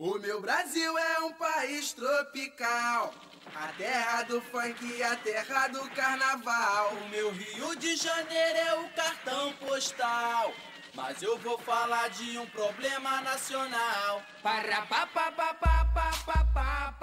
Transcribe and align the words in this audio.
O 0.00 0.16
meu 0.16 0.40
Brasil 0.40 0.96
é 0.96 1.18
um 1.24 1.32
país 1.32 1.92
tropical, 1.92 3.12
a 3.52 3.66
terra 3.76 4.22
do 4.22 4.40
funk, 4.40 4.86
e 4.86 5.02
a 5.02 5.16
terra 5.16 5.66
do 5.66 5.80
carnaval. 5.90 6.92
O 6.94 7.08
meu 7.08 7.32
Rio 7.32 7.74
de 7.74 7.96
Janeiro 7.96 8.58
é 8.58 8.74
o 8.78 8.88
cartão 8.90 9.52
postal. 9.54 10.52
Mas 10.94 11.20
eu 11.20 11.36
vou 11.38 11.58
falar 11.58 12.10
de 12.10 12.38
um 12.38 12.46
problema 12.46 13.22
nacional. 13.22 14.22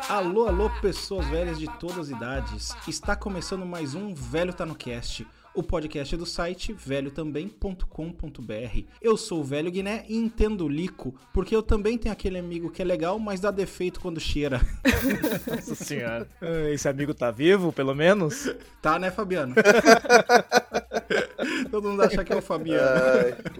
Alô, 0.07 0.48
alô, 0.48 0.70
pessoas 0.80 1.27
velhas 1.27 1.59
de 1.59 1.68
todas 1.77 1.98
as 1.98 2.09
idades. 2.09 2.73
Está 2.88 3.14
começando 3.14 3.66
mais 3.66 3.93
um 3.93 4.14
Velho 4.14 4.54
Tá 4.54 4.66
no 4.66 4.73
Cast 4.73 5.27
o 5.55 5.63
podcast 5.63 6.15
do 6.17 6.25
site 6.25 6.73
velhotambém.com.br. 6.73 8.79
Eu 9.01 9.15
sou 9.15 9.39
o 9.39 9.43
Velho 9.43 9.71
Guiné 9.71 10.04
e 10.07 10.17
entendo 10.17 10.67
lico, 10.67 11.15
porque 11.33 11.55
eu 11.55 11.63
também 11.63 11.97
tenho 11.97 12.11
aquele 12.11 12.37
amigo 12.37 12.69
que 12.69 12.81
é 12.81 12.85
legal, 12.85 13.17
mas 13.17 13.39
dá 13.39 13.51
defeito 13.51 13.99
quando 13.99 14.19
cheira. 14.19 14.61
Nossa 15.47 15.75
senhora. 15.75 16.27
Ah, 16.41 16.69
Esse 16.69 16.89
amigo 16.89 17.13
tá 17.13 17.32
vivo, 17.32 17.71
pelo 17.71 17.96
menos? 17.96 18.54
Tá, 18.82 18.99
né, 18.99 19.10
Fabiano? 19.10 19.55
Todo 21.71 21.89
mundo 21.89 22.01
acha 22.04 22.24
que 22.24 22.33
é 22.33 22.35
o 22.35 22.41
Fabiano. 22.41 22.82
Ai. 22.82 23.35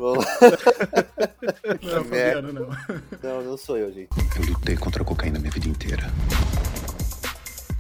Não 1.82 1.92
é 1.92 2.00
o 2.00 2.04
Fabiano, 2.04 2.54
não. 2.54 2.70
Não, 3.22 3.44
não 3.44 3.58
sou 3.58 3.78
eu, 3.78 3.92
gente. 3.92 4.10
Eu 4.38 4.46
lutei 4.46 4.76
contra 4.76 5.04
a 5.04 5.06
cocaína 5.06 5.40
minha 5.40 5.52
vida 5.52 5.68
inteira. 5.68 6.04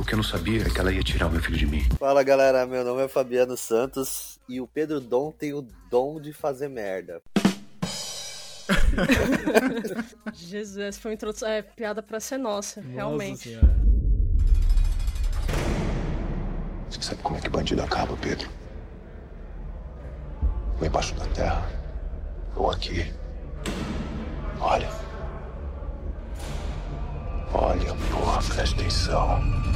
O 0.05 0.07
que 0.07 0.13
eu 0.13 0.17
não 0.17 0.23
sabia 0.23 0.61
é 0.61 0.69
que 0.69 0.79
ela 0.79 0.91
ia 0.91 1.01
tirar 1.01 1.25
o 1.25 1.31
meu 1.31 1.41
filho 1.41 1.57
de 1.57 1.65
mim. 1.65 1.81
Fala 1.97 2.21
galera, 2.21 2.63
meu 2.67 2.85
nome 2.85 3.01
é 3.01 3.07
Fabiano 3.07 3.57
Santos 3.57 4.39
e 4.47 4.61
o 4.61 4.67
Pedro 4.67 4.99
Dom 4.99 5.31
tem 5.31 5.51
o 5.51 5.63
dom 5.89 6.21
de 6.21 6.31
fazer 6.31 6.67
merda. 6.67 7.23
Jesus, 10.31 10.77
essa 10.77 11.01
foi 11.01 11.09
uma 11.09 11.15
introdução. 11.15 11.49
É 11.49 11.63
piada 11.63 12.03
pra 12.03 12.19
ser 12.19 12.37
nossa, 12.37 12.81
Nossa 12.81 12.93
realmente. 12.93 13.49
senhora. 13.49 13.75
Você 16.87 17.01
sabe 17.01 17.23
como 17.23 17.37
é 17.37 17.41
que 17.41 17.49
bandido 17.49 17.81
acaba, 17.81 18.15
Pedro? 18.17 18.47
Ou 20.79 20.85
embaixo 20.85 21.15
da 21.15 21.25
terra, 21.29 21.67
ou 22.55 22.69
aqui. 22.69 23.11
Olha. 24.59 24.87
Olha, 27.51 27.95
porra, 28.11 28.39
presta 28.53 28.75
atenção. 28.79 29.74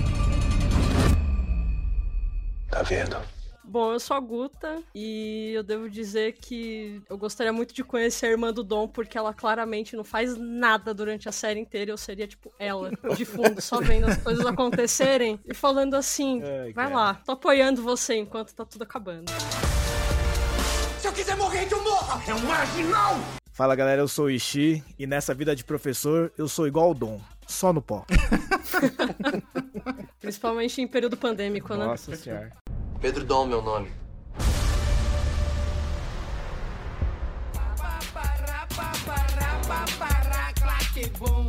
Tá 2.69 2.81
vendo? 2.83 3.17
Bom, 3.63 3.93
eu 3.93 3.99
sou 3.99 4.17
a 4.17 4.19
Guta 4.19 4.81
e 4.95 5.51
eu 5.53 5.61
devo 5.61 5.87
dizer 5.87 6.33
que 6.33 7.03
eu 7.07 7.15
gostaria 7.19 7.53
muito 7.53 7.71
de 7.71 7.83
conhecer 7.83 8.25
a 8.25 8.29
irmã 8.31 8.51
do 8.51 8.63
Dom, 8.63 8.87
porque 8.87 9.15
ela 9.15 9.31
claramente 9.31 9.95
não 9.95 10.03
faz 10.03 10.35
nada 10.35 10.91
durante 10.91 11.29
a 11.29 11.31
série 11.31 11.59
inteira. 11.59 11.91
Eu 11.91 11.97
seria, 11.97 12.25
tipo, 12.27 12.51
ela, 12.57 12.89
de 13.15 13.25
fundo, 13.25 13.61
só 13.61 13.79
vendo 13.79 14.07
as 14.07 14.17
coisas 14.17 14.43
acontecerem 14.43 15.39
e 15.45 15.53
falando 15.53 15.93
assim: 15.93 16.41
Ai, 16.41 16.73
vai 16.73 16.85
cara. 16.85 16.95
lá, 16.95 17.13
tô 17.23 17.33
apoiando 17.33 17.83
você 17.83 18.15
enquanto 18.15 18.55
tá 18.55 18.65
tudo 18.65 18.81
acabando. 18.81 19.31
Se 20.99 21.07
eu 21.07 21.13
quiser 21.13 21.35
morrer, 21.37 21.67
que 21.67 21.73
eu 21.73 21.83
morra! 21.83 22.23
É 22.27 22.33
um 22.33 22.39
marginal! 22.39 23.19
Fala 23.51 23.75
galera, 23.75 24.01
eu 24.01 24.07
sou 24.07 24.25
o 24.25 24.29
Ishi 24.31 24.83
e 24.97 25.05
nessa 25.05 25.33
vida 25.33 25.55
de 25.55 25.63
professor 25.63 26.31
eu 26.37 26.47
sou 26.47 26.65
igual 26.65 26.89
o 26.89 26.93
Dom, 26.95 27.21
só 27.49 27.73
no 27.73 27.81
pó. 27.81 28.05
Principalmente 30.21 30.81
em 30.81 30.87
período 30.87 31.17
pandêmico, 31.17 31.69
Nossa 31.69 31.79
né? 31.79 31.87
Nossa 31.87 32.15
senhora. 32.15 32.51
Pedro 33.01 33.25
Dom, 33.25 33.47
meu 33.47 33.61
nome. 33.61 33.91
Que 40.93 41.07
bom, 41.17 41.47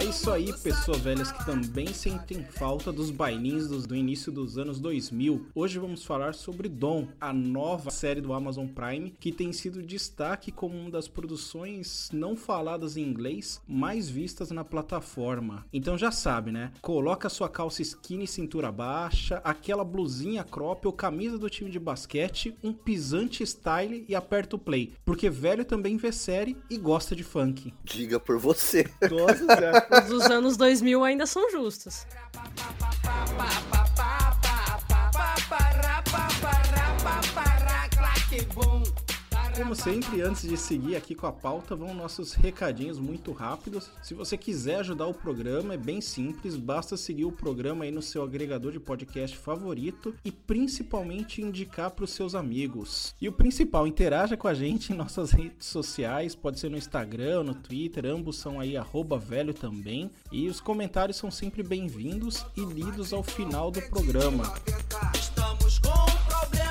É 0.00 0.04
isso 0.04 0.30
aí, 0.30 0.52
pessoas 0.52 1.00
velhas 1.00 1.32
que 1.32 1.44
também 1.44 1.88
sentem 1.88 2.44
falta 2.44 2.92
dos 2.92 3.10
bailinhos 3.10 3.84
do 3.84 3.96
início 3.96 4.30
dos 4.30 4.56
anos 4.56 4.78
2000. 4.78 5.48
Hoje 5.52 5.80
vamos 5.80 6.04
falar 6.04 6.34
sobre 6.34 6.68
Dom, 6.68 7.08
a 7.20 7.32
nova 7.32 7.90
série 7.90 8.20
do 8.20 8.32
Amazon 8.32 8.68
Prime, 8.68 9.12
que 9.18 9.32
tem 9.32 9.52
sido 9.52 9.82
destaque 9.82 10.52
como 10.52 10.78
uma 10.78 10.88
das 10.88 11.08
produções 11.08 12.10
não 12.12 12.36
faladas 12.36 12.96
em 12.96 13.02
inglês 13.02 13.60
mais 13.66 14.08
vistas 14.08 14.52
na 14.52 14.64
plataforma. 14.64 15.66
Então 15.72 15.98
já 15.98 16.12
sabe, 16.12 16.52
né? 16.52 16.70
Coloca 16.80 17.28
sua 17.28 17.48
calça 17.48 17.82
skinny 17.82 18.28
cintura 18.28 18.70
baixa, 18.70 19.40
aquela 19.42 19.82
blusinha 19.82 20.44
crop 20.44 20.86
ou 20.86 20.92
camisa 20.92 21.36
do 21.36 21.50
time 21.50 21.72
de 21.72 21.80
basquete, 21.80 22.56
um 22.62 22.72
pisante 22.72 23.44
style 23.44 24.04
e 24.08 24.14
aperta 24.14 24.54
o 24.54 24.60
play, 24.60 24.92
porque 25.04 25.28
velho 25.28 25.64
também 25.64 25.96
vê 25.96 26.12
série 26.12 26.56
e 26.70 26.78
gosta 26.78 27.16
de 27.16 27.24
funk. 27.24 27.74
Diga 27.82 28.20
por 28.20 28.38
você. 28.38 28.88
Nossa. 29.10 29.87
Os 29.90 30.08
dos 30.08 30.24
anos 30.24 30.56
2000 30.56 31.04
ainda 31.04 31.26
são 31.26 31.50
justos. 31.50 32.06
Como 39.58 39.74
sempre, 39.74 40.22
antes 40.22 40.48
de 40.48 40.56
seguir 40.56 40.94
aqui 40.94 41.16
com 41.16 41.26
a 41.26 41.32
pauta, 41.32 41.74
vão 41.74 41.92
nossos 41.92 42.32
recadinhos 42.32 42.96
muito 43.00 43.32
rápidos. 43.32 43.90
Se 44.04 44.14
você 44.14 44.36
quiser 44.36 44.76
ajudar 44.76 45.06
o 45.06 45.12
programa, 45.12 45.74
é 45.74 45.76
bem 45.76 46.00
simples, 46.00 46.54
basta 46.56 46.96
seguir 46.96 47.24
o 47.24 47.32
programa 47.32 47.84
aí 47.84 47.90
no 47.90 48.00
seu 48.00 48.22
agregador 48.22 48.70
de 48.70 48.78
podcast 48.78 49.36
favorito 49.36 50.14
e 50.24 50.30
principalmente 50.30 51.42
indicar 51.42 51.90
para 51.90 52.04
os 52.04 52.12
seus 52.12 52.36
amigos. 52.36 53.16
E 53.20 53.28
o 53.28 53.32
principal, 53.32 53.84
interaja 53.84 54.36
com 54.36 54.46
a 54.46 54.54
gente 54.54 54.92
em 54.92 54.96
nossas 54.96 55.32
redes 55.32 55.66
sociais, 55.66 56.36
pode 56.36 56.60
ser 56.60 56.70
no 56.70 56.78
Instagram, 56.78 57.42
no 57.42 57.54
Twitter, 57.56 58.06
ambos 58.06 58.36
são 58.36 58.60
aí 58.60 58.76
velho 59.18 59.52
também. 59.52 60.08
E 60.30 60.46
os 60.46 60.60
comentários 60.60 61.16
são 61.16 61.32
sempre 61.32 61.64
bem-vindos 61.64 62.46
e 62.56 62.60
lidos 62.60 63.12
ao 63.12 63.24
final 63.24 63.72
do 63.72 63.82
programa. 63.82 64.54
Estamos 65.12 65.80
com 65.80 65.88
um 65.88 66.28
problema 66.28 66.67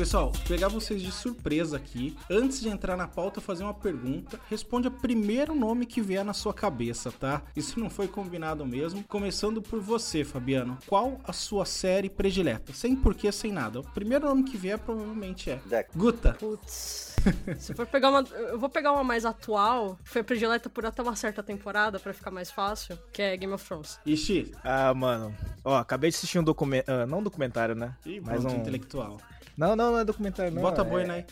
Pessoal, 0.00 0.32
pegar 0.48 0.68
vocês 0.68 1.02
de 1.02 1.12
surpresa 1.12 1.76
aqui. 1.76 2.16
Antes 2.30 2.58
de 2.62 2.70
entrar 2.70 2.96
na 2.96 3.06
pauta, 3.06 3.38
fazer 3.38 3.64
uma 3.64 3.74
pergunta. 3.74 4.40
Responde 4.48 4.88
o 4.88 4.90
primeiro 4.90 5.54
nome 5.54 5.84
que 5.84 6.00
vier 6.00 6.24
na 6.24 6.32
sua 6.32 6.54
cabeça, 6.54 7.12
tá? 7.12 7.42
Isso 7.54 7.78
não 7.78 7.90
foi 7.90 8.08
combinado 8.08 8.64
mesmo. 8.64 9.04
Começando 9.04 9.60
por 9.60 9.78
você, 9.78 10.24
Fabiano. 10.24 10.78
Qual 10.86 11.20
a 11.22 11.34
sua 11.34 11.66
série 11.66 12.08
predileta? 12.08 12.72
Sem 12.72 12.96
porquê, 12.96 13.30
sem 13.30 13.52
nada. 13.52 13.80
O 13.80 13.90
primeiro 13.90 14.26
nome 14.26 14.44
que 14.44 14.56
vier 14.56 14.78
provavelmente 14.78 15.50
é. 15.50 15.60
Deck. 15.66 15.90
Guta. 15.94 16.32
Putz. 16.32 17.14
Se 17.60 17.74
for 17.74 17.86
pegar 17.86 18.08
uma. 18.08 18.20
Eu 18.22 18.58
vou 18.58 18.70
pegar 18.70 18.92
uma 18.92 19.04
mais 19.04 19.26
atual, 19.26 19.98
que 20.02 20.08
foi 20.08 20.22
predileta 20.22 20.70
por 20.70 20.86
até 20.86 21.02
uma 21.02 21.14
certa 21.14 21.42
temporada, 21.42 22.00
pra 22.00 22.14
ficar 22.14 22.30
mais 22.30 22.50
fácil, 22.50 22.98
que 23.12 23.20
é 23.20 23.36
Game 23.36 23.52
of 23.52 23.62
Thrones. 23.62 24.00
Ixi. 24.06 24.52
Ah, 24.64 24.94
mano. 24.94 25.36
Ó, 25.62 25.76
acabei 25.76 26.08
de 26.08 26.16
assistir 26.16 26.38
um 26.38 26.42
documentário. 26.42 27.06
não 27.06 27.18
um 27.18 27.22
documentário, 27.22 27.74
né? 27.74 27.94
Ih, 28.06 28.18
Mas 28.20 28.42
um. 28.46 28.56
intelectual. 28.56 29.18
Não, 29.60 29.76
não, 29.76 29.92
não 29.92 29.98
é 29.98 30.04
documentário, 30.04 30.50
não. 30.50 30.62
Bota 30.62 30.80
é... 30.80 30.84
boi, 30.84 31.04
né? 31.04 31.26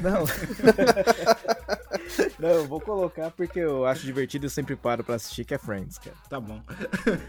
Não. 0.00 0.22
não, 2.38 2.48
eu 2.48 2.66
vou 2.66 2.80
colocar 2.80 3.30
porque 3.30 3.58
eu 3.60 3.86
acho 3.86 4.04
divertido 4.04 4.44
e 4.44 4.46
eu 4.46 4.50
sempre 4.50 4.76
paro 4.76 5.02
pra 5.04 5.14
assistir, 5.16 5.44
que 5.44 5.54
é 5.54 5.58
Friends, 5.58 5.98
cara. 5.98 6.16
Tá 6.28 6.40
bom. 6.40 6.60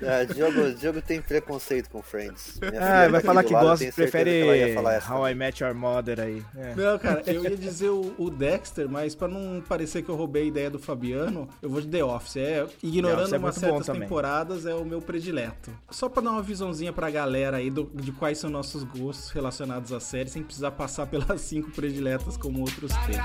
Ah, 0.01 0.23
Diogo, 0.31 0.71
Diogo 0.73 1.01
tem 1.01 1.21
preconceito 1.21 1.89
com 1.89 2.01
Friends. 2.01 2.59
Minha 2.61 2.81
Ah, 3.05 3.07
vai 3.09 3.21
falar 3.21 3.43
que 3.43 3.53
lado, 3.53 3.65
gosta, 3.67 3.91
prefere 3.91 4.29
que 4.73 5.11
How 5.11 5.29
I. 5.29 5.33
Met 5.35 5.63
Your 5.63 5.73
Mother 5.73 6.19
aí. 6.19 6.43
É. 6.55 6.75
Não, 6.75 6.97
cara, 6.99 7.21
eu 7.25 7.43
ia 7.43 7.57
dizer 7.57 7.89
o, 7.89 8.13
o 8.17 8.29
Dexter, 8.29 8.87
mas 8.89 9.15
pra 9.15 9.27
não 9.27 9.61
parecer 9.61 10.01
que 10.03 10.09
eu 10.09 10.15
roubei 10.15 10.43
a 10.43 10.45
ideia 10.45 10.69
do 10.69 10.79
Fabiano, 10.79 11.47
eu 11.61 11.69
vou 11.69 11.81
de 11.81 11.87
The 11.87 12.03
Office. 12.03 12.37
É, 12.37 12.63
The 12.65 12.71
ignorando 12.83 13.21
Office 13.21 13.33
é 13.33 13.37
umas 13.37 13.55
certas 13.55 13.87
temporadas, 13.87 14.65
é 14.65 14.73
o 14.75 14.85
meu 14.85 15.01
predileto. 15.01 15.71
Só 15.89 16.07
pra 16.09 16.21
dar 16.21 16.31
uma 16.31 16.41
visãozinha 16.41 16.91
pra 16.93 17.09
galera 17.09 17.57
aí 17.57 17.69
do- 17.69 17.89
de 17.93 18.11
quais 18.11 18.37
são 18.37 18.49
nossos 18.49 18.83
gostos 18.83 19.31
relacionados 19.31 19.91
à 19.91 19.99
série, 19.99 20.29
sem 20.29 20.43
precisar 20.43 20.71
passar 20.71 21.05
pelas 21.07 21.41
cinco 21.41 21.71
prediletas 21.71 22.37
como 22.37 22.59
outros 22.61 22.91
têm. 23.05 23.15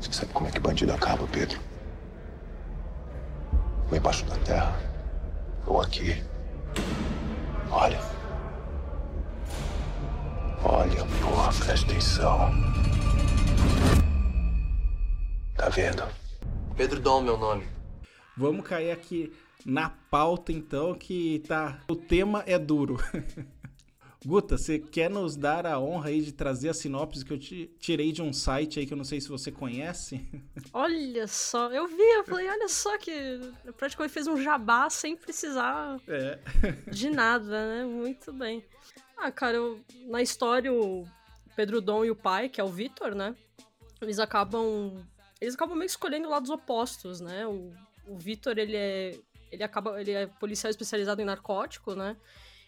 Você 0.00 0.12
sabe 0.12 0.32
como 0.32 0.48
é 0.48 0.50
que 0.50 0.60
bandido 0.60 0.92
acaba, 0.92 1.26
Pedro? 1.28 1.58
Ou 3.90 3.96
embaixo 3.96 4.24
da 4.26 4.36
terra, 4.36 4.76
ou 5.66 5.80
aqui. 5.80 6.22
Olha. 7.70 8.00
Olha, 10.64 11.04
porra, 11.20 11.52
presta 11.52 11.86
atenção. 11.86 12.50
Tá 15.56 15.68
vendo? 15.68 16.02
Pedro 16.76 17.00
Dom, 17.00 17.20
meu 17.22 17.36
nome. 17.38 17.66
Vamos 18.36 18.66
cair 18.66 18.90
aqui 18.90 19.32
na 19.64 19.90
pauta 19.90 20.52
então, 20.52 20.94
que 20.94 21.40
tá. 21.46 21.80
O 21.88 21.96
tema 21.96 22.42
é 22.46 22.58
duro. 22.58 22.96
Guta, 24.26 24.56
você 24.56 24.78
quer 24.78 25.10
nos 25.10 25.36
dar 25.36 25.66
a 25.66 25.78
honra 25.78 26.08
aí 26.08 26.22
de 26.22 26.32
trazer 26.32 26.70
a 26.70 26.74
sinopse 26.74 27.22
que 27.22 27.30
eu 27.32 27.38
te 27.38 27.70
tirei 27.78 28.10
de 28.10 28.22
um 28.22 28.32
site 28.32 28.80
aí 28.80 28.86
que 28.86 28.92
eu 28.94 28.96
não 28.96 29.04
sei 29.04 29.20
se 29.20 29.28
você 29.28 29.52
conhece? 29.52 30.26
Olha 30.72 31.26
só, 31.26 31.70
eu 31.70 31.86
vi, 31.86 32.00
eu 32.00 32.24
falei, 32.24 32.48
olha 32.48 32.66
só 32.68 32.96
que 32.96 33.12
praticamente 33.76 34.14
fez 34.14 34.26
um 34.26 34.42
jabá 34.42 34.88
sem 34.88 35.14
precisar 35.14 36.00
É. 36.08 36.38
de 36.90 37.10
nada, 37.10 37.44
né? 37.66 37.84
Muito 37.84 38.32
bem. 38.32 38.64
Ah, 39.14 39.30
cara, 39.30 39.58
eu- 39.58 39.78
na 40.06 40.22
história 40.22 40.72
o 40.72 41.06
Pedro 41.54 41.82
Dom 41.82 42.02
e 42.06 42.10
o 42.10 42.16
pai, 42.16 42.48
que 42.48 42.58
é 42.62 42.64
o 42.64 42.68
Vitor, 42.68 43.14
né? 43.14 43.36
Eles 44.00 44.18
acabam. 44.18 45.04
Eles 45.38 45.54
acabam 45.54 45.76
meio 45.76 45.86
que 45.86 45.90
escolhendo 45.92 46.30
lados 46.30 46.48
opostos, 46.48 47.20
né? 47.20 47.46
O, 47.46 47.70
o 48.06 48.16
Vitor, 48.18 48.56
ele 48.58 48.74
é. 48.74 49.18
Ele 49.54 49.62
acaba. 49.62 50.00
Ele 50.00 50.12
é 50.12 50.26
policial 50.26 50.70
especializado 50.70 51.22
em 51.22 51.24
narcótico, 51.24 51.94
né? 51.94 52.16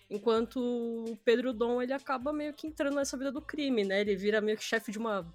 Enquanto 0.08 0.60
o 0.60 1.16
Pedro 1.24 1.52
Dom, 1.52 1.82
ele 1.82 1.92
acaba 1.92 2.32
meio 2.32 2.54
que 2.54 2.66
entrando 2.66 2.94
nessa 2.94 3.16
vida 3.16 3.32
do 3.32 3.42
crime, 3.42 3.84
né? 3.84 4.00
Ele 4.00 4.16
vira 4.16 4.40
meio 4.40 4.56
que 4.56 4.64
chefe 4.64 4.90
de 4.92 4.98
uma. 4.98 5.26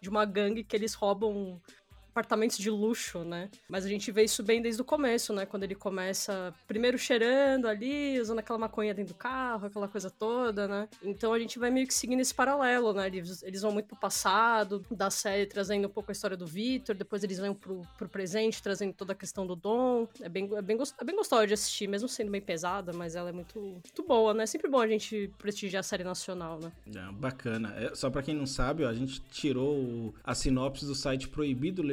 De 0.00 0.08
uma 0.08 0.24
gangue 0.24 0.64
que 0.64 0.76
eles 0.76 0.94
roubam 0.94 1.60
apartamentos 2.12 2.58
de 2.58 2.70
luxo, 2.70 3.24
né? 3.24 3.50
Mas 3.68 3.84
a 3.84 3.88
gente 3.88 4.12
vê 4.12 4.22
isso 4.24 4.42
bem 4.42 4.60
desde 4.62 4.80
o 4.80 4.84
começo, 4.84 5.32
né? 5.32 5.46
Quando 5.46 5.64
ele 5.64 5.74
começa 5.74 6.54
primeiro 6.68 6.98
cheirando 6.98 7.66
ali, 7.66 8.20
usando 8.20 8.38
aquela 8.38 8.58
maconha 8.58 8.94
dentro 8.94 9.14
do 9.14 9.18
carro, 9.18 9.66
aquela 9.66 9.88
coisa 9.88 10.10
toda, 10.10 10.68
né? 10.68 10.88
Então 11.02 11.32
a 11.32 11.38
gente 11.38 11.58
vai 11.58 11.70
meio 11.70 11.86
que 11.86 11.94
seguindo 11.94 12.20
esse 12.20 12.34
paralelo, 12.34 12.92
né? 12.92 13.06
Eles, 13.06 13.42
eles 13.42 13.62
vão 13.62 13.72
muito 13.72 13.86
pro 13.86 13.96
passado 13.96 14.84
da 14.90 15.10
série, 15.10 15.46
trazendo 15.46 15.86
um 15.86 15.90
pouco 15.90 16.10
a 16.10 16.12
história 16.12 16.36
do 16.36 16.46
Victor, 16.46 16.94
depois 16.94 17.24
eles 17.24 17.38
vão 17.38 17.54
pro, 17.54 17.82
pro 17.96 18.08
presente, 18.08 18.62
trazendo 18.62 18.92
toda 18.92 19.12
a 19.12 19.16
questão 19.16 19.46
do 19.46 19.56
Dom. 19.56 20.06
É 20.20 20.28
bem, 20.28 20.48
é, 20.54 20.62
bem, 20.62 20.76
gos- 20.76 20.94
é 21.00 21.04
bem 21.04 21.16
gostosa 21.16 21.46
de 21.46 21.54
assistir, 21.54 21.88
mesmo 21.88 22.08
sendo 22.08 22.30
bem 22.30 22.40
pesada, 22.40 22.92
mas 22.92 23.16
ela 23.16 23.30
é 23.30 23.32
muito, 23.32 23.58
muito 23.58 24.02
boa, 24.06 24.34
né? 24.34 24.42
É 24.42 24.46
sempre 24.46 24.70
bom 24.70 24.80
a 24.80 24.86
gente 24.86 25.30
prestigiar 25.38 25.80
a 25.80 25.82
série 25.82 26.04
nacional, 26.04 26.58
né? 26.60 26.70
É, 26.94 27.12
bacana. 27.12 27.74
É, 27.76 27.94
só 27.94 28.10
pra 28.10 28.22
quem 28.22 28.34
não 28.34 28.46
sabe, 28.46 28.84
ó, 28.84 28.88
a 28.88 28.94
gente 28.94 29.20
tirou 29.30 30.14
a 30.22 30.34
sinopse 30.34 30.84
do 30.84 30.94
site 30.94 31.28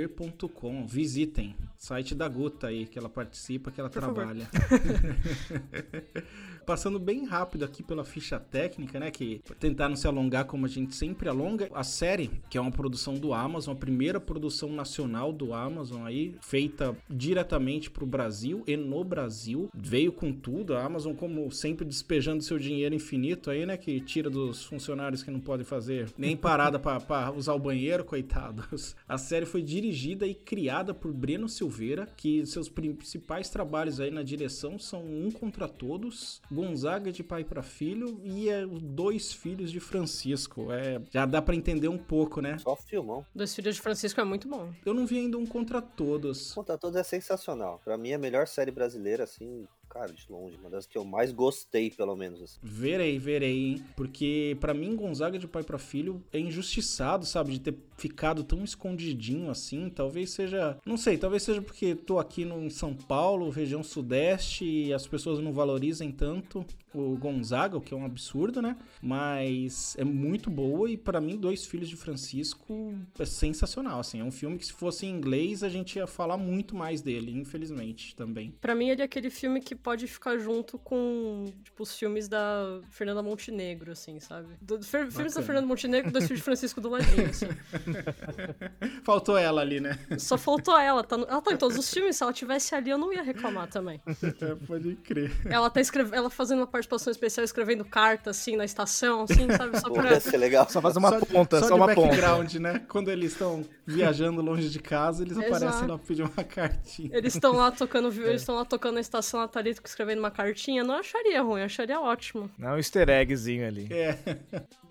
proibidoler.com. 0.10 0.86
Visitem. 0.86 1.56
Site 1.78 2.14
da 2.14 2.28
Guta 2.28 2.68
aí, 2.68 2.86
que 2.86 3.00
ela 3.00 3.10
participa, 3.10 3.72
que 3.72 3.80
ela 3.80 3.90
Por 3.90 4.02
trabalha. 4.02 4.50
Passando 6.70 7.00
bem 7.00 7.26
rápido 7.26 7.66
aqui 7.66 7.82
pela 7.82 8.04
ficha 8.04 8.40
técnica, 8.40 9.00
né? 9.00 9.10
Que 9.10 9.42
tentar 9.60 9.90
não 9.90 9.96
se 9.96 10.06
alongar 10.06 10.46
como 10.46 10.68
a 10.68 10.70
gente 10.70 10.94
sempre 10.94 11.28
alonga. 11.28 11.68
A 11.74 11.84
série, 11.84 12.30
que 12.48 12.60
é 12.60 12.62
uma 12.62 12.70
produção 12.70 13.16
do 13.16 13.34
Amazon, 13.34 13.74
a 13.74 13.80
primeira 13.80 14.20
produção 14.20 14.72
nacional 14.72 15.34
do 15.34 15.52
Amazon 15.52 16.06
aí, 16.06 16.36
feita 16.42 16.96
diretamente 17.10 17.90
pro 17.90 18.06
Brasil 18.06 18.64
e 18.68 18.78
no 18.78 19.04
Brasil. 19.04 19.68
Veio 19.74 20.12
com 20.12 20.32
tudo. 20.32 20.76
A 20.76 20.84
Amazon, 20.84 21.16
como 21.16 21.50
sempre, 21.50 21.84
despejando 21.84 22.44
seu 22.44 22.60
dinheiro 22.60 22.94
infinito 22.94 23.50
aí, 23.50 23.66
né? 23.66 23.76
Que 23.76 24.00
tira 24.00 24.30
dos 24.30 24.64
funcionários 24.64 25.24
que 25.24 25.32
não 25.32 25.40
podem 25.40 25.66
fazer 25.66 26.14
nem 26.20 26.38
parada 26.38 26.78
pra 26.78 27.32
usar 27.36 27.56
o 27.56 27.60
banheiro, 27.60 28.06
coitados. 28.06 28.96
A 29.08 29.18
série 29.18 29.48
foi 29.48 29.64
dirigida 29.64 30.28
e 30.28 30.36
criada 30.36 30.94
por 30.94 31.12
Breno 31.12 31.50
Silveira, 31.50 32.08
que 32.16 32.46
seus 32.46 32.70
principais 32.70 33.50
trabalhos 33.50 34.00
aí 34.00 34.12
na 34.12 34.22
direção 34.22 34.78
são 34.78 35.04
Um 35.04 35.32
Contra 35.32 35.68
Todos, 35.68 36.40
Gonzaga 36.60 37.12
de 37.12 37.24
Pai 37.24 37.44
para 37.44 37.64
Filho 37.64 38.20
e 38.24 38.50
é, 38.50 38.66
os 38.66 38.82
Dois 38.82 39.32
Filhos 39.32 39.72
de 39.72 39.80
Francisco. 39.80 40.72
É, 40.72 41.02
já 41.12 41.26
dá 41.26 41.42
pra 41.42 41.56
entender 41.56 41.88
um 41.88 41.98
pouco, 41.98 42.42
né? 42.42 42.58
Só 42.58 42.76
filmão. 42.76 43.26
Dois 43.34 43.56
Filhos 43.56 43.76
de 43.76 43.82
Francisco 43.82 44.20
é 44.20 44.24
muito 44.24 44.48
bom. 44.48 44.72
Eu 44.86 44.94
não 44.94 45.06
vi 45.06 45.20
ainda 45.20 45.38
Um 45.38 45.46
Contra 45.46 45.82
Todos. 45.82 46.54
Conta 46.54 46.78
Todos 46.78 46.96
é 46.96 47.04
sensacional. 47.04 47.82
Pra 47.84 47.98
mim, 47.98 48.10
é 48.10 48.16
a 48.16 48.20
melhor 48.20 48.48
série 48.48 48.72
brasileira, 48.72 49.24
assim, 49.24 49.68
cara, 49.90 50.14
de 50.14 50.26
longe. 50.30 50.56
Uma 50.58 50.70
das 50.70 50.86
que 50.86 50.98
eu 50.98 51.04
mais 51.04 51.32
gostei, 51.32 51.90
pelo 51.90 52.16
menos. 52.16 52.42
Assim. 52.42 52.60
Verei, 52.62 53.18
verei, 53.18 53.58
hein? 53.58 53.84
Porque 53.96 54.56
pra 54.60 54.74
mim 54.74 54.96
Gonzaga 54.96 55.40
de 55.40 55.48
pai 55.48 55.64
pra 55.64 55.78
filho 55.78 56.24
é 56.32 56.40
injustiçado, 56.40 57.26
sabe, 57.26 57.54
de 57.54 57.60
ter 57.60 57.76
ficado 57.98 58.44
tão 58.44 58.64
escondidinho 58.64 59.50
assim. 59.50 59.90
Talvez 59.90 60.32
seja, 60.32 60.78
não 60.86 60.98
sei, 60.98 61.18
talvez 61.18 61.44
seja 61.44 61.62
porque 61.62 61.96
tô 61.96 62.20
aqui 62.20 62.46
no 62.46 62.64
em 62.64 62.70
São 62.70 62.94
Paulo, 62.94 63.50
região 63.50 63.84
sudeste 63.84 64.66
e 64.66 64.94
as 64.94 65.08
pessoas 65.08 65.40
não 65.40 65.52
valorizem 65.52 66.12
tanto 66.12 66.66
o 66.94 67.16
Gonzaga, 67.18 67.78
o 67.78 67.82
que 67.82 67.94
é 67.94 67.98
um 67.98 68.06
absurdo, 68.06 68.62
né? 68.62 68.76
Mas 69.02 69.96
é 69.98 70.04
muito 70.04 70.50
boa 70.50 70.90
e 70.90 70.98
pra 70.98 71.22
mim 71.22 71.38
Dois 71.38 71.66
Filhos 71.66 71.90
de 71.90 71.96
Francisco 71.96 72.94
é 73.18 73.26
sensacional, 73.26 74.00
assim. 74.00 74.20
É 74.20 74.24
um 74.24 74.32
filme 74.32 74.58
que 74.58 74.66
se 74.66 74.74
fosse 74.74 75.06
em 75.06 75.10
inglês 75.10 75.64
a 75.64 75.70
gente 75.70 75.98
ia 75.98 76.08
falar 76.08 76.38
muito 76.38 76.76
mais 76.76 77.02
dele, 77.02 77.32
infelizmente, 77.32 78.16
também. 78.16 78.54
Pra 78.60 78.76
mim, 78.76 78.90
ele 78.90 79.02
é 79.02 79.06
aquele 79.06 79.30
filme 79.30 79.62
que 79.62 79.76
pode 79.84 80.08
ficar 80.08 80.38
junto 80.38 80.78
com, 80.78 81.46
tipo, 81.64 81.84
os 81.84 81.98
filmes 81.98 82.28
da 82.28 82.80
Fernanda 82.90 83.22
Montenegro, 83.22 83.92
assim, 83.92 84.20
sabe? 84.20 84.48
Do, 84.62 84.82
fer- 84.84 85.12
filmes 85.12 85.34
da. 85.34 85.42
Fernanda 85.42 85.68
Montenegro 85.68 86.10
e 86.10 86.12
dois 86.12 86.26
filhos 86.26 86.40
de 86.40 86.44
Francisco 86.44 86.80
do 86.82 86.90
ladinho, 86.90 87.30
assim. 87.30 87.48
Faltou 89.04 89.38
ela 89.38 89.62
ali, 89.62 89.80
né? 89.80 89.98
Só 90.18 90.38
faltou 90.38 90.78
ela. 90.78 91.04
Tá 91.04 91.18
no- 91.18 91.26
ela 91.26 91.42
tá 91.42 91.52
em 91.54 91.58
todos 91.58 91.78
os 91.78 91.92
filmes. 91.92 92.16
Se 92.16 92.24
ela 92.24 92.34
tivesse 92.34 92.76
ali, 92.76 92.90
eu 92.90 92.98
não 92.98 93.12
ia 93.14 93.24
reclamar 93.24 93.68
também. 93.68 94.02
É, 94.42 94.56
pode 94.68 94.96
crer. 94.98 95.32
Ela 95.46 95.70
tá 95.70 95.82
escrevendo, 95.82 96.16
ela 96.16 96.30
fazendo 96.30 96.60
uma 96.60 96.68
participação 96.68 97.12
especial, 97.12 97.44
escrevendo 97.44 97.84
carta, 97.86 98.30
assim, 98.32 98.56
na 98.56 98.66
estação, 98.66 99.24
assim, 99.24 99.48
sabe? 99.56 99.80
Só 99.80 99.88
Pô, 99.88 99.96
pra... 99.96 100.12
ia 100.12 100.20
ser 100.20 100.38
legal. 100.38 100.68
Só 100.70 100.82
fazer 100.82 101.00
uma 101.00 101.10
Só 101.10 101.20
de- 101.20 101.26
ponta, 101.26 101.60
só, 101.60 101.68
só, 101.68 101.74
de 101.76 101.80
uma 101.82 101.94
ponta. 101.94 102.08
background, 102.10 102.54
né? 102.56 102.80
Quando 102.88 103.10
eles 103.10 103.32
estão 103.32 103.64
viajando 103.90 104.42
longe 104.42 104.70
de 104.70 104.80
casa, 104.80 105.24
eles 105.24 105.36
Exato. 105.36 105.56
aparecem 105.56 105.88
lá 105.88 105.98
pra 105.98 106.08
pedir 106.08 106.22
uma 106.22 106.44
cartinha. 106.44 107.10
Eles 107.12 107.34
estão 107.34 107.54
lá 107.54 107.72
tocando, 107.72 108.10
eles 108.22 108.42
estão 108.42 108.56
lá 108.56 108.66
tocando 108.66 108.96
na 108.96 109.02
estação, 109.02 109.40
a 109.42 109.48
Thalita 109.48 109.82
escrevendo 109.84 110.20
uma 110.20 110.32
cartinha. 110.32 110.84
Não 110.84 110.96
acharia 110.96 111.42
ruim, 111.42 111.62
eu 111.62 111.66
acharia 111.66 112.00
ótimo. 112.00 112.50
Não, 112.58 112.74
um 112.74 112.78
easter 112.78 113.10
eggzinho 113.10 113.68
ali. 113.68 113.88
É. 113.92 114.18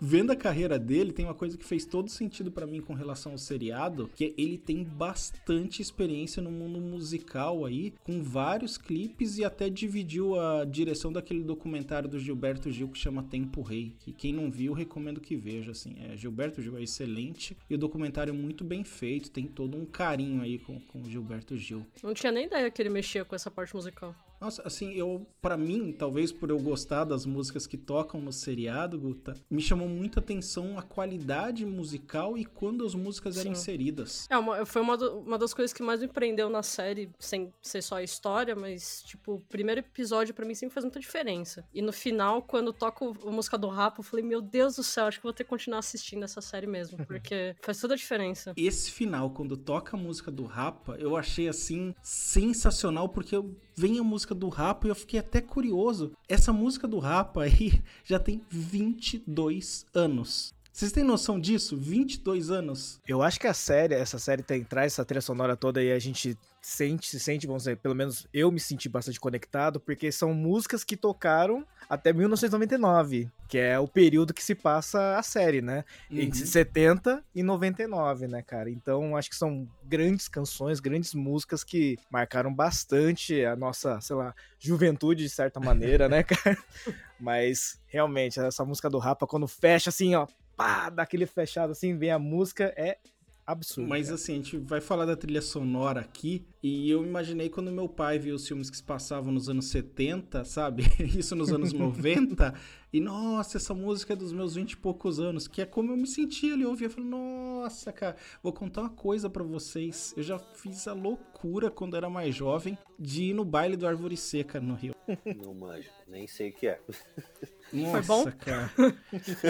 Vendo 0.01 0.31
a 0.31 0.37
carreira 0.37 0.79
dele, 0.79 1.13
tem 1.13 1.25
uma 1.25 1.35
coisa 1.35 1.59
que 1.59 1.65
fez 1.65 1.85
todo 1.85 2.09
sentido 2.09 2.53
pra 2.53 2.67
mim 2.67 2.81
com 2.81 2.95
relação 2.95 3.33
ao 3.33 3.39
seriado, 3.39 4.09
que 4.15 4.33
ele 4.39 4.57
tem 4.57 4.85
bastante 4.85 5.83
experiência 5.83 6.41
no 6.41 6.51
mundo 6.51 6.81
musical 6.81 7.65
aí, 7.65 7.93
com 8.05 8.23
vários 8.23 8.79
clipes 8.79 9.39
e 9.39 9.45
até 9.45 9.69
dividiu 9.69 10.39
a 10.39 10.65
direção 10.65 11.13
daquele 11.13 11.43
documentário 11.43 12.09
do 12.09 12.19
Gilberto 12.19 12.71
Gil 12.71 12.89
que 12.89 12.99
chama 12.99 13.25
Tempo 13.25 13.61
Rei, 13.61 13.95
que 13.99 14.13
quem 14.13 14.33
não 14.33 14.51
viu, 14.51 14.73
recomendo 14.73 15.21
que 15.21 15.37
veja, 15.37 15.73
assim. 15.73 15.97
É, 15.99 16.17
Gilberto 16.17 16.63
Gil 16.63 16.79
é 16.79 16.83
excelente 16.83 17.57
e 17.69 17.75
o 17.75 17.79
documentário 17.79 18.31
é 18.31 18.37
muito 18.37 18.63
bem 18.65 18.85
feito, 18.85 19.31
tem 19.31 19.47
todo 19.47 19.77
um 19.77 19.85
carinho 19.85 20.43
aí 20.43 20.59
com, 20.59 20.81
com 20.81 21.01
o 21.01 21.11
Gilberto 21.11 21.57
Gil. 21.57 21.85
Não 22.03 22.15
tinha 22.15 22.31
nem 22.31 22.47
ideia 22.47 22.71
que 22.71 22.81
ele 22.81 22.91
mexia 22.91 23.25
com 23.25 23.35
essa 23.35 23.51
parte 23.51 23.75
musical. 23.75 24.15
Nossa, 24.41 24.63
assim, 24.65 24.93
eu, 24.95 25.27
para 25.43 25.57
mim, 25.57 25.93
talvez 25.93 26.31
por 26.31 26.49
eu 26.51 26.59
gostar 26.59 27.05
das 27.05 27.27
músicas 27.27 27.67
que 27.67 27.77
tocam 27.77 28.21
no 28.21 28.33
seriado, 28.33 28.99
Guta, 28.99 29.35
me 29.51 29.61
chamou 29.61 29.89
muita 29.89 30.21
atenção 30.21 30.79
a 30.79 30.83
qualidade 30.83 31.67
musical 31.67 32.39
e 32.39 32.45
quando 32.45 32.85
as 32.87 32.95
músicas 32.95 33.37
eram 33.37 33.47
Sim. 33.55 33.59
inseridas. 33.61 34.27
É, 34.31 34.39
uma, 34.39 34.65
foi 34.65 34.81
uma, 34.83 34.97
do- 34.97 35.19
uma 35.21 35.37
das 35.39 35.53
coisas 35.53 35.73
que 35.73 35.83
mais 35.83 36.01
me 36.01 36.07
prendeu 36.09 36.49
na 36.49 36.63
série, 36.63 37.11
sem 37.19 37.53
ser 37.61 37.83
só 37.83 37.97
a 37.97 38.03
história, 38.03 38.55
mas, 38.55 39.03
tipo, 39.03 39.35
o 39.35 39.41
primeiro 39.41 39.81
episódio 39.81 40.33
pra 40.33 40.47
mim 40.47 40.55
sempre 40.55 40.75
faz 40.75 40.85
muita 40.85 41.01
diferença. 41.01 41.65
E 41.75 41.83
no 41.83 41.93
final, 41.93 42.43
quando 42.43 42.73
toco 42.73 43.17
a 43.27 43.31
música 43.33 43.59
do 43.59 43.67
Rapa, 43.69 44.01
eu 44.01 44.05
falei, 44.05 44.25
meu 44.25 44.41
Deus 44.41 44.77
do 44.77 44.83
céu, 44.85 45.07
acho 45.07 45.19
que 45.19 45.25
vou 45.25 45.33
ter 45.33 45.45
que 45.45 45.51
continuar 45.51 45.79
assistindo 45.81 46.23
essa 46.23 46.41
série 46.41 46.67
mesmo, 46.67 46.97
porque 47.07 47.57
faz 47.61 47.81
toda 47.81 47.95
a 47.95 47.97
diferença. 47.97 48.53
Esse 48.57 48.91
final, 48.93 49.31
quando 49.31 49.57
toca 49.57 49.97
a 49.97 50.01
música 50.01 50.31
do 50.31 50.45
Rapa, 50.45 50.97
eu 50.99 51.17
achei 51.17 51.49
assim 51.49 51.93
sensacional, 52.03 53.09
porque 53.09 53.35
eu- 53.35 53.57
vem 53.79 53.99
a 53.99 54.03
música 54.03 54.35
do 54.35 54.49
Rapa 54.49 54.87
e 54.87 54.91
eu 54.91 54.95
fiquei 54.95 55.21
até 55.21 55.41
curioso. 55.41 56.13
Essa 56.29 56.53
música 56.53 56.89
do 56.89 56.99
Rapa 56.99 57.45
aí 57.45 57.83
já 58.05 58.19
tem 58.19 58.43
22 58.51 59.87
anos. 59.95 60.53
Vocês 60.79 60.93
têm 60.93 61.03
noção 61.03 61.41
disso? 61.41 61.77
22 61.77 62.53
anos? 62.53 63.01
Eu 63.05 63.21
acho 63.21 63.41
que 63.41 63.49
a 63.49 63.53
série, 63.53 63.97
essa 63.97 64.17
série 64.17 64.45
tem, 64.45 64.63
traz 64.63 64.93
essa 64.93 65.05
trilha 65.05 65.21
sonora 65.21 65.57
toda 65.57 65.83
e 65.83 65.91
a 65.91 65.99
gente 65.99 66.39
sente, 66.63 67.09
se 67.09 67.19
sente, 67.19 67.49
vamos 67.49 67.65
dizer, 67.65 67.79
pelo 67.79 67.97
menos 67.97 68.29
eu 68.33 68.53
me 68.53 68.61
senti 68.61 68.89
bastante 68.89 69.19
conectado, 69.19 69.81
porque 69.81 70.13
são 70.13 70.33
músicas 70.33 70.85
que 70.85 70.97
tocaram 70.97 71.67
até 71.91 72.13
1999, 72.13 73.29
que 73.49 73.59
é 73.59 73.77
o 73.77 73.89
período 73.89 74.33
que 74.33 74.41
se 74.41 74.55
passa 74.55 75.19
a 75.19 75.23
série, 75.25 75.61
né? 75.61 75.85
Entre 76.09 76.43
Uhum. 76.43 76.47
70 76.47 77.25
e 77.35 77.43
99, 77.43 78.29
né, 78.29 78.41
cara? 78.41 78.71
Então 78.71 79.17
acho 79.17 79.31
que 79.31 79.37
são 79.37 79.69
grandes 79.83 80.29
canções, 80.29 80.79
grandes 80.79 81.13
músicas 81.13 81.65
que 81.65 81.99
marcaram 82.09 82.55
bastante 82.55 83.45
a 83.45 83.57
nossa, 83.57 84.01
sei 84.01 84.15
lá, 84.15 84.33
juventude 84.61 85.25
de 85.25 85.29
certa 85.29 85.59
maneira, 85.59 86.09
né, 86.09 86.23
cara? 86.23 86.57
Mas 87.19 87.81
realmente, 87.89 88.39
essa 88.39 88.65
música 88.65 88.89
do 88.89 88.99
Rapa, 88.99 89.27
quando 89.27 89.49
fecha 89.49 89.91
assim, 89.91 90.15
ó, 90.15 90.25
pá, 90.59 90.91
dá 90.91 91.05
aquele 91.05 91.25
fechado 91.25 91.71
assim, 91.71 91.97
vem 91.97 92.11
a 92.11 92.19
música, 92.19 92.75
é 92.77 92.99
absurdo. 93.47 93.89
Mas 93.89 94.07
cara. 94.07 94.17
assim, 94.17 94.33
a 94.33 94.37
gente 94.37 94.57
vai 94.59 94.81
falar 94.81 95.07
da 95.07 95.17
trilha 95.17 95.41
sonora 95.41 96.01
aqui, 96.01 96.45
e 96.61 96.91
eu 96.91 97.05
imaginei 97.05 97.49
quando 97.49 97.71
meu 97.71 97.89
pai 97.89 98.19
viu 98.19 98.35
os 98.35 98.47
filmes 98.47 98.69
que 98.69 98.77
se 98.77 98.83
passavam 98.83 99.33
nos 99.33 99.49
anos 99.49 99.67
70, 99.67 100.45
sabe? 100.45 100.83
Isso 101.17 101.37
nos 101.37 101.53
anos 101.53 101.73
90, 101.73 102.53
e 102.93 103.01
nossa, 103.01 103.57
essa 103.57 103.73
música 103.73 104.15
é 104.15 104.17
dos 104.17 104.33
meus 104.33 104.57
20 104.57 104.73
e 104.73 104.77
poucos 104.77 105.21
anos, 105.21 105.47
que 105.47 105.63
é 105.63 105.67
como 105.67 105.93
eu 105.93 105.97
me 105.97 106.09
sentia 106.09 106.55
ali, 106.55 106.63
eu 106.63 106.71
ouvia, 106.71 106.89
eu 106.89 106.91
falei, 106.91 107.09
nossa, 107.09 107.93
cara, 107.93 108.17
vou 108.43 108.53
contar 108.53 108.81
uma 108.81 108.91
coisa 108.91 109.31
pra 109.31 109.45
vocês, 109.45 110.13
eu 110.17 110.25
já 110.25 110.41
fiz 110.41 110.89
a 110.89 110.93
loucura 110.93 111.71
quando 111.71 111.97
era 111.97 112.11
mais 112.11 112.35
jovem 112.35 112.77
de 112.99 113.27
ir 113.27 113.33
no 113.33 113.45
baile 113.45 113.77
do 113.77 113.87
Árvore 113.87 114.17
Seca 114.17 114.61
no 114.61 114.75
Rio. 114.75 114.95
Não 115.43 115.55
manjo, 115.55 115.89
nem 116.09 116.27
sei 116.27 116.51
o 116.51 116.53
que 116.53 116.67
é. 116.67 116.81
Nossa, 117.73 118.03
bom? 118.03 118.33
cara. 118.39 118.71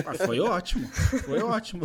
Ah, 0.07 0.27
foi 0.27 0.41
ótimo. 0.41 0.89
Foi 1.25 1.41
ótimo. 1.41 1.85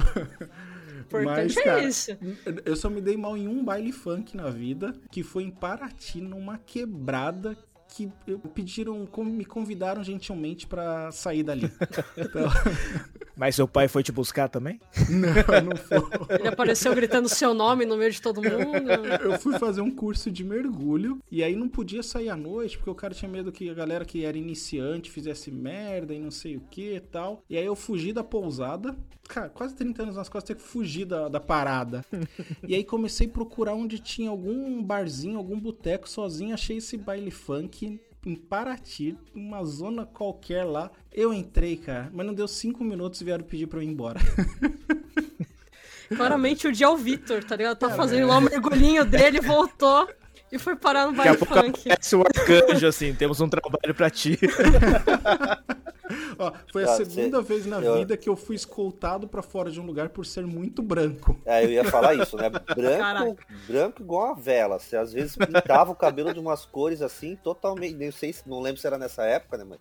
Importante 1.01 1.59
é 1.59 1.63
cara, 1.63 1.83
isso. 1.83 2.17
Eu 2.65 2.75
só 2.75 2.89
me 2.89 3.01
dei 3.01 3.15
mal 3.15 3.37
em 3.37 3.47
um 3.47 3.63
baile 3.63 3.91
funk 3.91 4.35
na 4.35 4.49
vida, 4.49 4.93
que 5.11 5.21
foi 5.21 5.43
em 5.43 5.51
Paraty, 5.51 6.21
numa 6.21 6.57
quebrada 6.57 7.55
que 7.89 8.11
pediram, 8.55 9.07
me 9.17 9.45
convidaram 9.45 10.03
gentilmente 10.03 10.65
pra 10.65 11.11
sair 11.11 11.43
dali. 11.43 11.71
Então, 12.17 12.49
Mas 13.35 13.55
seu 13.55 13.67
pai 13.67 13.87
foi 13.87 14.03
te 14.03 14.11
buscar 14.11 14.47
também? 14.47 14.79
não, 15.09 15.69
não 15.69 15.75
foi. 15.77 16.37
Ele 16.39 16.47
apareceu 16.47 16.93
gritando 16.93 17.27
seu 17.27 17.53
nome 17.53 17.85
no 17.85 17.97
meio 17.97 18.11
de 18.11 18.21
todo 18.21 18.41
mundo. 18.41 18.91
Eu 19.21 19.39
fui 19.39 19.57
fazer 19.57 19.81
um 19.81 19.91
curso 19.91 20.29
de 20.29 20.43
mergulho 20.43 21.19
e 21.31 21.43
aí 21.43 21.55
não 21.55 21.67
podia 21.67 22.03
sair 22.03 22.29
à 22.29 22.35
noite 22.35 22.77
porque 22.77 22.91
o 22.91 22.95
cara 22.95 23.13
tinha 23.13 23.29
medo 23.29 23.51
que 23.51 23.69
a 23.69 23.73
galera 23.73 24.05
que 24.05 24.23
era 24.23 24.37
iniciante 24.37 25.09
fizesse 25.09 25.51
merda 25.51 26.13
e 26.13 26.19
não 26.19 26.31
sei 26.31 26.57
o 26.57 26.61
que 26.61 26.95
e 26.95 26.99
tal. 26.99 27.43
E 27.49 27.57
aí 27.57 27.65
eu 27.65 27.75
fugi 27.75 28.13
da 28.13 28.23
pousada. 28.23 28.95
Cara, 29.27 29.49
quase 29.49 29.75
30 29.75 30.03
anos 30.03 30.15
nas 30.15 30.29
costas, 30.29 30.55
ter 30.55 30.61
que 30.61 30.67
fugir 30.67 31.05
da, 31.05 31.27
da 31.27 31.39
parada. 31.39 32.05
E 32.67 32.75
aí 32.75 32.83
comecei 32.83 33.27
a 33.27 33.29
procurar 33.29 33.73
onde 33.73 33.99
tinha 33.99 34.29
algum 34.29 34.81
barzinho, 34.81 35.37
algum 35.37 35.59
boteco 35.59 36.09
sozinho. 36.09 36.53
Achei 36.53 36.77
esse 36.77 36.97
baile 36.97 37.31
funk 37.31 37.99
em 38.25 38.35
Paraty, 38.35 39.17
uma 39.33 39.63
zona 39.63 40.05
qualquer 40.05 40.63
lá. 40.63 40.91
Eu 41.11 41.33
entrei, 41.33 41.77
cara, 41.77 42.09
mas 42.13 42.25
não 42.25 42.33
deu 42.33 42.47
cinco 42.47 42.83
minutos 42.83 43.21
e 43.21 43.23
vieram 43.23 43.43
pedir 43.43 43.67
pra 43.67 43.79
eu 43.79 43.83
ir 43.83 43.87
embora. 43.87 44.19
Claramente 46.15 46.67
o 46.67 46.71
dia 46.71 46.85
é 46.85 46.89
o 46.89 46.97
Vitor, 46.97 47.43
tá 47.43 47.55
ligado? 47.55 47.77
Tá 47.77 47.89
fazendo 47.89 48.27
lá 48.27 48.37
o 48.37 48.41
mergulhinho 48.41 49.03
dele, 49.03 49.41
voltou 49.41 50.07
e 50.51 50.59
foi 50.59 50.75
parar 50.75 51.07
no 51.07 51.13
Daqui 51.13 51.29
a 51.29 51.33
baile 51.33 51.45
pouco 51.45 51.53
funk. 51.55 51.89
o 52.15 52.21
arcanjo, 52.21 52.87
assim, 52.87 53.13
temos 53.15 53.41
um 53.41 53.49
trabalho 53.49 53.95
pra 53.95 54.09
ti. 54.09 54.37
Ó, 56.39 56.51
foi 56.71 56.83
a 56.83 56.87
segunda 56.95 57.37
cê- 57.41 57.43
vez 57.47 57.65
na 57.65 57.79
eu- 57.81 57.97
vida 57.97 58.15
que 58.17 58.27
eu 58.29 58.35
fui 58.35 58.55
escoltado 58.55 59.27
pra 59.27 59.41
fora 59.41 59.69
de 59.71 59.79
um 59.79 59.85
lugar 59.85 60.09
por 60.09 60.25
ser 60.25 60.45
muito 60.45 60.81
branco. 60.81 61.37
É, 61.45 61.63
eu 61.65 61.69
ia 61.69 61.83
falar 61.85 62.13
isso, 62.15 62.35
né? 62.37 62.49
Branco, 62.75 62.97
Caraca. 62.99 63.35
branco 63.67 64.01
igual 64.01 64.27
uma 64.27 64.35
vela. 64.35 64.79
Você 64.79 64.95
às 64.97 65.13
vezes 65.13 65.35
pintava 65.35 65.91
o 65.91 65.95
cabelo 65.95 66.33
de 66.33 66.39
umas 66.39 66.65
cores 66.65 67.01
assim, 67.01 67.35
totalmente. 67.43 67.95
Nem 67.95 68.11
sei 68.11 68.33
se 68.33 68.47
não 68.47 68.59
lembro 68.61 68.79
se 68.81 68.87
era 68.87 68.97
nessa 68.97 69.23
época, 69.23 69.57
né, 69.57 69.63
mãe? 69.63 69.79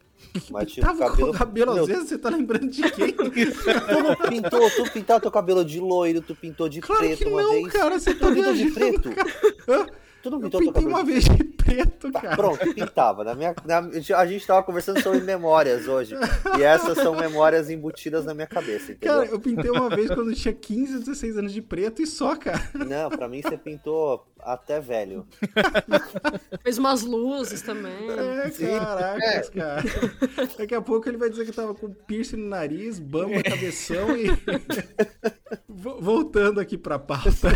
Mas 0.51 0.71
tipo, 0.73 0.87
Tava 0.87 1.15
com 1.17 1.23
o 1.25 1.33
cabelo, 1.33 1.75
Meu, 1.75 1.83
às 1.83 1.89
vezes 1.89 2.09
você 2.09 2.19
tá 2.19 2.29
lembrando 2.31 2.69
de 2.69 2.83
quem? 2.91 3.13
Tu 3.13 3.23
não 4.03 4.17
pintou, 4.29 4.71
tu 4.71 4.91
pintou 4.93 5.21
teu 5.21 5.31
cabelo 5.31 5.65
de 5.65 5.81
loiro, 5.81 6.21
tu 6.21 6.35
pintou 6.35 6.69
de 6.69 6.81
Claro 6.81 7.01
preto 7.01 7.19
que 7.19 7.25
uma 7.29 7.43
não, 7.43 7.51
vez. 7.53 7.73
cara, 7.73 7.99
você 7.99 8.15
tu 8.15 8.21
tá 8.21 8.33
pintou 8.33 8.55
de 8.55 8.71
preto? 8.71 9.11
Hã? 9.69 9.87
Tu 10.23 10.31
não 10.31 10.39
Eu 10.39 10.45
pintou 10.45 10.61
teu 10.61 10.73
pintei 10.73 10.87
uma 10.89 11.03
vez 11.05 11.25
de 11.25 11.43
preto, 11.45 12.11
Tá, 12.13 12.21
cara. 12.21 12.37
pronto, 12.37 12.75
pintava. 12.75 13.25
Na 13.25 13.35
minha, 13.35 13.55
na- 13.65 14.19
a 14.19 14.27
gente 14.27 14.47
tava 14.47 14.63
conversando 14.63 15.01
sobre 15.03 15.21
memórias 15.21 15.89
hoje. 15.89 16.15
E 16.59 16.63
essas 16.63 16.97
são 16.99 17.17
memórias 17.17 17.69
embutidas 17.71 18.25
na 18.25 18.33
minha 18.35 18.47
cabeça, 18.47 18.93
entendeu? 18.93 19.17
Cara, 19.19 19.27
eu 19.27 19.41
pintei 19.41 19.71
uma 19.71 19.89
vez 19.89 20.09
quando 20.09 20.31
eu 20.31 20.37
tinha 20.37 20.55
15, 20.55 21.01
16 21.01 21.37
anos 21.39 21.53
de 21.53 21.61
preto 21.61 22.01
e 22.03 22.07
só, 22.07 22.37
cara. 22.37 22.63
Não, 22.75 23.11
pra 23.11 23.29
mim 23.29 23.43
você 23.43 23.57
pintou 23.59 24.25
até 24.41 24.81
velho. 24.81 25.27
Fez 26.63 26.79
umas 26.79 27.03
luzes 27.03 27.63
também. 27.63 27.93
É, 28.11 28.51
caracas, 28.51 29.49
cara. 29.51 29.83
Daqui 30.59 30.75
a 30.75 30.81
pouco 30.83 31.09
ele 31.09 31.17
vai 31.17 31.31
dizer 31.31 31.45
que 31.47 31.53
tava 31.53 31.75
com 31.75 31.91
piercing 31.93 32.37
no 32.37 32.49
nariz, 32.49 32.99
bamba, 32.99 33.43
cabeção 33.43 34.17
e. 34.17 34.27
Vo- 35.69 36.01
Voltando 36.01 36.61
aqui 36.61 36.77
pra 36.79 36.99
pauta. 36.99 37.49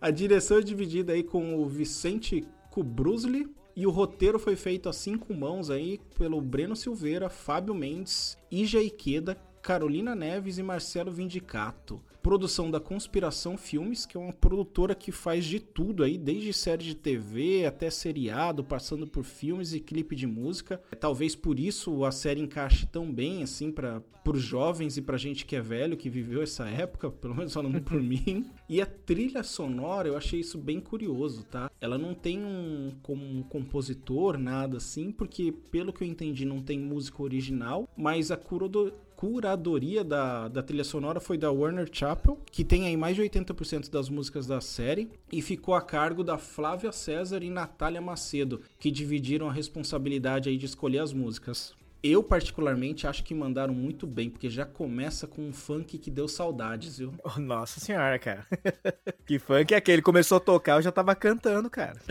A 0.00 0.10
direção 0.10 0.58
é 0.58 0.60
dividida 0.60 1.07
aí 1.10 1.22
com 1.22 1.56
o 1.56 1.66
Vicente 1.66 2.44
Kubrusli. 2.70 3.48
E 3.74 3.86
o 3.86 3.90
roteiro 3.90 4.38
foi 4.38 4.56
feito 4.56 4.88
a 4.88 4.92
cinco 4.92 5.32
mãos 5.32 5.70
aí 5.70 6.00
pelo 6.18 6.40
Breno 6.40 6.74
Silveira, 6.74 7.28
Fábio 7.28 7.74
Mendes, 7.74 8.36
Ija 8.50 8.82
Ikeda, 8.82 9.36
Carolina 9.62 10.14
Neves 10.16 10.58
e 10.58 10.62
Marcelo 10.62 11.12
Vindicato. 11.12 12.02
Produção 12.28 12.70
da 12.70 12.78
Conspiração 12.78 13.56
Filmes, 13.56 14.04
que 14.04 14.14
é 14.14 14.20
uma 14.20 14.34
produtora 14.34 14.94
que 14.94 15.10
faz 15.10 15.46
de 15.46 15.58
tudo 15.58 16.04
aí, 16.04 16.18
desde 16.18 16.52
série 16.52 16.84
de 16.84 16.94
TV 16.94 17.64
até 17.64 17.88
seriado, 17.88 18.62
passando 18.62 19.06
por 19.06 19.24
filmes 19.24 19.72
e 19.72 19.80
clipe 19.80 20.14
de 20.14 20.26
música. 20.26 20.78
Talvez 21.00 21.34
por 21.34 21.58
isso 21.58 22.04
a 22.04 22.12
série 22.12 22.42
encaixe 22.42 22.86
tão 22.86 23.10
bem 23.10 23.42
assim 23.42 23.72
para 23.72 24.02
os 24.26 24.42
jovens 24.42 24.98
e 24.98 25.00
pra 25.00 25.16
gente 25.16 25.46
que 25.46 25.56
é 25.56 25.62
velho, 25.62 25.96
que 25.96 26.10
viveu 26.10 26.42
essa 26.42 26.68
época, 26.68 27.08
pelo 27.18 27.34
menos 27.34 27.54
falando 27.54 27.80
por 27.80 27.98
mim. 27.98 28.44
E 28.68 28.82
a 28.82 28.84
trilha 28.84 29.42
sonora, 29.42 30.06
eu 30.06 30.14
achei 30.14 30.40
isso 30.40 30.58
bem 30.58 30.80
curioso, 30.80 31.44
tá? 31.44 31.70
Ela 31.80 31.96
não 31.96 32.12
tem 32.12 32.44
um 32.44 32.92
como 33.02 33.24
um 33.24 33.42
compositor, 33.42 34.36
nada 34.36 34.76
assim, 34.76 35.10
porque 35.10 35.50
pelo 35.70 35.94
que 35.94 36.04
eu 36.04 36.08
entendi 36.08 36.44
não 36.44 36.60
tem 36.60 36.78
música 36.78 37.22
original, 37.22 37.88
mas 37.96 38.30
a 38.30 38.36
curado- 38.36 38.92
curadoria 39.18 40.04
da, 40.04 40.46
da 40.46 40.62
trilha 40.62 40.84
sonora 40.84 41.18
foi 41.18 41.36
da 41.36 41.50
Warner 41.50 41.88
Chappell, 41.90 42.38
que 42.52 42.62
tem 42.62 42.86
aí 42.86 42.96
mais 42.96 43.16
de 43.16 43.22
80% 43.22 43.90
das 43.90 44.08
músicas 44.08 44.46
da 44.46 44.60
série, 44.60 45.10
e 45.32 45.42
ficou 45.42 45.74
a 45.74 45.82
cargo 45.82 46.22
da 46.22 46.38
Flávia 46.38 46.92
César 46.92 47.42
e 47.42 47.50
Natália 47.50 48.00
Macedo, 48.00 48.60
que 48.78 48.92
dividiram 48.92 49.48
a 49.48 49.52
responsabilidade 49.52 50.48
aí 50.48 50.56
de 50.56 50.66
escolher 50.66 51.00
as 51.00 51.12
músicas. 51.12 51.74
Eu, 52.02 52.22
particularmente, 52.22 53.06
acho 53.06 53.24
que 53.24 53.34
mandaram 53.34 53.74
muito 53.74 54.06
bem, 54.06 54.30
porque 54.30 54.48
já 54.48 54.64
começa 54.64 55.26
com 55.26 55.48
um 55.48 55.52
funk 55.52 55.98
que 55.98 56.10
deu 56.10 56.28
saudades, 56.28 56.98
viu? 56.98 57.12
Oh, 57.24 57.38
Nossa 57.40 57.80
senhora, 57.80 58.18
cara. 58.18 58.46
que 59.26 59.38
funk 59.38 59.74
é 59.74 59.76
aquele? 59.76 60.00
Começou 60.00 60.36
a 60.36 60.40
tocar, 60.40 60.76
eu 60.76 60.82
já 60.82 60.92
tava 60.92 61.14
cantando, 61.14 61.68
cara. 61.68 61.98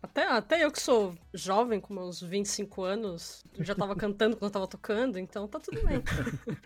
Até, 0.00 0.28
até 0.28 0.64
eu 0.64 0.70
que 0.70 0.80
sou 0.80 1.14
jovem, 1.34 1.80
com 1.80 1.92
meus 1.92 2.22
25 2.22 2.82
anos, 2.82 3.44
já 3.58 3.74
tava 3.74 3.96
cantando 3.96 4.36
quando 4.36 4.48
eu 4.48 4.52
tava 4.52 4.68
tocando, 4.68 5.18
então 5.18 5.48
tá 5.48 5.58
tudo 5.58 5.84
bem. 5.84 6.00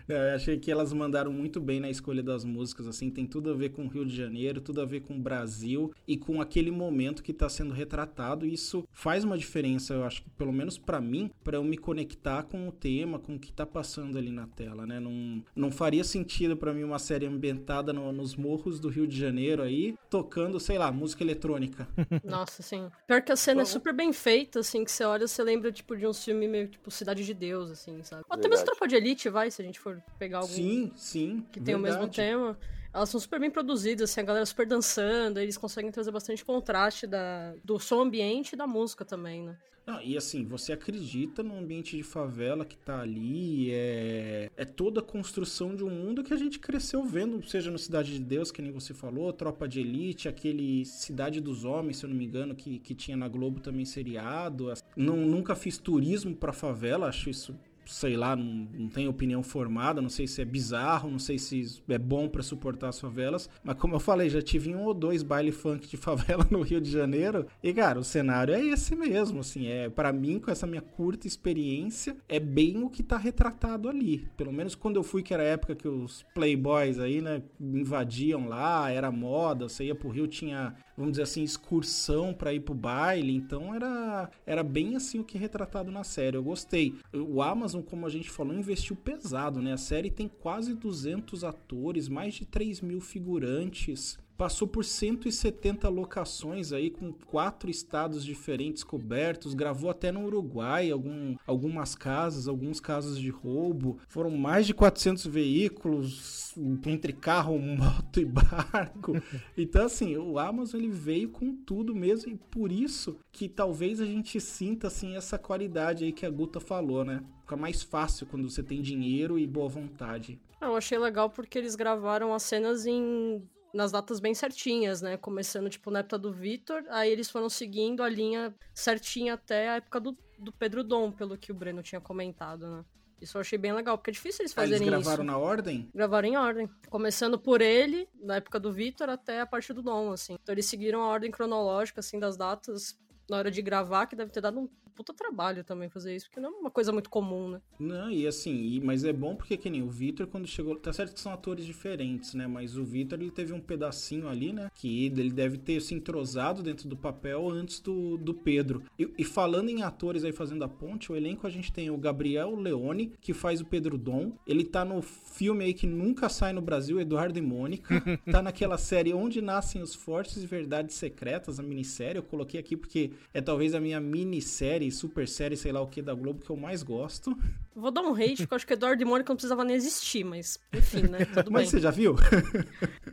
É, 0.07 0.31
eu 0.31 0.35
achei 0.35 0.59
que 0.59 0.71
elas 0.71 0.93
mandaram 0.93 1.31
muito 1.33 1.59
bem 1.59 1.79
na 1.79 1.89
escolha 1.89 2.21
das 2.21 2.45
músicas, 2.45 2.87
assim, 2.87 3.09
tem 3.09 3.25
tudo 3.25 3.49
a 3.49 3.55
ver 3.55 3.69
com 3.69 3.85
o 3.85 3.87
Rio 3.87 4.05
de 4.05 4.15
Janeiro, 4.15 4.61
tudo 4.61 4.81
a 4.81 4.85
ver 4.85 5.01
com 5.01 5.15
o 5.15 5.19
Brasil 5.19 5.91
e 6.07 6.15
com 6.15 6.41
aquele 6.41 6.69
momento 6.69 7.23
que 7.23 7.33
tá 7.33 7.49
sendo 7.49 7.73
retratado. 7.73 8.45
E 8.45 8.53
isso 8.53 8.87
faz 8.91 9.23
uma 9.23 9.37
diferença, 9.37 9.95
eu 9.95 10.03
acho 10.03 10.21
que 10.21 10.29
pelo 10.31 10.53
menos 10.53 10.77
pra 10.77 11.01
mim, 11.03 11.29
pra 11.43 11.57
eu 11.57 11.63
me 11.63 11.77
conectar 11.77 12.43
com 12.43 12.67
o 12.67 12.71
tema, 12.71 13.19
com 13.19 13.35
o 13.35 13.39
que 13.39 13.51
tá 13.51 13.65
passando 13.65 14.17
ali 14.17 14.31
na 14.31 14.47
tela, 14.47 14.85
né? 14.85 14.99
Não, 14.99 15.43
não 15.55 15.71
faria 15.71 16.03
sentido 16.03 16.55
pra 16.57 16.73
mim 16.73 16.83
uma 16.83 16.99
série 16.99 17.25
ambientada 17.25 17.91
no- 17.93 18.11
nos 18.11 18.35
morros 18.35 18.79
do 18.79 18.89
Rio 18.89 19.05
de 19.07 19.17
Janeiro 19.19 19.61
aí, 19.61 19.95
tocando, 20.09 20.59
sei 20.59 20.77
lá, 20.77 20.91
música 20.91 21.23
eletrônica. 21.23 21.87
Nossa, 22.23 22.63
sim. 22.63 22.89
Pior 23.07 23.21
que 23.21 23.31
a 23.31 23.35
cena 23.35 23.61
é 23.63 23.65
super 23.65 23.93
bem 23.93 24.11
feita, 24.13 24.59
assim, 24.59 24.83
que 24.83 24.91
você 24.91 25.03
olha, 25.03 25.27
você 25.27 25.43
lembra, 25.43 25.71
tipo, 25.71 25.95
de 25.95 26.07
um 26.07 26.13
filme 26.13 26.47
meio, 26.47 26.67
tipo, 26.67 26.89
Cidade 26.89 27.25
de 27.25 27.33
Deus, 27.33 27.69
assim, 27.71 28.01
sabe? 28.03 28.23
Ou 28.29 28.35
até 28.35 28.47
mesmo 28.47 28.63
Verdade. 28.63 28.65
Tropa 28.77 28.87
de 28.87 28.95
Elite, 28.95 29.29
vai, 29.29 29.51
se 29.51 29.61
a 29.61 29.65
gente 29.65 29.79
for 29.79 30.01
pegar 30.17 30.39
algum 30.39 30.53
Sim, 30.53 30.91
sim. 30.95 31.45
que 31.51 31.59
tem 31.59 31.75
o 31.75 31.79
mesmo 31.79 31.99
verdade. 32.01 32.15
tema. 32.15 32.57
Elas 32.93 33.09
são 33.09 33.19
super 33.19 33.39
bem 33.39 33.49
produzidas, 33.49 34.11
assim, 34.11 34.21
a 34.21 34.23
galera 34.23 34.45
super 34.45 34.67
dançando, 34.67 35.39
eles 35.39 35.57
conseguem 35.57 35.91
trazer 35.91 36.11
bastante 36.11 36.45
contraste 36.45 37.07
da, 37.07 37.55
do 37.63 37.79
som 37.79 38.01
ambiente 38.01 38.53
e 38.53 38.55
da 38.55 38.67
música 38.67 39.03
também, 39.03 39.41
né? 39.41 39.57
Não, 39.85 40.01
e 40.01 40.15
assim, 40.15 40.45
você 40.45 40.71
acredita 40.71 41.43
num 41.43 41.59
ambiente 41.59 41.97
de 41.97 42.03
favela 42.03 42.63
que 42.63 42.77
tá 42.77 43.01
ali, 43.01 43.69
é, 43.71 44.49
é 44.55 44.63
toda 44.63 45.01
a 45.01 45.03
construção 45.03 45.75
de 45.75 45.83
um 45.83 45.89
mundo 45.89 46.23
que 46.23 46.33
a 46.33 46.37
gente 46.37 46.57
cresceu 46.57 47.03
vendo, 47.03 47.45
seja 47.45 47.69
no 47.69 47.77
Cidade 47.77 48.13
de 48.13 48.19
Deus, 48.19 48.49
que 48.49 48.61
nem 48.61 48.71
você 48.71 48.93
falou, 48.93 49.33
Tropa 49.33 49.67
de 49.67 49.81
Elite, 49.81 50.29
aquele 50.29 50.85
Cidade 50.85 51.41
dos 51.41 51.65
Homens, 51.65 51.97
se 51.97 52.05
eu 52.05 52.09
não 52.09 52.15
me 52.15 52.23
engano, 52.23 52.55
que, 52.55 52.79
que 52.79 52.95
tinha 52.95 53.17
na 53.17 53.27
Globo 53.27 53.59
também 53.59 53.83
seriado. 53.83 54.71
Não, 54.95 55.17
nunca 55.17 55.53
fiz 55.53 55.77
turismo 55.77 56.33
pra 56.33 56.53
favela, 56.53 57.07
acho 57.07 57.29
isso 57.29 57.53
sei 57.85 58.15
lá, 58.15 58.35
não, 58.35 58.67
não 58.73 58.89
tenho 58.89 59.09
opinião 59.09 59.43
formada, 59.43 60.01
não 60.01 60.09
sei 60.09 60.27
se 60.27 60.41
é 60.41 60.45
bizarro, 60.45 61.09
não 61.09 61.19
sei 61.19 61.37
se 61.37 61.81
é 61.87 61.97
bom 61.97 62.27
pra 62.27 62.43
suportar 62.43 62.89
as 62.89 62.99
favelas, 62.99 63.49
mas 63.63 63.77
como 63.77 63.95
eu 63.95 63.99
falei, 63.99 64.29
já 64.29 64.41
tive 64.41 64.73
um 64.75 64.83
ou 64.83 64.93
dois 64.93 65.23
baile 65.23 65.51
funk 65.51 65.87
de 65.87 65.97
favela 65.97 66.45
no 66.49 66.61
Rio 66.61 66.81
de 66.81 66.89
Janeiro, 66.89 67.45
e 67.61 67.73
cara, 67.73 67.99
o 67.99 68.03
cenário 68.03 68.53
é 68.53 68.63
esse 68.63 68.95
mesmo, 68.95 69.39
assim, 69.39 69.67
é 69.67 69.89
para 69.89 70.11
mim 70.11 70.39
com 70.39 70.51
essa 70.51 70.67
minha 70.67 70.81
curta 70.81 71.27
experiência, 71.27 72.15
é 72.27 72.39
bem 72.39 72.83
o 72.83 72.89
que 72.89 73.03
tá 73.03 73.17
retratado 73.17 73.89
ali. 73.89 74.27
Pelo 74.37 74.51
menos 74.51 74.75
quando 74.75 74.97
eu 74.97 75.03
fui 75.03 75.21
que 75.21 75.33
era 75.33 75.43
a 75.43 75.47
época 75.47 75.75
que 75.75 75.87
os 75.87 76.25
playboys 76.33 76.99
aí, 76.99 77.21
né, 77.21 77.41
invadiam 77.59 78.47
lá, 78.47 78.89
era 78.91 79.11
moda, 79.11 79.67
você 79.67 79.85
ia 79.85 79.95
pro 79.95 80.09
Rio 80.09 80.27
tinha 80.27 80.75
vamos 80.97 81.13
dizer 81.13 81.23
assim, 81.23 81.43
excursão 81.43 82.33
para 82.33 82.53
ir 82.53 82.61
pro 82.61 82.73
baile. 82.73 83.35
Então 83.35 83.73
era, 83.73 84.29
era 84.45 84.63
bem 84.63 84.95
assim 84.95 85.19
o 85.19 85.23
que 85.23 85.37
é 85.37 85.39
retratado 85.41 85.91
na 85.91 86.03
série. 86.03 86.37
Eu 86.37 86.43
gostei. 86.43 86.95
O 87.13 87.41
Amazon, 87.41 87.81
como 87.81 88.05
a 88.05 88.09
gente 88.09 88.29
falou, 88.29 88.53
investiu 88.53 88.95
pesado, 88.95 89.61
né? 89.61 89.73
A 89.73 89.77
série 89.77 90.09
tem 90.09 90.27
quase 90.27 90.73
200 90.73 91.43
atores, 91.43 92.07
mais 92.07 92.35
de 92.35 92.45
3 92.45 92.81
mil 92.81 93.01
figurantes. 93.01 94.17
Passou 94.37 94.67
por 94.67 94.83
170 94.83 95.87
locações 95.89 96.71
aí 96.71 96.89
com 96.89 97.11
quatro 97.11 97.69
estados 97.69 98.23
diferentes 98.25 98.83
cobertos, 98.83 99.53
gravou 99.53 99.89
até 99.89 100.11
no 100.11 100.25
Uruguai 100.25 100.91
algum, 100.91 101.35
algumas 101.45 101.95
casas, 101.95 102.47
alguns 102.47 102.79
casos 102.79 103.19
de 103.19 103.29
roubo. 103.29 103.97
Foram 104.07 104.31
mais 104.31 104.65
de 104.65 104.73
400 104.73 105.25
veículos 105.27 106.53
entre 106.85 107.13
carro, 107.13 107.57
moto 107.59 108.19
e 108.19 108.25
barco. 108.25 109.13
Então 109.57 109.85
assim, 109.85 110.17
o 110.17 110.39
Amazon 110.39 110.81
ele 110.81 110.91
veio 110.91 111.29
com 111.29 111.55
tudo 111.55 111.95
mesmo 111.95 112.31
e 112.31 112.35
por 112.35 112.71
isso 112.71 113.17
que 113.31 113.47
talvez 113.47 113.99
a 114.01 114.05
gente 114.05 114.39
sinta 114.39 114.87
assim 114.87 115.15
essa 115.15 115.37
qualidade 115.37 116.03
aí 116.03 116.11
que 116.11 116.25
a 116.25 116.29
Guta 116.29 116.59
falou, 116.59 117.05
né? 117.05 117.23
Fica 117.41 117.55
mais 117.55 117.83
fácil 117.83 118.25
quando 118.25 118.49
você 118.49 118.63
tem 118.63 118.81
dinheiro 118.81 119.37
e 119.37 119.45
boa 119.45 119.67
vontade. 119.67 120.39
Eu 120.61 120.75
achei 120.75 120.97
legal 120.97 121.29
porque 121.29 121.57
eles 121.57 121.75
gravaram 121.75 122.33
as 122.33 122.43
cenas 122.43 122.85
em 122.85 123.43
nas 123.73 123.91
datas 123.91 124.19
bem 124.19 124.33
certinhas, 124.33 125.01
né? 125.01 125.17
Começando, 125.17 125.69
tipo, 125.69 125.89
na 125.89 125.99
época 125.99 126.17
do 126.17 126.31
Vitor, 126.31 126.83
aí 126.89 127.11
eles 127.11 127.29
foram 127.29 127.49
seguindo 127.49 128.03
a 128.03 128.09
linha 128.09 128.53
certinha 128.73 129.33
até 129.33 129.69
a 129.69 129.75
época 129.77 129.99
do, 129.99 130.17
do 130.37 130.51
Pedro 130.51 130.83
Dom, 130.83 131.11
pelo 131.11 131.37
que 131.37 131.51
o 131.51 131.55
Breno 131.55 131.81
tinha 131.81 131.99
comentado, 131.99 132.67
né? 132.67 132.85
Isso 133.19 133.37
eu 133.37 133.41
achei 133.41 133.57
bem 133.57 133.71
legal, 133.71 133.97
porque 133.97 134.11
é 134.11 134.13
difícil 134.13 134.41
eles 134.41 134.53
fazerem 134.53 134.89
ah, 134.89 134.91
eles 134.91 135.05
gravaram 135.05 135.23
isso. 135.23 135.31
na 135.31 135.37
ordem? 135.37 135.89
Gravaram 135.95 136.27
em 136.27 136.35
ordem. 136.37 136.69
Começando 136.89 137.39
por 137.39 137.61
ele, 137.61 138.07
na 138.21 138.35
época 138.35 138.59
do 138.59 138.71
Vitor, 138.71 139.09
até 139.09 139.39
a 139.39 139.45
parte 139.45 139.71
do 139.71 139.81
Dom, 139.81 140.11
assim. 140.11 140.33
Então 140.41 140.53
eles 140.53 140.65
seguiram 140.65 141.01
a 141.01 141.07
ordem 141.07 141.31
cronológica, 141.31 142.01
assim, 142.01 142.19
das 142.19 142.35
datas 142.35 142.99
na 143.29 143.37
hora 143.37 143.49
de 143.49 143.61
gravar, 143.61 144.07
que 144.07 144.15
deve 144.15 144.31
ter 144.31 144.41
dado 144.41 144.59
um 144.59 144.69
puta 144.93 145.13
trabalho 145.13 145.63
também 145.63 145.89
fazer 145.89 146.15
isso, 146.15 146.27
porque 146.27 146.39
não 146.39 146.49
é 146.49 146.59
uma 146.59 146.71
coisa 146.71 146.91
muito 146.91 147.09
comum, 147.09 147.49
né? 147.49 147.61
Não, 147.79 148.09
e 148.09 148.27
assim, 148.27 148.53
e, 148.53 148.79
mas 148.81 149.03
é 149.03 149.13
bom 149.13 149.35
porque 149.35 149.57
que 149.57 149.69
nem 149.69 149.81
o 149.81 149.89
Victor 149.89 150.27
quando 150.27 150.47
chegou, 150.47 150.75
tá 150.75 150.93
certo 150.93 151.13
que 151.13 151.19
são 151.19 151.33
atores 151.33 151.65
diferentes, 151.65 152.33
né? 152.33 152.47
Mas 152.47 152.77
o 152.77 152.83
Victor 152.83 153.19
ele 153.19 153.31
teve 153.31 153.53
um 153.53 153.59
pedacinho 153.59 154.27
ali, 154.27 154.53
né? 154.53 154.69
Que 154.75 155.05
ele 155.05 155.31
deve 155.31 155.57
ter 155.57 155.81
se 155.81 155.93
entrosado 155.93 156.61
dentro 156.61 156.87
do 156.87 156.95
papel 156.95 157.49
antes 157.49 157.79
do, 157.79 158.17
do 158.17 158.33
Pedro. 158.33 158.83
E, 158.97 159.11
e 159.17 159.23
falando 159.23 159.69
em 159.69 159.83
atores 159.83 160.23
aí 160.23 160.31
fazendo 160.31 160.63
a 160.63 160.69
ponte, 160.69 161.11
o 161.11 161.15
elenco 161.15 161.47
a 161.47 161.49
gente 161.49 161.71
tem 161.71 161.89
o 161.89 161.97
Gabriel 161.97 162.55
Leone, 162.55 163.13
que 163.21 163.33
faz 163.33 163.61
o 163.61 163.65
Pedro 163.65 163.97
Dom. 163.97 164.33
Ele 164.45 164.63
tá 164.63 164.85
no 164.85 165.01
filme 165.01 165.65
aí 165.65 165.73
que 165.73 165.87
nunca 165.87 166.29
sai 166.29 166.53
no 166.53 166.61
Brasil, 166.61 166.99
Eduardo 166.99 167.37
e 167.37 167.41
Mônica. 167.41 168.01
tá 168.31 168.41
naquela 168.41 168.77
série 168.77 169.13
Onde 169.13 169.41
Nascem 169.41 169.81
os 169.81 169.95
Fortes 169.95 170.41
e 170.41 170.47
Verdades 170.47 170.95
Secretas, 170.95 171.59
a 171.59 171.63
minissérie. 171.63 172.17
Eu 172.17 172.23
coloquei 172.23 172.59
aqui 172.59 172.75
porque 172.75 173.11
é 173.33 173.41
talvez 173.41 173.73
a 173.73 173.79
minha 173.79 173.99
minissérie, 173.99 174.82
super 174.91 175.27
série, 175.27 175.55
sei 175.57 175.71
lá 175.71 175.81
o 175.81 175.87
que 175.87 176.01
da 176.01 176.13
Globo 176.13 176.43
que 176.43 176.49
eu 176.49 176.55
mais 176.55 176.83
gosto. 176.83 177.35
Vou 177.75 177.89
dar 177.91 178.01
um 178.01 178.13
hate, 178.13 178.37
porque 178.37 178.53
eu 178.53 178.55
acho 178.55 178.67
que 178.67 178.73
Eduardo 178.73 179.01
e 179.01 179.05
Mônica 179.05 179.29
não 179.31 179.35
precisava 179.35 179.63
nem 179.63 179.75
existir, 179.75 180.23
mas 180.23 180.59
enfim, 180.71 181.03
né? 181.03 181.25
Tudo 181.33 181.51
Mas 181.51 181.63
bem. 181.63 181.71
você 181.71 181.79
já 181.79 181.91
viu? 181.91 182.15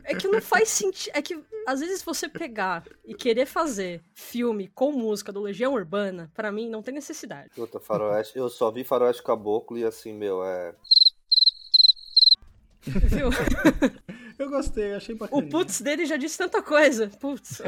É 0.03 0.15
que 0.15 0.27
não 0.27 0.41
faz 0.41 0.67
sentido. 0.69 1.11
É 1.15 1.21
que 1.21 1.39
às 1.65 1.79
vezes 1.79 2.01
você 2.03 2.27
pegar 2.27 2.83
e 3.05 3.13
querer 3.13 3.45
fazer 3.45 4.03
filme 4.13 4.67
com 4.67 4.91
música 4.91 5.31
do 5.31 5.39
Legião 5.39 5.73
Urbana, 5.73 6.29
pra 6.33 6.51
mim 6.51 6.67
não 6.67 6.81
tem 6.81 6.93
necessidade. 6.93 7.51
Puta, 7.55 7.79
faroeste. 7.79 8.37
Eu 8.37 8.49
só 8.49 8.71
vi 8.71 8.83
faroeste 8.83 9.23
caboclo 9.23 9.77
e 9.77 9.85
assim, 9.85 10.11
meu, 10.11 10.43
é. 10.43 10.73
Viu? 12.85 13.29
Eu 14.41 14.49
gostei, 14.49 14.95
achei 14.95 15.13
bacana. 15.13 15.39
O 15.39 15.47
putz 15.47 15.81
dele 15.81 16.03
já 16.03 16.17
disse 16.17 16.35
tanta 16.35 16.63
coisa. 16.63 17.11
Putz. 17.19 17.61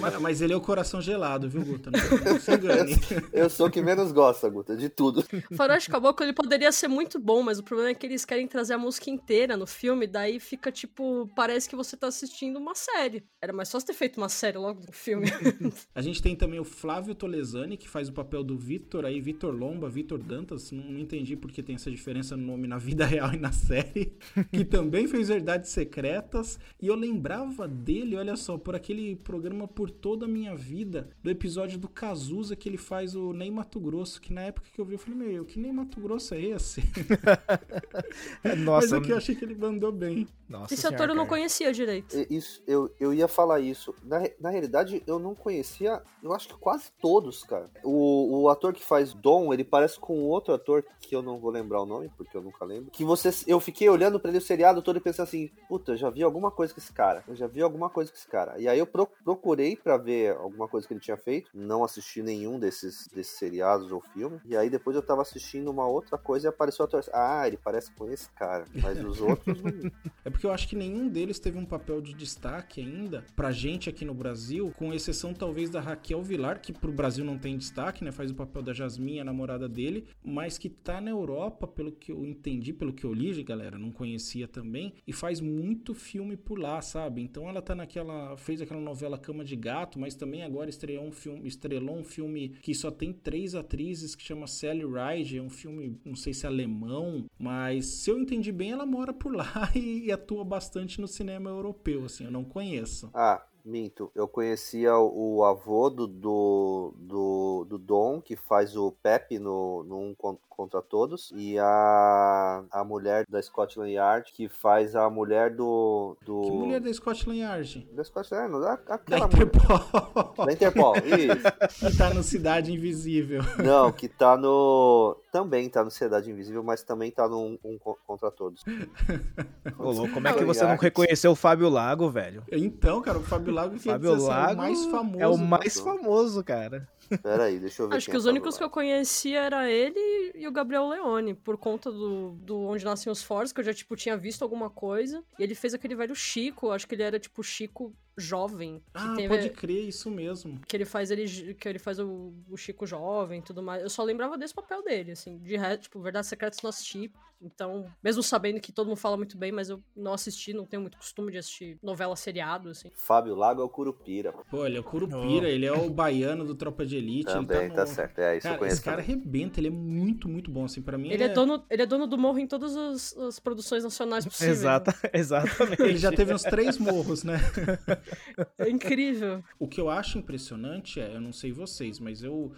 Mas, 0.00 0.20
mas 0.20 0.40
ele 0.40 0.52
é 0.52 0.56
o 0.56 0.60
coração 0.60 1.00
gelado, 1.00 1.48
viu, 1.48 1.64
Guta? 1.64 1.90
Não, 1.90 2.32
não 2.32 2.40
se 2.40 2.54
engane. 2.54 2.92
Eu 3.32 3.50
sou 3.50 3.66
o 3.66 3.70
que 3.70 3.82
menos 3.82 4.12
gosta, 4.12 4.48
Guta, 4.48 4.76
de 4.76 4.88
tudo. 4.88 5.24
Faroeste 5.56 5.90
Caboclo 5.90 6.24
ele 6.24 6.32
poderia 6.32 6.70
ser 6.70 6.86
muito 6.86 7.18
bom, 7.18 7.42
mas 7.42 7.58
o 7.58 7.62
problema 7.64 7.90
é 7.90 7.94
que 7.94 8.06
eles 8.06 8.24
querem 8.24 8.46
trazer 8.46 8.74
a 8.74 8.78
música 8.78 9.10
inteira 9.10 9.56
no 9.56 9.66
filme, 9.66 10.06
daí 10.06 10.38
fica 10.38 10.70
tipo, 10.70 11.28
parece 11.34 11.68
que 11.68 11.74
você 11.74 11.96
tá 11.96 12.06
assistindo 12.06 12.56
uma 12.56 12.76
série. 12.76 13.24
Era 13.42 13.52
mais 13.52 13.68
só 13.68 13.80
ter 13.80 13.94
feito 13.94 14.16
uma 14.18 14.28
série 14.28 14.58
logo 14.58 14.86
do 14.86 14.92
filme. 14.92 15.26
A 15.92 16.00
gente 16.00 16.22
tem 16.22 16.36
também 16.36 16.60
o 16.60 16.64
Flávio 16.64 17.16
Tolesani, 17.16 17.76
que 17.76 17.88
faz 17.88 18.08
o 18.08 18.12
papel 18.12 18.44
do 18.44 18.56
Vitor 18.56 19.04
aí, 19.04 19.20
Vitor 19.20 19.52
Lomba, 19.52 19.88
Vitor 19.88 20.18
Dantas. 20.18 20.70
Não, 20.70 20.84
não 20.84 21.00
entendi 21.00 21.34
porque 21.36 21.64
tem 21.64 21.74
essa 21.74 21.90
diferença 21.90 22.36
no 22.36 22.46
nome 22.46 22.68
na 22.68 22.78
vida 22.78 23.04
real 23.04 23.32
e 23.34 23.38
na 23.38 23.50
série. 23.50 24.16
Que 24.52 24.64
também 24.64 25.06
fez 25.06 25.28
Verdades 25.28 25.70
Secretas. 25.70 26.58
E 26.80 26.86
eu 26.86 26.94
lembrava 26.94 27.66
dele, 27.66 28.16
olha 28.16 28.36
só, 28.36 28.56
por 28.58 28.74
aquele 28.74 29.16
programa 29.16 29.66
Por 29.66 29.90
Toda 29.90 30.26
a 30.26 30.28
Minha 30.28 30.54
Vida, 30.54 31.08
do 31.22 31.30
episódio 31.30 31.78
do 31.78 31.88
Cazuza 31.88 32.54
que 32.56 32.68
ele 32.68 32.76
faz 32.76 33.14
o 33.14 33.32
Ney 33.32 33.50
Mato 33.50 33.80
Grosso. 33.80 34.20
Que 34.20 34.32
na 34.32 34.42
época 34.42 34.68
que 34.72 34.80
eu 34.80 34.84
vi, 34.84 34.94
eu 34.94 34.98
falei, 34.98 35.18
meu, 35.18 35.44
que 35.44 35.58
Ney 35.58 35.72
Mato 35.72 36.00
Grosso 36.00 36.34
é 36.34 36.40
esse? 36.40 36.82
Mas 38.42 38.58
Nossa, 38.58 38.96
aqui 38.98 39.10
eu 39.10 39.16
achei 39.16 39.34
que 39.34 39.44
ele 39.44 39.54
mandou 39.54 39.92
bem. 39.92 40.26
nossa 40.48 40.72
Esse 40.72 40.82
senhora, 40.82 40.96
ator 40.96 41.08
eu 41.10 41.14
não 41.14 41.24
cara. 41.24 41.36
conhecia 41.36 41.72
direito. 41.72 42.16
Isso, 42.30 42.62
eu, 42.66 42.90
eu 43.00 43.12
ia 43.14 43.28
falar 43.28 43.60
isso. 43.60 43.94
Na, 44.04 44.22
na 44.40 44.50
realidade, 44.50 45.02
eu 45.06 45.18
não 45.18 45.34
conhecia, 45.34 46.02
eu 46.22 46.32
acho 46.32 46.48
que 46.48 46.54
quase 46.54 46.90
todos, 47.00 47.42
cara. 47.42 47.70
O, 47.84 48.42
o 48.42 48.48
ator 48.48 48.72
que 48.72 48.84
faz 48.84 49.14
Dom, 49.14 49.52
ele 49.52 49.64
parece 49.64 49.98
com 49.98 50.20
outro 50.24 50.54
ator 50.54 50.84
que 51.00 51.14
eu 51.14 51.22
não 51.22 51.38
vou 51.38 51.50
lembrar 51.50 51.82
o 51.82 51.86
nome, 51.86 52.10
porque 52.16 52.36
eu 52.36 52.42
nunca 52.42 52.64
lembro. 52.64 52.90
Que 52.90 53.04
você, 53.04 53.30
eu 53.46 53.60
fiquei 53.60 53.88
olhando 53.88 54.18
ele 54.28 54.38
o 54.38 54.40
seriado 54.40 54.82
todo 54.82 54.96
e 54.96 55.00
pensando 55.00 55.24
assim: 55.24 55.50
puta, 55.68 55.92
eu 55.92 55.96
já 55.96 56.10
vi 56.10 56.22
alguma 56.22 56.50
coisa 56.50 56.72
com 56.74 56.80
esse 56.80 56.92
cara. 56.92 57.22
Eu 57.28 57.34
já 57.34 57.46
vi 57.46 57.62
alguma 57.62 57.88
coisa 57.90 58.10
com 58.10 58.16
esse 58.16 58.28
cara. 58.28 58.58
E 58.58 58.68
aí 58.68 58.78
eu 58.78 58.86
pro- 58.86 59.08
procurei 59.24 59.76
pra 59.76 59.96
ver 59.96 60.36
alguma 60.36 60.68
coisa 60.68 60.86
que 60.86 60.92
ele 60.94 61.00
tinha 61.00 61.16
feito. 61.16 61.50
Não 61.54 61.84
assisti 61.84 62.22
nenhum 62.22 62.58
desses, 62.58 63.06
desses 63.14 63.36
seriados 63.38 63.90
ou 63.92 64.00
filmes. 64.12 64.40
E 64.44 64.56
aí 64.56 64.68
depois 64.70 64.96
eu 64.96 65.02
tava 65.02 65.22
assistindo 65.22 65.70
uma 65.70 65.86
outra 65.86 66.16
coisa 66.18 66.46
e 66.46 66.48
apareceu 66.48 66.84
o 66.84 66.86
ator. 66.88 67.04
Ah, 67.12 67.46
ele 67.46 67.56
parece 67.56 67.90
com 67.92 68.08
esse 68.10 68.28
cara. 68.30 68.64
Mas 68.82 69.02
os 69.04 69.20
outros. 69.20 69.60
não. 69.62 69.66
É 70.24 70.30
porque 70.30 70.44
eu 70.44 70.50
acho 70.50 70.66
que 70.68 70.74
nenhum 70.74 71.06
deles 71.08 71.38
teve 71.38 71.56
um 71.56 71.64
papel 71.64 72.00
de 72.00 72.12
destaque 72.12 72.80
ainda 72.80 73.24
pra 73.36 73.52
gente 73.52 73.88
aqui 73.88 74.04
no 74.04 74.12
Brasil, 74.12 74.72
com 74.76 74.92
exceção 74.92 75.32
talvez 75.32 75.70
da 75.70 75.80
Raquel 75.80 76.20
Vilar, 76.20 76.60
que 76.60 76.72
pro 76.72 76.90
Brasil 76.90 77.24
não 77.24 77.38
tem 77.38 77.56
destaque, 77.56 78.02
né? 78.02 78.10
Faz 78.10 78.32
o 78.32 78.34
papel 78.34 78.60
da 78.60 78.72
Jasmine, 78.72 79.20
a 79.20 79.24
namorada 79.24 79.68
dele, 79.68 80.08
mas 80.24 80.58
que 80.58 80.68
tá 80.68 81.00
na 81.00 81.10
Europa, 81.12 81.68
pelo 81.68 81.92
que 81.92 82.10
eu 82.10 82.24
entendi, 82.24 82.72
pelo 82.72 82.92
que 82.92 83.04
eu 83.04 83.12
li, 83.12 83.40
galera, 83.44 83.78
não 83.78 83.92
conhecia 84.16 84.48
também, 84.48 84.94
e 85.06 85.12
faz 85.12 85.40
muito 85.40 85.94
filme 85.94 86.36
por 86.36 86.58
lá, 86.58 86.80
sabe? 86.80 87.22
Então 87.22 87.48
ela 87.48 87.60
tá 87.60 87.74
naquela. 87.74 88.36
fez 88.36 88.60
aquela 88.60 88.80
novela 88.80 89.18
Cama 89.18 89.44
de 89.44 89.54
Gato, 89.54 89.98
mas 89.98 90.14
também 90.14 90.42
agora 90.42 90.70
estreou 90.70 91.04
um 91.04 91.12
filme, 91.12 91.46
estrelou 91.46 91.96
um 91.96 92.04
filme 92.04 92.50
que 92.62 92.74
só 92.74 92.90
tem 92.90 93.12
três 93.12 93.54
atrizes 93.54 94.14
que 94.14 94.22
chama 94.22 94.46
Sally 94.46 94.84
Ride, 94.84 95.38
é 95.38 95.42
um 95.42 95.50
filme, 95.50 96.00
não 96.04 96.16
sei 96.16 96.32
se 96.32 96.46
é 96.46 96.48
alemão, 96.48 97.26
mas 97.38 97.86
se 97.86 98.10
eu 98.10 98.18
entendi 98.18 98.50
bem, 98.50 98.72
ela 98.72 98.86
mora 98.86 99.12
por 99.12 99.34
lá 99.34 99.70
e, 99.76 100.10
atua 100.10 100.44
bastante 100.44 101.00
no 101.00 101.06
cinema 101.06 101.50
europeu, 101.50 102.04
assim, 102.04 102.24
eu 102.24 102.30
não 102.30 102.44
conheço. 102.44 103.10
Ah, 103.12 103.44
minto. 103.66 104.10
Eu 104.14 104.28
conhecia 104.28 104.96
o, 104.96 105.36
o 105.38 105.44
avô 105.44 105.90
do, 105.90 106.06
do, 106.06 106.94
do, 106.96 107.66
do 107.68 107.78
Dom, 107.78 108.20
que 108.20 108.36
faz 108.36 108.76
o 108.76 108.92
Pepe 109.02 109.38
no, 109.38 109.82
no 109.84 109.98
Um 109.98 110.14
Con- 110.14 110.38
Contra 110.48 110.80
Todos, 110.80 111.30
e 111.36 111.58
a, 111.58 112.64
a 112.70 112.82
mulher 112.82 113.26
da 113.28 113.42
Scotland 113.42 113.90
Yard, 113.92 114.32
que 114.32 114.48
faz 114.48 114.96
a 114.96 115.10
mulher 115.10 115.50
do. 115.54 116.16
do 116.24 116.40
Que 116.42 116.50
mulher 116.50 116.80
da 116.80 116.90
Scotland 116.94 117.40
Yard? 117.40 117.86
Da 117.92 118.02
Scotland 118.02 118.40
Yard, 118.40 118.52
não, 118.54 118.60
da, 118.62 118.76
Da 118.76 118.94
aquela 118.94 119.26
mulher. 119.28 119.42
Interpol. 119.42 120.46
Da 120.46 120.52
Interpol, 120.54 120.94
isso. 120.96 121.90
que 121.90 121.98
tá 121.98 122.14
no 122.14 122.22
Cidade 122.22 122.72
Invisível. 122.72 123.42
Não, 123.62 123.92
que 123.92 124.08
tá 124.08 124.34
no. 124.38 125.18
Também 125.36 125.68
tá 125.68 125.84
no 125.84 125.90
Sociedade 125.90 126.30
Invisível, 126.30 126.62
mas 126.62 126.82
também 126.82 127.10
tá 127.10 127.28
no 127.28 127.38
Um, 127.38 127.58
Um 127.62 127.78
Con- 127.78 127.96
Contra 128.06 128.30
Todos. 128.30 128.62
Ô, 129.78 129.90
louco, 129.92 130.14
como 130.14 130.26
é 130.28 130.32
que 130.32 130.42
você 130.44 130.64
não 130.64 130.76
reconheceu 130.76 131.32
o 131.32 131.36
Fábio 131.36 131.68
Lago, 131.68 132.08
velho? 132.08 132.42
Então, 132.50 133.02
cara, 133.02 133.18
o 133.18 133.22
Fábio 133.22 133.52
Lago 133.52 133.78
Fábio 133.78 134.14
assim, 134.14 134.24
é 134.24 134.28
Lago 134.28 134.54
o 134.54 134.56
mais 134.56 134.84
famoso. 134.86 135.20
é 135.22 135.26
o 135.28 135.36
mais 135.36 135.74
do- 135.74 135.84
famoso, 135.84 136.42
cara. 136.42 136.88
Pera 137.22 137.44
aí, 137.44 137.58
deixa 137.58 137.82
eu 137.82 137.88
ver. 137.88 137.96
Acho 137.96 138.06
que 138.10 138.14
é 138.16 138.18
os 138.18 138.26
únicos 138.26 138.56
que 138.56 138.64
eu 138.64 138.70
conhecia 138.70 139.40
era 139.40 139.70
ele 139.70 140.32
e 140.34 140.46
o 140.46 140.52
Gabriel 140.52 140.88
Leone, 140.88 141.34
por 141.34 141.56
conta 141.56 141.90
do, 141.90 142.30
do 142.40 142.58
Onde 142.60 142.84
Nascem 142.84 143.10
os 143.12 143.22
Fortes, 143.22 143.52
que 143.52 143.60
eu 143.60 143.64
já, 143.64 143.72
tipo, 143.74 143.94
tinha 143.96 144.16
visto 144.16 144.42
alguma 144.42 144.68
coisa. 144.70 145.22
E 145.38 145.42
ele 145.42 145.54
fez 145.54 145.74
aquele 145.74 145.94
velho 145.94 146.14
Chico, 146.14 146.70
acho 146.70 146.86
que 146.86 146.94
ele 146.94 147.02
era, 147.02 147.18
tipo, 147.18 147.42
Chico 147.42 147.94
jovem. 148.18 148.78
Que 148.78 148.84
Ah, 148.94 149.14
tem- 149.14 149.28
pode 149.28 149.50
crer, 149.50 149.86
isso 149.88 150.10
mesmo. 150.10 150.58
que 150.66 150.76
ele 150.76 150.84
faz 150.86 151.10
ele 151.10 151.54
que 151.54 151.68
ele 151.68 151.78
faz 151.78 151.98
o, 151.98 152.32
o 152.48 152.56
Chico 152.56 152.86
jovem 152.86 153.40
e 153.40 153.42
tudo 153.42 153.62
mais. 153.62 153.82
Eu 153.82 153.90
só 153.90 154.02
lembrava 154.02 154.38
desse 154.38 154.54
papel 154.54 154.82
dele, 154.82 155.12
assim. 155.12 155.38
De 155.38 155.56
resto, 155.56 155.82
tipo, 155.82 156.00
Verdades 156.00 156.28
Secretas 156.30 156.62
não 156.62 156.70
assisti. 156.70 157.12
Então, 157.42 157.84
mesmo 158.02 158.22
sabendo 158.22 158.58
que 158.60 158.72
todo 158.72 158.86
mundo 158.86 158.96
fala 158.96 159.14
muito 159.18 159.36
bem, 159.36 159.52
mas 159.52 159.68
eu 159.68 159.82
não 159.94 160.14
assisti, 160.14 160.54
não 160.54 160.64
tenho 160.64 160.80
muito 160.80 160.96
costume 160.96 161.30
de 161.30 161.36
assistir 161.36 161.78
novela 161.82 162.16
seriado, 162.16 162.70
assim. 162.70 162.90
Fábio 162.94 163.34
Lago 163.34 163.60
é 163.60 163.64
o 163.64 163.68
Curupira. 163.68 164.32
Pô, 164.50 164.64
ele 164.64 164.78
é 164.78 164.80
o 164.80 164.82
Curupira, 164.82 165.46
ele 165.46 165.66
é 165.66 165.72
o 165.72 165.90
baiano 165.90 166.46
do 166.46 166.54
Tropa 166.54 166.86
de 166.86 166.95
Elite. 166.96 167.32
Também, 167.32 167.58
ele 167.58 167.68
tá, 167.68 167.74
tá, 167.76 167.84
no... 167.84 167.86
certo. 167.88 168.18
É, 168.18 168.36
isso 168.36 168.46
eu 168.46 168.50
Cara, 168.50 168.58
conheço. 168.58 168.76
esse 168.76 168.84
cara 168.84 169.02
também. 169.02 169.16
arrebenta, 169.16 169.60
ele 169.60 169.68
é 169.68 169.70
muito, 169.70 170.28
muito 170.28 170.50
bom, 170.50 170.64
assim, 170.64 170.82
pra 170.82 170.96
mim 170.98 171.10
Ele 171.10 171.22
é, 171.22 171.28
dono, 171.28 171.64
ele 171.70 171.82
é 171.82 171.86
dono 171.86 172.06
do 172.06 172.18
morro 172.18 172.38
em 172.38 172.46
todas 172.46 172.76
as, 172.76 173.16
as 173.16 173.38
produções 173.38 173.84
nacionais 173.84 174.24
possíveis. 174.26 174.58
Exata, 174.58 174.94
exatamente. 175.12 175.82
Ele 175.82 175.96
já 175.96 176.12
teve 176.12 176.32
uns 176.32 176.42
três 176.42 176.78
morros, 176.78 177.22
né? 177.24 177.36
É 178.58 178.68
incrível. 178.68 179.42
O 179.58 179.68
que 179.68 179.80
eu 179.80 179.88
acho 179.88 180.18
impressionante 180.18 181.00
é, 181.00 181.14
eu 181.14 181.20
não 181.20 181.32
sei 181.32 181.52
vocês, 181.52 181.98
mas 181.98 182.22
eu, 182.22 182.52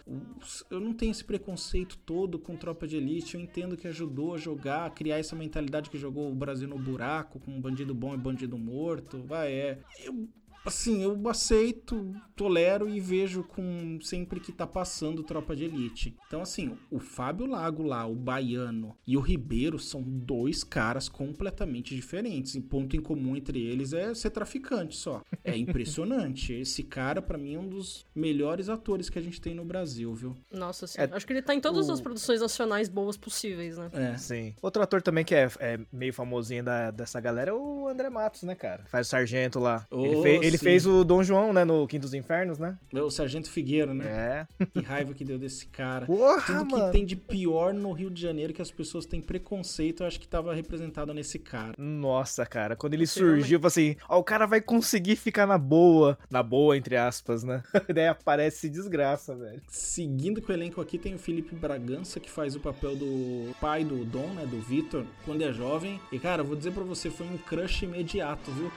eu 0.71 0.81
não 0.81 0.93
tenho 0.93 1.11
esse 1.11 1.25
preconceito 1.25 1.97
todo 1.99 2.39
com 2.39 2.57
tropa 2.57 2.87
de 2.87 2.97
elite. 2.97 3.35
Eu 3.35 3.41
entendo 3.41 3.77
que 3.77 3.87
ajudou 3.89 4.35
a 4.35 4.39
jogar, 4.39 4.87
a 4.87 4.91
criar 4.91 5.19
essa 5.19 5.35
mentalidade 5.37 5.91
que 5.91 5.99
jogou 5.99 6.31
o 6.31 6.35
Brasil 6.35 6.69
no 6.69 6.79
buraco, 6.79 7.41
com 7.41 7.61
bandido 7.61 7.95
bom 7.95 8.15
e 8.15 8.19
bandido 8.19 8.57
morto. 8.59 9.23
Vai, 9.27 9.53
é. 9.53 9.79
Eu 10.05 10.29
assim, 10.69 11.03
eu 11.03 11.29
aceito, 11.29 12.15
tolero 12.37 12.89
e 12.89 13.01
vejo 13.01 13.43
com 13.43 13.99
sempre 14.01 14.41
que 14.41 14.53
tá 14.53 14.67
passando 14.67 15.25
Tropa 15.25 15.57
de 15.57 15.65
Elite. 15.65 16.17
Então, 16.27 16.41
assim, 16.41 16.77
o 16.91 16.99
Fábio 16.99 17.47
Lago 17.47 17.83
lá, 17.83 18.07
o 18.07 18.15
Baiano 18.15 18.97
e 19.07 19.17
o 19.17 19.21
Ribeiro 19.21 19.79
são 19.79 20.03
dois 20.03 20.63
caras 20.63 21.09
completamente 21.09 21.95
diferentes. 21.95 22.55
E 22.55 22.61
ponto 22.61 22.97
em 22.97 23.01
comum 23.01 23.37
entre 23.37 23.61
eles 23.61 23.93
é 23.93 24.15
ser 24.15 24.31
traficante 24.31 24.97
só. 24.97 25.23
É 25.43 25.57
impressionante. 25.57 26.53
Esse 26.55 26.83
cara, 26.83 27.21
para 27.21 27.39
mim, 27.39 27.55
é 27.55 27.59
um 27.59 27.69
dos 27.69 28.07
melhores 28.15 28.69
atores 28.69 29.11
que 29.11 29.19
a 29.19 29.23
gente 29.23 29.41
tem 29.41 29.55
no 29.55 29.65
Brasil, 29.65 30.15
viu? 30.15 30.37
Nossa, 30.53 30.87
sim. 30.87 31.01
É, 31.01 31.09
Acho 31.13 31.27
que 31.27 31.33
ele 31.33 31.43
tá 31.43 31.55
em 31.55 31.61
todas 31.61 31.89
o... 31.89 31.93
as 31.93 32.01
produções 32.01 32.41
nacionais 32.41 32.89
boas 32.89 33.17
possíveis, 33.17 33.77
né? 33.77 33.91
É. 33.93 34.17
Sim. 34.17 34.55
Outro 34.63 34.83
ator 34.83 35.03
também 35.03 35.25
que 35.25 35.35
é, 35.35 35.51
é 35.59 35.81
meio 35.93 36.13
famosinho 36.13 36.63
da, 36.63 36.91
dessa 36.91 37.21
galera 37.21 37.51
é 37.51 37.55
o 37.55 37.89
André 37.89 38.11
Matos, 38.11 38.43
né, 38.43 38.55
cara? 38.55 38.85
Faz 38.87 39.07
o 39.07 39.11
sargento 39.11 39.59
lá. 39.59 39.87
Oh, 39.91 40.05
ele, 40.05 40.23
fez, 40.23 40.43
ele 40.43 40.58
fez 40.59 40.87
o 40.87 41.05
Dom 41.05 41.23
João, 41.23 41.53
né, 41.53 41.65
no 41.65 41.87
Quinto 41.87 42.03
dos 42.03 42.15
Infernos, 42.15 42.59
né? 42.59 42.77
O 42.93 43.11
Sargento 43.11 43.51
Figueiro, 43.51 43.95
né? 43.95 44.07
É. 44.07 44.65
Que 44.79 44.81
raiva 44.81 45.15
que 45.15 45.25
deu 45.25 45.39
desse 45.39 45.67
cara. 45.67 46.07
Porra, 46.07 46.43
Tudo 46.43 46.71
mano. 46.71 46.87
que 46.87 46.93
tem 46.93 47.05
de 47.05 47.17
pior 47.17 47.73
no 47.73 47.93
Rio 47.93 48.11
de 48.11 48.21
Janeiro, 48.21 48.53
que 48.53 48.63
as 48.63 48.71
pessoas 48.71 49.07
têm 49.07 49.21
preconceito, 49.21 50.03
eu 50.03 50.07
acho 50.07 50.21
que 50.21 50.29
tava 50.29 50.55
representado 50.55 51.13
nesse 51.15 51.39
cara. 51.39 51.75
Nossa, 51.79 52.45
cara, 52.47 52.77
quando 52.77 52.95
ele 52.95 53.07
surgiu, 53.07 53.59
falei 53.59 53.93
assim, 53.93 53.97
ó, 54.09 54.19
o 54.19 54.25
cara 54.25 54.47
vai 54.47 54.61
conseguir 54.61 55.17
ficar 55.17 55.47
na 55.47 55.59
boa, 55.59 56.19
na 56.31 56.43
boa, 56.43 56.77
entre 56.77 56.97
aspas, 56.97 57.43
né? 57.43 57.63
Daí 57.93 58.07
aparece 58.09 58.69
desgraça, 58.69 59.35
velho. 59.35 59.61
Seguindo 59.69 60.41
com 60.43 60.53
o 60.53 60.55
elenco 60.55 60.81
aqui, 60.81 60.99
tem 60.99 61.15
o 61.15 61.19
Felipe 61.19 61.55
Bragança, 61.55 62.21
que 62.21 62.31
faz 62.31 62.55
o 62.55 62.61
papel 62.61 62.95
do 62.95 63.55
pai 63.61 63.85
do 63.85 64.05
Dom, 64.05 64.29
né, 64.35 64.47
do 64.47 64.61
Vitor, 64.61 65.05
quando 65.25 65.43
é 65.43 65.53
jovem. 65.53 66.01
E, 66.13 66.19
cara, 66.19 66.43
vou 66.43 66.57
dizer 66.57 66.73
pra 66.73 66.85
você, 66.85 67.11
foi 67.11 67.27
um 67.27 67.39
crush 67.39 67.83
imediato, 67.85 68.51
viu? 68.53 68.71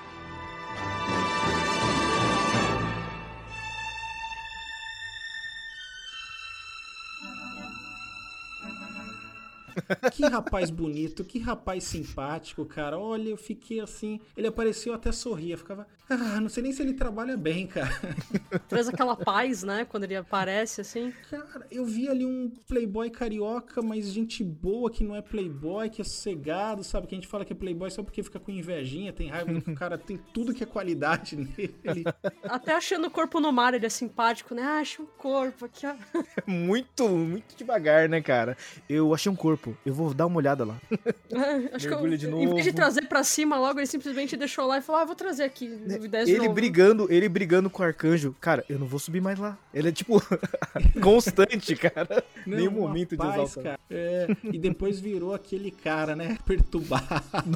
Que 10.12 10.25
rapaz 10.25 10.69
bonito, 10.69 11.23
que 11.23 11.39
rapaz 11.39 11.84
simpático, 11.84 12.65
cara. 12.65 12.97
Olha, 12.97 13.29
eu 13.29 13.38
fiquei 13.38 13.79
assim. 13.79 14.19
Ele 14.36 14.47
apareceu 14.47 14.93
até 14.93 15.12
sorria, 15.12 15.57
ficava. 15.57 15.88
Ah, 16.10 16.41
não 16.41 16.49
sei 16.49 16.63
nem 16.63 16.73
se 16.73 16.81
ele 16.81 16.93
trabalha 16.93 17.38
bem, 17.38 17.65
cara. 17.65 17.89
Traz 18.67 18.89
aquela 18.89 19.15
paz, 19.15 19.63
né? 19.63 19.86
Quando 19.86 20.03
ele 20.03 20.15
aparece, 20.15 20.81
assim. 20.81 21.13
Cara, 21.29 21.65
eu 21.71 21.86
vi 21.86 22.10
ali 22.10 22.25
um 22.25 22.51
playboy 22.67 23.10
carioca, 23.10 23.81
mas 23.81 24.12
gente 24.12 24.43
boa 24.43 24.91
que 24.91 25.03
não 25.03 25.15
é 25.15 25.21
playboy, 25.21 25.89
que 25.89 26.01
é 26.01 26.03
sossegado, 26.03 26.84
sabe? 26.84 27.07
Que 27.07 27.15
a 27.15 27.17
gente 27.17 27.27
fala 27.27 27.45
que 27.45 27.53
é 27.53 27.55
playboy 27.55 27.89
só 27.89 28.03
porque 28.03 28.21
fica 28.23 28.39
com 28.39 28.51
invejinha, 28.51 29.13
tem 29.13 29.29
raiva 29.29 29.53
do 29.53 29.73
cara, 29.73 29.97
tem 29.97 30.17
tudo 30.34 30.53
que 30.53 30.63
é 30.63 30.65
qualidade 30.65 31.36
nele. 31.38 32.03
Até 32.43 32.73
achando 32.73 33.07
o 33.07 33.12
corpo 33.12 33.39
no 33.39 33.51
mar, 33.51 33.73
ele 33.73 33.86
é 33.86 33.89
simpático, 33.89 34.53
né? 34.53 34.63
Ah, 34.63 34.79
acha 34.79 35.01
um 35.01 35.05
corpo 35.05 35.65
aqui, 35.65 35.86
ó. 35.88 35.95
muito, 36.45 37.07
muito 37.07 37.55
devagar, 37.55 38.10
né, 38.10 38.21
cara? 38.21 38.57
Eu 38.89 39.13
achei 39.13 39.31
um 39.31 39.36
corpo, 39.36 39.61
eu 39.86 39.93
vou 39.93 40.13
dar 40.13 40.26
uma 40.26 40.38
olhada 40.38 40.65
lá. 40.65 40.78
Acho 41.74 41.88
que 41.88 41.93
eu, 41.93 42.17
de 42.17 42.28
novo. 42.28 42.43
Em 42.43 42.54
vez 42.54 42.63
de 42.63 42.74
trazer 42.74 43.08
pra 43.08 43.24
cima 43.24 43.58
logo, 43.58 43.80
ele 43.80 43.88
simplesmente 43.88 44.36
deixou 44.36 44.65
lá 44.65 44.78
e 44.78 44.82
falou: 44.82 45.02
Ah, 45.02 45.06
vou 45.06 45.15
trazer 45.15 45.43
aqui. 45.43 45.67
Né, 45.67 46.00
ele 46.26 46.38
novo. 46.39 46.54
brigando, 46.54 47.08
ele 47.12 47.30
brigando 47.30 47.69
com 47.69 47.82
o 47.82 47.86
arcanjo. 47.86 48.36
Cara, 48.39 48.63
eu 48.69 48.80
não 48.80 48.88
vou 48.88 49.00
subir 49.00 49.21
mais 49.21 49.39
lá. 49.39 49.58
Ele 49.74 49.89
é 49.89 49.91
tipo 49.91 50.21
constante, 51.02 51.76
cara. 51.76 52.24
Não, 52.45 52.58
Nenhum 52.58 52.71
momento 52.71 53.15
paz, 53.15 53.36
de 53.36 53.41
exaltar. 53.41 53.80
É, 53.88 54.28
e 54.43 54.58
depois 54.58 55.00
virou 55.00 55.32
aquele 55.32 55.69
cara, 55.69 56.15
né? 56.15 56.39
Perturbado. 56.43 57.06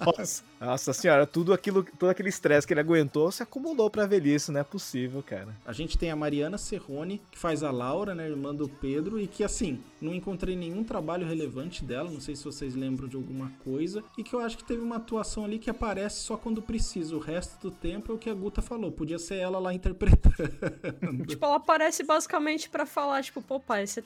Nossa. 0.06 0.44
Nossa 0.60 0.94
senhora, 0.94 1.28
tudo 1.28 1.54
aquilo, 1.54 1.84
todo 1.84 2.10
aquele 2.10 2.30
estresse 2.30 2.65
que 2.65 2.74
ele 2.74 2.80
aguentou 2.80 3.32
se 3.32 3.44
acumulou 3.44 3.89
pra 3.89 4.06
velhice, 4.06 4.52
não 4.52 4.60
é 4.60 4.63
possível, 4.63 5.22
cara. 5.22 5.56
A 5.65 5.74
gente 5.74 5.98
tem 5.98 6.12
a 6.12 6.15
Mariana 6.15 6.58
Serrone, 6.58 7.22
que 7.32 7.38
faz 7.38 7.62
a 7.62 7.72
Laura, 7.72 8.15
né, 8.15 8.28
irmã 8.28 8.54
do 8.54 8.68
Pedro, 8.68 9.20
e 9.20 9.28
que 9.28 9.44
assim, 9.44 9.80
não 10.06 10.13
encontrei 10.13 10.56
nenhum 10.56 10.84
trabalho 10.84 11.26
relevante 11.26 11.84
dela, 11.84 12.10
não 12.10 12.22
sei 12.22 12.36
se 12.36 12.46
vocês 12.46 12.76
lembram 12.76 13.08
de 13.08 13.15
alguma 13.15 13.52
coisa, 13.63 14.04
e 14.18 14.24
que 14.24 14.34
eu 14.34 14.39
acho 14.39 14.58
que 14.58 14.63
teve 14.63 14.82
uma 14.82 14.98
atuação 14.98 15.44
ali 15.44 15.60
que 15.60 15.70
aparece 15.70 16.22
só 16.22 16.38
quando 16.38 16.62
precisa. 16.62 17.15
O 17.15 17.20
resto 17.20 17.60
do 17.62 17.72
tempo 17.72 18.12
é 18.12 18.15
o 18.15 18.18
que 18.18 18.30
a 18.30 18.34
Guta 18.34 18.62
falou, 18.62 18.91
podia 18.91 19.18
ser 19.18 19.36
ela 19.36 19.60
lá 19.60 19.74
interpretando. 19.74 21.26
tipo, 21.26 21.46
ela 21.46 21.56
aparece 21.56 22.04
basicamente 22.04 22.70
para 22.70 22.86
falar, 22.86 23.24
tipo, 23.24 23.41
pô, 23.41 23.60
pai, 23.60 23.86
você 23.88 24.04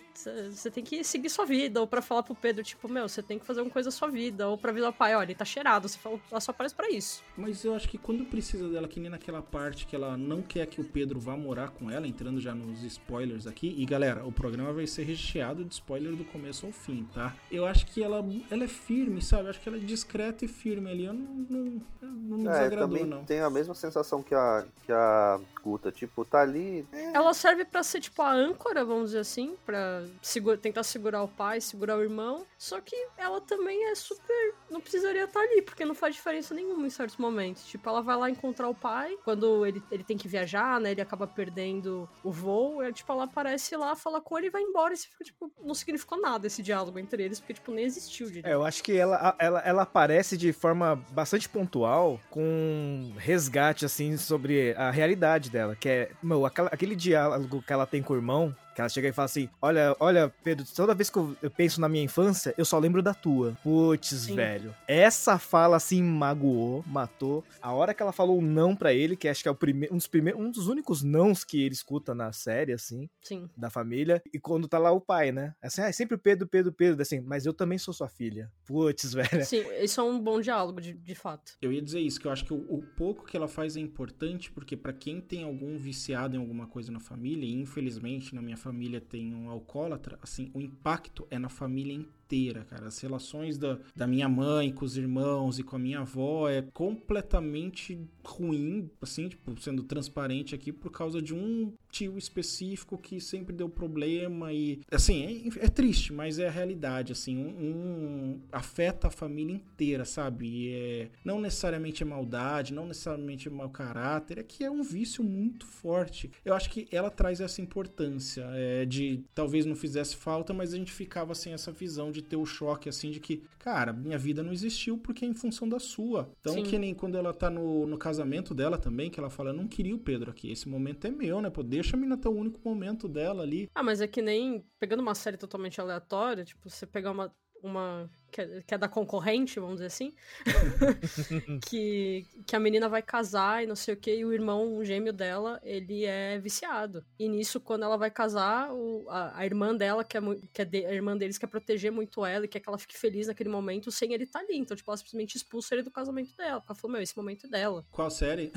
tem 0.72 0.84
que 0.84 1.04
seguir 1.04 1.30
sua 1.30 1.46
vida, 1.46 1.80
ou 1.82 1.88
para 1.88 2.02
falar 2.02 2.24
pro 2.24 2.36
Pedro, 2.36 2.64
tipo, 2.64 2.88
meu, 2.88 3.08
você 3.08 3.22
tem 3.22 3.38
que 3.38 3.46
fazer 3.46 3.62
uma 3.62 3.70
coisa 3.70 3.88
da 3.88 3.92
sua 3.92 4.10
vida, 4.10 4.48
ou 4.48 4.58
pra 4.58 4.72
avisar 4.72 4.90
o 4.90 4.94
pai, 4.94 5.16
olha, 5.16 5.26
ele 5.26 5.36
tá 5.36 5.46
cheirado, 5.46 5.88
você 5.88 5.98
fala, 5.98 6.20
ela 6.32 6.40
só 6.40 6.52
aparece 6.52 6.74
para 6.74 6.90
isso. 6.90 7.22
Mas 7.38 7.64
eu 7.64 7.76
acho 7.76 7.90
que 7.90 7.98
quando 7.98 8.26
precisa 8.26 8.70
dela, 8.70 8.88
que 8.88 9.00
nem 9.00 9.10
naquela 9.10 9.42
parte 9.42 9.86
que 9.86 9.96
ela 9.96 10.18
não 10.18 10.42
quer 10.42 10.66
que 10.66 10.80
o 10.80 10.84
Pedro 10.84 11.20
vá 11.20 11.36
morar 11.36 11.70
com 11.70 11.90
ela, 11.90 12.08
entrando 12.08 12.40
já 12.40 12.56
nos 12.56 12.84
spoilers 12.84 13.46
aqui, 13.46 13.76
e 13.78 13.86
galera, 13.86 14.26
o 14.26 14.32
programa 14.32 14.72
vai 14.72 14.88
ser 14.88 15.04
recheado 15.04 15.64
de 15.66 15.74
spoiler 15.90 16.16
do 16.16 16.24
começo 16.26 16.68
ao 16.68 16.72
fim, 16.72 17.08
tá? 17.16 17.36
Eu 17.52 17.66
acho 17.66 17.88
que 17.88 18.04
ela, 18.04 18.24
ela 18.52 18.64
é 18.64 18.68
firme, 18.68 19.24
sabe? 19.24 19.46
Eu 19.46 19.50
acho 19.50 19.60
que 19.60 19.68
ela 19.68 19.78
é 19.78 19.82
discreta 19.82 20.46
e 20.46 20.48
firme 20.48 20.92
ali. 20.92 21.06
Eu 21.06 21.14
não, 21.14 21.46
não, 21.50 21.82
não 22.02 22.38
me 22.38 22.48
é, 22.48 22.52
desagradou, 22.52 22.88
também 22.88 23.06
não. 23.06 23.26
Tenho 23.26 23.44
a 23.44 23.50
mesma 23.50 23.74
sensação 23.74 24.22
que 24.22 24.36
a, 24.36 24.66
que 24.86 24.92
a 24.92 25.40
Guta, 25.64 25.92
tipo, 25.92 26.24
tá 26.24 26.42
ali. 26.42 26.86
É... 26.92 27.14
Ela 27.16 27.34
serve 27.34 27.66
para 27.66 27.82
ser, 27.82 28.02
tipo, 28.02 28.22
a 28.22 28.32
âncora, 28.32 28.86
vamos 28.86 29.06
dizer 29.06 29.20
assim, 29.20 29.56
pra 29.66 30.06
segura, 30.22 30.58
tentar 30.58 30.84
segurar 30.84 31.24
o 31.24 31.28
pai, 31.28 31.60
segurar 31.60 31.98
o 31.98 32.04
irmão. 32.04 32.46
Só 32.56 32.80
que 32.80 32.96
ela 33.18 33.42
também 33.42 33.90
é 33.90 33.96
super. 33.96 34.54
Não 34.70 34.80
precisaria 34.80 35.24
estar 35.24 35.40
ali, 35.40 35.64
porque 35.64 35.86
não 35.86 35.96
faz 35.96 36.14
diferença 36.14 36.54
nenhuma 36.54 36.86
em 36.86 36.92
certos 36.92 37.18
momentos. 37.18 37.66
Tipo, 37.66 37.90
ela 37.90 38.02
vai 38.02 38.16
lá 38.16 38.30
encontrar 38.30 38.70
o 38.70 38.76
pai, 38.76 39.18
quando 39.24 39.66
ele, 39.66 39.82
ele 39.92 40.04
tem 40.04 40.18
que 40.18 40.28
viajar, 40.28 40.80
né? 40.80 40.92
Ele 40.92 41.02
acaba 41.02 41.26
perdendo 41.26 42.08
o 42.24 42.32
voo. 42.32 42.84
É, 42.84 42.92
tipo, 42.92 43.12
ela 43.12 43.24
aparece 43.24 43.76
lá, 43.76 43.96
fala 43.96 44.22
com 44.22 44.38
ele 44.38 44.48
e 44.48 44.52
vai 44.52 44.62
embora. 44.62 44.94
E 44.94 44.98
você 44.98 45.08
fica, 45.08 45.24
tipo, 45.24 45.52
não 45.70 45.76
significou 45.76 46.20
nada 46.20 46.48
esse 46.48 46.62
diálogo 46.62 46.98
entre 47.00 47.24
eles, 47.24 47.40
porque, 47.40 47.54
tipo, 47.54 47.72
nem 47.72 47.86
existiu 47.86 48.28
direito. 48.28 48.48
É, 48.48 48.54
eu 48.54 48.66
acho 48.66 48.84
que 48.84 48.98
ela, 48.98 49.36
ela, 49.38 49.60
ela 49.60 49.82
aparece 49.84 50.36
de 50.36 50.52
forma 50.52 50.96
bastante 51.12 51.48
pontual, 51.48 52.20
com 52.30 53.14
resgate, 53.18 53.86
assim, 53.86 54.18
sobre 54.18 54.74
a 54.74 54.90
realidade 54.90 55.50
dela, 55.50 55.76
que 55.76 55.88
é, 55.88 56.12
meu, 56.22 56.46
aquela, 56.46 56.70
aquele 56.70 56.96
diálogo 56.96 57.62
que 57.62 57.72
ela 57.72 57.86
tem 57.86 58.02
com 58.02 58.14
o 58.14 58.16
irmão, 58.16 58.56
que 58.80 58.82
ela 58.82 58.90
chega 58.90 59.10
e 59.10 59.12
fala 59.12 59.26
assim: 59.26 59.50
Olha, 59.62 59.96
olha, 60.00 60.34
Pedro, 60.44 60.66
toda 60.74 60.96
vez 60.96 61.10
que 61.10 61.18
eu, 61.18 61.36
eu 61.42 61.52
penso 61.52 61.82
na 61.82 61.90
minha 61.90 62.04
infância, 62.04 62.54
eu 62.58 62.64
só 62.64 62.80
lembro 62.80 63.02
da 63.02 63.14
tua. 63.14 63.58
Putz, 63.62 64.26
velho. 64.28 64.74
Essa 64.88 65.38
fala 65.38 65.76
assim 65.76 66.02
magoou, 66.02 66.84
matou. 66.88 67.44
A 67.62 67.74
hora 67.74 67.94
que 67.94 68.02
ela 68.02 68.14
falou 68.14 68.42
não 68.42 68.76
para 68.76 68.94
ele, 68.94 69.18
que 69.18 69.28
acho 69.28 69.44
que 69.44 69.50
é 69.50 69.52
o 69.52 69.56
primeiro, 69.56 69.94
um 69.94 69.98
dos 69.98 70.08
primeiros, 70.08 70.42
um 70.42 70.50
dos 70.50 70.68
únicos 70.68 71.04
nãos 71.04 71.44
que 71.44 71.62
ele 71.62 71.74
escuta 71.74 72.16
na 72.16 72.32
série, 72.32 72.72
assim, 72.72 73.10
Sim. 73.22 73.50
da 73.58 73.70
família. 73.70 74.22
E 74.34 74.40
quando 74.40 74.68
tá 74.68 74.78
lá 74.78 74.92
o 74.92 75.02
pai, 75.02 75.32
né? 75.32 75.54
Assim, 75.62 75.82
ah, 75.82 75.90
é 75.90 75.92
sempre 75.92 76.18
Pedro, 76.18 76.48
Pedro, 76.48 76.72
Pedro, 76.72 77.02
assim, 77.02 77.20
mas 77.20 77.46
eu 77.46 77.54
também 77.54 77.78
sou 77.78 77.94
sua 77.94 78.08
filha. 78.08 78.50
Putz, 78.66 79.12
velho. 79.14 79.46
Sim, 79.46 79.64
isso 79.82 80.00
é 80.00 80.04
um 80.04 80.20
bom 80.20 80.40
diálogo, 80.40 80.80
de, 80.80 80.94
de 80.94 81.16
fato. 81.16 81.58
Eu 81.62 81.74
ia 81.74 81.82
dizer 81.82 82.00
isso, 82.00 82.20
que 82.20 82.28
eu 82.28 82.32
acho 82.32 82.46
que 82.46 82.54
o, 82.54 82.66
o 82.70 82.82
pouco 82.96 83.26
que 83.26 83.36
ela 83.36 83.48
faz 83.48 83.76
é 83.76 83.82
importante, 83.82 84.50
porque 84.52 84.78
para 84.78 84.94
quem 84.94 85.20
tem 85.20 85.44
algum 85.44 85.78
viciado 85.78 86.36
em 86.36 86.40
alguma 86.40 86.66
coisa 86.66 86.92
na 86.92 87.00
família, 87.00 87.46
e 87.46 87.54
infelizmente 87.54 88.34
na 88.34 88.42
minha 88.42 88.56
família, 88.56 88.69
família 88.70 89.02
tem 89.02 89.34
um 89.34 89.50
alcoólatra, 89.50 90.20
assim, 90.22 90.52
o 90.54 90.62
impacto 90.62 91.28
é 91.32 91.40
na 91.40 91.50
família 91.50 91.96
inteira, 92.30 92.64
cara. 92.66 92.88
As 92.88 93.00
relações 93.00 93.58
da, 93.58 93.80
da 93.96 94.06
minha 94.06 94.30
mãe 94.30 94.72
com 94.72 94.86
os 94.86 94.96
irmãos 94.96 95.58
e 95.58 95.64
com 95.64 95.76
a 95.76 95.80
minha 95.80 96.02
avó 96.02 96.48
é 96.48 96.62
completamente 96.62 98.00
ruim, 98.24 98.90
assim, 99.02 99.28
tipo, 99.28 99.60
sendo 99.60 99.82
transparente 99.82 100.54
aqui 100.54 100.72
por 100.72 100.92
causa 100.92 101.20
de 101.20 101.34
um 101.34 101.74
tio 101.92 102.18
específico 102.18 102.98
que 102.98 103.20
sempre 103.20 103.56
deu 103.56 103.68
problema 103.68 104.54
e, 104.54 104.82
assim, 104.92 105.50
é, 105.58 105.66
é 105.66 105.70
triste, 105.70 106.14
mas 106.14 106.38
é 106.38 106.48
a 106.48 106.52
realidade, 106.52 107.12
assim, 107.12 107.38
um, 107.38 107.50
um, 107.50 108.42
afeta 108.52 109.08
a 109.08 109.12
família 109.12 109.56
inteira, 109.56 110.06
sabe? 110.06 110.48
E 110.48 110.74
é, 110.74 111.10
não 111.26 111.42
necessariamente 111.42 112.04
é 112.04 112.06
maldade, 112.06 112.74
não 112.74 112.86
necessariamente 112.86 113.48
é 113.48 113.52
mau 113.52 113.70
caráter, 113.70 114.38
é 114.38 114.44
que 114.44 114.64
é 114.64 114.70
um 114.70 114.84
vício 114.84 115.24
muito 115.24 115.66
forte. 115.66 116.30
Eu 116.46 116.54
acho 116.54 116.70
que 116.70 116.88
ela 116.92 117.10
traz 117.10 117.42
essa 117.42 117.62
importância 117.62 118.46
é, 118.54 118.86
de, 118.86 119.24
talvez 119.34 119.66
não 119.66 119.76
fizesse 119.76 120.16
falta, 120.16 120.54
mas 120.54 120.74
a 120.74 120.78
gente 120.78 120.92
ficava 120.92 121.34
sem 121.34 121.54
essa 121.54 121.72
visão 121.72 122.12
de 122.12 122.19
de 122.22 122.28
ter 122.28 122.36
o 122.36 122.46
choque, 122.46 122.90
assim, 122.90 123.12
de 123.12 123.20
que, 123.20 123.44
cara, 123.58 123.94
minha 123.94 124.18
vida 124.18 124.44
não 124.44 124.52
existiu 124.52 124.98
porque 124.98 125.26
é 125.26 125.28
em 125.28 125.34
função 125.34 125.68
da 125.68 125.80
sua. 125.80 126.32
Então, 126.40 126.54
Sim. 126.54 126.64
que 126.64 126.78
nem 126.78 126.94
quando 126.94 127.18
ela 127.18 127.34
tá 127.34 127.50
no, 127.50 127.88
no 127.88 127.98
casamento 127.98 128.54
dela 128.54 128.78
também, 128.78 129.10
que 129.10 129.20
ela 129.20 129.30
fala, 129.30 129.50
eu 129.50 129.56
não 129.56 129.68
queria 129.68 129.96
o 129.96 130.00
Pedro 130.00 130.32
aqui, 130.32 130.52
esse 130.52 130.68
momento 130.68 131.06
é 131.06 131.12
meu, 131.12 131.42
né? 131.42 131.50
Pô, 131.50 131.64
deixa 131.64 131.96
a 131.96 132.00
mina 132.00 132.18
ter 132.18 132.28
o 132.30 132.36
único 132.36 132.60
momento 132.64 133.08
dela 133.08 133.44
ali. 133.44 133.70
Ah, 133.74 133.84
mas 133.84 134.02
é 134.02 134.08
que 134.08 134.22
nem, 134.22 134.64
pegando 134.80 135.02
uma 135.02 135.16
série 135.16 135.38
totalmente 135.38 135.80
aleatória, 135.80 136.44
tipo, 136.44 136.70
você 136.70 136.86
pegar 136.86 137.12
uma 137.12 137.34
uma 137.62 138.10
que 138.32 138.42
é, 138.42 138.64
que 138.66 138.74
é 138.74 138.78
da 138.78 138.88
concorrente, 138.88 139.60
vamos 139.60 139.76
dizer 139.76 139.88
assim, 139.88 140.14
que, 141.68 142.26
que 142.46 142.56
a 142.56 142.60
menina 142.60 142.88
vai 142.88 143.02
casar 143.02 143.64
e 143.64 143.68
não 143.68 143.76
sei 143.76 143.94
o 143.94 143.98
que, 143.98 144.16
e 144.16 144.26
o 144.26 144.32
irmão 144.32 144.78
o 144.78 144.86
gêmeo 144.86 145.12
dela, 145.12 145.60
ele 145.64 146.06
é 146.06 146.38
viciado. 146.40 147.04
E 147.18 147.28
nisso, 147.28 147.60
quando 147.60 147.84
ela 147.84 147.98
vai 147.98 148.12
casar, 148.12 148.72
o, 148.72 149.06
a, 149.10 149.40
a, 149.40 149.46
irmã 149.46 149.76
dela, 149.76 150.04
que, 150.04 150.18
é, 150.18 150.22
que 150.54 150.62
é 150.62 150.66
de, 150.66 150.86
a 150.86 150.94
irmã 150.94 151.18
deles 151.18 151.38
quer 151.38 151.48
proteger 151.48 151.92
muito 151.92 152.26
ela 152.26 152.46
e 152.46 152.48
quer 152.48 152.60
que 152.60 152.70
ela 152.70 152.78
fique 152.78 152.98
feliz 152.98 153.28
naquele 153.28 153.50
momento 153.50 153.92
sem 153.92 154.14
ele 154.14 154.24
estar 154.24 154.40
tá 154.40 154.46
ali. 154.46 154.58
Então, 154.58 154.76
tipo, 154.76 154.90
ela 154.90 154.98
simplesmente 154.98 155.36
expulsa 155.36 155.76
ele 155.76 155.84
do 155.84 155.92
casamento 155.92 156.36
dela. 156.36 156.64
Ela 156.68 156.76
falou, 156.76 156.94
meu, 156.94 157.02
esse 157.02 157.18
momento 157.18 157.48
é 157.48 157.50
dela. 157.50 157.86
Qual 157.92 158.10
série? 158.10 158.52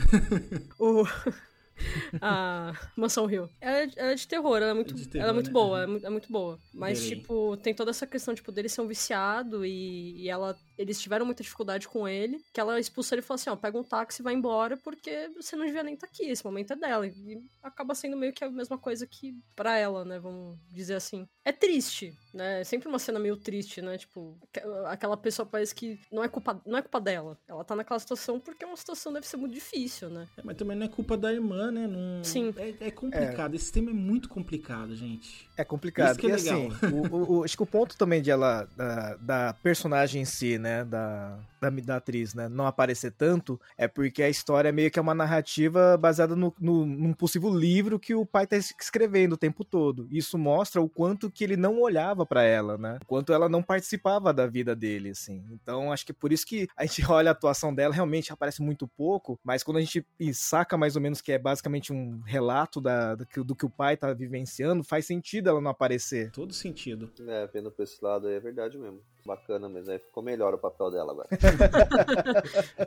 o... 0.79 1.05
a 2.21 2.73
Mansão 2.97 3.27
Rio. 3.27 3.49
Ela 3.61 3.79
é, 3.79 3.91
ela 3.97 4.13
é, 4.13 4.15
de 4.15 4.27
terror, 4.27 4.57
ela 4.57 4.71
é 4.71 4.75
muito, 4.75 4.95
terror, 4.95 5.23
ela 5.23 5.31
é 5.31 5.35
muito 5.35 5.47
né? 5.47 5.53
boa, 5.53 5.79
uhum. 5.79 5.83
é, 5.83 5.87
muito, 5.87 6.07
é 6.07 6.11
muito 6.11 6.33
boa. 6.33 6.59
Mas, 6.73 7.07
tipo, 7.07 7.57
tem 7.59 7.75
toda 7.75 7.91
essa 7.91 8.07
questão, 8.07 8.35
tipo, 8.35 8.53
dele 8.53 8.69
ser 8.69 8.81
um 8.81 8.87
viciado 8.87 9.65
e, 9.65 10.23
e, 10.23 10.29
ela. 10.29 10.57
Eles 10.77 11.01
tiveram 11.01 11.27
muita 11.27 11.43
dificuldade 11.43 11.89
com 11.89 12.09
ele, 12.09 12.43
que 12.53 12.61
ela 12.61 12.79
expulsa 12.81 13.15
ele 13.15 13.21
e 13.21 13.25
falou 13.25 13.37
assim: 13.37 13.51
ó, 13.51 13.57
pega 13.57 13.79
um 13.79 13.85
táxi 13.85 14.21
e 14.21 14.25
vai 14.25 14.35
embora, 14.35 14.77
porque 14.77 15.31
você 15.37 15.57
não 15.57 15.67
devia 15.67 15.83
nem 15.83 15.95
estar 15.95 16.07
tá 16.07 16.13
aqui, 16.13 16.31
esse 16.31 16.45
momento 16.45 16.73
é 16.73 16.77
dela. 16.77 17.07
E 17.07 17.41
acaba 17.63 17.95
sendo 17.95 18.17
meio 18.17 18.33
que 18.33 18.45
a 18.45 18.51
mesma 18.51 18.79
coisa 18.79 19.07
que 19.07 19.37
pra 19.55 19.77
ela, 19.77 20.05
né? 20.05 20.19
Vamos 20.19 20.59
dizer 20.71 20.95
assim. 20.95 21.27
É 21.45 21.53
triste, 21.53 22.17
né? 22.33 22.61
É 22.61 22.65
sempre 22.65 22.89
uma 22.89 22.99
cena 22.99 23.19
meio 23.19 23.37
triste, 23.37 23.83
né? 23.83 23.99
Tipo, 23.99 24.39
aquela 24.87 25.17
pessoa 25.17 25.45
parece 25.45 25.75
que 25.75 25.99
não 26.11 26.23
é 26.23 26.29
culpa, 26.29 26.61
não 26.67 26.79
é 26.79 26.83
culpa 26.83 27.01
dela. 27.01 27.39
Ela 27.49 27.65
tá 27.65 27.75
naquela 27.75 27.99
situação 27.99 28.41
porque 28.41 28.65
é 28.65 28.67
uma 28.67 28.77
situação 28.77 29.13
deve 29.13 29.27
ser 29.27 29.37
muito 29.37 29.55
difícil, 29.55 30.09
né? 30.09 30.27
É, 30.37 30.43
mas 30.43 30.57
também 30.57 30.77
não 30.77 30.87
é 30.87 30.89
culpa 30.89 31.17
da 31.17 31.33
irmã, 31.33 31.71
né? 31.71 31.87
Não... 31.87 32.23
Sim. 32.25 32.55
É, 32.57 32.89
é 32.89 32.91
complicado. 32.91 33.53
É. 33.53 33.57
Esse 33.57 33.73
tema 33.73 33.91
é 33.91 33.95
muito 33.95 34.29
complicado, 34.29 34.95
gente. 34.95 35.49
É 35.57 35.65
complicado. 35.65 36.11
Isso 36.11 36.19
que 36.19 36.27
é 36.27 36.37
legal. 36.37 36.67
Assim, 36.69 36.87
o, 37.11 37.39
o, 37.39 37.45
acho 37.45 37.57
que 37.57 37.63
o 37.63 37.67
ponto 37.67 37.97
também 37.97 38.23
de 38.23 38.31
ela, 38.31 38.69
da, 38.77 39.17
da 39.17 39.53
personagem 39.55 40.23
em 40.23 40.25
si, 40.25 40.59
né? 40.59 40.72
Da, 40.81 41.52
da, 41.63 41.71
da, 41.71 41.97
atriz, 41.97 42.35
né, 42.35 42.49
não 42.49 42.67
aparecer 42.67 43.13
tanto, 43.13 43.61
é 43.77 43.87
porque 43.87 44.23
a 44.23 44.29
história 44.29 44.71
é 44.71 44.73
meio 44.73 44.91
que 44.91 44.99
é 44.99 45.03
uma 45.03 45.15
narrativa 45.15 45.97
baseada 45.97 46.35
no, 46.35 46.55
no, 46.59 46.85
num 46.85 47.13
possível 47.13 47.55
livro 47.55 47.99
que 47.99 48.15
o 48.15 48.27
pai 48.27 48.47
tá 48.47 48.57
escrevendo 48.57 49.35
o 49.35 49.37
tempo 49.37 49.65
todo. 49.65 50.09
Isso 50.11 50.37
mostra 50.37 50.81
o 50.81 50.89
quanto 50.89 51.31
que 51.31 51.45
ele 51.45 51.57
não 51.57 51.81
olhava 51.81 52.27
para 52.27 52.43
ela, 52.43 52.77
né? 52.77 52.99
O 53.03 53.07
quanto 53.07 53.33
ela 53.33 53.49
não 53.49 53.63
participava 53.63 54.33
da 54.33 54.47
vida 54.47 54.75
dele, 54.75 55.11
assim. 55.11 55.45
Então, 55.53 55.93
acho 55.93 56.05
que 56.05 56.13
por 56.13 56.33
isso 56.33 56.47
que 56.47 56.67
a 56.77 56.85
gente 56.85 57.03
olha 57.11 57.31
a 57.31 57.33
atuação 57.33 57.75
dela, 57.75 57.95
realmente 57.95 58.33
aparece 58.33 58.63
muito 58.63 58.89
pouco, 58.89 59.39
mas 59.45 59.63
quando 59.63 59.77
a 59.77 59.81
gente 59.81 60.05
saca 60.33 60.77
mais 60.77 60.97
ou 60.97 61.03
menos 61.03 61.21
que 61.21 61.33
é 61.33 61.39
basicamente 61.39 61.93
um 61.93 62.21
relato 62.23 62.81
da, 62.81 63.15
do, 63.15 63.27
que, 63.27 63.43
do 63.43 63.55
que 63.55 63.67
o 63.67 63.71
pai 63.71 63.97
tá 63.97 64.13
vivenciando, 64.13 64.83
faz 64.83 65.07
sentido 65.07 65.49
ela 65.49 65.61
não 65.61 65.71
aparecer. 65.71 66.31
Todo 66.31 66.53
sentido. 66.53 67.11
É, 67.27 67.47
vendo 67.47 67.71
pra 67.71 67.85
esse 67.85 68.03
lado 68.03 68.27
aí 68.27 68.35
é 68.35 68.41
verdade 68.41 68.79
mesmo. 68.79 69.01
Bacana 69.25 69.69
mesmo, 69.69 69.93
aí 69.93 69.99
ficou 69.99 70.23
melhor 70.23 70.53
o 70.55 70.59
papel 70.59 70.91
dela 70.91 71.13
agora. 71.13 71.29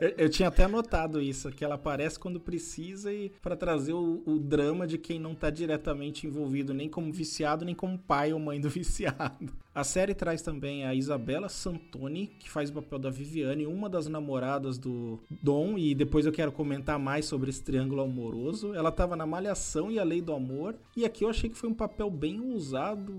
eu, 0.00 0.08
eu, 0.18 0.28
tinha 0.28 0.48
até 0.48 0.64
anotado 0.64 1.20
isso, 1.20 1.50
que 1.50 1.64
ela 1.64 1.74
aparece 1.76 2.18
quando 2.18 2.40
precisa 2.40 3.12
e 3.12 3.30
para 3.42 3.56
trazer 3.56 3.92
o, 3.92 4.22
o, 4.26 4.38
drama 4.38 4.86
de 4.86 4.98
quem 4.98 5.18
não 5.18 5.34
tá 5.34 5.50
diretamente 5.50 6.26
envolvido, 6.26 6.74
nem 6.74 6.88
como 6.88 7.12
viciado, 7.12 7.64
nem 7.64 7.74
como 7.74 7.98
pai 7.98 8.32
ou 8.32 8.38
mãe 8.38 8.60
do 8.60 8.68
viciado. 8.70 9.52
A 9.76 9.84
série 9.84 10.14
traz 10.14 10.40
também 10.40 10.86
a 10.86 10.94
Isabela 10.94 11.50
Santoni, 11.50 12.28
que 12.28 12.50
faz 12.50 12.70
o 12.70 12.72
papel 12.72 12.98
da 12.98 13.10
Viviane, 13.10 13.66
uma 13.66 13.90
das 13.90 14.06
namoradas 14.06 14.78
do 14.78 15.20
Dom, 15.30 15.76
e 15.76 15.94
depois 15.94 16.24
eu 16.24 16.32
quero 16.32 16.50
comentar 16.50 16.98
mais 16.98 17.26
sobre 17.26 17.50
esse 17.50 17.62
triângulo 17.62 18.00
amoroso. 18.00 18.72
Ela 18.72 18.90
tava 18.90 19.14
na 19.14 19.26
Malhação 19.26 19.90
e 19.90 19.98
a 19.98 20.02
Lei 20.02 20.22
do 20.22 20.32
Amor, 20.32 20.76
e 20.96 21.04
aqui 21.04 21.24
eu 21.24 21.28
achei 21.28 21.50
que 21.50 21.58
foi 21.58 21.68
um 21.68 21.74
papel 21.74 22.08
bem 22.08 22.40
ousado, 22.40 23.12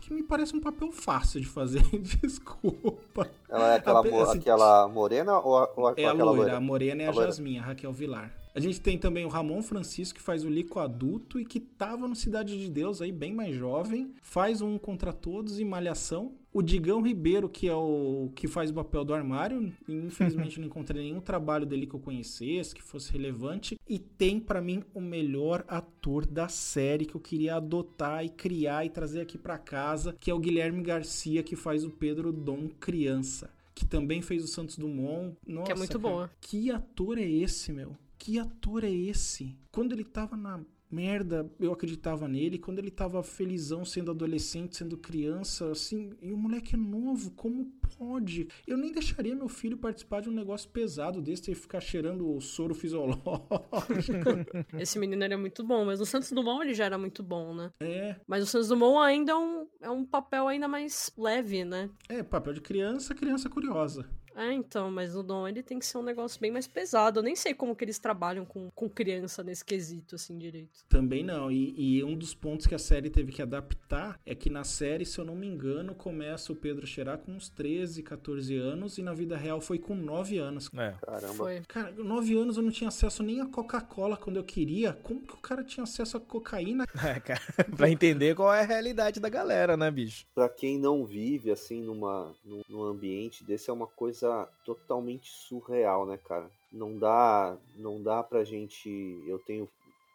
que 0.00 0.12
me 0.12 0.24
parece 0.24 0.56
um 0.56 0.60
papel 0.60 0.90
fácil 0.90 1.40
de 1.40 1.46
fazer, 1.46 1.80
desculpa. 2.20 3.30
Ela 3.48 3.74
é 3.74 3.76
aquela, 3.76 4.02
mo 4.02 4.20
assim, 4.22 4.38
aquela 4.38 4.88
morena 4.88 5.38
ou, 5.38 5.68
ou 5.76 5.94
é 5.96 6.04
a 6.06 6.12
loira? 6.12 6.24
Loira? 6.24 6.56
A 6.56 6.60
morena 6.60 7.04
é 7.04 7.06
a, 7.06 7.10
a 7.10 7.12
Jasmine, 7.12 7.60
a 7.60 7.62
Raquel 7.62 7.92
Vilar. 7.92 8.39
A 8.54 8.60
gente 8.60 8.80
tem 8.80 8.98
também 8.98 9.24
o 9.24 9.28
Ramon 9.28 9.62
Francisco, 9.62 10.18
que 10.18 10.24
faz 10.24 10.44
o 10.44 10.48
Lico 10.48 10.80
adulto 10.80 11.38
e 11.38 11.44
que 11.44 11.60
tava 11.60 12.08
no 12.08 12.16
Cidade 12.16 12.58
de 12.58 12.68
Deus 12.68 13.00
aí, 13.00 13.12
bem 13.12 13.32
mais 13.32 13.54
jovem. 13.54 14.12
Faz 14.20 14.60
um 14.60 14.76
Contra 14.76 15.12
Todos 15.12 15.60
e 15.60 15.64
Malhação. 15.64 16.32
O 16.52 16.62
Digão 16.62 17.00
Ribeiro, 17.00 17.48
que 17.48 17.68
é 17.68 17.74
o 17.74 18.32
que 18.34 18.48
faz 18.48 18.70
o 18.70 18.74
papel 18.74 19.04
do 19.04 19.14
armário. 19.14 19.72
Infelizmente 19.88 20.58
não 20.58 20.66
encontrei 20.66 21.04
nenhum 21.04 21.20
trabalho 21.20 21.64
dele 21.64 21.86
que 21.86 21.94
eu 21.94 22.00
conhecesse, 22.00 22.74
que 22.74 22.82
fosse 22.82 23.12
relevante. 23.12 23.78
E 23.88 24.00
tem 24.00 24.40
para 24.40 24.60
mim 24.60 24.82
o 24.92 25.00
melhor 25.00 25.64
ator 25.68 26.26
da 26.26 26.48
série 26.48 27.06
que 27.06 27.14
eu 27.14 27.20
queria 27.20 27.54
adotar 27.54 28.24
e 28.24 28.28
criar 28.28 28.84
e 28.84 28.90
trazer 28.90 29.20
aqui 29.20 29.38
para 29.38 29.58
casa, 29.58 30.16
que 30.18 30.28
é 30.28 30.34
o 30.34 30.40
Guilherme 30.40 30.82
Garcia, 30.82 31.42
que 31.44 31.54
faz 31.54 31.84
o 31.84 31.90
Pedro 31.90 32.32
Dom 32.32 32.68
criança. 32.80 33.48
Que 33.72 33.86
também 33.86 34.20
fez 34.20 34.42
o 34.42 34.48
Santos 34.48 34.76
Dumont. 34.76 35.36
Nossa, 35.46 35.66
que 35.66 35.72
é 35.72 35.76
muito 35.76 36.00
cara, 36.00 36.14
boa. 36.14 36.30
Que 36.40 36.70
ator 36.72 37.16
é 37.16 37.28
esse, 37.28 37.72
meu? 37.72 37.96
Que 38.20 38.38
ator 38.38 38.84
é 38.84 38.90
esse? 38.90 39.56
Quando 39.72 39.92
ele 39.92 40.04
tava 40.04 40.36
na 40.36 40.60
merda, 40.90 41.50
eu 41.58 41.72
acreditava 41.72 42.28
nele. 42.28 42.58
Quando 42.58 42.78
ele 42.78 42.90
tava 42.90 43.22
felizão 43.22 43.82
sendo 43.82 44.10
adolescente, 44.10 44.76
sendo 44.76 44.98
criança, 44.98 45.70
assim, 45.70 46.12
e 46.20 46.30
o 46.30 46.36
moleque 46.36 46.74
é 46.74 46.78
novo, 46.78 47.30
como 47.30 47.64
pode? 47.96 48.48
Eu 48.66 48.76
nem 48.76 48.92
deixaria 48.92 49.34
meu 49.34 49.48
filho 49.48 49.78
participar 49.78 50.20
de 50.20 50.28
um 50.28 50.32
negócio 50.32 50.68
pesado 50.68 51.22
desse 51.22 51.50
e 51.50 51.54
ficar 51.54 51.80
cheirando 51.80 52.28
o 52.28 52.40
soro 52.42 52.74
fisiológico. 52.74 53.24
Esse 54.78 54.98
menino 54.98 55.24
era 55.24 55.38
muito 55.38 55.64
bom, 55.64 55.86
mas 55.86 56.00
o 56.00 56.06
Santos 56.06 56.30
Dumont 56.30 56.62
ele 56.62 56.74
já 56.74 56.84
era 56.84 56.98
muito 56.98 57.22
bom, 57.22 57.54
né? 57.54 57.72
É. 57.80 58.16
Mas 58.26 58.44
o 58.44 58.46
Santos 58.46 58.68
Dumont 58.68 58.98
ainda 58.98 59.32
é 59.32 59.36
um, 59.36 59.66
é 59.80 59.90
um 59.90 60.04
papel 60.04 60.46
ainda 60.46 60.68
mais 60.68 61.10
leve, 61.16 61.64
né? 61.64 61.88
É, 62.08 62.22
papel 62.22 62.52
de 62.52 62.60
criança, 62.60 63.14
criança 63.14 63.48
curiosa. 63.48 64.06
É, 64.40 64.54
então, 64.54 64.90
mas 64.90 65.14
o 65.14 65.22
Dom 65.22 65.46
ele 65.46 65.62
tem 65.62 65.78
que 65.78 65.84
ser 65.84 65.98
um 65.98 66.02
negócio 66.02 66.40
bem 66.40 66.50
mais 66.50 66.66
pesado. 66.66 67.18
Eu 67.18 67.22
nem 67.22 67.36
sei 67.36 67.52
como 67.52 67.76
que 67.76 67.84
eles 67.84 67.98
trabalham 67.98 68.46
com, 68.46 68.70
com 68.74 68.88
criança 68.88 69.44
nesse 69.44 69.62
quesito, 69.62 70.14
assim, 70.14 70.38
direito. 70.38 70.82
Também 70.88 71.22
não. 71.22 71.52
E, 71.52 71.74
e, 71.76 72.02
um 72.02 72.16
dos 72.16 72.34
pontos 72.34 72.66
que 72.66 72.74
a 72.74 72.78
série 72.78 73.10
teve 73.10 73.32
que 73.32 73.42
adaptar 73.42 74.18
é 74.24 74.34
que 74.34 74.48
na 74.48 74.64
série, 74.64 75.04
se 75.04 75.18
eu 75.18 75.26
não 75.26 75.36
me 75.36 75.46
engano, 75.46 75.94
começa 75.94 76.50
o 76.54 76.56
Pedro 76.56 76.86
cheirar 76.86 77.18
com 77.18 77.32
uns 77.32 77.50
13, 77.50 78.02
14 78.02 78.56
anos 78.56 78.96
e 78.96 79.02
na 79.02 79.12
vida 79.12 79.36
real 79.36 79.60
foi 79.60 79.78
com 79.78 79.94
9 79.94 80.38
anos. 80.38 80.70
É. 80.74 80.94
Caramba. 81.02 81.34
Foi. 81.34 81.62
Cara, 81.68 81.92
9 81.92 82.38
anos 82.38 82.56
eu 82.56 82.62
não 82.62 82.70
tinha 82.70 82.88
acesso 82.88 83.22
nem 83.22 83.42
a 83.42 83.46
Coca-Cola 83.46 84.16
quando 84.16 84.38
eu 84.38 84.44
queria. 84.44 84.94
Como 84.94 85.20
que 85.20 85.34
o 85.34 85.38
cara 85.38 85.62
tinha 85.62 85.84
acesso 85.84 86.16
a 86.16 86.20
cocaína? 86.20 86.86
É, 87.10 87.18
cara, 87.18 87.40
pra 87.76 87.88
entender 87.88 88.36
qual 88.36 88.52
é 88.52 88.60
a 88.60 88.66
realidade 88.66 89.18
da 89.20 89.28
galera, 89.28 89.74
né, 89.74 89.90
bicho? 89.90 90.26
Pra 90.34 90.48
quem 90.48 90.78
não 90.78 91.04
vive, 91.04 91.50
assim, 91.50 91.82
numa, 91.82 92.32
num, 92.44 92.60
num 92.68 92.82
ambiente 92.82 93.42
desse, 93.42 93.70
é 93.70 93.72
uma 93.72 93.86
coisa 93.86 94.29
coisa 94.30 94.48
totalmente 94.64 95.30
surreal, 95.30 96.06
né, 96.06 96.16
cara? 96.16 96.50
Não 96.72 96.96
dá, 96.96 97.56
não 97.76 98.02
dá 98.02 98.22
pra 98.22 98.44
gente. 98.44 98.88
Eu 99.26 99.38
tenho, 99.40 99.68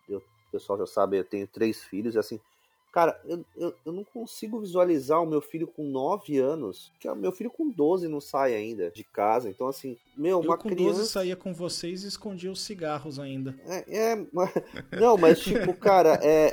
eu, 0.08 0.20
o 0.20 0.52
pessoal 0.52 0.80
já 0.80 0.86
sabe, 0.86 1.18
eu 1.18 1.26
tenho 1.26 1.48
três 1.48 1.84
filhos, 1.84 2.16
e 2.16 2.20
assim, 2.20 2.40
Cara, 2.96 3.20
eu, 3.26 3.46
eu, 3.58 3.76
eu, 3.88 3.92
não 3.92 4.06
consigo 4.06 4.58
visualizar 4.58 5.22
o 5.22 5.26
meu 5.26 5.42
filho 5.42 5.68
com 5.68 5.84
9 5.84 6.38
anos, 6.38 6.94
que 6.98 7.10
o 7.10 7.14
meu 7.14 7.34
filho 7.34 7.52
com 7.52 7.70
12 7.70 8.08
não 8.08 8.22
sai 8.22 8.56
ainda 8.56 8.90
de 8.90 9.04
casa. 9.04 9.50
Então, 9.50 9.68
assim, 9.68 9.98
meu, 10.16 10.40
uma 10.40 10.54
eu 10.54 10.58
com 10.58 10.70
criança... 10.70 11.00
12 11.00 11.10
saía 11.10 11.36
com 11.36 11.54
vocês 11.54 12.06
e 12.06 12.08
escondia 12.08 12.50
os 12.50 12.62
cigarros 12.62 13.20
ainda. 13.20 13.54
É, 13.66 13.98
é 13.98 14.28
mas... 14.32 14.50
não, 14.98 15.18
mas 15.18 15.42
tipo, 15.42 15.74
cara, 15.74 16.18
é, 16.24 16.52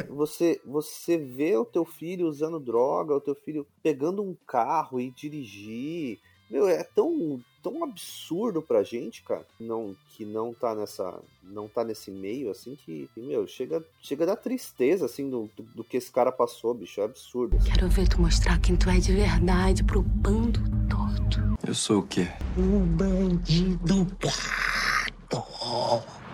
é, 0.00 0.02
você, 0.08 0.60
você 0.66 1.16
vê 1.16 1.56
o 1.56 1.64
teu 1.64 1.84
filho 1.84 2.26
usando 2.26 2.58
droga, 2.58 3.14
o 3.14 3.20
teu 3.20 3.36
filho 3.36 3.64
pegando 3.80 4.20
um 4.20 4.36
carro 4.48 4.98
e 4.98 5.12
dirigir 5.12 6.18
meu, 6.54 6.68
é 6.68 6.84
tão, 6.84 7.40
tão 7.60 7.82
absurdo 7.82 8.62
pra 8.62 8.84
gente, 8.84 9.22
cara, 9.22 9.44
não, 9.58 9.96
que 10.10 10.24
não 10.24 10.54
tá 10.54 10.72
nessa. 10.72 11.18
não 11.42 11.66
tá 11.66 11.82
nesse 11.82 12.12
meio, 12.12 12.48
assim, 12.48 12.76
que, 12.76 13.10
meu, 13.16 13.44
chega, 13.48 13.84
chega 14.00 14.24
da 14.24 14.36
tristeza, 14.36 15.06
assim, 15.06 15.28
do, 15.28 15.50
do, 15.56 15.62
do 15.64 15.84
que 15.84 15.96
esse 15.96 16.12
cara 16.12 16.30
passou, 16.30 16.72
bicho. 16.72 17.00
É 17.00 17.04
absurdo. 17.04 17.56
Assim. 17.56 17.70
Quero 17.72 17.88
ver 17.88 18.08
tu 18.08 18.20
mostrar 18.20 18.60
quem 18.60 18.76
tu 18.76 18.88
é 18.88 18.98
de 18.98 19.12
verdade 19.12 19.82
pro 19.82 20.00
bando 20.00 20.60
todo. 20.88 21.58
Eu 21.66 21.74
sou 21.74 21.98
o 21.98 22.06
quê? 22.06 22.28
Um 22.56 22.86
bandido 22.86 24.06
gato. 24.20 25.44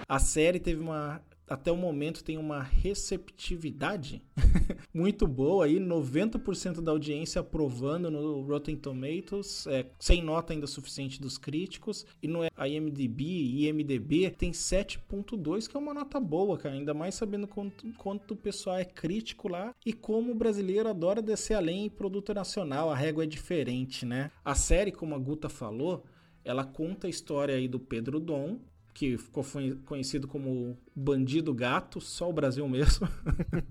A 0.06 0.18
série 0.18 0.60
teve 0.60 0.82
uma 0.82 1.22
até 1.50 1.72
o 1.72 1.76
momento 1.76 2.22
tem 2.22 2.38
uma 2.38 2.62
receptividade 2.62 4.22
muito 4.94 5.26
boa 5.26 5.64
aí, 5.64 5.80
90% 5.80 6.80
da 6.80 6.92
audiência 6.92 7.40
aprovando 7.40 8.08
no 8.08 8.42
Rotten 8.42 8.76
Tomatoes, 8.76 9.66
é, 9.66 9.86
sem 9.98 10.22
nota 10.22 10.52
ainda 10.52 10.68
suficiente 10.68 11.20
dos 11.20 11.36
críticos, 11.36 12.06
e 12.22 12.28
no 12.28 12.42
IMDb 12.44 13.24
e 13.24 13.66
IMDb 13.66 14.30
tem 14.30 14.52
7.2, 14.52 15.68
que 15.68 15.76
é 15.76 15.80
uma 15.80 15.92
nota 15.92 16.20
boa, 16.20 16.56
cara, 16.56 16.76
ainda 16.76 16.94
mais 16.94 17.16
sabendo 17.16 17.48
quanto, 17.48 17.92
quanto 17.94 18.34
o 18.34 18.36
pessoal 18.36 18.78
é 18.78 18.84
crítico 18.84 19.48
lá 19.48 19.74
e 19.84 19.92
como 19.92 20.30
o 20.30 20.36
brasileiro 20.36 20.88
adora 20.88 21.20
descer 21.20 21.54
além 21.54 21.86
em 21.86 21.90
produto 21.90 22.32
nacional, 22.32 22.90
a 22.90 22.96
régua 22.96 23.24
é 23.24 23.26
diferente, 23.26 24.06
né? 24.06 24.30
A 24.44 24.54
série, 24.54 24.92
como 24.92 25.16
a 25.16 25.18
Guta 25.18 25.48
falou, 25.48 26.04
ela 26.44 26.64
conta 26.64 27.06
a 27.06 27.10
história 27.10 27.56
aí 27.56 27.66
do 27.66 27.80
Pedro 27.80 28.20
Dom, 28.20 28.58
que 29.00 29.16
ficou 29.16 29.42
conhecido 29.86 30.28
como 30.28 30.76
Bandido 30.94 31.54
Gato, 31.54 32.02
só 32.02 32.28
o 32.28 32.34
Brasil 32.34 32.68
mesmo. 32.68 33.08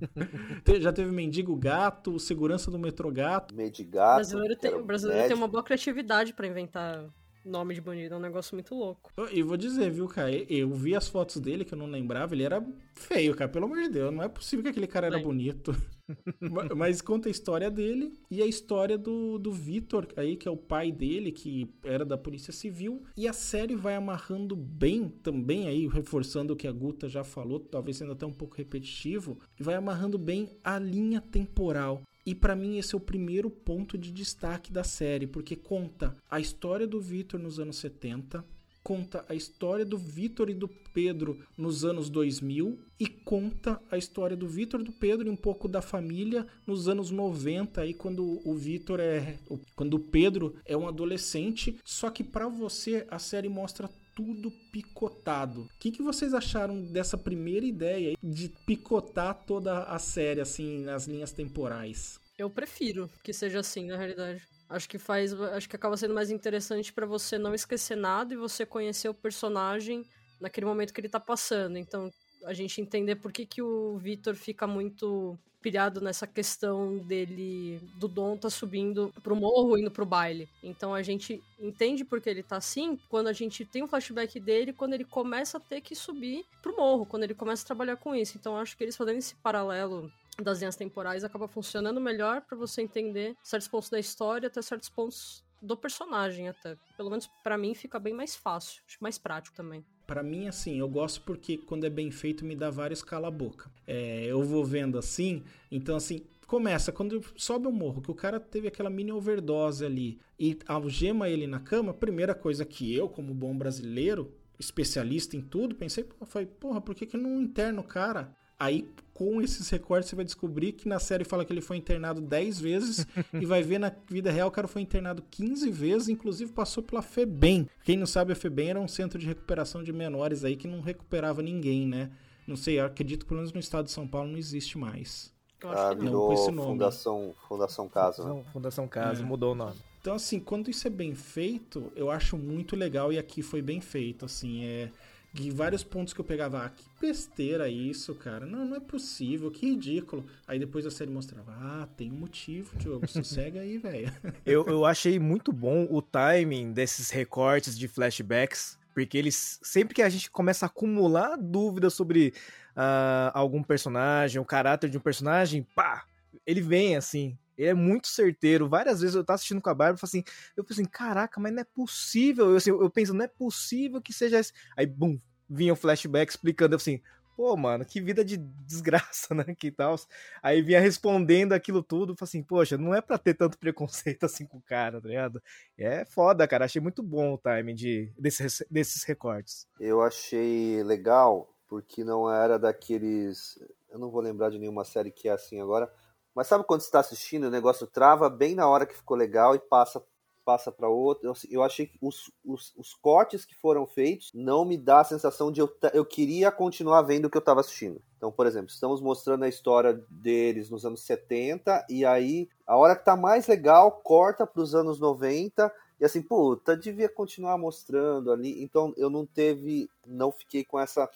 Já 0.82 0.92
teve 0.92 1.12
Mendigo 1.12 1.56
Gato, 1.56 2.18
Segurança 2.18 2.72
do 2.72 2.80
Metrô 2.80 3.12
Gato. 3.12 3.54
Medigato. 3.54 4.14
O 4.14 4.16
brasileiro, 4.16 4.56
tem, 4.56 4.74
o 4.74 4.84
brasileiro 4.84 5.28
tem 5.28 5.38
uma 5.38 5.48
boa 5.48 5.62
criatividade 5.62 6.34
para 6.34 6.48
inventar 6.48 7.06
nome 7.44 7.74
de 7.74 7.82
bandido, 7.82 8.16
é 8.16 8.18
um 8.18 8.22
negócio 8.22 8.56
muito 8.56 8.76
louco. 8.76 9.12
E 9.32 9.42
vou 9.42 9.58
dizer, 9.58 9.90
viu, 9.92 10.08
cara, 10.08 10.32
eu 10.32 10.70
vi 10.72 10.96
as 10.96 11.08
fotos 11.08 11.38
dele 11.40 11.66
que 11.66 11.74
eu 11.74 11.78
não 11.78 11.88
lembrava, 11.88 12.34
ele 12.34 12.44
era 12.44 12.66
feio, 12.94 13.36
cara, 13.36 13.50
pelo 13.50 13.66
amor 13.66 13.82
de 13.82 13.90
Deus, 13.90 14.14
não 14.14 14.24
é 14.24 14.28
possível 14.28 14.64
que 14.64 14.70
aquele 14.70 14.88
cara 14.88 15.08
era 15.08 15.18
Bem. 15.18 15.26
bonito. 15.26 15.76
Mas 16.76 17.02
conta 17.02 17.30
a 17.30 17.32
história 17.32 17.70
dele 17.70 18.14
e 18.30 18.42
a 18.42 18.46
história 18.46 18.98
do, 18.98 19.38
do 19.38 19.52
Vitor, 19.52 20.08
aí, 20.16 20.36
que 20.36 20.48
é 20.48 20.52
o 20.52 20.58
pai 20.58 20.92
dele, 20.92 21.32
que 21.32 21.70
era 21.84 22.06
da 22.06 22.18
Polícia 22.18 22.52
Civil. 22.52 23.04
E 23.16 23.28
a 23.28 23.34
série 23.34 23.76
vai 23.76 23.96
amarrando 23.96 24.56
bem 24.56 25.08
também, 25.08 25.68
aí, 25.68 25.88
reforçando 25.88 26.54
o 26.54 26.56
que 26.56 26.68
a 26.68 26.72
Guta 26.72 27.08
já 27.08 27.24
falou, 27.24 27.60
talvez 27.60 27.98
sendo 27.98 28.14
até 28.14 28.26
um 28.26 28.34
pouco 28.34 28.58
repetitivo, 28.58 29.40
vai 29.60 29.76
amarrando 29.76 30.18
bem 30.18 30.50
a 30.64 30.80
linha 30.80 31.22
temporal. 31.22 32.02
E 32.26 32.36
para 32.36 32.56
mim 32.56 32.78
esse 32.78 32.94
é 32.94 32.98
o 32.98 33.02
primeiro 33.02 33.50
ponto 33.50 33.98
de 33.98 34.12
destaque 34.12 34.72
da 34.72 34.84
série, 34.84 35.28
porque 35.28 35.56
conta 35.56 36.16
a 36.30 36.40
história 36.40 36.86
do 36.86 37.00
Victor 37.00 37.40
nos 37.40 37.60
anos 37.60 37.78
70, 37.78 38.44
conta 38.84 39.26
a 39.28 39.36
história 39.36 39.86
do 39.86 39.98
Vitor 39.98 40.50
e 40.50 40.54
do 40.54 40.68
Pedro 40.68 41.40
nos 41.58 41.86
anos 41.86 42.10
2000 42.10 42.80
e 43.00 43.08
conta 43.08 43.82
a 43.92 43.98
história 43.98 44.36
do 44.36 44.48
Vitor, 44.48 44.84
do 44.84 44.92
Pedro 44.92 45.28
e 45.28 45.30
um 45.30 45.36
pouco 45.36 45.68
da 45.68 45.82
família 45.82 46.46
nos 46.66 46.88
anos 46.90 47.12
90, 47.12 47.82
aí 47.82 47.94
quando 47.94 48.42
o 48.44 48.56
Vitor 48.56 49.00
é, 49.00 49.38
quando 49.76 49.94
o 49.96 50.00
Pedro 50.00 50.56
é 50.66 50.76
um 50.76 50.88
adolescente, 50.88 51.78
só 51.86 52.10
que 52.10 52.24
para 52.24 52.48
você 52.48 53.06
a 53.10 53.20
série 53.20 53.50
mostra 53.50 53.90
tudo 54.20 54.52
picotado. 54.70 55.62
O 55.62 55.70
que, 55.80 55.92
que 55.92 56.04
vocês 56.04 56.34
acharam 56.34 56.82
dessa 56.82 57.18
primeira 57.18 57.66
ideia 57.66 58.18
de 58.22 58.50
picotar 58.68 59.46
toda 59.46 59.84
a 59.84 59.98
série 59.98 60.42
assim 60.42 60.82
nas 60.82 61.08
linhas 61.08 61.32
temporais? 61.32 62.20
Eu 62.38 62.50
prefiro 62.50 63.10
que 63.24 63.32
seja 63.32 63.62
assim, 63.62 63.88
na 63.88 63.96
realidade. 63.96 64.46
Acho 64.68 64.90
que 64.90 65.00
faz, 65.00 65.34
acho 65.34 65.70
que 65.70 65.76
acaba 65.78 65.96
sendo 65.96 66.14
mais 66.14 66.30
interessante 66.30 66.92
para 66.92 67.06
você 67.06 67.38
não 67.38 67.56
esquecer 67.56 67.96
nada 67.96 68.34
e 68.34 68.38
você 68.38 68.66
conhecer 68.66 69.08
o 69.08 69.14
personagem 69.14 70.04
naquele 70.38 70.66
momento 70.66 70.94
que 70.94 71.00
ele 71.00 71.08
tá 71.08 71.20
passando. 71.20 71.78
Então, 71.78 72.12
a 72.44 72.54
gente 72.54 72.82
entender 72.82 73.16
por 73.16 73.32
que, 73.32 73.46
que 73.46 73.62
o 73.62 73.98
Vitor 73.98 74.36
fica 74.36 74.68
muito 74.68 75.40
pilhado 75.62 76.02
nessa 76.02 76.26
questão 76.26 76.98
dele 76.98 77.80
do 77.96 78.08
Dom 78.08 78.38
tá 78.38 78.50
subindo 78.50 79.14
pro 79.22 79.36
morro 79.36 79.78
indo 79.78 79.92
pro 79.92 80.06
baile. 80.06 80.50
Então 80.64 80.94
a 80.94 81.02
gente 81.02 81.42
entende 81.60 82.04
porque 82.04 82.30
ele 82.30 82.44
tá 82.44 82.58
assim 82.58 82.98
quando 83.10 83.28
a 83.28 83.34
gente 83.34 83.66
tem 83.66 83.84
um 83.84 83.88
flashback 83.88 84.40
dele 84.40 84.74
quando 84.74 84.94
ele 84.94 85.06
começa 85.06 85.58
a 85.58 85.62
ter 85.62 85.82
que 85.82 85.96
subir 85.96 86.46
pro 86.62 86.76
morro, 86.76 87.06
quando 87.06 87.24
ele 87.24 87.34
começa 87.34 87.64
a 87.64 87.68
trabalhar 87.68 87.98
com 87.98 88.16
isso. 88.16 88.38
Então 88.38 88.58
acho 88.58 88.76
que 88.78 88.84
eles 88.84 88.96
fazendo 88.96 89.18
esse 89.18 89.36
paralelo 89.36 90.12
das 90.42 90.60
linhas 90.60 90.76
temporais 90.76 91.24
acaba 91.24 91.48
funcionando 91.48 92.00
melhor 92.00 92.42
para 92.42 92.58
você 92.58 92.82
entender 92.82 93.36
certos 93.44 93.68
pontos 93.68 93.90
da 93.90 94.00
história 94.00 94.48
até 94.48 94.62
certos 94.62 94.90
pontos 94.90 95.44
do 95.62 95.76
personagem 95.76 96.48
até. 96.48 96.78
Pelo 96.96 97.10
menos 97.10 97.30
para 97.44 97.58
mim 97.58 97.76
fica 97.76 98.00
bem 98.00 98.14
mais 98.14 98.36
fácil, 98.36 98.82
mais 99.02 99.18
prático 99.18 99.56
também 99.56 99.84
para 100.10 100.24
mim, 100.24 100.48
assim, 100.48 100.80
eu 100.80 100.90
gosto 100.90 101.22
porque 101.22 101.56
quando 101.56 101.84
é 101.84 101.90
bem 101.90 102.10
feito 102.10 102.44
me 102.44 102.56
dá 102.56 102.72
vários 102.72 103.04
cala-boca. 103.04 103.70
É, 103.86 104.26
eu 104.26 104.42
vou 104.42 104.66
vendo 104.66 104.98
assim, 104.98 105.44
então 105.72 105.96
assim, 105.96 106.24
começa 106.48 106.92
quando 106.92 107.24
sobe 107.36 107.68
o 107.68 107.72
morro, 107.72 108.02
que 108.02 108.10
o 108.10 108.16
cara 108.16 108.40
teve 108.40 108.68
aquela 108.68 108.90
mini 108.90 109.12
overdose 109.12 109.86
ali 109.86 110.20
e 110.40 110.58
algema 110.66 111.30
ele 111.30 111.46
na 111.46 111.60
cama, 111.60 111.94
primeira 111.94 112.34
coisa 112.34 112.66
que 112.66 112.92
eu, 112.92 113.08
como 113.08 113.36
bom 113.36 113.56
brasileiro, 113.56 114.34
especialista 114.58 115.38
em 115.38 115.42
tudo, 115.42 115.76
pensei, 115.76 116.04
falei, 116.26 116.48
porra, 116.48 116.82
por 116.82 116.96
que, 116.96 117.06
que 117.06 117.16
não 117.16 117.40
interna 117.40 117.80
o 117.80 117.84
cara? 117.84 118.36
Aí, 118.60 118.86
com 119.14 119.42
esses 119.42 119.70
recortes, 119.70 120.10
você 120.10 120.16
vai 120.16 120.26
descobrir 120.26 120.74
que 120.74 120.88
na 120.88 121.00
série 121.00 121.24
fala 121.24 121.46
que 121.46 121.54
ele 121.54 121.62
foi 121.62 121.78
internado 121.78 122.20
10 122.20 122.60
vezes 122.60 123.08
e 123.34 123.46
vai 123.46 123.64
ver 123.64 123.80
na 123.80 123.92
vida 124.10 124.30
real 124.32 124.50
o 124.50 124.52
cara 124.52 124.68
foi 124.68 124.82
internado 124.82 125.24
15 125.32 125.70
vezes, 125.72 126.10
inclusive 126.10 126.52
passou 126.52 126.84
pela 126.84 127.02
FEBEM. 127.02 127.68
Quem 127.84 127.98
não 127.98 128.06
sabe, 128.06 128.34
a 128.34 128.36
FEBEM 128.36 128.70
era 128.70 128.80
um 128.80 128.88
centro 128.88 129.18
de 129.18 129.26
recuperação 129.26 129.82
de 129.84 129.94
menores 129.94 130.44
aí 130.44 130.56
que 130.56 130.68
não 130.68 130.82
recuperava 130.82 131.42
ninguém, 131.42 131.88
né? 131.88 132.12
Não 132.46 132.56
sei, 132.56 132.80
acredito 132.80 133.22
que 133.22 133.28
pelo 133.28 133.40
menos 133.40 133.54
no 133.54 133.60
estado 133.60 133.86
de 133.86 133.92
São 133.92 134.08
Paulo 134.08 134.30
não 134.30 134.38
existe 134.38 134.78
mais. 134.78 135.32
Ah, 135.62 135.94
virou 135.94 136.36
Fundação, 136.38 137.36
Fundação 137.48 137.90
Casa, 137.90 138.24
né? 138.24 138.44
Fundação 138.54 138.88
Casa, 138.88 139.22
é. 139.22 139.26
mudou 139.26 139.52
o 139.52 139.56
nome. 139.56 139.76
Então, 140.02 140.16
assim, 140.16 140.40
quando 140.40 140.70
isso 140.70 140.88
é 140.88 140.90
bem 140.90 141.14
feito, 141.14 141.92
eu 141.96 142.10
acho 142.10 142.38
muito 142.38 142.76
legal 142.76 143.12
e 143.12 143.20
aqui 143.20 143.42
foi 143.42 143.62
bem 143.62 143.82
feito, 143.82 144.24
assim, 144.26 144.64
é 144.64 144.90
de 145.32 145.52
vários 145.52 145.84
pontos 145.84 146.14
que 146.14 146.20
eu 146.20 146.26
pegava, 146.26 146.66
ah, 146.66 146.70
que 146.70 146.84
besteira 147.00 147.70
isso, 147.70 148.16
cara. 148.16 148.46
Não, 148.46 148.66
não 148.66 148.78
é 148.78 148.80
possível, 148.80 149.52
que 149.52 149.70
ridículo. 149.70 150.26
Aí 150.48 150.58
depois 150.58 150.86
a 150.86 150.92
série 150.92 151.12
mostrava, 151.12 151.52
ah, 151.52 151.88
tem 151.96 152.12
um 152.12 152.16
motivo, 152.16 152.76
Diogo, 152.78 153.08
sossega 153.08 153.62
aí, 153.62 153.78
velho. 153.78 154.12
Eu, 154.46 154.66
eu 154.66 154.86
achei 154.86 155.20
muito 155.20 155.52
bom 155.52 155.88
o 155.90 156.02
timing 156.02 156.72
desses 156.72 157.10
recortes 157.10 157.78
de 157.78 157.88
flashbacks, 157.88 158.80
porque 158.94 159.18
eles, 159.18 159.60
sempre 159.62 159.94
que 159.94 160.02
a 160.02 160.10
gente 160.10 160.32
começa 160.32 160.66
a 160.66 160.68
acumular 160.68 161.38
dúvidas 161.38 161.94
sobre 161.94 162.34
uh, 162.76 163.32
algum 163.34 163.62
personagem, 163.62 164.42
o 164.42 164.46
caráter 164.46 164.90
de 164.90 164.98
um 164.98 165.02
personagem, 165.02 165.66
pá, 165.76 166.06
ele 166.46 166.62
vem 166.62 166.96
assim, 166.96 167.38
ele 167.60 167.70
é 167.70 167.74
muito 167.74 168.08
certeiro. 168.08 168.70
Várias 168.70 169.02
vezes 169.02 169.16
eu 169.16 169.24
tava 169.24 169.36
assistindo 169.36 169.62
com 169.62 169.70
a 169.70 169.74
Bárbara 169.74 170.00
e 170.02 170.06
assim, 170.06 170.24
eu 170.56 170.64
pensei 170.64 170.84
assim, 170.84 170.92
caraca, 170.92 171.42
mas 171.42 171.52
não 171.52 171.60
é 171.60 171.66
possível. 171.66 172.52
Eu, 172.52 172.56
assim, 172.56 172.70
eu 172.70 172.90
penso, 172.90 173.14
não 173.14 173.26
é 173.26 173.28
possível 173.28 174.02
que 174.02 174.14
seja 174.14 174.40
esse. 174.40 174.54
Aí, 174.78 174.86
bum, 174.86 175.20
vinha 175.50 175.74
um 175.74 175.76
flashback 175.76 176.32
explicando, 176.32 176.74
eu 176.74 176.78
assim, 176.78 177.02
pô, 177.36 177.56
mano, 177.58 177.84
que 177.84 178.00
vida 178.00 178.24
de 178.24 178.38
desgraça, 178.66 179.36
né? 179.36 179.44
Que 179.58 179.70
tal. 179.72 179.96
Aí 180.42 180.62
vinha 180.62 180.80
respondendo 180.80 181.52
aquilo 181.52 181.84
tudo, 181.84 182.16
assim, 182.22 182.42
poxa, 182.42 182.78
não 182.78 182.96
é 182.96 183.02
pra 183.02 183.18
ter 183.18 183.34
tanto 183.34 183.58
preconceito 183.58 184.24
assim 184.26 184.46
com 184.46 184.58
o 184.58 184.62
cara, 184.62 185.02
tá 185.02 185.08
ligado? 185.10 185.44
É 185.78 186.06
foda, 186.06 186.48
cara. 186.48 186.64
Achei 186.64 186.82
muito 186.82 187.04
bom 187.04 187.34
o 187.34 187.38
timing 187.38 187.76
de, 187.76 188.14
desses, 188.18 188.64
desses 188.72 189.04
recortes. 189.04 189.68
Eu 189.80 190.02
achei 190.02 190.82
legal, 190.84 191.54
porque 191.68 192.06
não 192.06 192.32
era 192.34 192.58
daqueles. 192.58 193.60
Eu 193.90 194.00
não 194.00 194.10
vou 194.10 194.22
lembrar 194.22 194.50
de 194.50 194.60
nenhuma 194.60 194.86
série 194.86 195.12
que 195.12 195.28
é 195.28 195.32
assim 195.32 195.60
agora, 195.60 195.92
mas 196.36 196.48
sabe 196.48 196.64
quando 196.64 196.82
você 196.82 196.88
está 196.88 197.00
assistindo, 197.00 197.46
o 197.46 197.52
negócio 197.52 197.88
trava 197.88 198.30
bem 198.30 198.56
na 198.56 198.68
hora 198.68 198.86
que 198.86 198.96
ficou 198.96 199.18
legal 199.18 199.56
e 199.56 199.60
passa 199.60 200.04
passa 200.50 200.72
para 200.72 200.90
outro. 200.90 201.28
Eu, 201.28 201.34
eu, 201.52 201.64
achei 201.64 201.86
que 201.86 201.96
os, 202.02 202.32
os, 202.44 202.74
os, 202.76 202.96
cortes 202.96 203.46
que 203.46 203.54
foram 203.54 203.86
feitos 203.86 204.32
não 204.34 204.66
me 204.66 204.80
dá 204.80 205.02
a 205.02 205.04
sensação 205.04 205.52
de 205.52 205.62
eu, 205.62 205.72
eu 205.94 206.04
queria 206.04 206.52
continuar 206.52 207.04
vendo 207.04 207.26
o 207.26 207.30
que 207.30 207.38
eu 207.38 207.42
estava 207.42 207.60
assistindo. 207.60 208.02
Então, 208.18 208.32
por 208.32 208.48
exemplo, 208.48 208.70
estamos 208.70 209.00
mostrando 209.00 209.44
a 209.44 209.48
história 209.48 210.04
deles 210.10 210.68
nos 210.72 210.84
anos 210.84 211.04
70 211.04 211.86
e 211.88 212.04
aí 212.04 212.50
a 212.66 212.76
hora 212.76 212.96
que 212.96 213.06
tá 213.06 213.16
mais 213.16 213.46
legal 213.46 213.92
corta 214.04 214.48
para 214.48 214.64
os 214.64 214.74
anos 214.74 215.00
90 215.00 215.72
e 216.00 216.06
assim, 216.06 216.22
puta, 216.24 216.76
devia 216.76 217.10
continuar 217.10 217.56
mostrando 217.60 218.32
ali. 218.32 218.64
Então, 218.64 218.92
eu 218.98 219.10
não 219.12 219.28
teve, 219.28 219.88
não 220.04 220.32
fiquei 220.32 220.64
com 220.64 220.80
essa 220.80 221.08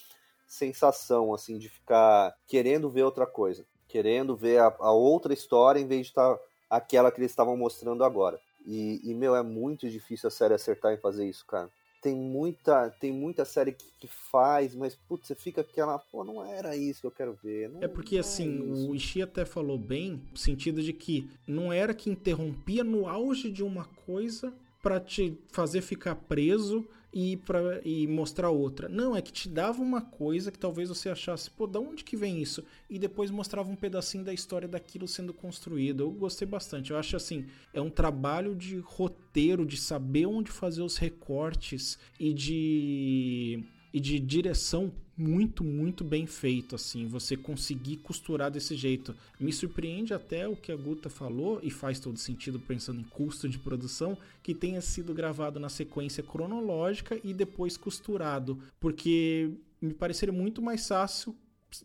sensação 0.45 1.33
assim 1.33 1.57
de 1.57 1.69
ficar 1.69 2.35
querendo 2.45 2.87
ver 2.87 3.01
outra 3.01 3.25
coisa 3.25 3.65
querendo 3.93 4.35
ver 4.35 4.59
a, 4.59 4.75
a 4.79 4.91
outra 4.91 5.35
história 5.35 5.79
em 5.79 5.85
vez 5.85 6.07
de 6.07 6.07
estar 6.07 6.33
tá 6.33 6.41
aquela 6.67 7.11
que 7.11 7.19
eles 7.19 7.29
estavam 7.29 7.55
mostrando 7.55 8.03
agora. 8.03 8.39
E, 8.65 8.99
e, 9.03 9.13
meu, 9.13 9.35
é 9.35 9.43
muito 9.43 9.87
difícil 9.87 10.27
a 10.27 10.31
série 10.31 10.55
acertar 10.55 10.91
em 10.91 10.97
fazer 10.97 11.29
isso, 11.29 11.45
cara. 11.45 11.69
Tem 12.01 12.15
muita, 12.15 12.89
tem 12.99 13.11
muita 13.11 13.45
série 13.45 13.71
que, 13.71 13.85
que 13.99 14.07
faz, 14.07 14.73
mas 14.73 14.95
putz, 14.95 15.27
você 15.27 15.35
fica 15.35 15.61
aquela, 15.61 15.99
pô, 15.99 16.23
não 16.23 16.43
era 16.43 16.75
isso 16.75 17.01
que 17.01 17.07
eu 17.07 17.11
quero 17.11 17.37
ver. 17.43 17.69
Não, 17.69 17.83
é 17.83 17.87
porque 17.87 18.17
assim, 18.17 18.59
é 18.59 18.89
o 18.89 18.95
Ishii 18.95 19.21
até 19.21 19.45
falou 19.45 19.77
bem, 19.77 20.23
no 20.31 20.37
sentido 20.37 20.81
de 20.81 20.91
que 20.91 21.29
não 21.47 21.71
era 21.71 21.93
que 21.93 22.09
interrompia 22.09 22.83
no 22.83 23.07
auge 23.07 23.51
de 23.51 23.63
uma 23.63 23.85
coisa 24.07 24.51
para 24.81 24.99
te 24.99 25.37
fazer 25.51 25.81
ficar 25.81 26.15
preso 26.15 26.85
e, 27.13 27.37
pra, 27.37 27.79
e 27.85 28.07
mostrar 28.07 28.49
outra. 28.49 28.89
Não, 28.89 29.15
é 29.15 29.21
que 29.21 29.31
te 29.31 29.47
dava 29.47 29.81
uma 29.81 30.01
coisa 30.01 30.51
que 30.51 30.57
talvez 30.57 30.89
você 30.89 31.09
achasse, 31.09 31.51
pô, 31.51 31.67
da 31.67 31.79
onde 31.79 32.03
que 32.03 32.17
vem 32.17 32.41
isso? 32.41 32.63
E 32.89 32.97
depois 32.97 33.29
mostrava 33.29 33.69
um 33.69 33.75
pedacinho 33.75 34.23
da 34.23 34.33
história 34.33 34.67
daquilo 34.67 35.07
sendo 35.07 35.33
construído. 35.33 36.01
Eu 36.01 36.11
gostei 36.11 36.47
bastante. 36.47 36.91
Eu 36.91 36.97
acho 36.97 37.15
assim, 37.15 37.45
é 37.71 37.79
um 37.79 37.89
trabalho 37.89 38.55
de 38.55 38.79
roteiro, 38.79 39.65
de 39.65 39.77
saber 39.77 40.25
onde 40.25 40.49
fazer 40.49 40.81
os 40.81 40.97
recortes 40.97 41.99
e 42.19 42.33
de 42.33 43.63
e 43.93 43.99
de 43.99 44.19
direção 44.19 44.91
muito, 45.15 45.63
muito 45.63 46.03
bem 46.03 46.25
feito, 46.25 46.73
assim, 46.73 47.05
você 47.05 47.37
conseguir 47.37 47.97
costurar 47.97 48.49
desse 48.49 48.75
jeito. 48.75 49.15
Me 49.39 49.53
surpreende 49.53 50.13
até 50.13 50.47
o 50.47 50.55
que 50.55 50.71
a 50.71 50.75
Guta 50.75 51.09
falou, 51.09 51.59
e 51.61 51.69
faz 51.69 51.99
todo 51.99 52.17
sentido 52.17 52.59
pensando 52.59 52.99
em 52.99 53.03
custo 53.03 53.47
de 53.47 53.59
produção, 53.59 54.17
que 54.41 54.55
tenha 54.55 54.81
sido 54.81 55.13
gravado 55.13 55.59
na 55.59 55.69
sequência 55.69 56.23
cronológica 56.23 57.19
e 57.23 57.33
depois 57.33 57.77
costurado, 57.77 58.57
porque 58.79 59.51
me 59.79 59.93
pareceria 59.93 60.33
muito 60.33 60.61
mais 60.61 60.87
fácil 60.87 61.35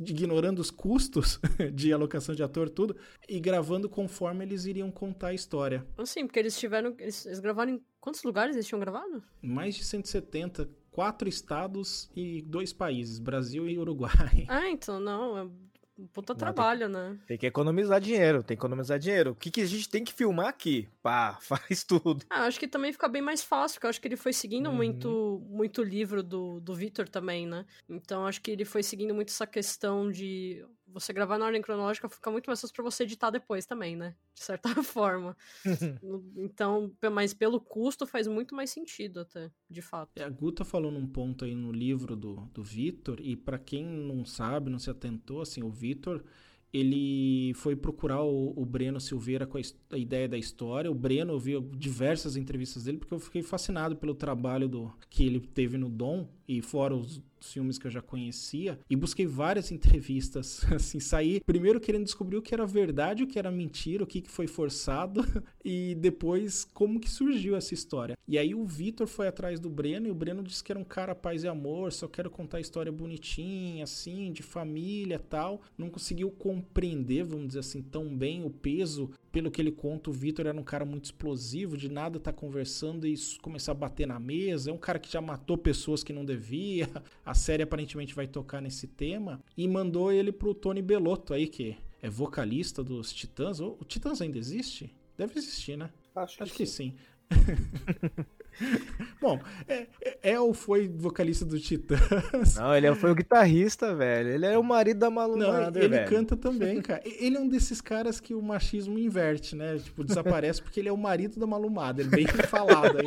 ignorando 0.00 0.58
os 0.58 0.70
custos 0.70 1.40
de 1.72 1.92
alocação 1.92 2.34
de 2.34 2.42
ator, 2.42 2.68
tudo, 2.68 2.96
e 3.28 3.40
gravando 3.40 3.88
conforme 3.88 4.44
eles 4.44 4.64
iriam 4.66 4.90
contar 4.90 5.28
a 5.28 5.34
história. 5.34 5.86
Sim, 6.04 6.26
porque 6.26 6.38
eles 6.38 6.58
tiveram. 6.58 6.94
Eles, 6.98 7.24
eles 7.24 7.40
gravaram 7.40 7.72
em 7.72 7.82
quantos 8.00 8.22
lugares 8.22 8.54
eles 8.54 8.66
tinham 8.66 8.80
gravado? 8.80 9.22
Mais 9.40 9.74
de 9.74 9.84
170 9.84 10.68
quatro 10.90 11.28
estados 11.28 12.10
e 12.16 12.42
dois 12.42 12.72
países, 12.72 13.18
Brasil 13.18 13.68
e 13.68 13.78
Uruguai. 13.78 14.10
Ah, 14.48 14.68
então, 14.68 14.98
não, 15.00 15.36
é 15.38 15.42
um 15.44 16.06
puta 16.12 16.34
trabalho, 16.34 16.88
né? 16.88 17.18
Tem 17.26 17.36
que 17.36 17.46
economizar 17.46 18.00
dinheiro, 18.00 18.42
tem 18.42 18.56
que 18.56 18.60
economizar 18.60 18.98
dinheiro. 18.98 19.32
O 19.32 19.34
que, 19.34 19.50
que 19.50 19.60
a 19.60 19.66
gente 19.66 19.88
tem 19.88 20.04
que 20.04 20.12
filmar 20.12 20.46
aqui? 20.46 20.88
Pá, 21.02 21.38
faz 21.42 21.82
tudo. 21.84 22.24
Ah, 22.30 22.44
acho 22.44 22.58
que 22.58 22.68
também 22.68 22.92
fica 22.92 23.08
bem 23.08 23.20
mais 23.22 23.42
fácil, 23.42 23.76
porque 23.76 23.86
eu 23.86 23.90
acho 23.90 24.00
que 24.00 24.08
ele 24.08 24.16
foi 24.16 24.32
seguindo 24.32 24.68
Uhum. 24.70 24.76
muito 24.76 25.42
muito 25.48 25.80
o 25.80 25.84
livro 25.84 26.22
do, 26.22 26.60
do 26.60 26.74
Victor 26.74 27.08
também, 27.08 27.46
né? 27.46 27.66
Então 27.88 28.26
acho 28.26 28.40
que 28.40 28.50
ele 28.50 28.64
foi 28.64 28.82
seguindo 28.82 29.14
muito 29.14 29.30
essa 29.30 29.46
questão 29.46 30.10
de 30.10 30.64
você 30.92 31.12
gravar 31.12 31.38
na 31.38 31.46
ordem 31.46 31.62
cronológica 31.62 32.08
fica 32.08 32.30
muito 32.30 32.46
mais 32.46 32.60
fácil 32.60 32.74
pra 32.74 32.84
você 32.84 33.02
editar 33.04 33.30
depois 33.30 33.66
também, 33.66 33.96
né? 33.96 34.14
De 34.34 34.42
certa 34.42 34.68
forma. 34.82 35.36
Então, 36.36 36.92
mas 37.12 37.34
pelo 37.34 37.60
custo 37.60 38.06
faz 38.06 38.26
muito 38.26 38.54
mais 38.54 38.70
sentido 38.70 39.20
até, 39.20 39.50
de 39.68 39.82
fato. 39.82 40.10
É, 40.16 40.24
A 40.24 40.28
Guta 40.28 40.64
falou 40.64 40.90
num 40.90 41.06
ponto 41.06 41.44
aí 41.44 41.54
no 41.54 41.72
livro 41.72 42.16
do, 42.16 42.36
do 42.54 42.62
Vitor, 42.62 43.18
e 43.20 43.36
pra 43.36 43.58
quem 43.58 43.84
não 43.84 44.24
sabe, 44.24 44.70
não 44.70 44.78
se 44.78 44.90
atentou, 44.90 45.42
assim, 45.42 45.62
o 45.62 45.70
Vitor, 45.70 46.24
ele 46.72 47.52
foi 47.54 47.74
procurar 47.74 48.22
o, 48.22 48.52
o 48.56 48.64
Breno 48.64 49.00
Silveira 49.00 49.46
com 49.46 49.58
a, 49.58 49.60
a 49.92 49.98
ideia 49.98 50.28
da 50.28 50.36
história. 50.36 50.90
O 50.90 50.94
Breno, 50.94 51.32
eu 51.32 51.38
vi 51.38 51.60
diversas 51.76 52.36
entrevistas 52.36 52.84
dele, 52.84 52.98
porque 52.98 53.14
eu 53.14 53.20
fiquei 53.20 53.42
fascinado 53.42 53.96
pelo 53.96 54.14
trabalho 54.14 54.68
do, 54.68 54.92
que 55.08 55.24
ele 55.24 55.40
teve 55.40 55.78
no 55.78 55.88
Dom, 55.88 56.28
e 56.46 56.60
fora 56.60 56.94
os 56.94 57.22
filmes 57.40 57.78
que 57.78 57.86
eu 57.86 57.90
já 57.90 58.02
conhecia, 58.02 58.78
e 58.88 58.96
busquei 58.96 59.26
várias 59.26 59.70
entrevistas, 59.72 60.64
assim, 60.72 61.00
saí 61.00 61.40
primeiro 61.40 61.80
querendo 61.80 62.04
descobrir 62.04 62.36
o 62.36 62.42
que 62.42 62.54
era 62.54 62.66
verdade, 62.66 63.22
o 63.22 63.26
que 63.26 63.38
era 63.38 63.50
mentira, 63.50 64.04
o 64.04 64.06
que, 64.06 64.20
que 64.20 64.30
foi 64.30 64.46
forçado, 64.46 65.24
e 65.64 65.94
depois 65.96 66.64
como 66.64 67.00
que 67.00 67.10
surgiu 67.10 67.56
essa 67.56 67.74
história. 67.74 68.16
E 68.26 68.38
aí 68.38 68.54
o 68.54 68.64
Vitor 68.64 69.06
foi 69.06 69.28
atrás 69.28 69.60
do 69.60 69.70
Breno, 69.70 70.06
e 70.06 70.10
o 70.10 70.14
Breno 70.14 70.42
disse 70.42 70.62
que 70.62 70.72
era 70.72 70.78
um 70.78 70.84
cara 70.84 71.14
paz 71.14 71.44
e 71.44 71.48
amor, 71.48 71.92
só 71.92 72.06
quero 72.08 72.30
contar 72.30 72.60
história 72.60 72.92
bonitinha, 72.92 73.84
assim, 73.84 74.32
de 74.32 74.42
família 74.42 75.18
tal. 75.18 75.62
Não 75.76 75.90
conseguiu 75.90 76.30
compreender, 76.30 77.24
vamos 77.24 77.48
dizer 77.48 77.60
assim, 77.60 77.82
tão 77.82 78.16
bem 78.16 78.44
o 78.44 78.50
peso. 78.50 79.10
Pelo 79.30 79.50
que 79.50 79.60
ele 79.60 79.72
conta, 79.72 80.10
o 80.10 80.12
Vitor 80.12 80.46
era 80.46 80.58
um 80.58 80.64
cara 80.64 80.84
muito 80.84 81.04
explosivo, 81.06 81.76
de 81.76 81.88
nada 81.88 82.18
tá 82.18 82.32
conversando 82.32 83.06
e 83.06 83.14
começar 83.42 83.72
a 83.72 83.74
bater 83.74 84.06
na 84.06 84.18
mesa. 84.18 84.70
É 84.70 84.72
um 84.72 84.78
cara 84.78 84.98
que 84.98 85.10
já 85.10 85.20
matou 85.20 85.56
pessoas 85.56 86.02
que 86.02 86.12
não 86.12 86.24
devia. 86.24 86.88
A 87.28 87.34
série 87.34 87.62
aparentemente 87.62 88.14
vai 88.14 88.26
tocar 88.26 88.62
nesse 88.62 88.86
tema. 88.86 89.38
E 89.54 89.68
mandou 89.68 90.10
ele 90.10 90.32
pro 90.32 90.54
Tony 90.54 90.80
Belotto 90.80 91.34
aí, 91.34 91.46
que 91.46 91.76
é 92.00 92.08
vocalista 92.08 92.82
dos 92.82 93.12
Titãs. 93.12 93.60
O 93.60 93.76
o 93.78 93.84
Titãs 93.84 94.22
ainda 94.22 94.38
existe? 94.38 94.96
Deve 95.14 95.38
existir, 95.38 95.76
né? 95.76 95.90
Acho 96.16 96.38
que, 96.38 96.42
Acho 96.42 96.54
que 96.54 96.64
sim. 96.64 96.94
sim. 96.94 96.96
Bom, 99.20 99.38
é, 99.66 99.86
é, 100.00 100.18
El 100.32 100.52
foi 100.54 100.88
vocalista 100.88 101.44
do 101.44 101.58
Titãs. 101.58 102.54
Não, 102.56 102.74
ele 102.74 102.94
foi 102.94 103.10
o 103.10 103.14
guitarrista, 103.14 103.94
velho. 103.94 104.28
Ele 104.30 104.46
é 104.46 104.56
o 104.58 104.62
marido 104.62 104.98
da 104.98 105.10
Malu 105.10 105.36
Não, 105.36 105.52
Mader, 105.52 105.82
ele 105.84 105.96
velho. 105.96 106.08
canta 106.08 106.36
também, 106.36 106.80
cara. 106.82 107.02
Ele 107.04 107.36
é 107.36 107.40
um 107.40 107.48
desses 107.48 107.80
caras 107.80 108.20
que 108.20 108.34
o 108.34 108.40
machismo 108.42 108.98
inverte, 108.98 109.56
né? 109.56 109.78
Tipo, 109.78 110.04
desaparece 110.04 110.62
porque 110.62 110.78
ele 110.80 110.88
é 110.88 110.92
o 110.92 110.96
marido 110.96 111.38
da 111.40 111.46
Malumada. 111.46 112.00
Ele 112.02 112.10
é 112.12 112.16
bem 112.16 112.26
falado 112.26 112.98
aí. 112.98 113.06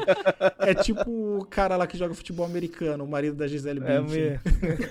É 0.60 0.74
tipo 0.74 1.10
o 1.10 1.46
cara 1.46 1.78
lá 1.78 1.88
que 1.88 1.98
joga 1.98 2.14
futebol 2.14 2.46
americano, 2.46 3.04
o 3.04 3.08
marido 3.10 3.36
da 3.38 3.48
Gisele 3.48 3.82
É, 3.84 4.00
Bündchen. 4.02 4.40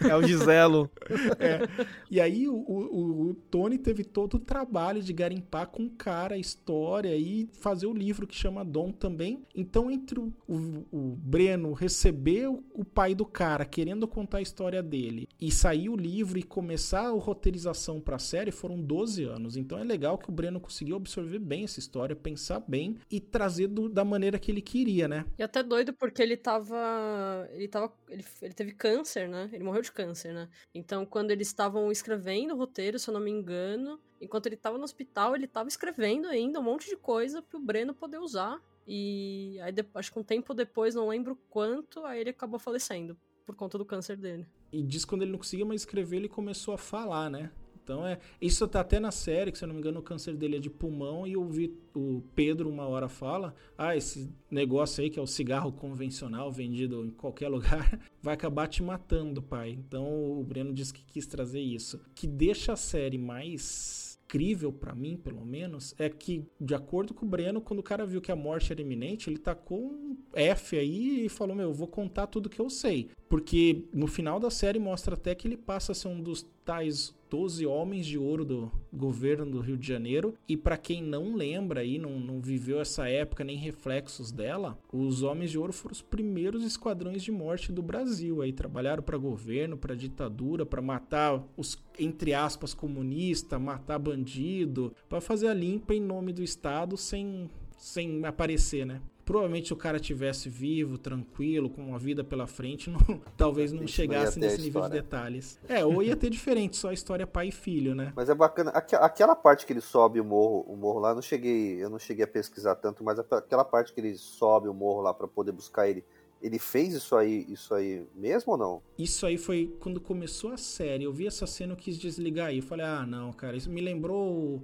me- 0.03 0.11
é 0.11 0.17
o 0.17 0.23
Giselo. 0.27 0.91
E 2.11 2.21
aí 2.21 2.49
o, 2.49 2.55
o- 2.55 3.29
o 3.31 3.35
Tony 3.35 3.79
teve 3.79 4.03
todo 4.05 4.35
o 4.35 4.39
trabalho 4.39 5.03
de 5.03 5.13
garimpar 5.13 5.67
com 5.69 5.85
o 5.85 5.91
cara 5.91 6.35
a 6.35 6.39
história 6.39 7.15
e 7.17 7.49
fazer 7.61 7.87
o 7.87 7.93
livro 7.95 8.27
que 8.27 8.35
chama 8.35 8.65
Dom 8.65 8.91
também. 8.91 9.43
Então, 9.55 9.91
entre 9.91 10.19
o, 10.19 10.33
o- 10.53 10.85
o 10.91 11.17
Breno 11.17 11.73
receber 11.73 12.49
o, 12.49 12.85
pai 12.85 13.15
do 13.15 13.25
cara 13.25 13.65
querendo 13.65 14.09
contar 14.09 14.39
a 14.39 14.43
história 14.43 14.83
dele 14.83 15.29
e 15.41 15.51
sair 15.51 15.89
o 15.89 15.97
livro 15.97 16.39
e 16.39 16.43
começar 16.43 17.07
a 17.07 17.11
roteirização 17.11 18.01
pra 18.01 18.19
série, 18.19 18.51
foram 18.51 18.81
12 18.81 19.23
anos. 19.25 19.57
Então 19.57 19.79
é 19.79 19.85
legal 19.85 20.19
que 20.19 20.29
o 20.29 20.33
Breno 20.33 20.59
conseguiu 20.61 20.97
absorver 20.97 21.39
bem 21.39 21.65
essa 21.65 21.79
história, 21.79 22.17
pensar 22.17 22.61
bem 22.67 22.97
e 23.11 23.21
trazer 23.21 23.69
do- 23.69 23.89
da 23.89 24.05
maneira 24.05 24.39
que 24.39 24.51
ele 24.51 24.61
queria, 24.61 25.07
né? 25.07 25.25
E 25.39 25.43
até 25.43 25.63
doido 25.63 25.93
porque 25.93 26.21
ele 26.23 26.37
tava. 26.37 27.49
Ele 27.53 27.69
tava. 27.69 27.93
Ele, 28.09 28.25
ele 28.43 28.55
teve 28.55 28.73
câncer, 28.73 29.29
né? 29.29 29.49
Ele 29.53 29.63
morreu 29.65 29.83
de 29.83 29.93
câncer, 29.93 30.33
né? 30.35 30.49
Então, 30.75 31.07
quando 31.07 31.31
eles 31.31 31.47
estavam 31.49 31.91
escrevendo 31.93 32.55
o 32.55 32.57
roteiro, 32.57 32.99
se 32.99 33.09
eu 33.09 33.15
não 33.15 33.21
me 33.21 33.31
engano, 33.31 34.01
enquanto 34.21 34.47
ele 34.47 34.57
tava 34.57 34.77
no 34.79 34.85
hospital, 34.85 35.35
ele 35.37 35.47
tava 35.47 35.69
escrevendo 35.69 36.27
ainda 36.29 36.59
um 36.61 36.63
monte 36.63 36.89
de 36.89 36.97
coisa 36.97 37.41
pro 37.41 37.61
Breno 37.61 37.95
poder 37.95 38.19
usar. 38.19 38.61
E 38.93 39.57
aí, 39.61 39.72
acho 39.95 40.12
que 40.12 40.18
um 40.18 40.24
tempo 40.24 40.53
depois, 40.53 40.97
não 40.97 41.07
lembro 41.07 41.38
quanto, 41.49 42.05
aí 42.05 42.22
ele 42.22 42.30
acabou 42.30 42.59
falecendo 42.59 43.16
por 43.47 43.55
conta 43.55 43.78
do 43.78 43.84
câncer 43.84 44.16
dele. 44.16 44.45
E 44.72 44.82
diz 44.82 45.05
quando 45.05 45.22
ele 45.22 45.30
não 45.30 45.38
conseguia 45.38 45.64
mais 45.64 45.82
escrever, 45.82 46.16
ele 46.16 46.28
começou 46.28 46.74
a 46.74 46.78
falar, 46.78 47.30
né? 47.30 47.53
Então 47.84 48.05
é. 48.05 48.18
Isso 48.41 48.66
tá 48.66 48.80
até 48.80 48.99
na 48.99 49.12
série, 49.12 49.53
que 49.53 49.59
se 49.59 49.62
eu 49.62 49.68
não 49.68 49.74
me 49.76 49.80
engano, 49.80 50.01
o 50.01 50.03
câncer 50.03 50.36
dele 50.36 50.57
é 50.57 50.59
de 50.59 50.68
pulmão, 50.68 51.24
e 51.24 51.34
eu 51.34 51.45
vi 51.45 51.72
o 51.95 52.20
Pedro 52.34 52.68
uma 52.68 52.88
hora 52.88 53.09
fala: 53.09 53.55
Ah, 53.78 53.97
esse 53.97 54.28
negócio 54.51 55.05
aí 55.05 55.09
que 55.09 55.20
é 55.20 55.22
o 55.22 55.26
cigarro 55.26 55.70
convencional 55.70 56.51
vendido 56.51 57.05
em 57.05 57.11
qualquer 57.11 57.49
lugar, 57.49 57.97
vai 58.20 58.34
acabar 58.34 58.66
te 58.66 58.82
matando, 58.82 59.41
pai. 59.41 59.70
Então 59.70 60.05
o 60.36 60.43
Breno 60.43 60.72
disse 60.72 60.93
que 60.93 61.05
quis 61.05 61.28
trazer 61.28 61.61
isso. 61.61 62.01
Que 62.12 62.26
deixa 62.26 62.72
a 62.72 62.76
série 62.76 63.18
mais 63.18 64.00
incrível 64.31 64.72
pra 64.72 64.95
mim, 64.95 65.16
pelo 65.16 65.45
menos, 65.45 65.95
é 65.99 66.09
que, 66.09 66.45
de 66.61 66.74
acordo 66.74 67.12
com 67.12 67.26
o 67.26 67.28
Breno, 67.28 67.61
quando 67.61 67.81
o 67.81 67.83
cara 67.83 68.07
viu 68.07 68.20
que 68.20 68.31
a 68.31 68.37
morte 68.37 68.72
era 68.72 68.81
iminente, 68.81 69.28
ele 69.28 69.39
tacou 69.39 69.78
um 69.78 70.16
F 70.33 70.78
aí 70.78 71.26
e 71.26 71.28
falou: 71.28 71.57
Meu, 71.57 71.68
eu 71.68 71.74
vou 71.74 71.89
contar 71.89 72.28
tudo 72.28 72.49
que 72.49 72.61
eu 72.61 72.70
sei. 72.70 73.11
Porque 73.28 73.85
no 73.93 74.07
final 74.07 74.39
da 74.39 74.51
série 74.51 74.78
mostra 74.78 75.14
até 75.14 75.35
que 75.35 75.49
ele 75.49 75.57
passa 75.57 75.93
a 75.93 75.95
ser 75.95 76.09
um 76.09 76.20
dos 76.20 76.47
tais 76.71 77.12
12 77.29 77.66
homens 77.66 78.07
de 78.07 78.16
ouro 78.16 78.45
do 78.45 78.71
governo 78.93 79.45
do 79.45 79.61
Rio 79.61 79.77
de 79.77 79.89
Janeiro. 79.89 80.35
E 80.49 80.57
pra 80.57 80.77
quem 80.77 81.03
não 81.03 81.35
lembra 81.35 81.81
aí, 81.81 81.99
não, 81.99 82.21
não 82.21 82.41
viveu 82.41 82.81
essa 82.81 83.09
época 83.09 83.43
nem 83.43 83.57
reflexos 83.57 84.31
dela, 84.31 84.79
os 84.93 85.25
homens 85.25 85.51
de 85.51 85.59
ouro 85.59 85.73
foram 85.73 85.93
os 85.93 86.01
primeiros 86.01 86.62
esquadrões 86.62 87.25
de 87.25 87.33
morte 87.33 87.73
do 87.73 87.83
Brasil. 87.83 88.41
Aí 88.41 88.53
trabalharam 88.53 89.03
pra 89.03 89.18
governo, 89.18 89.77
pra 89.77 89.97
ditadura, 89.97 90.64
pra 90.64 90.81
matar 90.81 91.45
os 91.57 91.77
entre 91.99 92.33
aspas 92.33 92.73
comunista, 92.73 93.59
matar 93.59 93.99
bandido, 93.99 94.95
pra 95.09 95.21
fazer 95.21 95.49
a 95.49 95.55
limpa 95.55 95.93
em 95.93 96.01
nome 96.01 96.33
do 96.33 96.43
Estado 96.43 96.97
sem 96.97 97.51
sem 97.77 98.25
aparecer, 98.25 98.87
né? 98.87 99.01
Provavelmente 99.31 99.68
se 99.68 99.72
o 99.72 99.76
cara 99.76 100.01
tivesse 100.01 100.49
vivo, 100.49 100.99
tranquilo, 100.99 101.70
com 101.70 101.81
uma 101.83 102.01
vida 102.01 102.24
pela 102.24 102.49
frente, 102.49 102.91
não- 102.91 102.99
talvez 103.39 103.70
não 103.70 103.85
Isso, 103.85 103.95
chegasse 103.95 104.41
não 104.41 104.49
nesse 104.49 104.61
nível 104.61 104.83
de 104.83 104.91
detalhes. 104.91 105.57
É, 105.68 105.85
ou 105.85 106.03
ia 106.03 106.16
ter 106.16 106.31
diferente, 106.31 106.76
só 106.76 106.89
a 106.89 106.93
história 106.93 107.24
pai 107.28 107.47
e 107.47 107.53
filho, 107.53 107.95
né? 107.95 108.12
Mas 108.16 108.28
é 108.28 108.35
bacana. 108.35 108.72
Aque- 108.72 108.97
Aquela 108.97 109.37
parte 109.37 109.64
que 109.64 109.72
ele 109.72 109.81
sobe 109.81 110.18
o 110.18 110.24
morro, 110.24 110.62
o 110.66 110.76
morro 110.76 110.99
lá, 110.99 111.11
eu 111.11 111.14
não 111.14 111.22
cheguei, 111.22 111.81
eu 111.81 111.89
não 111.89 111.97
cheguei 111.97 112.24
a 112.24 112.26
pesquisar 112.26 112.74
tanto, 112.74 113.05
mas 113.05 113.20
aquela 113.20 113.64
parte 113.64 113.93
que 113.93 114.01
ele 114.01 114.16
sobe 114.16 114.68
o 114.68 114.74
morro 114.74 115.01
lá 115.01 115.14
pra 115.14 115.28
poder 115.28 115.53
buscar 115.53 115.89
ele, 115.89 116.05
ele 116.43 116.59
fez 116.59 116.93
isso 116.93 117.14
aí, 117.14 117.47
isso 117.49 117.72
aí 117.72 118.05
mesmo 118.16 118.51
ou 118.55 118.59
não? 118.59 118.83
Isso 118.99 119.24
aí 119.26 119.39
foi 119.39 119.72
quando 119.78 120.01
começou 120.01 120.51
a 120.51 120.57
série. 120.57 121.05
Eu 121.05 121.12
vi 121.12 121.28
essa 121.28 121.47
cena, 121.47 121.74
eu 121.74 121.76
quis 121.76 121.97
desligar 121.97 122.49
aí. 122.49 122.57
Eu 122.57 122.64
falei, 122.64 122.85
ah, 122.85 123.07
não, 123.07 123.33
cara, 123.33 123.57
isso 123.57 123.70
me 123.70 123.81
lembrou 123.81 124.61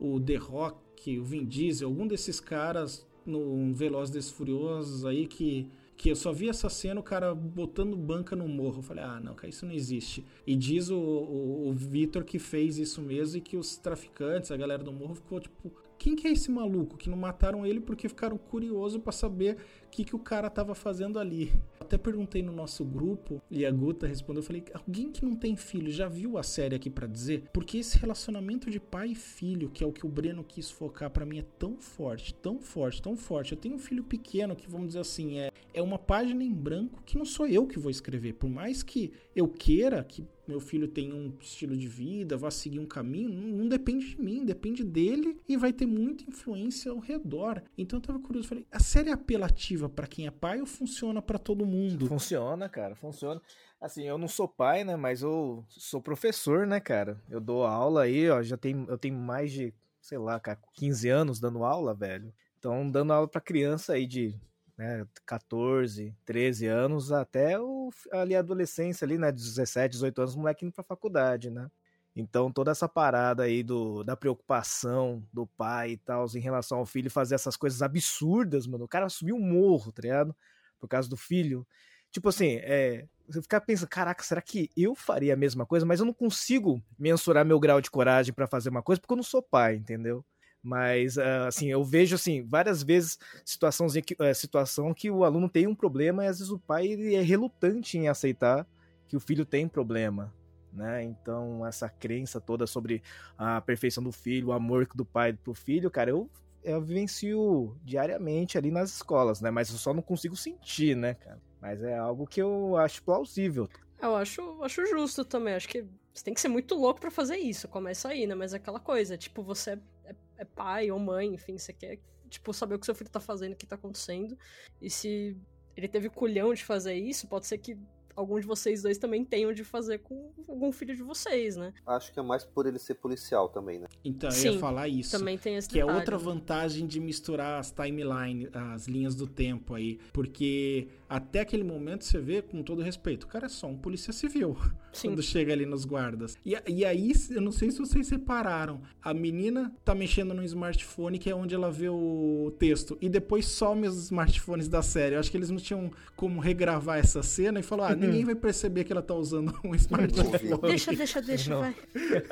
o, 0.00 0.14
o 0.16 0.20
The 0.20 0.34
Rock, 0.34 1.20
o 1.20 1.22
Vin 1.22 1.44
Diesel, 1.44 1.86
algum 1.88 2.04
desses 2.04 2.40
caras 2.40 3.06
no 3.30 3.72
Veloz 3.72 4.10
desses 4.10 4.30
Furiosos 4.30 5.04
aí 5.04 5.26
que, 5.26 5.68
que 5.96 6.10
eu 6.10 6.16
só 6.16 6.32
vi 6.32 6.48
essa 6.48 6.68
cena, 6.68 7.00
o 7.00 7.02
cara 7.02 7.34
botando 7.34 7.96
banca 7.96 8.34
no 8.34 8.48
morro. 8.48 8.78
Eu 8.78 8.82
falei, 8.82 9.04
ah, 9.04 9.20
não, 9.20 9.34
cara, 9.34 9.48
isso 9.48 9.66
não 9.66 9.72
existe. 9.72 10.24
E 10.46 10.56
diz 10.56 10.90
o, 10.90 10.98
o, 10.98 11.68
o 11.68 11.72
Vitor 11.72 12.24
que 12.24 12.38
fez 12.38 12.78
isso 12.78 13.02
mesmo 13.02 13.38
e 13.38 13.40
que 13.40 13.56
os 13.56 13.76
traficantes, 13.76 14.50
a 14.50 14.56
galera 14.56 14.82
do 14.82 14.92
morro 14.92 15.14
ficou 15.14 15.40
tipo. 15.40 15.72
Quem 15.98 16.14
que 16.14 16.28
é 16.28 16.30
esse 16.30 16.48
maluco? 16.48 16.96
Que 16.96 17.10
não 17.10 17.18
mataram 17.18 17.66
ele 17.66 17.80
porque 17.80 18.08
ficaram 18.08 18.38
curiosos 18.38 19.02
pra 19.02 19.10
saber 19.10 19.56
o 19.88 19.90
que, 19.90 20.04
que 20.04 20.14
o 20.14 20.18
cara 20.18 20.50
tava 20.50 20.74
fazendo 20.74 21.18
ali. 21.18 21.52
Até 21.80 21.96
perguntei 21.96 22.42
no 22.42 22.52
nosso 22.52 22.84
grupo 22.84 23.40
e 23.50 23.64
a 23.64 23.70
Guta 23.70 24.06
respondeu. 24.06 24.42
Eu 24.42 24.46
falei: 24.46 24.62
alguém 24.74 25.10
que 25.10 25.24
não 25.24 25.34
tem 25.34 25.56
filho 25.56 25.90
já 25.90 26.06
viu 26.06 26.36
a 26.36 26.42
série 26.42 26.76
aqui 26.76 26.90
pra 26.90 27.06
dizer? 27.06 27.44
Porque 27.52 27.78
esse 27.78 27.96
relacionamento 27.96 28.70
de 28.70 28.78
pai 28.78 29.08
e 29.08 29.14
filho, 29.14 29.70
que 29.70 29.82
é 29.82 29.86
o 29.86 29.92
que 29.92 30.04
o 30.04 30.08
Breno 30.08 30.44
quis 30.44 30.70
focar, 30.70 31.10
pra 31.10 31.24
mim 31.24 31.38
é 31.38 31.44
tão 31.58 31.78
forte, 31.78 32.34
tão 32.34 32.60
forte, 32.60 33.00
tão 33.00 33.16
forte. 33.16 33.52
Eu 33.52 33.58
tenho 33.58 33.76
um 33.76 33.78
filho 33.78 34.04
pequeno 34.04 34.54
que, 34.54 34.68
vamos 34.68 34.88
dizer 34.88 35.00
assim, 35.00 35.38
é, 35.38 35.50
é 35.72 35.80
uma 35.80 35.98
página 35.98 36.44
em 36.44 36.52
branco 36.52 37.02
que 37.06 37.16
não 37.16 37.24
sou 37.24 37.46
eu 37.46 37.66
que 37.66 37.78
vou 37.78 37.90
escrever. 37.90 38.34
Por 38.34 38.50
mais 38.50 38.82
que 38.82 39.12
eu 39.34 39.48
queira 39.48 40.04
que 40.04 40.26
meu 40.48 40.60
filho 40.60 40.88
tenha 40.88 41.14
um 41.14 41.32
estilo 41.40 41.76
de 41.76 41.86
vida, 41.86 42.36
vá 42.36 42.50
seguir 42.50 42.78
um 42.78 42.86
caminho, 42.86 43.28
não, 43.28 43.58
não 43.58 43.68
depende 43.68 44.10
de 44.10 44.20
mim, 44.20 44.44
depende 44.44 44.82
dele 44.82 45.38
e 45.48 45.56
vai 45.56 45.72
ter 45.72 45.86
muita 45.86 46.24
influência 46.28 46.90
ao 46.90 46.98
redor. 46.98 47.62
Então 47.76 47.98
eu 47.98 48.02
tava 48.02 48.18
curioso, 48.18 48.48
falei, 48.48 48.66
a 48.70 48.80
série 48.80 49.10
é 49.10 49.12
apelativa 49.12 49.88
pra 49.88 50.06
quem 50.06 50.26
é 50.26 50.30
pai 50.30 50.60
ou 50.60 50.66
funciona 50.66 51.20
pra 51.20 51.38
todo 51.38 51.66
mundo? 51.66 52.06
Funciona, 52.06 52.68
cara, 52.68 52.94
funciona. 52.94 53.40
Assim, 53.80 54.04
eu 54.04 54.18
não 54.18 54.26
sou 54.26 54.48
pai, 54.48 54.82
né, 54.82 54.96
mas 54.96 55.22
eu 55.22 55.64
sou 55.68 56.00
professor, 56.00 56.66
né, 56.66 56.80
cara? 56.80 57.22
Eu 57.28 57.40
dou 57.40 57.64
aula 57.64 58.02
aí, 58.02 58.28
ó, 58.28 58.42
já 58.42 58.56
tem, 58.56 58.86
eu 58.88 58.98
tenho 58.98 59.16
mais 59.16 59.52
de, 59.52 59.72
sei 60.00 60.18
lá, 60.18 60.40
cara, 60.40 60.58
15 60.74 61.08
anos 61.08 61.38
dando 61.38 61.62
aula, 61.62 61.94
velho. 61.94 62.32
Então, 62.58 62.90
dando 62.90 63.12
aula 63.12 63.28
pra 63.28 63.40
criança 63.40 63.92
aí 63.92 64.04
de 64.04 64.34
né, 64.78 65.04
14, 65.26 66.14
13 66.24 66.66
anos, 66.66 67.10
até 67.10 67.58
o, 67.60 67.90
ali 68.12 68.36
a 68.36 68.38
adolescência 68.38 69.04
ali, 69.04 69.18
né, 69.18 69.32
17, 69.32 69.92
18 69.92 70.20
anos, 70.20 70.36
moleque 70.36 70.64
indo 70.64 70.72
pra 70.72 70.84
faculdade, 70.84 71.50
né? 71.50 71.68
Então 72.14 72.50
toda 72.50 72.70
essa 72.70 72.88
parada 72.88 73.44
aí 73.44 73.62
do, 73.62 74.02
da 74.02 74.16
preocupação 74.16 75.22
do 75.32 75.46
pai 75.46 75.92
e 75.92 75.96
tal 75.98 76.26
em 76.34 76.40
relação 76.40 76.78
ao 76.78 76.86
filho 76.86 77.10
fazer 77.10 77.34
essas 77.34 77.56
coisas 77.56 77.82
absurdas, 77.82 78.66
mano. 78.66 78.84
O 78.84 78.88
cara 78.88 79.08
subiu 79.08 79.36
um 79.36 79.40
morro, 79.40 79.92
tá 79.92 80.02
ligado? 80.02 80.34
Por 80.80 80.88
causa 80.88 81.08
do 81.08 81.16
filho. 81.16 81.66
Tipo 82.10 82.28
assim, 82.30 82.56
é, 82.62 83.06
você 83.28 83.42
ficar 83.42 83.60
pensando, 83.60 83.88
caraca, 83.88 84.24
será 84.24 84.40
que 84.42 84.70
eu 84.76 84.94
faria 84.94 85.34
a 85.34 85.36
mesma 85.36 85.66
coisa? 85.66 85.84
Mas 85.86 86.00
eu 86.00 86.06
não 86.06 86.14
consigo 86.14 86.82
mensurar 86.98 87.44
meu 87.44 87.60
grau 87.60 87.80
de 87.80 87.90
coragem 87.90 88.32
para 88.34 88.46
fazer 88.46 88.70
uma 88.70 88.82
coisa 88.82 89.00
porque 89.00 89.12
eu 89.12 89.16
não 89.16 89.22
sou 89.22 89.42
pai, 89.42 89.76
entendeu? 89.76 90.24
Mas, 90.62 91.16
uh, 91.16 91.46
assim, 91.46 91.68
eu 91.68 91.84
vejo, 91.84 92.16
assim, 92.16 92.42
várias 92.42 92.82
vezes 92.82 93.18
situações 93.44 93.94
que, 94.04 94.14
uh, 94.14 94.34
situação 94.34 94.92
que 94.92 95.10
o 95.10 95.24
aluno 95.24 95.48
tem 95.48 95.66
um 95.66 95.74
problema 95.74 96.24
e 96.24 96.28
às 96.28 96.38
vezes 96.38 96.52
o 96.52 96.58
pai 96.58 96.86
ele 96.86 97.14
é 97.14 97.22
relutante 97.22 97.96
em 97.96 98.08
aceitar 98.08 98.66
que 99.06 99.16
o 99.16 99.20
filho 99.20 99.46
tem 99.46 99.68
problema, 99.68 100.34
né? 100.72 101.02
Então, 101.02 101.66
essa 101.66 101.88
crença 101.88 102.40
toda 102.40 102.66
sobre 102.66 103.02
a 103.36 103.60
perfeição 103.60 104.02
do 104.02 104.12
filho, 104.12 104.48
o 104.48 104.52
amor 104.52 104.86
do 104.94 105.04
pai 105.04 105.32
pro 105.32 105.54
filho, 105.54 105.90
cara, 105.90 106.10
eu, 106.10 106.28
eu 106.62 106.80
vivencio 106.82 107.76
diariamente 107.82 108.58
ali 108.58 108.70
nas 108.70 108.90
escolas, 108.90 109.40
né? 109.40 109.50
Mas 109.50 109.70
eu 109.70 109.78
só 109.78 109.94
não 109.94 110.02
consigo 110.02 110.36
sentir, 110.36 110.96
né, 110.96 111.14
cara? 111.14 111.40
Mas 111.60 111.82
é 111.82 111.96
algo 111.96 112.26
que 112.26 112.42
eu 112.42 112.76
acho 112.76 113.02
plausível. 113.02 113.68
Eu 114.00 114.14
acho, 114.14 114.62
acho 114.62 114.86
justo 114.86 115.24
também. 115.24 115.54
Acho 115.54 115.68
que 115.68 115.84
você 116.14 116.24
tem 116.24 116.34
que 116.34 116.40
ser 116.40 116.48
muito 116.48 116.74
louco 116.74 117.00
para 117.00 117.10
fazer 117.10 117.36
isso. 117.36 117.66
Começa 117.68 118.08
aí, 118.08 118.26
né? 118.26 118.34
Mas 118.34 118.52
é 118.52 118.56
aquela 118.56 118.78
coisa, 118.78 119.16
tipo, 119.16 119.42
você 119.42 119.78
é, 120.04 120.14
é, 120.38 120.44
pai 120.44 120.90
ou 120.90 120.98
mãe, 120.98 121.34
enfim, 121.34 121.58
você 121.58 121.72
quer, 121.72 121.98
tipo, 122.30 122.52
saber 122.54 122.76
o 122.76 122.78
que 122.78 122.86
seu 122.86 122.94
filho 122.94 123.10
tá 123.10 123.20
fazendo, 123.20 123.52
o 123.52 123.56
que 123.56 123.66
tá 123.66 123.74
acontecendo. 123.74 124.38
E 124.80 124.88
se 124.88 125.36
ele 125.76 125.88
teve 125.88 126.08
culhão 126.08 126.54
de 126.54 126.64
fazer 126.64 126.94
isso, 126.94 127.28
pode 127.28 127.46
ser 127.46 127.58
que 127.58 127.76
algum 128.18 128.40
de 128.40 128.46
vocês 128.46 128.82
dois 128.82 128.98
também 128.98 129.24
tenham 129.24 129.52
de 129.52 129.62
fazer 129.62 129.98
com 129.98 130.30
algum 130.48 130.72
filho 130.72 130.94
de 130.94 131.02
vocês, 131.02 131.56
né? 131.56 131.72
Acho 131.86 132.12
que 132.12 132.18
é 132.18 132.22
mais 132.22 132.44
por 132.44 132.66
ele 132.66 132.78
ser 132.78 132.94
policial 132.94 133.48
também, 133.48 133.78
né? 133.78 133.86
Então, 134.04 134.28
eu 134.28 134.32
Sim, 134.34 134.52
ia 134.52 134.58
falar 134.58 134.88
isso. 134.88 135.16
Também 135.16 135.38
tem 135.38 135.56
esse 135.56 135.68
Que 135.68 135.78
é 135.78 135.82
detalhe. 135.82 135.98
outra 135.98 136.18
vantagem 136.18 136.86
de 136.86 136.98
misturar 136.98 137.60
as 137.60 137.70
timelines, 137.70 138.48
as 138.52 138.88
linhas 138.88 139.14
do 139.14 139.26
tempo 139.26 139.74
aí. 139.74 139.98
Porque 140.12 140.88
até 141.08 141.40
aquele 141.40 141.64
momento 141.64 142.04
você 142.04 142.18
vê, 142.18 142.42
com 142.42 142.62
todo 142.62 142.82
respeito, 142.82 143.24
o 143.24 143.26
cara 143.28 143.46
é 143.46 143.48
só 143.48 143.66
um 143.68 143.76
polícia 143.76 144.12
civil. 144.12 144.56
Sim. 144.92 145.08
Quando 145.10 145.22
chega 145.22 145.52
ali 145.52 145.64
nos 145.64 145.84
guardas. 145.84 146.36
E, 146.44 146.56
e 146.66 146.84
aí, 146.84 147.12
eu 147.30 147.40
não 147.40 147.52
sei 147.52 147.70
se 147.70 147.78
vocês 147.78 148.06
separaram. 148.06 148.80
A 149.02 149.14
menina 149.14 149.72
tá 149.84 149.94
mexendo 149.94 150.34
no 150.34 150.42
smartphone, 150.44 151.18
que 151.18 151.30
é 151.30 151.34
onde 151.34 151.54
ela 151.54 151.70
vê 151.70 151.88
o 151.88 152.52
texto. 152.58 152.98
E 153.00 153.08
depois 153.08 153.46
some 153.46 153.86
os 153.86 154.04
smartphones 154.04 154.68
da 154.68 154.82
série. 154.82 155.14
Eu 155.14 155.20
acho 155.20 155.30
que 155.30 155.36
eles 155.36 155.50
não 155.50 155.58
tinham 155.58 155.90
como 156.16 156.40
regravar 156.40 156.98
essa 156.98 157.22
cena 157.22 157.60
e 157.60 157.62
falou: 157.62 157.86
ah, 157.86 157.94
ninguém 158.08 158.24
vai 158.24 158.34
perceber 158.34 158.84
que 158.84 158.92
ela 158.92 159.02
tá 159.02 159.14
usando 159.14 159.54
um 159.64 159.74
smartphone. 159.74 160.58
Deixa, 160.62 160.92
deixa, 160.92 161.22
deixa, 161.22 161.50
Não. 161.50 161.60
vai. 161.60 161.74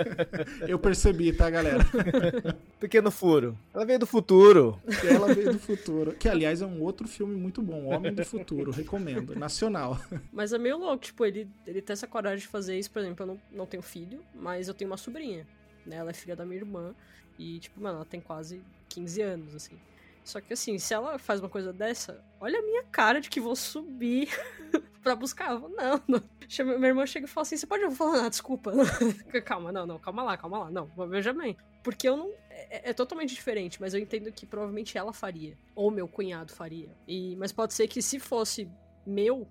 Eu 0.68 0.78
percebi, 0.78 1.32
tá, 1.32 1.48
galera? 1.48 1.84
Pequeno 2.80 3.10
furo. 3.10 3.58
Ela 3.72 3.84
veio 3.84 3.98
do 3.98 4.06
futuro. 4.06 4.80
Ela 5.08 5.32
veio 5.34 5.52
do 5.52 5.58
futuro. 5.58 6.12
Que, 6.12 6.28
aliás, 6.28 6.62
é 6.62 6.66
um 6.66 6.82
outro 6.82 7.06
filme 7.08 7.36
muito 7.36 7.62
bom. 7.62 7.86
Homem 7.86 8.12
do 8.12 8.24
Futuro. 8.24 8.70
Recomendo. 8.70 9.34
Nacional. 9.36 10.00
Mas 10.32 10.52
é 10.52 10.58
meio 10.58 10.78
louco, 10.78 11.04
tipo, 11.04 11.24
ele, 11.24 11.48
ele 11.66 11.80
tem 11.80 11.92
essa 11.92 12.06
coragem 12.06 12.40
de 12.40 12.48
fazer 12.48 12.78
isso. 12.78 12.90
Por 12.90 13.00
exemplo, 13.00 13.22
eu 13.22 13.26
não, 13.26 13.40
não 13.52 13.66
tenho 13.66 13.82
filho, 13.82 14.20
mas 14.34 14.68
eu 14.68 14.74
tenho 14.74 14.90
uma 14.90 14.96
sobrinha. 14.96 15.46
Né? 15.84 15.96
Ela 15.96 16.10
é 16.10 16.14
filha 16.14 16.34
da 16.36 16.44
minha 16.44 16.60
irmã. 16.60 16.94
E, 17.38 17.58
tipo, 17.58 17.80
mano, 17.80 17.96
ela 17.96 18.04
tem 18.04 18.20
quase 18.20 18.62
15 18.88 19.22
anos, 19.22 19.54
assim. 19.54 19.76
Só 20.24 20.40
que, 20.40 20.52
assim, 20.52 20.78
se 20.78 20.92
ela 20.92 21.18
faz 21.18 21.40
uma 21.40 21.48
coisa 21.48 21.72
dessa, 21.72 22.20
olha 22.40 22.58
a 22.58 22.62
minha 22.62 22.82
cara 22.84 23.20
de 23.20 23.30
que 23.30 23.40
vou 23.40 23.54
subir 23.54 24.28
pra 25.06 25.14
buscar. 25.14 25.52
Eu 25.52 25.60
vou, 25.60 25.68
não, 25.68 26.02
não. 26.08 26.22
Chama- 26.48 26.76
Minha 26.76 26.88
irmã 26.88 27.06
chega 27.06 27.26
e 27.26 27.28
fala 27.28 27.42
assim: 27.42 27.56
você 27.56 27.66
pode 27.66 27.88
falar, 27.94 28.26
ah, 28.26 28.28
desculpa. 28.28 28.72
calma, 29.44 29.70
não, 29.70 29.86
não, 29.86 29.98
calma 30.00 30.24
lá, 30.24 30.36
calma 30.36 30.58
lá. 30.58 30.70
Não, 30.70 30.90
veja 31.08 31.32
bem. 31.32 31.56
Porque 31.84 32.08
eu 32.08 32.16
não. 32.16 32.32
É, 32.50 32.90
é 32.90 32.92
totalmente 32.92 33.32
diferente, 33.32 33.80
mas 33.80 33.94
eu 33.94 34.00
entendo 34.00 34.32
que 34.32 34.44
provavelmente 34.44 34.98
ela 34.98 35.12
faria. 35.12 35.56
Ou 35.76 35.92
meu 35.92 36.08
cunhado 36.08 36.52
faria. 36.52 36.88
E, 37.06 37.36
mas 37.36 37.52
pode 37.52 37.72
ser 37.72 37.86
que 37.86 38.02
se 38.02 38.18
fosse 38.18 38.68
meu, 39.06 39.46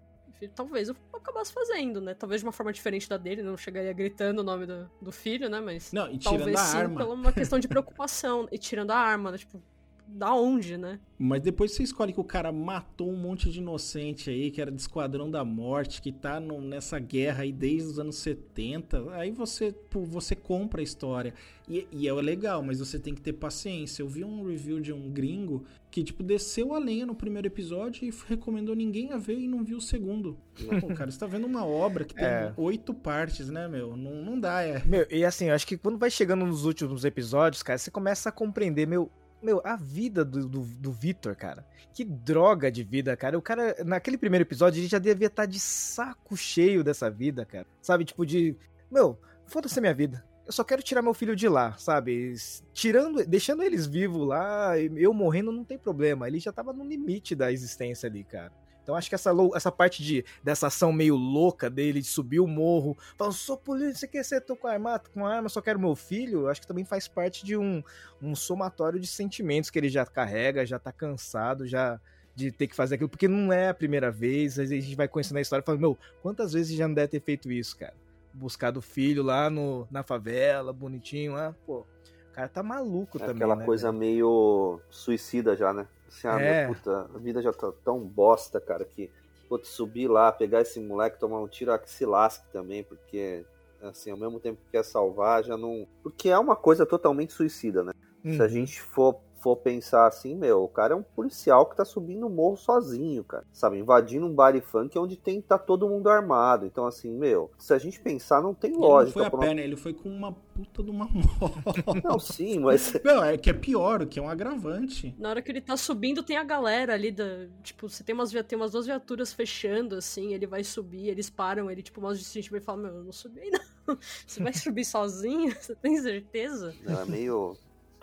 talvez 0.53 0.89
eu 0.89 0.95
acabasse 1.13 1.53
fazendo, 1.53 2.01
né? 2.01 2.13
Talvez 2.13 2.41
de 2.41 2.45
uma 2.45 2.51
forma 2.51 2.73
diferente 2.73 3.07
da 3.07 3.15
dele, 3.15 3.41
não 3.41 3.55
chegaria 3.55 3.93
gritando 3.93 4.39
o 4.39 4.43
nome 4.43 4.65
do, 4.65 4.91
do 5.01 5.11
filho, 5.13 5.49
né? 5.49 5.61
Mas. 5.61 5.93
Não, 5.93 6.11
e 6.11 6.17
tirando 6.17 6.39
talvez 6.39 6.59
a 6.59 6.65
sim, 6.65 6.77
arma. 6.79 6.97
pela 6.97 7.13
uma 7.13 7.31
questão 7.31 7.59
de 7.59 7.67
preocupação. 7.69 8.45
e 8.51 8.57
tirando 8.57 8.91
a 8.91 8.97
arma, 8.97 9.31
né? 9.31 9.37
Tipo, 9.37 9.63
da 10.07 10.33
onde, 10.33 10.77
né? 10.77 10.99
Mas 11.17 11.41
depois 11.41 11.71
você 11.71 11.83
escolhe 11.83 12.11
que 12.13 12.19
o 12.19 12.23
cara 12.23 12.51
matou 12.51 13.09
um 13.09 13.15
monte 13.17 13.49
de 13.49 13.59
inocente 13.59 14.29
aí, 14.29 14.51
que 14.51 14.61
era 14.61 14.69
do 14.71 14.77
Esquadrão 14.77 15.29
da 15.31 15.43
Morte, 15.45 16.01
que 16.01 16.11
tá 16.11 16.39
no- 16.39 16.61
nessa 16.61 16.99
guerra 16.99 17.43
aí 17.43 17.51
desde 17.51 17.89
os 17.89 17.99
anos 17.99 18.15
70. 18.17 19.03
Aí 19.13 19.31
você, 19.31 19.71
pô, 19.89 20.03
você 20.05 20.35
compra 20.35 20.81
a 20.81 20.83
história. 20.83 21.33
E, 21.69 21.87
e 21.91 22.07
é 22.07 22.13
legal, 22.13 22.61
mas 22.61 22.79
você 22.79 22.99
tem 22.99 23.13
que 23.13 23.21
ter 23.21 23.33
paciência. 23.33 24.03
Eu 24.03 24.07
vi 24.07 24.23
um 24.23 24.45
review 24.47 24.79
de 24.79 24.93
um 24.93 25.09
gringo 25.09 25.63
que, 25.89 26.03
tipo, 26.03 26.21
desceu 26.21 26.73
a 26.73 26.79
lenha 26.79 27.05
no 27.05 27.15
primeiro 27.15 27.47
episódio 27.47 28.05
e 28.07 28.13
recomendou 28.27 28.75
ninguém 28.75 29.11
a 29.13 29.17
ver 29.17 29.39
e 29.39 29.47
não 29.47 29.63
viu 29.63 29.77
o 29.77 29.81
segundo. 29.81 30.37
Pô, 30.81 30.87
cara, 30.93 31.09
você 31.09 31.17
tá 31.19 31.25
vendo 31.27 31.47
uma 31.47 31.65
obra 31.65 32.03
que 32.05 32.13
tem 32.13 32.23
É. 32.27 32.53
oito 32.57 32.93
partes, 32.93 33.49
né, 33.49 33.67
meu? 33.67 33.95
Não, 33.95 34.23
não 34.23 34.39
dá, 34.39 34.61
é. 34.61 34.83
Meu, 34.85 35.07
e 35.09 35.23
assim, 35.25 35.45
eu 35.45 35.55
acho 35.55 35.65
que 35.65 35.77
quando 35.77 35.97
vai 35.97 36.11
chegando 36.11 36.45
nos 36.45 36.65
últimos 36.65 37.05
episódios, 37.05 37.63
cara, 37.63 37.77
você 37.79 37.89
começa 37.89 38.29
a 38.29 38.31
compreender, 38.31 38.85
meu, 38.85 39.09
meu, 39.45 39.61
a 39.63 39.75
vida 39.75 40.25
do, 40.25 40.47
do, 40.47 40.61
do 40.61 40.91
Victor, 40.91 41.35
cara. 41.35 41.65
Que 41.93 42.03
droga 42.03 42.71
de 42.71 42.83
vida, 42.83 43.15
cara. 43.15 43.37
O 43.37 43.41
cara, 43.41 43.75
naquele 43.85 44.17
primeiro 44.17 44.43
episódio, 44.43 44.79
ele 44.79 44.87
já 44.87 44.99
devia 44.99 45.27
estar 45.27 45.45
de 45.45 45.59
saco 45.59 46.35
cheio 46.35 46.83
dessa 46.83 47.09
vida, 47.09 47.45
cara. 47.45 47.65
Sabe, 47.81 48.03
tipo 48.03 48.25
de. 48.25 48.55
Meu, 48.91 49.17
foda-se 49.45 49.77
a 49.79 49.81
minha 49.81 49.93
vida. 49.93 50.25
Eu 50.45 50.51
só 50.51 50.63
quero 50.63 50.83
tirar 50.83 51.01
meu 51.01 51.13
filho 51.13 51.35
de 51.35 51.47
lá, 51.47 51.75
sabe? 51.77 52.35
Tirando, 52.73 53.25
deixando 53.25 53.63
eles 53.63 53.87
vivos 53.87 54.27
lá, 54.27 54.77
eu 54.77 55.13
morrendo 55.13 55.51
não 55.51 55.63
tem 55.63 55.77
problema. 55.77 56.27
Ele 56.27 56.39
já 56.39 56.51
tava 56.51 56.73
no 56.73 56.83
limite 56.83 57.33
da 57.35 57.51
existência 57.51 58.07
ali, 58.07 58.23
cara. 58.23 58.51
Então 58.85 58.95
acho 58.95 59.09
que 59.09 59.15
essa, 59.15 59.31
essa 59.55 59.71
parte 59.71 60.03
de, 60.03 60.23
dessa 60.43 60.67
ação 60.67 60.93
meio 60.93 61.15
louca 61.15 61.71
dele, 61.71 62.01
de 62.01 62.05
subir 62.05 62.39
o 62.39 62.45
morro, 62.45 62.95
falando, 63.17 63.33
sou 63.33 63.57
polícia, 63.57 63.95
você 63.95 64.07
quer 64.07 64.23
ser, 64.23 64.41
tô 64.41 64.55
com 64.55 64.67
arma, 64.67 65.01
com 65.11 65.25
arma, 65.25 65.49
só 65.49 65.59
quero 65.59 65.79
meu 65.79 65.95
filho, 65.95 66.41
eu 66.41 66.49
acho 66.49 66.61
que 66.61 66.67
também 66.67 66.85
faz 66.85 67.07
parte 67.07 67.43
de 67.43 67.57
um, 67.57 67.83
um 68.21 68.35
somatório 68.35 68.99
de 68.99 69.07
sentimentos 69.07 69.71
que 69.71 69.79
ele 69.79 69.89
já 69.89 70.05
carrega, 70.05 70.63
já 70.67 70.77
tá 70.77 70.91
cansado, 70.91 71.65
já 71.65 71.99
de 72.35 72.51
ter 72.51 72.67
que 72.67 72.75
fazer 72.75 72.93
aquilo, 72.93 73.09
porque 73.09 73.27
não 73.27 73.51
é 73.51 73.69
a 73.69 73.73
primeira 73.73 74.11
vez, 74.11 74.59
às 74.59 74.69
vezes 74.69 74.83
a 74.83 74.87
gente 74.87 74.95
vai 74.95 75.07
conhecendo 75.07 75.37
a 75.37 75.41
história 75.41 75.63
e 75.63 75.65
fala, 75.65 75.79
meu, 75.79 75.97
quantas 76.21 76.53
vezes 76.53 76.77
já 76.77 76.87
não 76.87 76.93
deve 76.93 77.07
ter 77.07 77.21
feito 77.21 77.51
isso, 77.51 77.75
cara? 77.75 77.95
Buscado 78.31 78.77
o 78.77 78.83
filho 78.83 79.23
lá 79.23 79.49
no, 79.49 79.87
na 79.89 80.03
favela, 80.03 80.71
bonitinho 80.71 81.33
lá, 81.33 81.55
pô, 81.65 81.79
o 81.79 82.33
cara 82.33 82.47
tá 82.47 82.61
maluco 82.61 83.17
É 83.17 83.21
também, 83.21 83.35
aquela 83.37 83.55
né, 83.55 83.65
coisa 83.65 83.91
meio 83.91 84.79
suicida 84.91 85.55
já, 85.55 85.73
né? 85.73 85.87
Assim, 86.07 86.27
ah, 86.27 86.39
É. 86.39 86.67
meu, 86.67 86.75
puta, 86.75 87.09
a 87.13 87.17
vida 87.17 87.41
já 87.41 87.51
tá 87.51 87.71
tão 87.83 87.99
bosta, 87.99 88.59
cara, 88.61 88.85
que 88.85 89.09
putz, 89.49 89.69
subir 89.69 90.07
lá, 90.07 90.31
pegar 90.31 90.61
esse 90.61 90.79
moleque, 90.79 91.19
tomar 91.19 91.39
um 91.39 91.47
tiro, 91.47 91.71
ah, 91.71 91.77
que 91.79 91.89
se 91.89 92.05
lasque 92.05 92.45
também, 92.51 92.83
porque, 92.83 93.45
assim, 93.81 94.09
ao 94.11 94.17
mesmo 94.17 94.39
tempo 94.39 94.59
que 94.65 94.71
quer 94.71 94.83
salvar, 94.83 95.43
já 95.43 95.55
não. 95.55 95.87
Porque 96.01 96.29
é 96.29 96.37
uma 96.39 96.55
coisa 96.55 96.85
totalmente 96.85 97.33
suicida, 97.33 97.83
né? 97.83 97.91
Se 98.23 98.41
a 98.41 98.45
Uhum. 98.45 98.49
gente 98.49 98.81
for, 98.81 99.19
for 99.45 99.57
pensar 99.57 100.07
assim, 100.07 100.33
meu, 100.33 100.63
o 100.63 100.67
cara 100.67 100.93
é 100.95 100.97
um 100.97 101.03
policial 101.03 101.67
que 101.69 101.75
tá 101.77 101.85
subindo 101.85 102.25
o 102.25 102.29
morro 102.31 102.57
sozinho, 102.57 103.23
cara. 103.23 103.45
Sabe, 103.53 103.77
invadindo 103.77 104.25
um 104.25 104.33
bar 104.33 104.55
e 104.55 104.61
funk 104.61 104.97
onde 104.97 105.15
tem 105.15 105.39
tá 105.39 105.55
todo 105.55 105.87
mundo 105.87 106.09
armado. 106.09 106.65
Então, 106.65 106.87
assim, 106.87 107.11
meu, 107.15 107.51
se 107.59 107.71
a 107.71 107.77
gente 107.77 107.99
pensar, 107.99 108.41
não 108.41 108.55
tem 108.55 108.71
Ele 108.71 108.79
não 108.79 108.87
lógica. 108.87 109.13
foi 109.13 109.23
a 109.25 109.29
uma- 109.29 109.53
né? 109.53 109.63
Ele 109.63 109.75
foi 109.75 109.93
com 109.93 110.09
uma 110.09 110.31
puta 110.33 110.81
de 110.81 110.89
uma 110.89 111.05
moto. 111.13 112.01
Não, 112.03 112.17
sim, 112.19 112.57
mas. 112.57 112.91
Não, 113.03 113.23
é 113.23 113.37
que 113.37 113.51
é 113.51 113.53
pior, 113.53 114.01
o 114.01 114.07
que 114.07 114.17
é 114.17 114.21
um 114.21 114.27
agravante. 114.29 115.13
Na 115.19 115.29
hora 115.29 115.41
que 115.43 115.51
ele 115.51 115.61
tá 115.61 115.77
subindo, 115.77 116.23
tem 116.23 116.37
a 116.37 116.43
galera 116.43 116.95
ali 116.95 117.11
da. 117.11 117.45
Tipo, 117.61 117.87
você 117.87 118.03
tem 118.03 118.15
umas, 118.15 118.31
tem 118.31 118.57
umas 118.57 118.71
duas 118.71 118.87
viaturas 118.87 119.31
fechando, 119.31 119.95
assim, 119.95 120.33
ele 120.33 120.47
vai 120.47 120.63
subir, 120.63 121.07
eles 121.09 121.29
param, 121.29 121.69
ele, 121.69 121.83
tipo, 121.83 122.01
mostra 122.01 122.15
o 122.17 122.23
distintivo 122.23 122.57
e 122.57 122.61
fala, 122.61 122.81
meu, 122.81 122.95
eu 122.95 123.03
não 123.03 123.11
subi 123.11 123.41
não. 123.87 123.95
Você 124.25 124.41
vai 124.41 124.53
subir 124.53 124.85
sozinho? 124.85 125.53
Você 125.55 125.75
tem 125.75 125.95
certeza? 126.01 126.73
Ela 126.87 127.03
é 127.03 127.05
meio. 127.05 127.55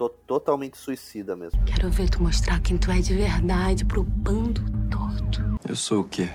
To- 0.08 0.16
totalmente 0.26 0.76
suicida 0.76 1.36
mesmo. 1.36 1.62
Quero 1.64 1.90
ver 1.90 2.08
tu 2.10 2.22
mostrar 2.22 2.60
quem 2.60 2.76
tu 2.78 2.90
é 2.90 3.00
de 3.00 3.14
verdade 3.14 3.84
pro 3.84 4.02
bando 4.02 4.60
todo. 4.90 5.60
Eu 5.68 5.76
sou 5.76 6.00
o 6.00 6.04
quê? 6.08 6.28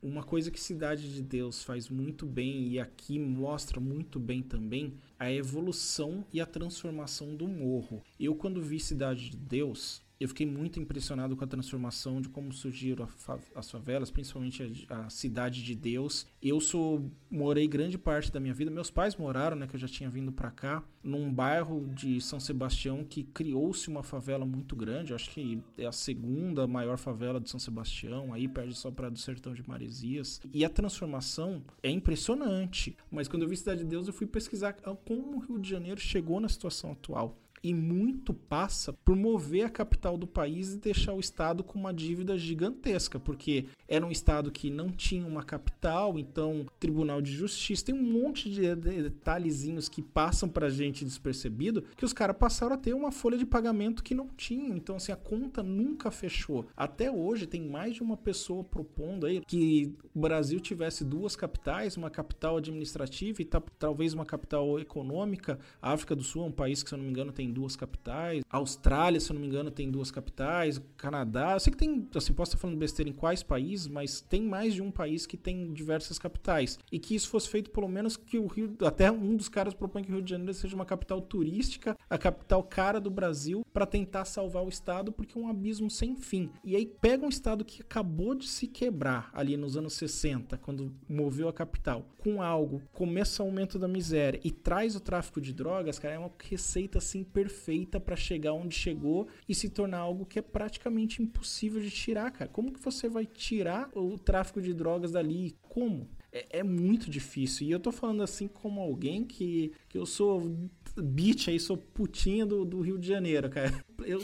Uma 0.00 0.22
coisa 0.22 0.50
que 0.50 0.60
Cidade 0.60 1.12
de 1.12 1.20
Deus 1.22 1.62
faz 1.64 1.88
muito 1.88 2.24
bem 2.24 2.68
e 2.68 2.78
aqui 2.78 3.18
mostra 3.18 3.80
muito 3.80 4.18
bem 4.20 4.42
também 4.42 4.94
a 5.18 5.30
evolução 5.30 6.24
e 6.32 6.40
a 6.40 6.46
transformação 6.46 7.34
do 7.34 7.48
morro. 7.48 8.00
Eu 8.18 8.34
quando 8.34 8.62
vi 8.62 8.78
Cidade 8.78 9.30
de 9.30 9.36
Deus, 9.36 10.00
Eu 10.20 10.26
fiquei 10.26 10.46
muito 10.46 10.80
impressionado 10.80 11.36
com 11.36 11.44
a 11.44 11.46
transformação 11.46 12.20
de 12.20 12.28
como 12.28 12.52
surgiram 12.52 13.08
as 13.54 13.70
favelas, 13.70 14.10
principalmente 14.10 14.86
a, 14.88 15.06
a, 15.06 15.10
cidade 15.10 15.62
de 15.62 15.76
Deus. 15.76 16.26
Eu 16.42 16.60
sou 16.60 17.08
morei 17.30 17.68
grande 17.68 17.96
parte 17.96 18.32
da 18.32 18.40
minha 18.40 18.52
vida, 18.52 18.68
meus 18.68 18.90
pais 18.90 19.14
moraram, 19.14 19.56
né, 19.56 19.68
que 19.68 19.76
eu 19.76 19.80
já 19.80 19.86
tinha 19.86 20.10
vindo 20.10 20.32
para 20.32 20.50
cá, 20.50 20.82
num 21.04 21.32
bairro 21.32 21.88
de 21.94 22.20
São 22.20 22.40
Sebastião 22.40 23.04
que 23.04 23.22
criou-se 23.22 23.88
uma 23.88 24.02
favela 24.02 24.44
muito 24.44 24.74
grande. 24.74 25.12
Eu 25.12 25.16
acho 25.16 25.30
que 25.30 25.62
é 25.76 25.86
a 25.86 25.92
segunda 25.92 26.66
maior 26.66 26.98
favela 26.98 27.40
de 27.40 27.48
São 27.48 27.60
Sebastião, 27.60 28.32
aí 28.34 28.48
perde 28.48 28.74
só 28.74 28.90
para 28.90 29.08
do 29.08 29.18
Sertão 29.18 29.54
de 29.54 29.66
Maresias. 29.68 30.40
E 30.52 30.64
a 30.64 30.68
transformação 30.68 31.62
é 31.80 31.90
impressionante. 31.90 32.96
Mas 33.08 33.28
quando 33.28 33.42
eu 33.42 33.48
vi 33.48 33.56
Cidade 33.56 33.84
de 33.84 33.86
Deus, 33.86 34.08
eu 34.08 34.12
fui 34.12 34.26
pesquisar 34.26 34.72
como 34.72 35.36
o 35.36 35.38
Rio 35.38 35.58
de 35.60 35.70
Janeiro 35.70 36.00
chegou 36.00 36.40
na 36.40 36.48
situação 36.48 36.90
atual 36.90 37.38
e 37.62 37.74
muito 37.74 38.32
passa 38.32 38.92
por 38.92 39.16
mover 39.16 39.64
a 39.64 39.70
capital 39.70 40.16
do 40.16 40.26
país 40.26 40.74
e 40.74 40.78
deixar 40.78 41.12
o 41.12 41.20
estado 41.20 41.62
com 41.64 41.78
uma 41.78 41.92
dívida 41.92 42.36
gigantesca, 42.36 43.18
porque 43.18 43.66
era 43.86 44.04
um 44.04 44.10
estado 44.10 44.50
que 44.50 44.70
não 44.70 44.90
tinha 44.90 45.26
uma 45.26 45.42
capital, 45.42 46.18
então 46.18 46.66
Tribunal 46.78 47.20
de 47.20 47.32
Justiça 47.32 47.86
tem 47.86 47.94
um 47.94 48.02
monte 48.02 48.50
de 48.50 48.74
detalhezinhos 48.74 49.88
que 49.88 50.02
passam 50.02 50.48
pra 50.48 50.68
gente 50.68 51.04
despercebido, 51.04 51.82
que 51.96 52.04
os 52.04 52.12
caras 52.12 52.36
passaram 52.36 52.74
a 52.74 52.78
ter 52.78 52.94
uma 52.94 53.10
folha 53.10 53.38
de 53.38 53.46
pagamento 53.46 54.02
que 54.02 54.14
não 54.14 54.28
tinha, 54.28 54.76
então 54.76 54.96
assim 54.96 55.12
a 55.12 55.16
conta 55.16 55.62
nunca 55.62 56.10
fechou. 56.10 56.66
Até 56.76 57.10
hoje 57.10 57.46
tem 57.46 57.62
mais 57.62 57.94
de 57.94 58.02
uma 58.02 58.16
pessoa 58.16 58.64
propondo 58.64 59.26
aí 59.26 59.40
que 59.40 59.94
o 60.14 60.20
Brasil 60.20 60.60
tivesse 60.60 61.04
duas 61.04 61.36
capitais, 61.36 61.96
uma 61.96 62.10
capital 62.10 62.56
administrativa 62.56 63.42
e 63.42 63.48
talvez 63.78 64.14
uma 64.14 64.26
capital 64.26 64.78
econômica. 64.78 65.58
A 65.80 65.92
África 65.92 66.14
do 66.14 66.22
Sul 66.22 66.44
é 66.44 66.46
um 66.46 66.52
país 66.52 66.82
que 66.82 66.88
se 66.88 66.94
eu 66.94 66.98
não 66.98 67.04
me 67.04 67.10
engano 67.10 67.32
tem 67.32 67.47
tem 67.48 67.52
duas 67.52 67.74
capitais. 67.74 68.44
A 68.50 68.58
Austrália, 68.58 69.18
se 69.18 69.30
eu 69.30 69.34
não 69.34 69.40
me 69.40 69.46
engano, 69.46 69.70
tem 69.70 69.90
duas 69.90 70.10
capitais. 70.10 70.80
Canadá, 70.96 71.54
eu 71.54 71.60
sei 71.60 71.70
que 71.70 71.78
tem, 71.78 72.06
assim, 72.14 72.32
posso 72.32 72.50
estar 72.50 72.58
falando 72.60 72.76
besteira 72.76 73.08
em 73.08 73.14
quais 73.14 73.42
países, 73.42 73.86
mas 73.86 74.20
tem 74.20 74.42
mais 74.42 74.74
de 74.74 74.82
um 74.82 74.90
país 74.90 75.26
que 75.26 75.36
tem 75.36 75.72
diversas 75.72 76.18
capitais. 76.18 76.78
E 76.92 76.98
que 76.98 77.14
isso 77.14 77.28
fosse 77.28 77.48
feito 77.48 77.70
pelo 77.70 77.88
menos 77.88 78.16
que 78.16 78.38
o 78.38 78.46
Rio, 78.46 78.76
até 78.84 79.10
um 79.10 79.36
dos 79.36 79.48
caras 79.48 79.74
propõe 79.74 80.04
que 80.04 80.10
o 80.10 80.14
Rio 80.14 80.22
de 80.22 80.30
Janeiro 80.30 80.54
seja 80.54 80.74
uma 80.74 80.84
capital 80.84 81.20
turística, 81.20 81.96
a 82.08 82.18
capital 82.18 82.62
cara 82.62 83.00
do 83.00 83.10
Brasil, 83.10 83.64
para 83.72 83.86
tentar 83.86 84.24
salvar 84.24 84.64
o 84.64 84.68
estado, 84.68 85.10
porque 85.10 85.38
é 85.38 85.40
um 85.40 85.48
abismo 85.48 85.90
sem 85.90 86.14
fim. 86.16 86.50
E 86.62 86.76
aí 86.76 86.84
pega 86.84 87.24
um 87.24 87.28
estado 87.28 87.64
que 87.64 87.80
acabou 87.80 88.34
de 88.34 88.46
se 88.46 88.66
quebrar 88.66 89.30
ali 89.32 89.56
nos 89.56 89.76
anos 89.76 89.94
60, 89.94 90.58
quando 90.58 90.92
moveu 91.08 91.48
a 91.48 91.52
capital, 91.52 92.06
com 92.18 92.42
algo, 92.42 92.82
começa 92.92 93.42
o 93.42 93.46
aumento 93.46 93.78
da 93.78 93.88
miséria 93.88 94.40
e 94.44 94.50
traz 94.50 94.94
o 94.94 95.00
tráfico 95.00 95.40
de 95.40 95.52
drogas, 95.52 95.98
cara, 95.98 96.14
é 96.14 96.18
uma 96.18 96.30
receita 96.48 96.98
assim 96.98 97.22
perfeita 97.38 98.00
para 98.00 98.16
chegar 98.16 98.52
onde 98.52 98.74
chegou 98.74 99.28
e 99.48 99.54
se 99.54 99.68
tornar 99.68 99.98
algo 99.98 100.26
que 100.26 100.40
é 100.40 100.42
praticamente 100.42 101.22
impossível 101.22 101.80
de 101.80 101.88
tirar, 101.88 102.32
cara. 102.32 102.50
Como 102.50 102.72
que 102.72 102.80
você 102.80 103.08
vai 103.08 103.24
tirar 103.24 103.88
o 103.94 104.18
tráfico 104.18 104.60
de 104.60 104.74
drogas 104.74 105.12
dali? 105.12 105.56
Como? 105.62 106.08
É, 106.32 106.58
é, 106.58 106.62
muito 106.64 107.08
difícil. 107.08 107.68
E 107.68 107.70
eu 107.70 107.78
tô 107.78 107.92
falando 107.92 108.24
assim 108.24 108.48
como 108.48 108.80
alguém 108.80 109.24
que, 109.24 109.72
que 109.88 109.96
eu 109.96 110.04
sou 110.04 110.52
beat 110.96 111.46
aí, 111.46 111.60
sou 111.60 111.76
putinha 111.76 112.44
do, 112.44 112.64
do 112.64 112.80
Rio 112.80 112.98
de 112.98 113.06
Janeiro, 113.06 113.48
cara. 113.48 113.72
Eu 114.04 114.20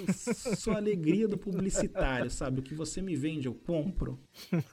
sou 0.56 0.72
a 0.72 0.76
alegria 0.76 1.26
do 1.26 1.36
publicitário, 1.36 2.30
sabe? 2.30 2.60
O 2.60 2.62
que 2.62 2.74
você 2.74 3.02
me 3.02 3.16
vende, 3.16 3.46
eu 3.46 3.54
compro. 3.54 4.18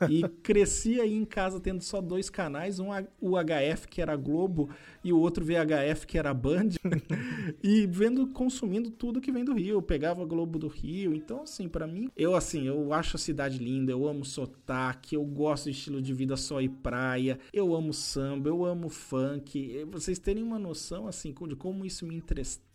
E 0.09 0.27
cresci 0.43 0.99
aí 0.99 1.13
em 1.13 1.25
casa 1.25 1.59
tendo 1.59 1.81
só 1.81 1.99
dois 1.99 2.29
canais, 2.29 2.79
um 2.79 2.89
UHF 3.21 3.87
que 3.89 4.01
era 4.01 4.15
Globo 4.15 4.69
e 5.03 5.11
o 5.11 5.19
outro 5.19 5.43
VHF 5.43 6.05
que 6.05 6.17
era 6.17 6.33
Band. 6.33 6.69
e 7.63 7.87
vendo, 7.87 8.27
consumindo 8.27 8.91
tudo 8.91 9.21
que 9.21 9.31
vem 9.31 9.43
do 9.43 9.53
Rio. 9.53 9.75
Eu 9.75 9.81
pegava 9.81 10.23
Globo 10.25 10.59
do 10.59 10.67
Rio. 10.67 11.13
Então, 11.13 11.43
assim, 11.43 11.67
para 11.67 11.87
mim, 11.87 12.09
eu 12.15 12.35
assim, 12.35 12.67
eu 12.67 12.93
acho 12.93 13.15
a 13.15 13.19
cidade 13.19 13.57
linda, 13.57 13.91
eu 13.91 14.07
amo 14.07 14.23
sotaque, 14.23 15.15
eu 15.15 15.25
gosto 15.25 15.65
de 15.65 15.71
estilo 15.71 16.01
de 16.01 16.13
vida 16.13 16.37
só 16.37 16.61
e 16.61 16.69
praia, 16.69 17.39
eu 17.51 17.73
amo 17.75 17.93
samba, 17.93 18.49
eu 18.49 18.63
amo 18.63 18.89
funk. 18.89 19.85
Vocês 19.91 20.19
terem 20.19 20.43
uma 20.43 20.59
noção, 20.59 21.07
assim, 21.07 21.33
de 21.47 21.55
como 21.55 21.85
isso 21.85 22.05
me 22.05 22.15
entristece, 22.15 22.70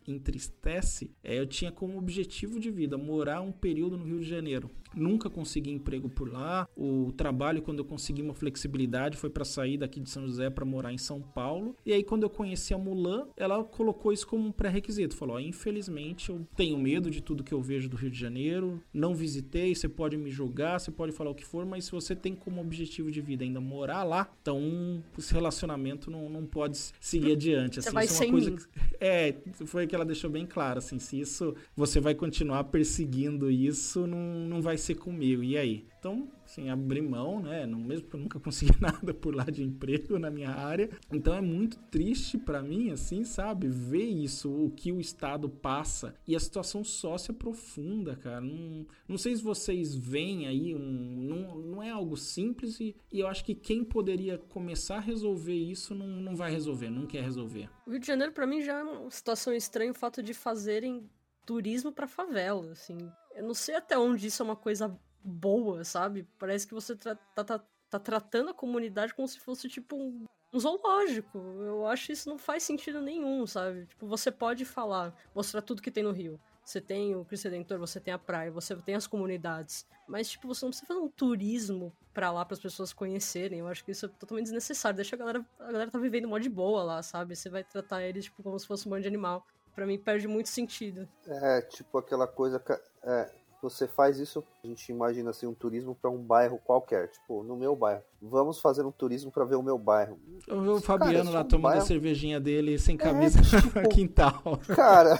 é, 1.22 1.38
eu 1.38 1.46
tinha 1.46 1.72
como 1.72 1.98
objetivo 1.98 2.60
de 2.60 2.70
vida 2.70 2.96
morar 2.96 3.40
um 3.40 3.50
período 3.50 3.96
no 3.96 4.04
Rio 4.04 4.20
de 4.20 4.28
Janeiro. 4.28 4.70
Nunca 4.94 5.28
consegui 5.28 5.70
emprego 5.70 6.08
por 6.08 6.32
lá. 6.32 6.66
O 6.76 7.12
trabalho, 7.12 7.60
quando 7.60 7.80
eu 7.80 7.84
consegui 7.84 8.22
uma 8.22 8.32
flexibilidade, 8.32 9.16
foi 9.16 9.28
para 9.28 9.44
sair 9.44 9.76
daqui 9.76 10.00
de 10.00 10.08
São 10.08 10.26
José 10.26 10.48
para 10.48 10.64
morar 10.64 10.92
em 10.92 10.98
São 10.98 11.20
Paulo. 11.20 11.76
E 11.84 11.92
aí, 11.92 12.02
quando 12.02 12.22
eu 12.22 12.30
conheci 12.30 12.72
a 12.72 12.78
Mulan, 12.78 13.26
ela 13.36 13.62
colocou 13.62 14.12
isso 14.12 14.26
como 14.26 14.48
um 14.48 14.52
pré-requisito. 14.52 15.16
Falou: 15.16 15.38
infelizmente, 15.40 16.30
eu 16.30 16.46
tenho 16.56 16.78
medo 16.78 17.10
de 17.10 17.20
tudo 17.20 17.44
que 17.44 17.52
eu 17.52 17.60
vejo 17.60 17.88
do 17.88 17.96
Rio 17.96 18.10
de 18.10 18.18
Janeiro. 18.18 18.82
Não 18.92 19.14
visitei. 19.14 19.74
Você 19.74 19.88
pode 19.88 20.16
me 20.16 20.30
julgar, 20.30 20.80
você 20.80 20.90
pode 20.90 21.12
falar 21.12 21.30
o 21.30 21.34
que 21.34 21.44
for, 21.44 21.66
mas 21.66 21.86
se 21.86 21.92
você 21.92 22.14
tem 22.14 22.34
como 22.34 22.60
objetivo 22.60 23.10
de 23.10 23.20
vida 23.20 23.44
ainda 23.44 23.60
morar 23.60 24.02
lá, 24.02 24.30
então 24.40 25.02
esse 25.18 25.32
relacionamento 25.32 26.10
não, 26.10 26.30
não 26.30 26.46
pode 26.46 26.78
seguir 27.00 27.32
adiante. 27.32 27.80
Assim, 27.80 27.88
você 27.88 27.94
vai 27.94 28.04
isso 28.04 28.14
é 28.14 28.16
sem 28.18 28.32
mim. 28.32 28.56
Que, 28.56 28.66
é, 29.00 29.36
foi 29.66 29.86
que 29.86 29.95
ela 29.96 30.04
deixou 30.04 30.30
bem 30.30 30.46
claro. 30.46 30.78
Assim, 30.78 30.98
se 30.98 31.18
isso 31.18 31.54
você 31.74 32.00
vai 32.00 32.14
continuar 32.14 32.64
perseguindo 32.64 33.50
isso, 33.50 34.06
não, 34.06 34.18
não 34.18 34.62
vai 34.62 34.76
ser 34.76 34.94
comigo. 34.94 35.42
E 35.42 35.56
aí? 35.56 35.86
Então, 35.98 36.28
assim, 36.46 36.70
abrir 36.70 37.02
mão, 37.02 37.40
né? 37.40 37.66
Mesmo 37.66 38.08
que 38.08 38.16
eu 38.16 38.20
nunca 38.20 38.38
consegui 38.40 38.80
nada 38.80 39.12
por 39.12 39.34
lá 39.34 39.44
de 39.44 39.62
emprego 39.62 40.18
na 40.18 40.30
minha 40.30 40.50
área. 40.50 40.88
Então 41.12 41.34
é 41.34 41.40
muito 41.40 41.78
triste 41.90 42.38
para 42.38 42.62
mim, 42.62 42.90
assim, 42.90 43.24
sabe? 43.24 43.68
Ver 43.68 44.06
isso, 44.06 44.50
o 44.50 44.70
que 44.70 44.92
o 44.92 45.00
Estado 45.00 45.48
passa 45.48 46.14
e 46.26 46.34
a 46.34 46.40
situação 46.40 46.82
só 46.84 47.18
se 47.18 47.30
aprofunda, 47.30 48.16
cara. 48.16 48.40
Não, 48.40 48.86
não 49.08 49.18
sei 49.18 49.36
se 49.36 49.42
vocês 49.42 49.94
veem 49.94 50.46
aí, 50.46 50.74
um, 50.74 50.78
não, 50.78 51.58
não 51.58 51.82
é 51.82 51.90
algo 51.90 52.16
simples 52.16 52.80
e, 52.80 52.96
e 53.12 53.20
eu 53.20 53.26
acho 53.26 53.44
que 53.44 53.54
quem 53.54 53.84
poderia 53.84 54.38
começar 54.38 54.96
a 54.96 55.00
resolver 55.00 55.54
isso 55.54 55.94
não, 55.94 56.06
não 56.06 56.36
vai 56.36 56.50
resolver, 56.50 56.90
não 56.90 57.06
quer 57.06 57.22
resolver. 57.22 57.68
O 57.86 57.90
Rio 57.90 58.00
de 58.00 58.06
Janeiro, 58.06 58.32
para 58.32 58.46
mim, 58.46 58.62
já 58.62 58.78
é 58.78 58.82
uma 58.82 59.10
situação 59.10 59.52
estranha 59.52 59.90
o 59.90 59.94
fato 59.94 60.22
de 60.22 60.32
fazerem 60.32 61.08
turismo 61.44 61.92
para 61.92 62.08
favela, 62.08 62.72
assim. 62.72 62.98
Eu 63.34 63.44
não 63.44 63.54
sei 63.54 63.76
até 63.76 63.98
onde 63.98 64.26
isso 64.26 64.42
é 64.42 64.44
uma 64.44 64.56
coisa 64.56 64.98
boa, 65.26 65.84
sabe? 65.84 66.26
Parece 66.38 66.66
que 66.66 66.74
você 66.74 66.94
tá, 66.96 67.14
tá, 67.34 67.60
tá, 67.90 67.98
tratando 67.98 68.50
a 68.50 68.54
comunidade 68.54 69.14
como 69.14 69.26
se 69.26 69.38
fosse 69.40 69.68
tipo 69.68 69.96
um, 69.96 70.24
um 70.52 70.58
zoológico. 70.58 71.38
Eu 71.38 71.86
acho 71.86 72.12
isso 72.12 72.28
não 72.28 72.38
faz 72.38 72.62
sentido 72.62 73.00
nenhum, 73.00 73.46
sabe? 73.46 73.86
Tipo, 73.86 74.06
você 74.06 74.30
pode 74.30 74.64
falar, 74.64 75.14
mostrar 75.34 75.62
tudo 75.62 75.82
que 75.82 75.90
tem 75.90 76.04
no 76.04 76.12
Rio. 76.12 76.40
Você 76.66 76.80
tem 76.80 77.14
o 77.14 77.24
Cristo 77.24 77.44
Redentor, 77.44 77.78
você 77.78 78.00
tem 78.00 78.12
a 78.12 78.18
praia, 78.18 78.50
você 78.50 78.74
tem 78.74 78.96
as 78.96 79.06
comunidades. 79.06 79.86
Mas, 80.08 80.28
tipo, 80.28 80.48
você 80.48 80.64
não 80.64 80.70
precisa 80.70 80.88
fazer 80.88 80.98
um 80.98 81.08
turismo 81.08 81.92
para 82.12 82.32
lá 82.32 82.44
para 82.44 82.54
as 82.54 82.60
pessoas 82.60 82.92
conhecerem. 82.92 83.60
Eu 83.60 83.68
acho 83.68 83.84
que 83.84 83.92
isso 83.92 84.06
é 84.06 84.08
totalmente 84.08 84.46
desnecessário. 84.46 84.96
Deixa 84.96 85.14
a 85.14 85.18
galera. 85.18 85.46
A 85.60 85.70
galera 85.70 85.90
tá 85.92 85.98
vivendo 85.98 86.26
mó 86.26 86.38
de 86.38 86.48
boa 86.48 86.82
lá, 86.82 87.02
sabe? 87.04 87.36
Você 87.36 87.48
vai 87.48 87.62
tratar 87.62 88.02
eles, 88.02 88.24
tipo, 88.24 88.42
como 88.42 88.58
se 88.58 88.66
fosse 88.66 88.86
um 88.86 88.90
bando 88.90 89.02
de 89.02 89.08
animal. 89.08 89.46
Pra 89.76 89.86
mim 89.86 89.96
perde 89.96 90.26
muito 90.26 90.48
sentido. 90.48 91.08
É, 91.26 91.60
tipo 91.62 91.98
aquela 91.98 92.26
coisa. 92.26 92.60
É, 93.04 93.32
você 93.70 93.86
faz 93.86 94.18
isso, 94.18 94.44
a 94.62 94.66
gente 94.66 94.90
imagina 94.90 95.30
assim, 95.30 95.46
um 95.46 95.54
turismo 95.54 95.94
para 95.94 96.10
um 96.10 96.18
bairro 96.18 96.58
qualquer, 96.64 97.08
tipo, 97.08 97.42
no 97.42 97.56
meu 97.56 97.74
bairro. 97.74 98.02
Vamos 98.22 98.60
fazer 98.60 98.84
um 98.84 98.92
turismo 98.92 99.30
para 99.30 99.44
ver 99.44 99.56
o 99.56 99.62
meu 99.62 99.78
bairro. 99.78 100.18
Eu 100.46 100.62
vi 100.62 100.68
o 100.68 100.80
Fabiano 100.80 101.24
cara, 101.24 101.38
lá 101.38 101.44
tomando 101.44 101.62
bairro... 101.62 101.82
a 101.82 101.86
cervejinha 101.86 102.40
dele 102.40 102.78
sem 102.78 102.94
é, 102.94 102.98
camisa 102.98 103.38
é, 103.56 103.60
tipo, 103.60 103.80
no 103.80 103.88
quintal. 103.88 104.42
Cara, 104.74 105.18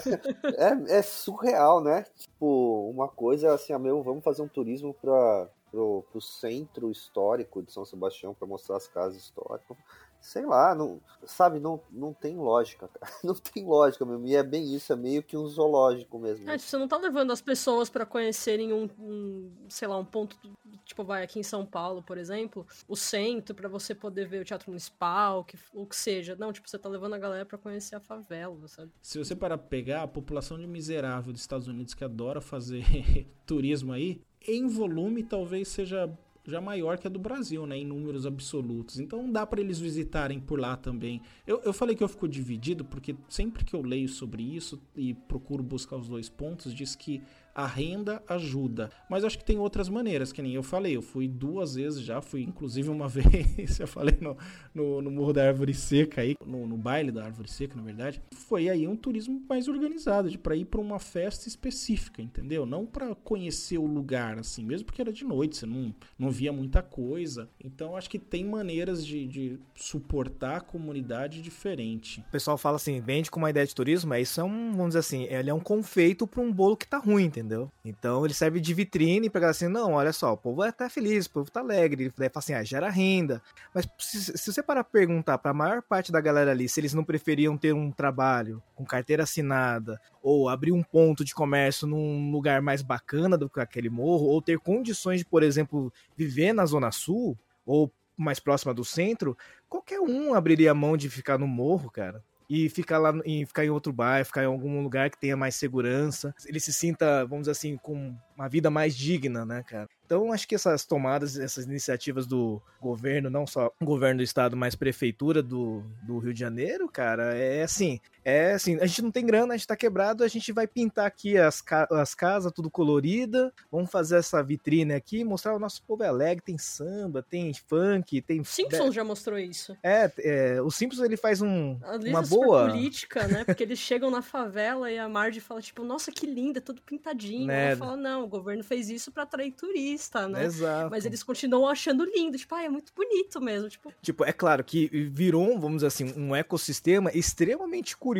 é, 0.57 0.97
é, 0.97 1.01
surreal, 1.01 1.81
né? 1.81 2.05
Tipo, 2.15 2.89
uma 2.89 3.07
coisa 3.07 3.53
assim, 3.53 3.73
a 3.73 3.79
meu, 3.79 4.01
vamos 4.01 4.23
fazer 4.23 4.41
um 4.41 4.47
turismo 4.47 4.93
para 4.93 5.49
pro, 5.71 6.03
pro 6.11 6.21
centro 6.21 6.89
histórico 6.89 7.61
de 7.61 7.71
São 7.71 7.85
Sebastião 7.85 8.33
para 8.33 8.47
mostrar 8.47 8.77
as 8.77 8.87
casas 8.87 9.21
históricas 9.21 9.77
sei 10.21 10.45
lá, 10.45 10.75
não, 10.75 10.99
sabe, 11.25 11.59
não, 11.59 11.81
não 11.91 12.13
tem 12.13 12.35
lógica, 12.37 12.87
cara. 12.87 13.13
Não 13.23 13.33
tem 13.33 13.65
lógica 13.65 14.05
mesmo. 14.05 14.25
E 14.27 14.35
é 14.35 14.43
bem 14.43 14.73
isso, 14.73 14.93
é 14.93 14.95
meio 14.95 15.23
que 15.23 15.35
um 15.35 15.47
zoológico 15.47 16.17
mesmo. 16.19 16.49
É, 16.49 16.57
tipo, 16.57 16.69
você 16.69 16.77
não 16.77 16.87
tá 16.87 16.97
levando 16.97 17.31
as 17.31 17.41
pessoas 17.41 17.89
para 17.89 18.05
conhecerem 18.05 18.71
um, 18.71 18.89
um, 18.99 19.51
sei 19.67 19.87
lá, 19.87 19.97
um 19.97 20.05
ponto, 20.05 20.37
tipo, 20.85 21.03
vai 21.03 21.23
aqui 21.23 21.39
em 21.39 21.43
São 21.43 21.65
Paulo, 21.65 22.01
por 22.01 22.17
exemplo, 22.17 22.65
o 22.87 22.95
centro, 22.95 23.55
para 23.55 23.67
você 23.67 23.93
poder 23.93 24.27
ver 24.27 24.41
o 24.41 24.45
Teatro 24.45 24.69
Municipal, 24.69 25.43
que, 25.43 25.57
o 25.73 25.85
que 25.85 25.95
seja. 25.95 26.35
Não, 26.35 26.53
tipo, 26.53 26.69
você 26.69 26.77
tá 26.77 26.87
levando 26.87 27.15
a 27.15 27.17
galera 27.17 27.45
para 27.45 27.57
conhecer 27.57 27.95
a 27.95 27.99
favela, 27.99 28.67
sabe? 28.67 28.91
Se 29.01 29.17
você 29.17 29.35
parar 29.35 29.57
pra 29.57 29.67
pegar 29.67 30.03
a 30.03 30.07
população 30.07 30.57
de 30.57 30.67
miserável 30.67 31.33
dos 31.33 31.41
Estados 31.41 31.67
Unidos 31.67 31.93
que 31.93 32.03
adora 32.03 32.39
fazer 32.39 32.83
turismo 33.45 33.91
aí, 33.91 34.21
em 34.47 34.67
volume 34.67 35.23
talvez 35.23 35.67
seja 35.67 36.09
já 36.47 36.61
maior 36.61 36.97
que 36.97 37.07
a 37.07 37.09
do 37.09 37.19
Brasil, 37.19 37.65
né, 37.67 37.77
em 37.77 37.85
números 37.85 38.25
absolutos. 38.25 38.99
Então 38.99 39.29
dá 39.31 39.45
para 39.45 39.59
eles 39.59 39.79
visitarem 39.79 40.39
por 40.39 40.59
lá 40.59 40.77
também. 40.77 41.21
Eu, 41.45 41.61
eu 41.63 41.73
falei 41.73 41.95
que 41.95 42.03
eu 42.03 42.07
fico 42.07 42.27
dividido 42.27 42.85
porque 42.85 43.15
sempre 43.27 43.65
que 43.65 43.75
eu 43.75 43.81
leio 43.81 44.07
sobre 44.07 44.41
isso 44.41 44.81
e 44.95 45.13
procuro 45.13 45.61
buscar 45.61 45.97
os 45.97 46.07
dois 46.07 46.29
pontos, 46.29 46.73
diz 46.73 46.95
que 46.95 47.21
a 47.57 47.65
renda 47.65 48.21
ajuda. 48.29 48.91
Mas 49.09 49.23
acho 49.23 49.39
que 49.39 49.43
tem 49.43 49.57
outras 49.57 49.89
maneiras, 49.89 50.31
que 50.31 50.43
nem 50.43 50.53
eu 50.53 50.61
falei. 50.61 50.95
Eu 50.95 51.01
fui 51.01 51.27
duas 51.27 51.73
vezes 51.73 52.01
já, 52.01 52.21
fui 52.21 52.43
inclusive 52.43 52.87
uma 52.87 53.07
vez, 53.09 53.79
eu 53.79 53.87
falei 53.87 54.15
no, 54.21 54.37
no, 54.75 55.01
no 55.01 55.09
Morro 55.09 55.33
da 55.33 55.47
Árvore 55.47 55.73
Seca 55.73 56.21
aí, 56.21 56.35
no, 56.45 56.67
no 56.67 56.77
baile 56.77 57.11
da 57.11 57.25
Árvore 57.25 57.49
Seca, 57.49 57.75
na 57.75 57.81
verdade. 57.81 58.21
Foi 58.31 58.69
aí 58.69 58.87
um 58.87 58.95
turismo 58.95 59.41
mais 59.49 59.67
organizado, 59.67 60.29
de 60.29 60.37
para 60.37 60.55
ir 60.55 60.65
para 60.65 60.79
uma 60.79 60.99
festa 60.99 61.47
específica, 61.47 62.21
entendeu? 62.21 62.63
Não 62.63 62.85
para 62.85 63.15
conhecer 63.15 63.79
o 63.79 63.87
lugar, 63.87 64.37
assim, 64.37 64.63
mesmo 64.63 64.85
porque 64.85 65.01
era 65.01 65.11
de 65.11 65.25
noite, 65.25 65.57
você 65.57 65.65
não, 65.65 65.95
não 66.19 66.29
via 66.29 66.53
muita 66.53 66.83
coisa. 66.83 67.49
Então 67.63 67.97
acho 67.97 68.07
que 68.07 68.19
tem 68.19 68.45
maneiras 68.45 69.03
de, 69.03 69.25
de 69.25 69.59
suportar 69.73 70.57
a 70.57 70.61
comunidade 70.61 71.41
diferente. 71.41 72.19
O 72.19 72.31
pessoal 72.31 72.55
fala 72.55 72.75
assim, 72.75 73.01
vende 73.01 73.31
com 73.31 73.39
uma 73.39 73.49
ideia 73.49 73.65
de 73.65 73.73
turismo, 73.73 74.13
é 74.13 74.21
isso 74.21 74.39
é 74.39 74.43
um, 74.43 74.73
vamos 74.73 74.89
dizer 74.89 74.99
assim, 74.99 75.23
ele 75.23 75.49
é 75.49 75.53
um 75.53 75.59
confeito 75.59 76.27
para 76.27 76.41
um 76.41 76.53
bolo 76.53 76.77
que 76.77 76.87
tá 76.87 76.99
ruim, 76.99 77.25
entendeu? 77.25 77.46
Então 77.83 78.25
ele 78.25 78.33
serve 78.33 78.59
de 78.59 78.73
vitrine 78.73 79.29
para 79.29 79.49
assim, 79.49 79.67
não, 79.67 79.93
olha 79.93 80.11
só, 80.11 80.33
o 80.33 80.37
povo 80.37 80.61
até 80.61 80.89
feliz, 80.89 81.25
o 81.25 81.31
povo 81.31 81.49
tá 81.49 81.61
alegre, 81.61 82.11
daí 82.17 82.29
fala 82.29 82.43
assim, 82.43 82.53
ah, 82.53 82.63
gera 82.63 82.89
renda. 82.89 83.41
Mas 83.73 83.87
se, 83.97 84.37
se 84.37 84.53
você 84.53 84.61
parar 84.61 84.83
pra 84.83 84.91
perguntar 84.91 85.37
pra 85.37 85.53
maior 85.53 85.81
parte 85.81 86.11
da 86.11 86.19
galera 86.21 86.51
ali 86.51 86.67
se 86.67 86.79
eles 86.79 86.93
não 86.93 87.03
preferiam 87.03 87.57
ter 87.57 87.73
um 87.73 87.91
trabalho 87.91 88.61
com 88.75 88.85
carteira 88.85 89.23
assinada 89.23 89.99
ou 90.21 90.49
abrir 90.49 90.71
um 90.71 90.83
ponto 90.83 91.23
de 91.23 91.33
comércio 91.33 91.87
num 91.87 92.31
lugar 92.31 92.61
mais 92.61 92.81
bacana 92.81 93.37
do 93.37 93.49
que 93.49 93.59
aquele 93.59 93.89
morro, 93.89 94.25
ou 94.25 94.41
ter 94.41 94.59
condições 94.59 95.19
de, 95.19 95.25
por 95.25 95.41
exemplo, 95.41 95.91
viver 96.15 96.53
na 96.53 96.65
Zona 96.65 96.91
Sul, 96.91 97.37
ou 97.65 97.91
mais 98.17 98.39
próxima 98.39 98.73
do 98.73 98.83
centro, 98.83 99.37
qualquer 99.69 99.99
um 99.99 100.33
abriria 100.33 100.71
a 100.71 100.75
mão 100.75 100.97
de 100.97 101.09
ficar 101.09 101.37
no 101.37 101.47
morro, 101.47 101.89
cara 101.89 102.23
e 102.49 102.69
ficar 102.69 102.97
lá 102.97 103.13
e 103.25 103.45
ficar 103.45 103.65
em 103.65 103.69
outro 103.69 103.91
bairro, 103.91 104.25
ficar 104.25 104.43
em 104.43 104.47
algum 104.47 104.81
lugar 104.81 105.09
que 105.09 105.19
tenha 105.19 105.35
mais 105.35 105.55
segurança. 105.55 106.33
Ele 106.45 106.59
se 106.59 106.71
sinta, 106.71 107.25
vamos 107.25 107.43
dizer 107.43 107.51
assim, 107.51 107.77
com 107.77 108.15
uma 108.35 108.47
vida 108.47 108.69
mais 108.69 108.95
digna, 108.95 109.45
né, 109.45 109.63
cara? 109.63 109.87
Então, 110.05 110.31
acho 110.31 110.47
que 110.47 110.55
essas 110.55 110.85
tomadas, 110.85 111.37
essas 111.37 111.65
iniciativas 111.65 112.25
do 112.25 112.61
governo, 112.79 113.29
não 113.29 113.45
só 113.45 113.69
governo 113.81 114.19
do 114.19 114.23
estado, 114.23 114.55
mas 114.55 114.73
prefeitura 114.73 115.43
do, 115.43 115.83
do 116.03 116.19
Rio 116.19 116.33
de 116.33 116.39
Janeiro, 116.39 116.87
cara, 116.87 117.35
é 117.35 117.63
assim, 117.63 117.99
é 118.27 118.51
assim, 118.51 118.75
a 118.81 118.85
gente 118.85 119.01
não 119.01 119.09
tem 119.09 119.25
grana, 119.25 119.53
a 119.53 119.57
gente 119.57 119.65
tá 119.65 119.75
quebrado, 119.77 120.21
a 120.21 120.27
gente 120.27 120.51
vai 120.51 120.67
pintar 120.67 121.05
aqui 121.05 121.37
as, 121.37 121.61
ca 121.61 121.87
as 121.89 122.13
casas 122.13 122.51
tudo 122.51 122.69
colorida, 122.69 123.53
vamos 123.71 123.89
fazer 123.89 124.17
essa 124.17 124.43
vitrine 124.43 124.93
aqui, 124.93 125.23
mostrar 125.23 125.55
o 125.55 125.59
nosso 125.59 125.81
povo 125.83 126.03
é 126.03 126.07
alegre, 126.09 126.43
tem 126.43 126.57
samba, 126.57 127.23
tem 127.23 127.53
funk, 127.53 128.21
tem... 128.21 128.43
Simpsons 128.43 128.93
já 128.93 129.05
mostrou 129.05 129.39
isso. 129.39 129.77
É, 129.81 130.11
é 130.19 130.61
o 130.61 130.69
Simpsons 130.69 131.05
ele 131.05 131.15
faz 131.15 131.41
um, 131.41 131.79
uma 132.05 132.21
boa... 132.21 132.67
política, 132.67 133.25
né, 133.29 133.45
porque 133.45 133.63
eles 133.63 133.79
chegam 133.79 134.11
na 134.11 134.21
favela 134.21 134.91
e 134.91 134.99
a 134.99 135.07
Marge 135.07 135.39
fala, 135.39 135.61
tipo, 135.61 135.85
nossa, 135.85 136.11
que 136.11 136.25
linda, 136.25 136.59
tudo 136.59 136.81
pintadinho. 136.81 137.47
Né? 137.47 137.67
Ela 137.67 137.77
fala, 137.77 137.95
não, 137.95 138.25
o 138.25 138.27
governo 138.27 138.61
fez 138.61 138.89
isso 138.89 139.09
para 139.09 139.23
atrair 139.23 139.53
turista, 139.53 140.27
né? 140.27 140.43
Exato. 140.43 140.91
Mas 140.91 141.05
eles 141.05 141.23
continuam 141.23 141.65
achando 141.65 142.03
lindo, 142.03 142.37
tipo, 142.37 142.53
ah, 142.53 142.63
é 142.63 142.67
muito 142.67 142.91
bonito 142.93 143.39
mesmo, 143.39 143.69
tipo. 143.69 143.93
Tipo, 144.01 144.25
é 144.25 144.33
claro 144.33 144.65
que 144.65 144.87
virou, 145.13 145.57
vamos 145.57 145.77
dizer 145.77 145.87
assim, 145.87 146.13
um 146.17 146.35
ecossistema 146.35 147.09
extremamente 147.13 147.95
curioso 147.95 148.16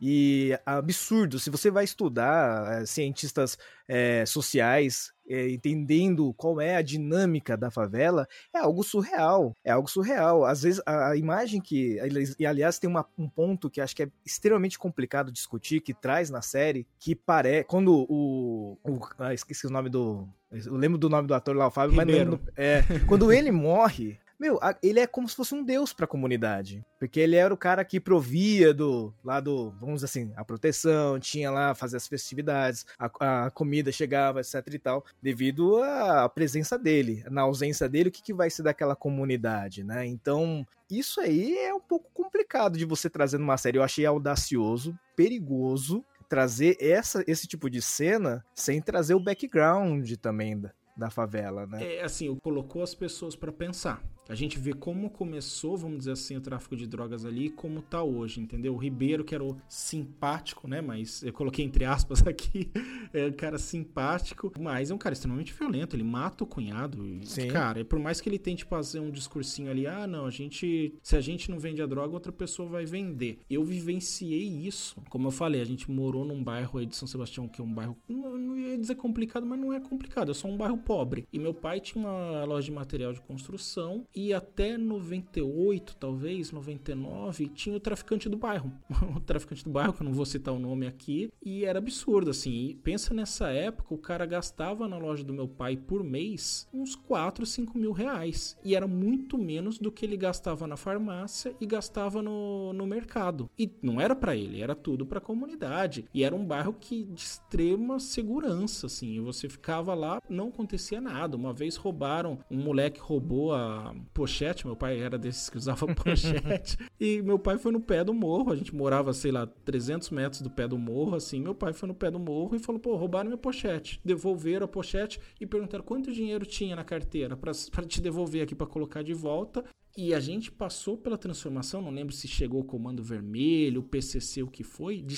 e 0.00 0.58
absurdo. 0.64 1.38
Se 1.38 1.50
você 1.50 1.70
vai 1.70 1.84
estudar 1.84 2.82
é, 2.82 2.86
cientistas 2.86 3.58
é, 3.86 4.24
sociais 4.24 5.12
é, 5.28 5.48
entendendo 5.48 6.34
qual 6.34 6.60
é 6.60 6.74
a 6.76 6.82
dinâmica 6.82 7.56
da 7.56 7.70
favela, 7.70 8.26
é 8.52 8.58
algo 8.58 8.82
surreal. 8.82 9.56
É 9.64 9.70
algo 9.70 9.88
surreal. 9.88 10.44
Às 10.44 10.62
vezes, 10.62 10.82
a, 10.84 11.10
a 11.10 11.16
imagem 11.16 11.60
que. 11.60 11.98
E 12.38 12.44
aliás, 12.44 12.78
tem 12.78 12.90
uma, 12.90 13.06
um 13.16 13.28
ponto 13.28 13.70
que 13.70 13.80
acho 13.80 13.94
que 13.94 14.02
é 14.02 14.08
extremamente 14.26 14.78
complicado 14.78 15.30
discutir, 15.30 15.80
que 15.80 15.94
traz 15.94 16.30
na 16.30 16.42
série, 16.42 16.86
que 16.98 17.14
parece. 17.14 17.64
Quando 17.64 18.06
o. 18.08 18.76
o 18.82 18.98
ah, 19.18 19.32
esqueci 19.32 19.66
o 19.66 19.70
nome 19.70 19.88
do. 19.88 20.28
Eu 20.50 20.74
lembro 20.74 20.98
do 20.98 21.08
nome 21.08 21.28
do 21.28 21.34
ator 21.34 21.54
lá, 21.54 21.68
o 21.68 21.70
Fábio, 21.70 21.96
Ribeiro. 21.96 22.10
mas 22.10 22.26
não 22.26 22.36
lembro. 22.38 22.52
É, 22.56 22.82
quando 23.06 23.32
ele 23.32 23.52
morre, 23.52 24.18
meu, 24.40 24.58
ele 24.82 24.98
é 24.98 25.06
como 25.06 25.28
se 25.28 25.36
fosse 25.36 25.54
um 25.54 25.62
deus 25.62 25.92
para 25.92 26.06
a 26.06 26.08
comunidade. 26.08 26.82
Porque 26.98 27.20
ele 27.20 27.36
era 27.36 27.52
o 27.52 27.58
cara 27.58 27.84
que 27.84 28.00
provia 28.00 28.72
do 28.72 29.12
lado, 29.22 29.74
vamos 29.78 29.96
dizer 29.96 30.06
assim, 30.06 30.32
a 30.34 30.42
proteção, 30.42 31.20
tinha 31.20 31.50
lá 31.50 31.74
fazer 31.74 31.98
as 31.98 32.08
festividades, 32.08 32.86
a, 32.98 33.44
a 33.46 33.50
comida 33.50 33.92
chegava, 33.92 34.40
etc 34.40 34.66
e 34.72 34.78
tal, 34.78 35.04
devido 35.22 35.82
à 35.82 36.26
presença 36.26 36.78
dele. 36.78 37.22
Na 37.30 37.42
ausência 37.42 37.86
dele, 37.86 38.08
o 38.08 38.12
que, 38.12 38.22
que 38.22 38.32
vai 38.32 38.48
ser 38.48 38.62
daquela 38.62 38.96
comunidade, 38.96 39.84
né? 39.84 40.06
Então, 40.06 40.66
isso 40.90 41.20
aí 41.20 41.54
é 41.58 41.74
um 41.74 41.80
pouco 41.80 42.10
complicado 42.14 42.78
de 42.78 42.86
você 42.86 43.10
trazer 43.10 43.36
numa 43.36 43.58
série. 43.58 43.76
Eu 43.76 43.82
achei 43.82 44.06
audacioso, 44.06 44.98
perigoso, 45.14 46.02
trazer 46.30 46.78
essa, 46.80 47.22
esse 47.26 47.46
tipo 47.46 47.68
de 47.68 47.82
cena 47.82 48.42
sem 48.54 48.80
trazer 48.80 49.14
o 49.14 49.20
background 49.20 50.10
também 50.14 50.58
da, 50.58 50.72
da 50.96 51.10
favela, 51.10 51.66
né? 51.66 51.96
É 51.96 52.02
assim, 52.02 52.34
colocou 52.36 52.82
as 52.82 52.94
pessoas 52.94 53.36
para 53.36 53.52
pensar. 53.52 54.02
A 54.30 54.34
gente 54.36 54.60
vê 54.60 54.72
como 54.72 55.10
começou, 55.10 55.76
vamos 55.76 55.98
dizer 55.98 56.12
assim, 56.12 56.36
o 56.36 56.40
tráfico 56.40 56.76
de 56.76 56.86
drogas 56.86 57.24
ali 57.24 57.46
e 57.46 57.50
como 57.50 57.82
tá 57.82 58.00
hoje, 58.00 58.40
entendeu? 58.40 58.72
O 58.72 58.76
Ribeiro, 58.76 59.24
que 59.24 59.34
era 59.34 59.42
o 59.42 59.56
simpático, 59.68 60.68
né? 60.68 60.80
Mas 60.80 61.20
eu 61.24 61.32
coloquei 61.32 61.64
entre 61.64 61.84
aspas 61.84 62.22
aqui, 62.24 62.70
é 63.12 63.26
um 63.26 63.32
cara 63.32 63.58
simpático, 63.58 64.52
mas 64.56 64.92
é 64.92 64.94
um 64.94 64.98
cara 64.98 65.14
extremamente 65.14 65.52
violento. 65.52 65.96
Ele 65.96 66.04
mata 66.04 66.44
o 66.44 66.46
cunhado. 66.46 67.04
E, 67.04 67.26
Sim. 67.26 67.48
Cara, 67.48 67.84
por 67.84 67.98
mais 67.98 68.20
que 68.20 68.28
ele 68.28 68.38
tente 68.38 68.64
fazer 68.64 69.00
um 69.00 69.10
discursinho 69.10 69.68
ali, 69.68 69.84
ah, 69.84 70.06
não, 70.06 70.26
a 70.26 70.30
gente. 70.30 70.94
Se 71.02 71.16
a 71.16 71.20
gente 71.20 71.50
não 71.50 71.58
vende 71.58 71.82
a 71.82 71.86
droga, 71.86 72.14
outra 72.14 72.30
pessoa 72.30 72.68
vai 72.68 72.84
vender. 72.84 73.40
Eu 73.50 73.64
vivenciei 73.64 74.46
isso. 74.46 75.02
Como 75.10 75.26
eu 75.26 75.32
falei, 75.32 75.60
a 75.60 75.66
gente 75.66 75.90
morou 75.90 76.24
num 76.24 76.40
bairro 76.40 76.78
aí 76.78 76.86
de 76.86 76.94
São 76.94 77.08
Sebastião, 77.08 77.48
que 77.48 77.60
é 77.60 77.64
um 77.64 77.74
bairro. 77.74 77.96
Não, 78.08 78.38
não 78.38 78.56
ia 78.56 78.78
dizer 78.78 78.94
complicado, 78.94 79.44
mas 79.44 79.58
não 79.58 79.72
é 79.72 79.80
complicado. 79.80 80.30
É 80.30 80.34
só 80.34 80.46
um 80.46 80.56
bairro 80.56 80.78
pobre. 80.78 81.26
E 81.32 81.38
meu 81.40 81.52
pai 81.52 81.80
tinha 81.80 82.04
uma 82.04 82.44
loja 82.44 82.66
de 82.66 82.72
material 82.72 83.12
de 83.12 83.20
construção 83.20 84.06
e 84.19 84.19
até 84.32 84.76
98, 84.76 85.96
talvez, 85.96 86.52
99, 86.52 87.48
tinha 87.48 87.76
o 87.76 87.80
traficante 87.80 88.28
do 88.28 88.36
bairro. 88.36 88.72
o 89.16 89.20
traficante 89.20 89.64
do 89.64 89.70
bairro, 89.70 89.92
que 89.92 90.02
eu 90.02 90.04
não 90.04 90.12
vou 90.12 90.26
citar 90.26 90.54
o 90.54 90.58
nome 90.58 90.86
aqui, 90.86 91.30
e 91.42 91.64
era 91.64 91.78
absurdo, 91.78 92.30
assim. 92.30 92.68
E 92.68 92.74
pensa 92.74 93.14
nessa 93.14 93.50
época, 93.50 93.94
o 93.94 93.98
cara 93.98 94.26
gastava 94.26 94.86
na 94.86 94.98
loja 94.98 95.24
do 95.24 95.32
meu 95.32 95.48
pai 95.48 95.76
por 95.76 96.04
mês 96.04 96.68
uns 96.72 96.94
4, 96.94 97.44
5 97.46 97.78
mil 97.78 97.92
reais. 97.92 98.56
E 98.64 98.74
era 98.74 98.86
muito 98.86 99.38
menos 99.38 99.78
do 99.78 99.90
que 99.90 100.04
ele 100.04 100.16
gastava 100.16 100.66
na 100.66 100.76
farmácia 100.76 101.54
e 101.60 101.66
gastava 101.66 102.22
no, 102.22 102.72
no 102.72 102.86
mercado. 102.86 103.48
E 103.58 103.70
não 103.82 104.00
era 104.00 104.14
para 104.14 104.36
ele, 104.36 104.60
era 104.60 104.74
tudo 104.74 105.06
para 105.06 105.18
a 105.18 105.22
comunidade. 105.22 106.04
E 106.12 106.24
era 106.24 106.34
um 106.34 106.44
bairro 106.44 106.74
que 106.78 107.04
de 107.04 107.22
extrema 107.22 107.98
segurança, 107.98 108.86
assim. 108.86 109.14
E 109.14 109.20
você 109.20 109.48
ficava 109.48 109.94
lá, 109.94 110.20
não 110.28 110.48
acontecia 110.48 111.00
nada. 111.00 111.36
Uma 111.36 111.52
vez 111.52 111.76
roubaram, 111.76 112.38
um 112.50 112.58
moleque 112.58 113.00
roubou 113.00 113.54
a 113.54 113.94
pochete, 114.12 114.66
meu 114.66 114.76
pai 114.76 115.00
era 115.00 115.18
desses 115.18 115.48
que 115.48 115.56
usava 115.56 115.86
pochete, 115.94 116.76
e 116.98 117.22
meu 117.22 117.38
pai 117.38 117.58
foi 117.58 117.72
no 117.72 117.80
pé 117.80 118.04
do 118.04 118.12
morro, 118.12 118.52
a 118.52 118.56
gente 118.56 118.74
morava, 118.74 119.12
sei 119.12 119.32
lá, 119.32 119.46
300 119.46 120.10
metros 120.10 120.42
do 120.42 120.50
pé 120.50 120.66
do 120.66 120.78
morro, 120.78 121.16
assim, 121.16 121.40
meu 121.40 121.54
pai 121.54 121.72
foi 121.72 121.88
no 121.88 121.94
pé 121.94 122.10
do 122.10 122.18
morro 122.18 122.54
e 122.54 122.58
falou, 122.58 122.80
pô, 122.80 122.96
roubaram 122.96 123.28
minha 123.28 123.38
pochete, 123.38 124.00
devolveram 124.04 124.64
a 124.64 124.68
pochete 124.68 125.20
e 125.40 125.46
perguntaram 125.46 125.84
quanto 125.84 126.12
dinheiro 126.12 126.44
tinha 126.44 126.76
na 126.76 126.84
carteira 126.84 127.36
para 127.36 127.52
te 127.86 128.00
devolver 128.00 128.42
aqui 128.42 128.54
para 128.54 128.66
colocar 128.66 129.02
de 129.02 129.14
volta, 129.14 129.64
e 129.96 130.14
a 130.14 130.20
gente 130.20 130.52
passou 130.52 130.96
pela 130.96 131.18
transformação, 131.18 131.82
não 131.82 131.90
lembro 131.90 132.14
se 132.14 132.28
chegou 132.28 132.60
o 132.60 132.64
Comando 132.64 133.02
Vermelho, 133.02 133.80
o 133.80 133.84
PCC, 133.84 134.42
o 134.42 134.46
que 134.46 134.62
foi, 134.62 135.02
de 135.02 135.16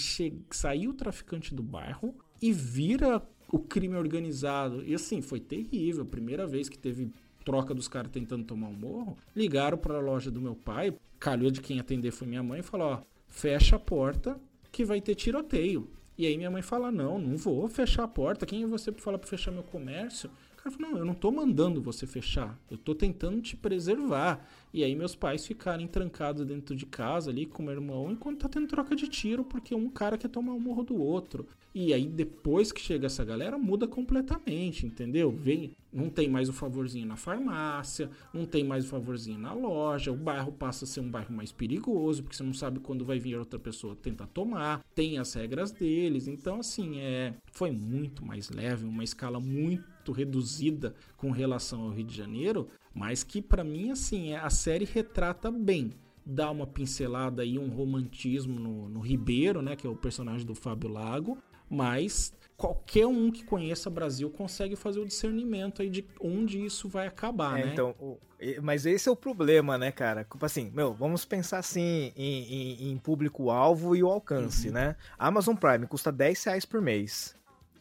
sair 0.50 0.88
o 0.88 0.94
traficante 0.94 1.54
do 1.54 1.62
bairro 1.62 2.14
e 2.40 2.52
vira 2.52 3.22
o 3.52 3.58
crime 3.58 3.96
organizado. 3.96 4.82
E 4.84 4.94
assim, 4.94 5.20
foi 5.20 5.38
terrível. 5.38 6.06
Primeira 6.06 6.46
vez 6.46 6.68
que 6.68 6.78
teve 6.78 7.12
troca 7.44 7.74
dos 7.74 7.88
caras 7.88 8.10
tentando 8.10 8.44
tomar 8.44 8.68
um 8.68 8.74
morro, 8.74 9.16
ligaram 9.34 9.78
para 9.78 9.96
a 9.96 10.00
loja 10.00 10.30
do 10.30 10.40
meu 10.40 10.54
pai, 10.54 10.94
calhou 11.18 11.50
de 11.50 11.60
quem 11.60 11.78
atender 11.78 12.10
foi 12.10 12.26
minha 12.26 12.42
mãe, 12.42 12.60
e 12.60 12.62
falou: 12.62 12.92
ó, 12.92 13.02
fecha 13.28 13.76
a 13.76 13.78
porta 13.78 14.40
que 14.70 14.84
vai 14.84 15.00
ter 15.00 15.14
tiroteio. 15.14 15.90
E 16.16 16.26
aí 16.26 16.36
minha 16.36 16.50
mãe 16.50 16.62
fala: 16.62 16.90
não, 16.90 17.18
não 17.18 17.36
vou 17.36 17.68
fechar 17.68 18.04
a 18.04 18.08
porta, 18.08 18.46
quem 18.46 18.62
é 18.62 18.66
você 18.66 18.92
para 18.92 19.02
falar 19.02 19.18
para 19.18 19.28
fechar 19.28 19.50
meu 19.50 19.62
comércio? 19.62 20.30
O 20.62 20.64
cara 20.64 20.76
falou: 20.76 20.92
não, 20.92 20.98
eu 21.00 21.04
não 21.04 21.14
tô 21.14 21.32
mandando 21.32 21.82
você 21.82 22.06
fechar, 22.06 22.56
eu 22.70 22.78
tô 22.78 22.94
tentando 22.94 23.42
te 23.42 23.56
preservar. 23.56 24.46
E 24.72 24.84
aí 24.84 24.94
meus 24.94 25.14
pais 25.14 25.44
ficarem 25.44 25.88
trancados 25.88 26.46
dentro 26.46 26.76
de 26.76 26.86
casa 26.86 27.30
ali 27.30 27.46
com 27.46 27.64
meu 27.64 27.72
irmão 27.72 28.12
enquanto 28.12 28.42
tá 28.42 28.48
tendo 28.48 28.68
troca 28.68 28.94
de 28.94 29.08
tiro, 29.08 29.44
porque 29.44 29.74
um 29.74 29.90
cara 29.90 30.16
quer 30.16 30.28
tomar 30.28 30.52
o 30.52 30.60
morro 30.60 30.84
do 30.84 30.96
outro. 30.96 31.48
E 31.74 31.92
aí 31.92 32.06
depois 32.06 32.70
que 32.70 32.80
chega 32.80 33.06
essa 33.06 33.24
galera, 33.24 33.58
muda 33.58 33.88
completamente, 33.88 34.86
entendeu? 34.86 35.32
Vem, 35.32 35.72
não 35.92 36.08
tem 36.08 36.28
mais 36.28 36.48
o 36.48 36.52
favorzinho 36.52 37.06
na 37.06 37.16
farmácia, 37.16 38.08
não 38.32 38.46
tem 38.46 38.62
mais 38.62 38.84
o 38.84 38.88
favorzinho 38.88 39.38
na 39.38 39.52
loja, 39.52 40.12
o 40.12 40.16
bairro 40.16 40.52
passa 40.52 40.84
a 40.84 40.88
ser 40.88 41.00
um 41.00 41.10
bairro 41.10 41.34
mais 41.34 41.50
perigoso, 41.50 42.22
porque 42.22 42.36
você 42.36 42.42
não 42.42 42.54
sabe 42.54 42.78
quando 42.78 43.04
vai 43.04 43.18
vir 43.18 43.36
outra 43.36 43.58
pessoa 43.58 43.96
tentar 43.96 44.28
tomar, 44.28 44.84
tem 44.94 45.18
as 45.18 45.34
regras 45.34 45.72
deles. 45.72 46.28
Então 46.28 46.60
assim, 46.60 47.00
é, 47.00 47.34
foi 47.50 47.72
muito 47.72 48.24
mais 48.24 48.48
leve, 48.48 48.84
uma 48.84 49.02
escala 49.02 49.40
muito 49.40 49.91
reduzida 50.10 50.94
com 51.16 51.30
relação 51.30 51.82
ao 51.82 51.90
Rio 51.90 52.04
de 52.06 52.16
Janeiro, 52.16 52.66
mas 52.92 53.22
que 53.22 53.40
para 53.40 53.62
mim 53.62 53.90
assim, 53.92 54.34
a 54.34 54.50
série 54.50 54.84
retrata 54.84 55.50
bem 55.52 55.90
dá 56.24 56.50
uma 56.50 56.66
pincelada 56.66 57.42
aí, 57.42 57.58
um 57.58 57.68
romantismo 57.68 58.58
no, 58.58 58.88
no 58.88 59.00
Ribeiro, 59.00 59.60
né, 59.60 59.76
que 59.76 59.86
é 59.86 59.90
o 59.90 59.96
personagem 59.96 60.46
do 60.46 60.54
Fábio 60.54 60.88
Lago, 60.88 61.36
mas 61.68 62.32
qualquer 62.56 63.06
um 63.06 63.28
que 63.30 63.44
conheça 63.44 63.90
Brasil 63.90 64.30
consegue 64.30 64.76
fazer 64.76 65.00
o 65.00 65.04
discernimento 65.06 65.82
aí 65.82 65.90
de 65.90 66.04
onde 66.20 66.64
isso 66.64 66.88
vai 66.88 67.08
acabar, 67.08 67.58
É, 67.58 67.64
né? 67.64 67.72
então, 67.72 67.92
o- 67.98 68.18
e- 68.38 68.60
mas 68.60 68.86
esse 68.86 69.08
é 69.08 69.12
o 69.12 69.16
problema, 69.16 69.76
né, 69.76 69.90
cara? 69.90 70.22
Tipo 70.22 70.46
assim, 70.46 70.70
meu, 70.72 70.94
vamos 70.94 71.24
pensar 71.24 71.58
assim 71.58 72.12
em, 72.14 72.44
em- 72.44 72.92
em 72.92 72.98
público-alvo 72.98 73.96
e 73.96 74.02
o 74.04 74.08
alcance, 74.08 74.68
Uhum. 74.68 74.74
né? 74.74 74.96
Amazon 75.18 75.56
Prime 75.56 75.86
custa 75.88 76.12
10 76.12 76.44
reais 76.44 76.64
por 76.64 76.80
mês. 76.80 77.34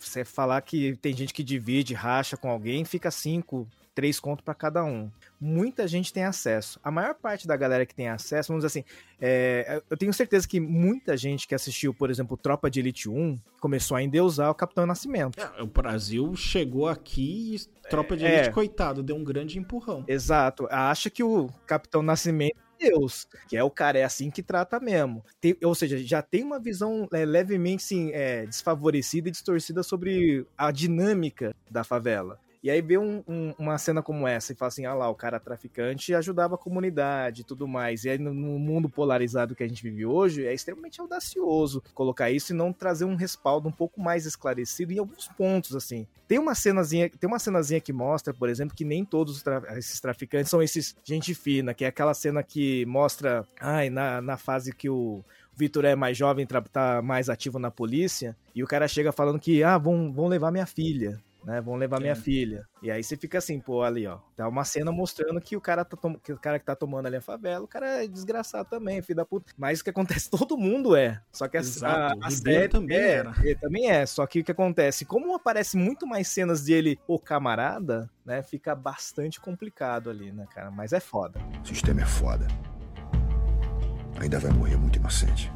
Você 0.06 0.26
falar 0.26 0.62
que 0.62 0.95
tem 0.97 1.16
gente 1.16 1.34
que 1.34 1.43
divide, 1.43 1.93
racha 1.93 2.36
com 2.36 2.49
alguém, 2.49 2.84
fica 2.84 3.12
5, 3.12 3.68
3 3.93 4.20
conto 4.20 4.43
pra 4.43 4.54
cada 4.56 4.84
um. 4.84 5.12
Muita 5.39 5.88
gente 5.88 6.12
tem 6.14 6.24
acesso. 6.24 6.80
A 6.84 6.89
maior 6.89 7.14
parte 7.14 7.47
da 7.47 7.56
galera 7.58 7.86
que 7.86 7.93
tem 7.93 8.08
acesso, 8.10 8.47
vamos 8.49 8.64
dizer 8.64 8.80
assim, 8.80 8.89
é, 9.20 9.82
eu 9.89 9.97
tenho 9.97 10.14
certeza 10.14 10.47
que 10.47 10.60
muita 10.60 11.16
gente 11.18 11.47
que 11.47 11.54
assistiu, 11.54 11.93
por 11.93 12.10
exemplo, 12.10 12.38
Tropa 12.38 12.70
de 12.70 12.80
Elite 12.80 13.10
1, 13.10 13.38
começou 13.60 13.97
a 13.97 14.02
endeusar 14.04 14.49
o 14.49 14.56
Capitão 14.56 14.86
Nascimento. 14.86 15.39
É, 15.39 15.62
o 15.62 15.68
Brasil 15.68 16.36
chegou 16.36 16.88
aqui 16.88 17.56
e 17.56 17.89
tropa 17.89 18.16
de 18.16 18.26
É. 18.26 18.36
elite, 18.39 18.52
coitado, 18.52 19.04
deu 19.04 19.16
um 19.16 19.24
grande 19.24 19.60
empurrão. 19.60 20.04
Exato. 20.08 20.68
Acha 20.72 21.10
que 21.10 21.24
o 21.24 21.49
Capitão 21.68 22.02
Nascimento 22.02 22.56
é 22.58 22.62
Deus, 22.82 23.28
que 23.48 23.56
é 23.58 23.64
o 23.64 23.70
cara, 23.70 24.00
é 24.00 24.04
assim 24.04 24.32
que 24.32 24.42
trata 24.44 24.80
mesmo. 24.80 25.24
Tem- 25.40 25.58
ou 25.64 25.76
seja, 25.76 25.98
já 26.00 26.22
tem 26.22 26.44
uma 26.44 26.60
visão 26.60 27.08
é, 27.14 27.26
levemente 27.26 27.84
assim, 27.84 28.12
é, 28.14 28.46
desfavorecida 28.46 29.30
e 29.30 29.32
distorcida 29.32 29.84
sobre 29.84 30.46
a 30.58 30.72
dinâmica 30.72 31.56
da 31.70 31.84
favela. 31.84 32.40
E 32.64 32.70
aí 32.70 32.80
vê 32.82 32.97
um- 32.97 33.24
um- 33.28 33.53
uma 33.57 33.78
cena 33.78 34.03
como 34.03 34.28
essa 34.28 34.53
e 34.53 34.55
fala 34.55 34.68
assim, 34.68 34.86
ah 34.86 34.93
lá, 34.93 35.09
o 35.09 35.16
cara 35.16 35.39
traficante 35.39 36.14
ajudava 36.14 36.55
a 36.55 36.57
comunidade 36.57 37.41
e 37.41 37.43
tudo 37.43 37.68
mais. 37.68 38.03
E 38.05 38.09
aí 38.09 38.18
no, 38.20 38.34
no 38.34 38.59
mundo 38.59 38.88
polarizado 38.88 39.55
que 39.55 39.64
a 39.64 39.68
gente 39.68 39.82
vive 39.82 40.05
hoje, 40.05 40.45
é 40.45 40.53
extremamente 40.53 41.01
audacioso 41.01 41.82
colocar 41.93 42.30
isso 42.30 42.53
e 42.53 42.55
não 42.55 42.72
trazer 42.72 43.05
um 43.05 43.16
respaldo 43.16 43.68
um 43.68 43.72
pouco 43.72 43.99
mais 43.99 44.26
esclarecido 44.26 44.93
em 44.93 44.99
alguns 44.99 45.28
pontos, 45.28 45.76
assim. 45.76 46.05
Tem 46.28 46.38
uma 46.38 46.53
cenazinha, 46.55 47.09
tem 47.09 47.28
uma 47.28 47.39
cenazinha 47.39 47.82
que 47.82 47.91
mostra, 47.91 48.34
por 48.34 48.47
exemplo, 48.47 48.76
que 48.76 48.86
nem 48.86 49.03
todos 49.03 49.38
os 49.38 49.43
tra- 49.43 49.64
esses 49.78 49.99
traficantes 49.99 50.49
são 50.49 50.62
esses 50.62 50.95
gente 51.03 51.34
fina, 51.34 51.74
que 51.74 51.84
é 51.84 51.88
aquela 51.88 52.14
cena 52.14 52.43
que 52.43 52.86
mostra, 52.86 53.43
ai, 53.59 53.89
na, 53.89 54.22
na 54.22 54.38
fase 54.38 54.74
que 54.74 54.89
o 54.89 55.24
Vitor 55.53 55.84
é 55.84 55.95
mais 55.95 56.16
jovem, 56.18 56.45
tá 56.72 57.01
mais 57.01 57.28
ativo 57.30 57.59
na 57.59 57.70
polícia, 57.70 58.36
e 58.55 58.64
o 58.64 58.68
cara 58.68 58.88
chega 58.88 59.12
falando 59.12 59.39
que, 59.39 59.64
ah, 59.64 59.78
vão, 59.78 60.12
vão 60.14 60.28
levar 60.28 60.51
minha 60.51 60.66
filha. 60.66 61.20
Né, 61.44 61.60
vão 61.60 61.74
levar 61.76 62.00
minha 62.00 62.12
É. 62.12 62.16
filha. 62.16 62.68
E 62.84 62.92
aí 62.92 63.04
você 63.04 63.18
fica 63.18 63.39
assim, 63.39 63.60
pô, 63.60 63.82
ali, 63.82 64.06
ó. 64.06 64.20
Tá 64.36 64.48
uma 64.48 64.64
cena 64.64 64.92
mostrando 64.92 65.42
que 65.42 65.58
o 65.58 65.62
cara 65.62 65.84
tá 65.84 65.98
tom- 65.98 66.14
que 66.20 66.32
o 66.32 66.38
cara 66.38 66.60
que 66.60 66.66
tá 66.66 66.76
tomando 66.76 67.08
ali 67.08 67.16
a 67.16 67.22
favela, 67.22 67.66
o 67.66 67.68
cara 67.68 68.04
é 68.04 68.08
desgraçado 68.08 68.70
também, 68.70 69.02
filho 69.02 69.16
da 69.18 69.26
puta. 69.26 69.52
Mas 69.58 69.80
o 69.80 69.84
que 69.84 69.89
acontece, 69.89 70.30
todo 70.46 70.56
mundo 70.56 70.96
é. 70.96 71.20
Só 71.32 71.48
que 71.48 71.58
a, 71.58 71.62
Exato, 71.62 72.20
a, 72.24 72.28
a 72.28 72.30
série 72.30 72.68
também 72.70 72.96
é, 72.96 73.10
era. 73.14 73.34
ele 73.42 73.56
também 73.56 73.89
é. 73.89 74.06
Só 74.06 74.28
que 74.28 74.42
o 74.42 74.44
que 74.44 74.52
acontece, 74.52 75.04
como 75.04 75.34
aparece 75.34 75.76
muito 75.78 76.06
mais 76.06 76.28
cenas 76.28 76.66
dele, 76.66 77.00
o 77.08 77.18
camarada, 77.18 78.08
né, 78.24 78.44
fica 78.44 78.76
bastante 78.76 79.42
complicado 79.42 80.12
ali, 80.12 80.32
né, 80.32 80.46
cara? 80.54 80.70
Mas 80.70 80.94
é 80.94 81.00
foda. 81.00 81.39
O 81.64 81.68
sistema 81.68 82.02
é 82.02 82.06
foda. 82.06 82.48
Ainda 84.20 84.38
vai 84.39 84.52
morrer 84.52 84.76
muito 84.78 84.98
inocente. 85.00 85.52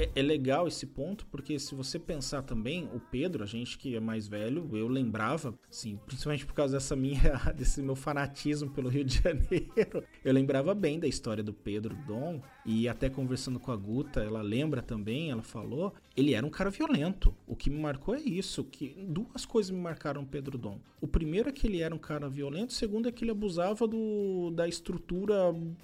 É, 0.00 0.08
é 0.14 0.22
legal 0.22 0.66
esse 0.66 0.86
ponto, 0.86 1.26
porque 1.26 1.58
se 1.58 1.74
você 1.74 1.98
pensar 1.98 2.40
também, 2.40 2.88
o 2.94 2.98
Pedro, 2.98 3.44
a 3.44 3.46
gente 3.46 3.76
que 3.76 3.94
é 3.94 4.00
mais 4.00 4.26
velho, 4.26 4.66
eu 4.72 4.88
lembrava, 4.88 5.54
assim, 5.68 5.98
principalmente 6.06 6.46
por 6.46 6.54
causa 6.54 6.78
dessa 6.78 6.96
minha, 6.96 7.20
desse 7.54 7.82
meu 7.82 7.94
fanatismo 7.94 8.70
pelo 8.70 8.88
Rio 8.88 9.04
de 9.04 9.20
Janeiro, 9.20 10.02
eu 10.24 10.32
lembrava 10.32 10.74
bem 10.74 10.98
da 10.98 11.06
história 11.06 11.42
do 11.42 11.52
Pedro 11.52 11.94
Dom, 12.06 12.40
e 12.64 12.88
até 12.88 13.10
conversando 13.10 13.60
com 13.60 13.72
a 13.72 13.76
Guta, 13.76 14.22
ela 14.22 14.40
lembra 14.40 14.80
também, 14.80 15.30
ela 15.30 15.42
falou, 15.42 15.92
ele 16.16 16.32
era 16.32 16.46
um 16.46 16.50
cara 16.50 16.70
violento. 16.70 17.34
O 17.46 17.54
que 17.54 17.68
me 17.68 17.78
marcou 17.78 18.14
é 18.14 18.20
isso, 18.20 18.64
que 18.64 18.88
duas 19.06 19.44
coisas 19.44 19.70
me 19.70 19.80
marcaram 19.80 20.24
Pedro 20.24 20.56
Dom. 20.56 20.80
O 20.98 21.06
primeiro 21.06 21.50
é 21.50 21.52
que 21.52 21.66
ele 21.66 21.82
era 21.82 21.94
um 21.94 21.98
cara 21.98 22.26
violento, 22.26 22.70
o 22.70 22.74
segundo 22.74 23.06
é 23.06 23.12
que 23.12 23.22
ele 23.22 23.32
abusava 23.32 23.86
do, 23.86 24.50
da 24.50 24.66
estrutura 24.66 25.34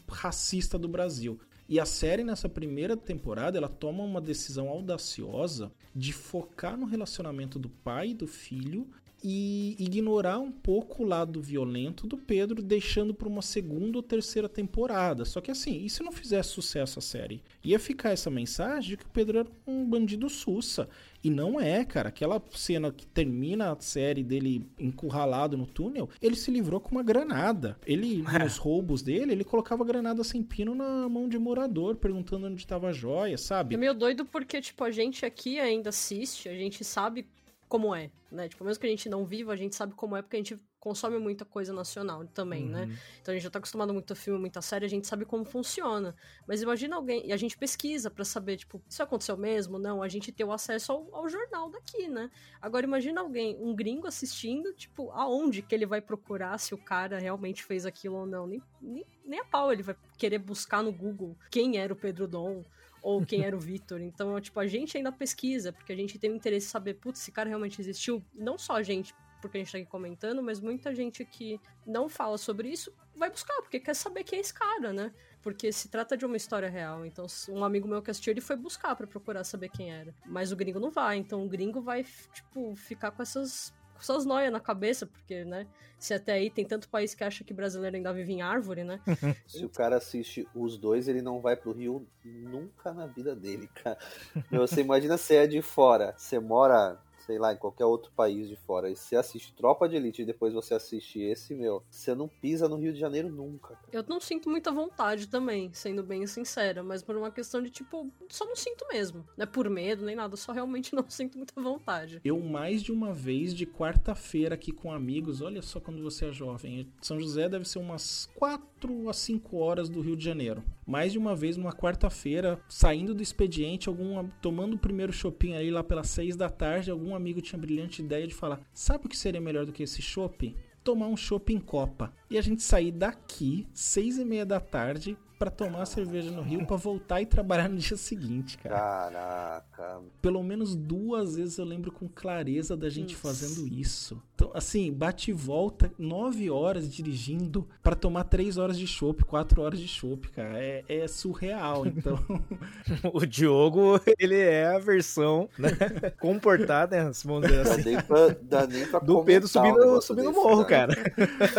racista 0.09 0.79
do 0.79 0.89
Brasil. 0.89 1.39
E 1.69 1.81
a 1.81 1.85
série, 1.85 2.23
nessa 2.23 2.49
primeira 2.49 2.97
temporada, 2.97 3.59
ela 3.59 3.69
toma 3.69 4.05
uma 4.05 4.21
decisão 4.21 4.69
audaciosa 4.69 5.73
de 5.95 6.13
focar 6.13 6.77
no 6.77 6.87
relacionamento 6.87 7.59
do 7.59 7.69
pai 7.69 8.11
e 8.11 8.15
do 8.15 8.27
filho 8.27 8.89
e 9.29 9.75
ignorar 9.81 10.39
um 10.39 10.53
pouco 10.53 11.03
o 11.03 11.07
lado 11.07 11.43
violento 11.43 12.07
do 12.07 12.17
Pedro, 12.17 12.63
deixando 12.63 13.13
para 13.13 13.27
uma 13.27 13.43
segunda 13.43 13.99
ou 13.99 14.03
terceira 14.03 14.49
temporada. 14.49 15.25
Só 15.25 15.41
que 15.41 15.51
assim, 15.51 15.85
e 15.85 15.91
se 15.91 16.01
não 16.01 16.13
fizesse 16.13 16.51
sucesso 16.51 17.01
a 17.01 17.03
série? 17.03 17.43
Ia 17.65 17.77
ficar 17.81 18.11
essa 18.11 18.31
mensagem 18.31 18.91
de 18.91 18.97
que 18.99 19.05
o 19.05 19.09
Pedro 19.09 19.41
era 19.41 19.49
um 19.67 19.85
bandido 19.85 20.29
sussa. 20.31 20.89
E 21.25 21.29
não 21.29 21.61
é, 21.61 21.85
cara. 21.85 22.09
Aquela 22.11 22.41
cena 22.53 22.93
que 22.93 23.05
termina 23.05 23.73
a 23.73 23.81
série 23.81 24.23
dele 24.23 24.65
encurralado 24.79 25.57
no 25.57 25.67
túnel, 25.67 26.09
ele 26.23 26.37
se 26.37 26.53
livrou 26.53 26.79
com 26.79 26.93
uma 26.93 27.03
granada. 27.03 27.77
Ele, 27.85 28.23
nos 28.45 28.59
roubos 28.59 29.03
dele, 29.03 29.33
ele 29.33 29.43
colocava 29.43 29.85
granada 29.85 30.23
sem 30.23 30.41
pino 30.41 30.73
na 30.73 31.09
mão 31.09 31.29
de 31.29 31.37
morador, 31.37 31.97
perguntando 31.97 32.47
onde 32.47 32.61
estava 32.61 32.91
a 32.91 32.93
joia, 32.93 33.35
É 33.35 33.37
sabe? 33.37 33.77
meio 33.77 33.93
doido 33.93 34.25
porque, 34.25 34.61
tipo, 34.61 34.85
a 34.85 34.91
gente 34.93 35.27
aqui 35.27 35.59
ainda 35.59 35.89
assiste, 35.89 36.49
a 36.49 36.55
gente 36.55 36.85
sabe 36.85 37.27
como 37.69 37.95
é, 37.95 38.11
né? 38.31 38.49
Tipo, 38.49 38.65
mesmo 38.65 38.81
que 38.81 38.87
a 38.87 38.91
gente 38.91 39.09
não 39.09 39.25
viva, 39.25 39.53
a 39.53 39.57
gente 39.57 39.75
sabe 39.75 39.95
como 39.95 40.17
é 40.17 40.23
porque 40.23 40.37
a 40.37 40.39
gente 40.39 40.61
consome 40.87 41.19
muita 41.19 41.45
coisa 41.45 41.73
nacional 41.73 42.25
também, 42.29 42.65
né? 42.65 42.89
Então 43.21 43.33
a 43.33 43.35
gente 43.35 43.43
já 43.43 43.51
tá 43.51 43.59
acostumado 43.59 43.93
muito 43.93 44.13
a 44.13 44.17
filme, 44.17 44.39
muita 44.39 44.63
série, 44.63 44.85
a 44.85 44.89
gente 44.89 45.05
sabe 45.05 45.25
como 45.25 45.45
funciona. 45.45 46.15
Mas 46.47 46.63
imagina 46.63 46.95
alguém, 46.95 47.27
e 47.27 47.33
a 47.33 47.37
gente 47.37 47.59
pesquisa 47.59 48.09
pra 48.09 48.25
saber, 48.25 48.57
tipo, 48.57 48.81
isso 48.89 49.03
aconteceu 49.03 49.37
mesmo? 49.37 49.81
Não, 49.81 50.01
a 50.01 50.07
gente 50.07 50.31
ter 50.31 50.45
o 50.45 50.53
acesso 50.53 50.93
ao, 50.93 51.13
ao 51.13 51.29
jornal 51.29 51.69
daqui, 51.71 52.07
né? 52.07 52.31
Agora 52.63 52.87
imagina 52.87 53.21
alguém, 53.21 53.57
um 53.61 53.75
gringo 53.75 54.07
assistindo, 54.07 54.73
tipo, 54.75 55.11
aonde 55.11 55.61
que 55.61 55.75
ele 55.75 55.87
vai 55.87 56.01
procurar 56.01 56.57
se 56.59 56.73
o 56.73 56.79
cara 56.79 57.19
realmente 57.19 57.65
fez 57.65 57.85
aquilo 57.85 58.19
ou 58.19 58.27
não? 58.27 58.47
Nem, 58.47 58.63
nem, 58.81 59.05
nem 59.25 59.41
a 59.41 59.45
pau 59.45 59.73
ele 59.73 59.83
vai 59.83 59.97
querer 60.17 60.39
buscar 60.39 60.85
no 60.85 60.93
Google 60.93 61.37
quem 61.51 61.79
era 61.79 61.93
o 61.93 61.97
Pedro 61.97 62.29
Dom 62.29 62.65
ou 63.07 63.25
quem 63.25 63.45
era 63.45 63.57
o 63.57 63.61
Vitor. 63.61 64.01
Então, 64.01 64.41
tipo, 64.41 64.59
a 64.59 64.67
gente 64.67 64.97
ainda 64.97 65.13
pesquisa, 65.13 65.73
porque 65.73 65.93
a 65.93 65.97
gente 65.97 66.19
tem 66.19 66.35
interesse 66.35 66.67
em 66.67 66.71
saber, 66.71 66.95
putz, 66.95 67.21
esse 67.21 67.31
cara 67.31 67.49
realmente 67.49 67.81
existiu. 67.81 68.21
Não 68.35 68.59
só 68.59 68.73
a 68.73 68.83
gente, 68.83 69.15
porque 69.41 69.59
a 69.59 69.61
gente 69.61 69.71
tá 69.71 69.79
aqui 69.79 69.87
comentando, 69.87 70.43
mas 70.43 70.59
muita 70.59 70.93
gente 70.93 71.25
que 71.25 71.61
não 71.87 72.09
fala 72.09 72.37
sobre 72.37 72.69
isso 72.69 72.93
vai 73.15 73.31
buscar, 73.31 73.55
porque 73.63 73.79
quer 73.79 73.95
saber 73.95 74.25
quem 74.25 74.39
é 74.39 74.43
esse 74.43 74.53
cara, 74.53 74.93
né? 74.93 75.15
Porque 75.41 75.71
se 75.71 75.89
trata 75.89 76.17
de 76.17 76.27
uma 76.27 76.37
história 76.37 76.69
real. 76.69 77.07
Então, 77.07 77.27
um 77.51 77.63
amigo 77.63 77.87
meu 77.87 78.03
que 78.03 78.11
assistiu, 78.11 78.33
ele 78.33 78.41
foi 78.41 78.57
buscar 78.57 78.97
pra 78.97 79.07
procurar 79.07 79.45
saber 79.45 79.69
quem 79.69 79.93
era. 79.93 80.13
Mas 80.27 80.51
o 80.51 80.57
gringo 80.57 80.81
não 80.81 80.91
vai. 80.91 81.17
Então, 81.17 81.45
o 81.45 81.49
gringo 81.49 81.81
vai, 81.81 82.05
tipo, 82.33 82.75
ficar 82.75 83.13
com 83.13 83.23
essas, 83.23 83.73
com 83.97 84.03
essas 84.03 84.25
noias 84.25 84.53
na 84.53 84.61
cabeça, 84.61 85.07
porque, 85.07 85.45
né? 85.45 85.67
Se 85.99 86.13
até 86.13 86.35
aí 86.35 86.51
tem 86.51 86.65
tanto 86.65 86.89
país 86.89 87.15
que 87.15 87.25
acha 87.25 87.43
que 87.43 87.55
brasileiro 87.55 87.97
ainda 87.97 88.13
vive 88.13 88.33
em 88.33 88.43
árvore, 88.43 88.85
né? 88.85 89.01
Se 89.47 89.65
o 89.65 89.69
cara 89.69 89.97
assiste 89.97 90.47
os 90.55 90.77
dois, 90.77 91.09
ele 91.09 91.23
não 91.23 91.41
vai 91.41 91.57
pro 91.57 91.73
Rio 91.73 92.07
nunca 92.25 92.93
na 92.93 93.07
vida 93.07 93.35
dele, 93.35 93.69
cara. 93.83 93.99
Você 94.53 94.81
imagina 94.83 95.17
você 95.17 95.37
é 95.37 95.47
de 95.47 95.63
fora, 95.63 96.15
você 96.17 96.39
mora, 96.39 97.01
sei 97.27 97.39
lá, 97.39 97.53
em 97.53 97.57
qualquer 97.57 97.85
outro 97.85 98.11
país 98.13 98.49
de 98.49 98.57
fora, 98.57 98.91
e 98.91 98.97
você 98.97 99.17
assiste 99.17 99.53
Tropa 99.55 99.89
de 99.89 99.97
Elite 99.97 100.23
e 100.23 100.25
depois 100.27 100.55
você 100.55 100.75
assiste 100.75 101.21
esse, 101.21 101.55
meu, 101.55 101.83
você 101.91 102.15
não 102.15 102.29
pisa 102.29 102.69
no 102.69 102.77
Rio 102.77 102.93
de 102.93 103.01
Janeiro 103.01 103.29
nunca. 103.29 103.79
Eu 103.93 104.05
não 104.09 104.21
sinto 104.21 104.49
muita 104.49 104.71
vontade 104.71 105.27
também, 105.29 105.73
sendo 105.73 106.03
bem 106.03 106.27
sincera, 106.27 106.83
mas 106.83 107.03
por 107.03 107.17
uma 107.17 107.31
questão 107.31 107.63
de 107.63 107.71
tipo, 107.71 108.11
só 108.29 108.45
não 108.45 108.57
sinto 108.57 108.87
mesmo. 108.89 109.27
Não 109.37 109.43
é 109.43 109.47
por 109.47 109.69
medo 109.69 110.05
nem 110.05 110.17
nada, 110.17 110.37
só 110.37 110.53
realmente 110.53 110.95
não 110.95 111.09
sinto 111.09 111.37
muita 111.37 111.61
vontade. 111.61 112.21
Eu 112.25 112.39
mais 112.41 112.83
de 112.83 112.93
uma 112.93 113.13
vez 113.13 113.55
de 113.55 113.67
quarta-feira 113.67 114.55
aqui 114.55 114.73
com 114.73 114.93
amigos, 114.93 115.41
olha 115.41 115.63
só 115.63 115.81
quando 115.81 116.03
você 116.03 116.27
é 116.27 116.33
jovem. 116.33 116.91
São 117.01 117.19
José 117.19 117.49
deve 117.49 117.67
ser 117.67 117.79
umas 117.79 118.29
4 118.37 119.09
a 119.09 119.13
5 119.13 119.57
horas 119.57 119.89
do 119.89 120.01
Rio 120.01 120.17
de 120.17 120.25
Janeiro. 120.25 120.63
Mais 120.87 121.11
de 121.11 121.19
uma 121.19 121.35
vez 121.35 121.57
numa 121.57 121.73
quarta-feira, 121.73 122.61
saindo 122.69 123.13
do 123.13 123.23
expediente, 123.23 123.89
algum 123.89 124.29
tomando 124.41 124.75
o 124.75 124.79
primeiro 124.79 125.13
shopping 125.13 125.55
ali 125.55 125.71
lá 125.71 125.83
pelas 125.83 126.09
6 126.11 126.37
da 126.37 126.49
tarde, 126.49 126.91
algum 126.91 127.15
amigo 127.15 127.43
tinha 127.43 127.61
brilhante 127.61 128.03
ideia 128.03 128.27
de 128.27 128.35
falar: 128.35 128.61
"Sabe 128.73 129.07
o 129.07 129.09
que 129.09 129.17
seria 129.17 129.41
melhor 129.41 129.67
do 129.67 129.73
que 129.73 129.83
esse 129.83 130.01
shopping? 130.01 130.55
Tomar 130.85 131.09
um 131.09 131.17
chopp 131.17 131.53
em 131.53 131.59
copa. 131.59 132.15
E 132.31 132.39
a 132.39 132.43
gente 132.43 132.63
sair 132.63 132.93
daqui, 132.93 133.67
seis 133.75 134.19
e 134.19 134.25
meia 134.25 134.47
da 134.47 134.61
tarde, 134.61 135.19
pra 135.39 135.51
tomar 135.51 135.85
cerveja 135.87 136.31
no 136.31 136.43
Rio, 136.43 136.67
pra 136.67 136.77
voltar 136.77 137.21
e 137.21 137.27
trabalhar 137.27 137.69
no 137.69 137.77
dia 137.77 137.97
seguinte, 137.97 138.57
cara 138.59 138.77
Caraca. 138.77 140.01
pelo 140.23 140.43
menos 140.43 140.75
duas 140.75 141.37
vezes 141.37 141.59
eu 141.59 141.65
lembro 141.65 141.91
com 141.93 142.09
clareza 142.09 142.77
da 142.77 142.89
gente 142.89 143.13
Isso. 143.13 143.21
fazendo 143.21 143.69
isso. 143.69 144.23
Então, 144.35 144.51
assim, 144.55 144.93
bate 144.93 145.31
e 145.31 145.35
volta, 145.35 145.91
nove 145.99 146.51
horas 146.51 146.93
dirigindo 146.93 147.67
pra 147.83 147.95
tomar 147.95 148.25
três 148.25 148.59
horas 148.59 148.77
de 148.79 148.87
chopp, 148.87 149.25
quatro 149.25 149.63
horas 149.63 149.79
de 149.81 149.89
chopp, 149.89 150.29
cara. 150.31 150.59
É, 150.63 150.85
é 150.89 151.09
surreal, 151.09 151.87
então. 151.87 152.19
O 153.13 153.25
Diogo, 153.27 154.01
ele 154.19 154.39
é 154.39 154.67
a 154.67 154.79
versão 154.79 155.49
né, 155.59 155.69
comportada, 156.21 156.97
né, 157.05 157.11
vamos 157.25 157.49
dizer 157.49 157.65
Dá 157.65 157.73
assim, 157.73 157.85
nem 157.85 158.01
pra, 158.03 158.29
dá 158.43 158.67
nem 158.67 158.87
pra 158.87 158.99
do 159.01 159.25
Pedro 159.25 159.49
subindo, 159.49 160.03
subindo 160.03 160.31
o 160.31 160.33
morro, 160.33 160.63
né? 160.63 160.69
cara. 160.69 160.95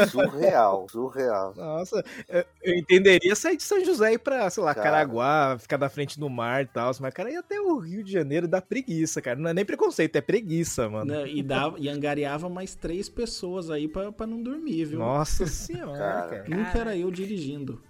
Surreal, 0.09 0.87
surreal. 0.89 1.53
Nossa, 1.55 2.03
eu- 2.29 2.45
eu 2.63 2.75
entenderia 2.75 3.35
sair 3.35 3.57
de 3.57 3.63
São 3.67 3.83
José 3.83 4.13
ir 4.13 4.19
pra, 4.19 4.49
sei 4.49 4.63
lá, 4.63 4.73
Cara. 4.73 4.89
Caraguá, 4.91 5.57
ficar 5.59 5.77
na 5.77 5.89
frente 5.89 6.19
do 6.19 6.29
mar 6.29 6.63
e 6.63 6.67
tal. 6.67 6.91
Mas, 7.01 7.13
cara, 7.13 7.29
ir 7.31 7.35
até 7.35 7.59
o 7.59 7.77
Rio 7.77 8.03
de 8.03 8.11
Janeiro 8.11 8.47
dá 8.47 8.61
preguiça, 8.61 9.21
cara. 9.21 9.37
Não 9.37 9.49
é 9.49 9.53
nem 9.53 9.65
preconceito, 9.65 10.15
é 10.15 10.21
preguiça, 10.21 10.87
mano. 10.89 11.11
Né, 11.11 11.27
E, 11.29 11.43
dava, 11.43 11.77
e 11.77 11.89
angariava 11.89 12.47
mais 12.49 12.75
três 12.75 13.09
pessoas 13.09 13.69
aí 13.69 13.87
pra, 13.87 14.11
pra 14.11 14.25
não 14.25 14.41
dormir, 14.41 14.85
viu? 14.85 14.99
Nossa 14.99 15.45
senhora, 15.47 15.97
Cara. 15.97 16.27
cara. 16.43 16.45
Nunca 16.47 16.77
era 16.77 16.95
eu 16.97 17.11
dirigindo. 17.11 17.81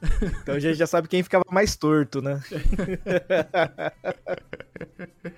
Então 0.41 0.55
a 0.55 0.59
gente 0.59 0.75
já 0.75 0.87
sabe 0.87 1.07
quem 1.07 1.21
ficava 1.23 1.43
mais 1.51 1.75
torto, 1.75 2.21
né? 2.21 2.41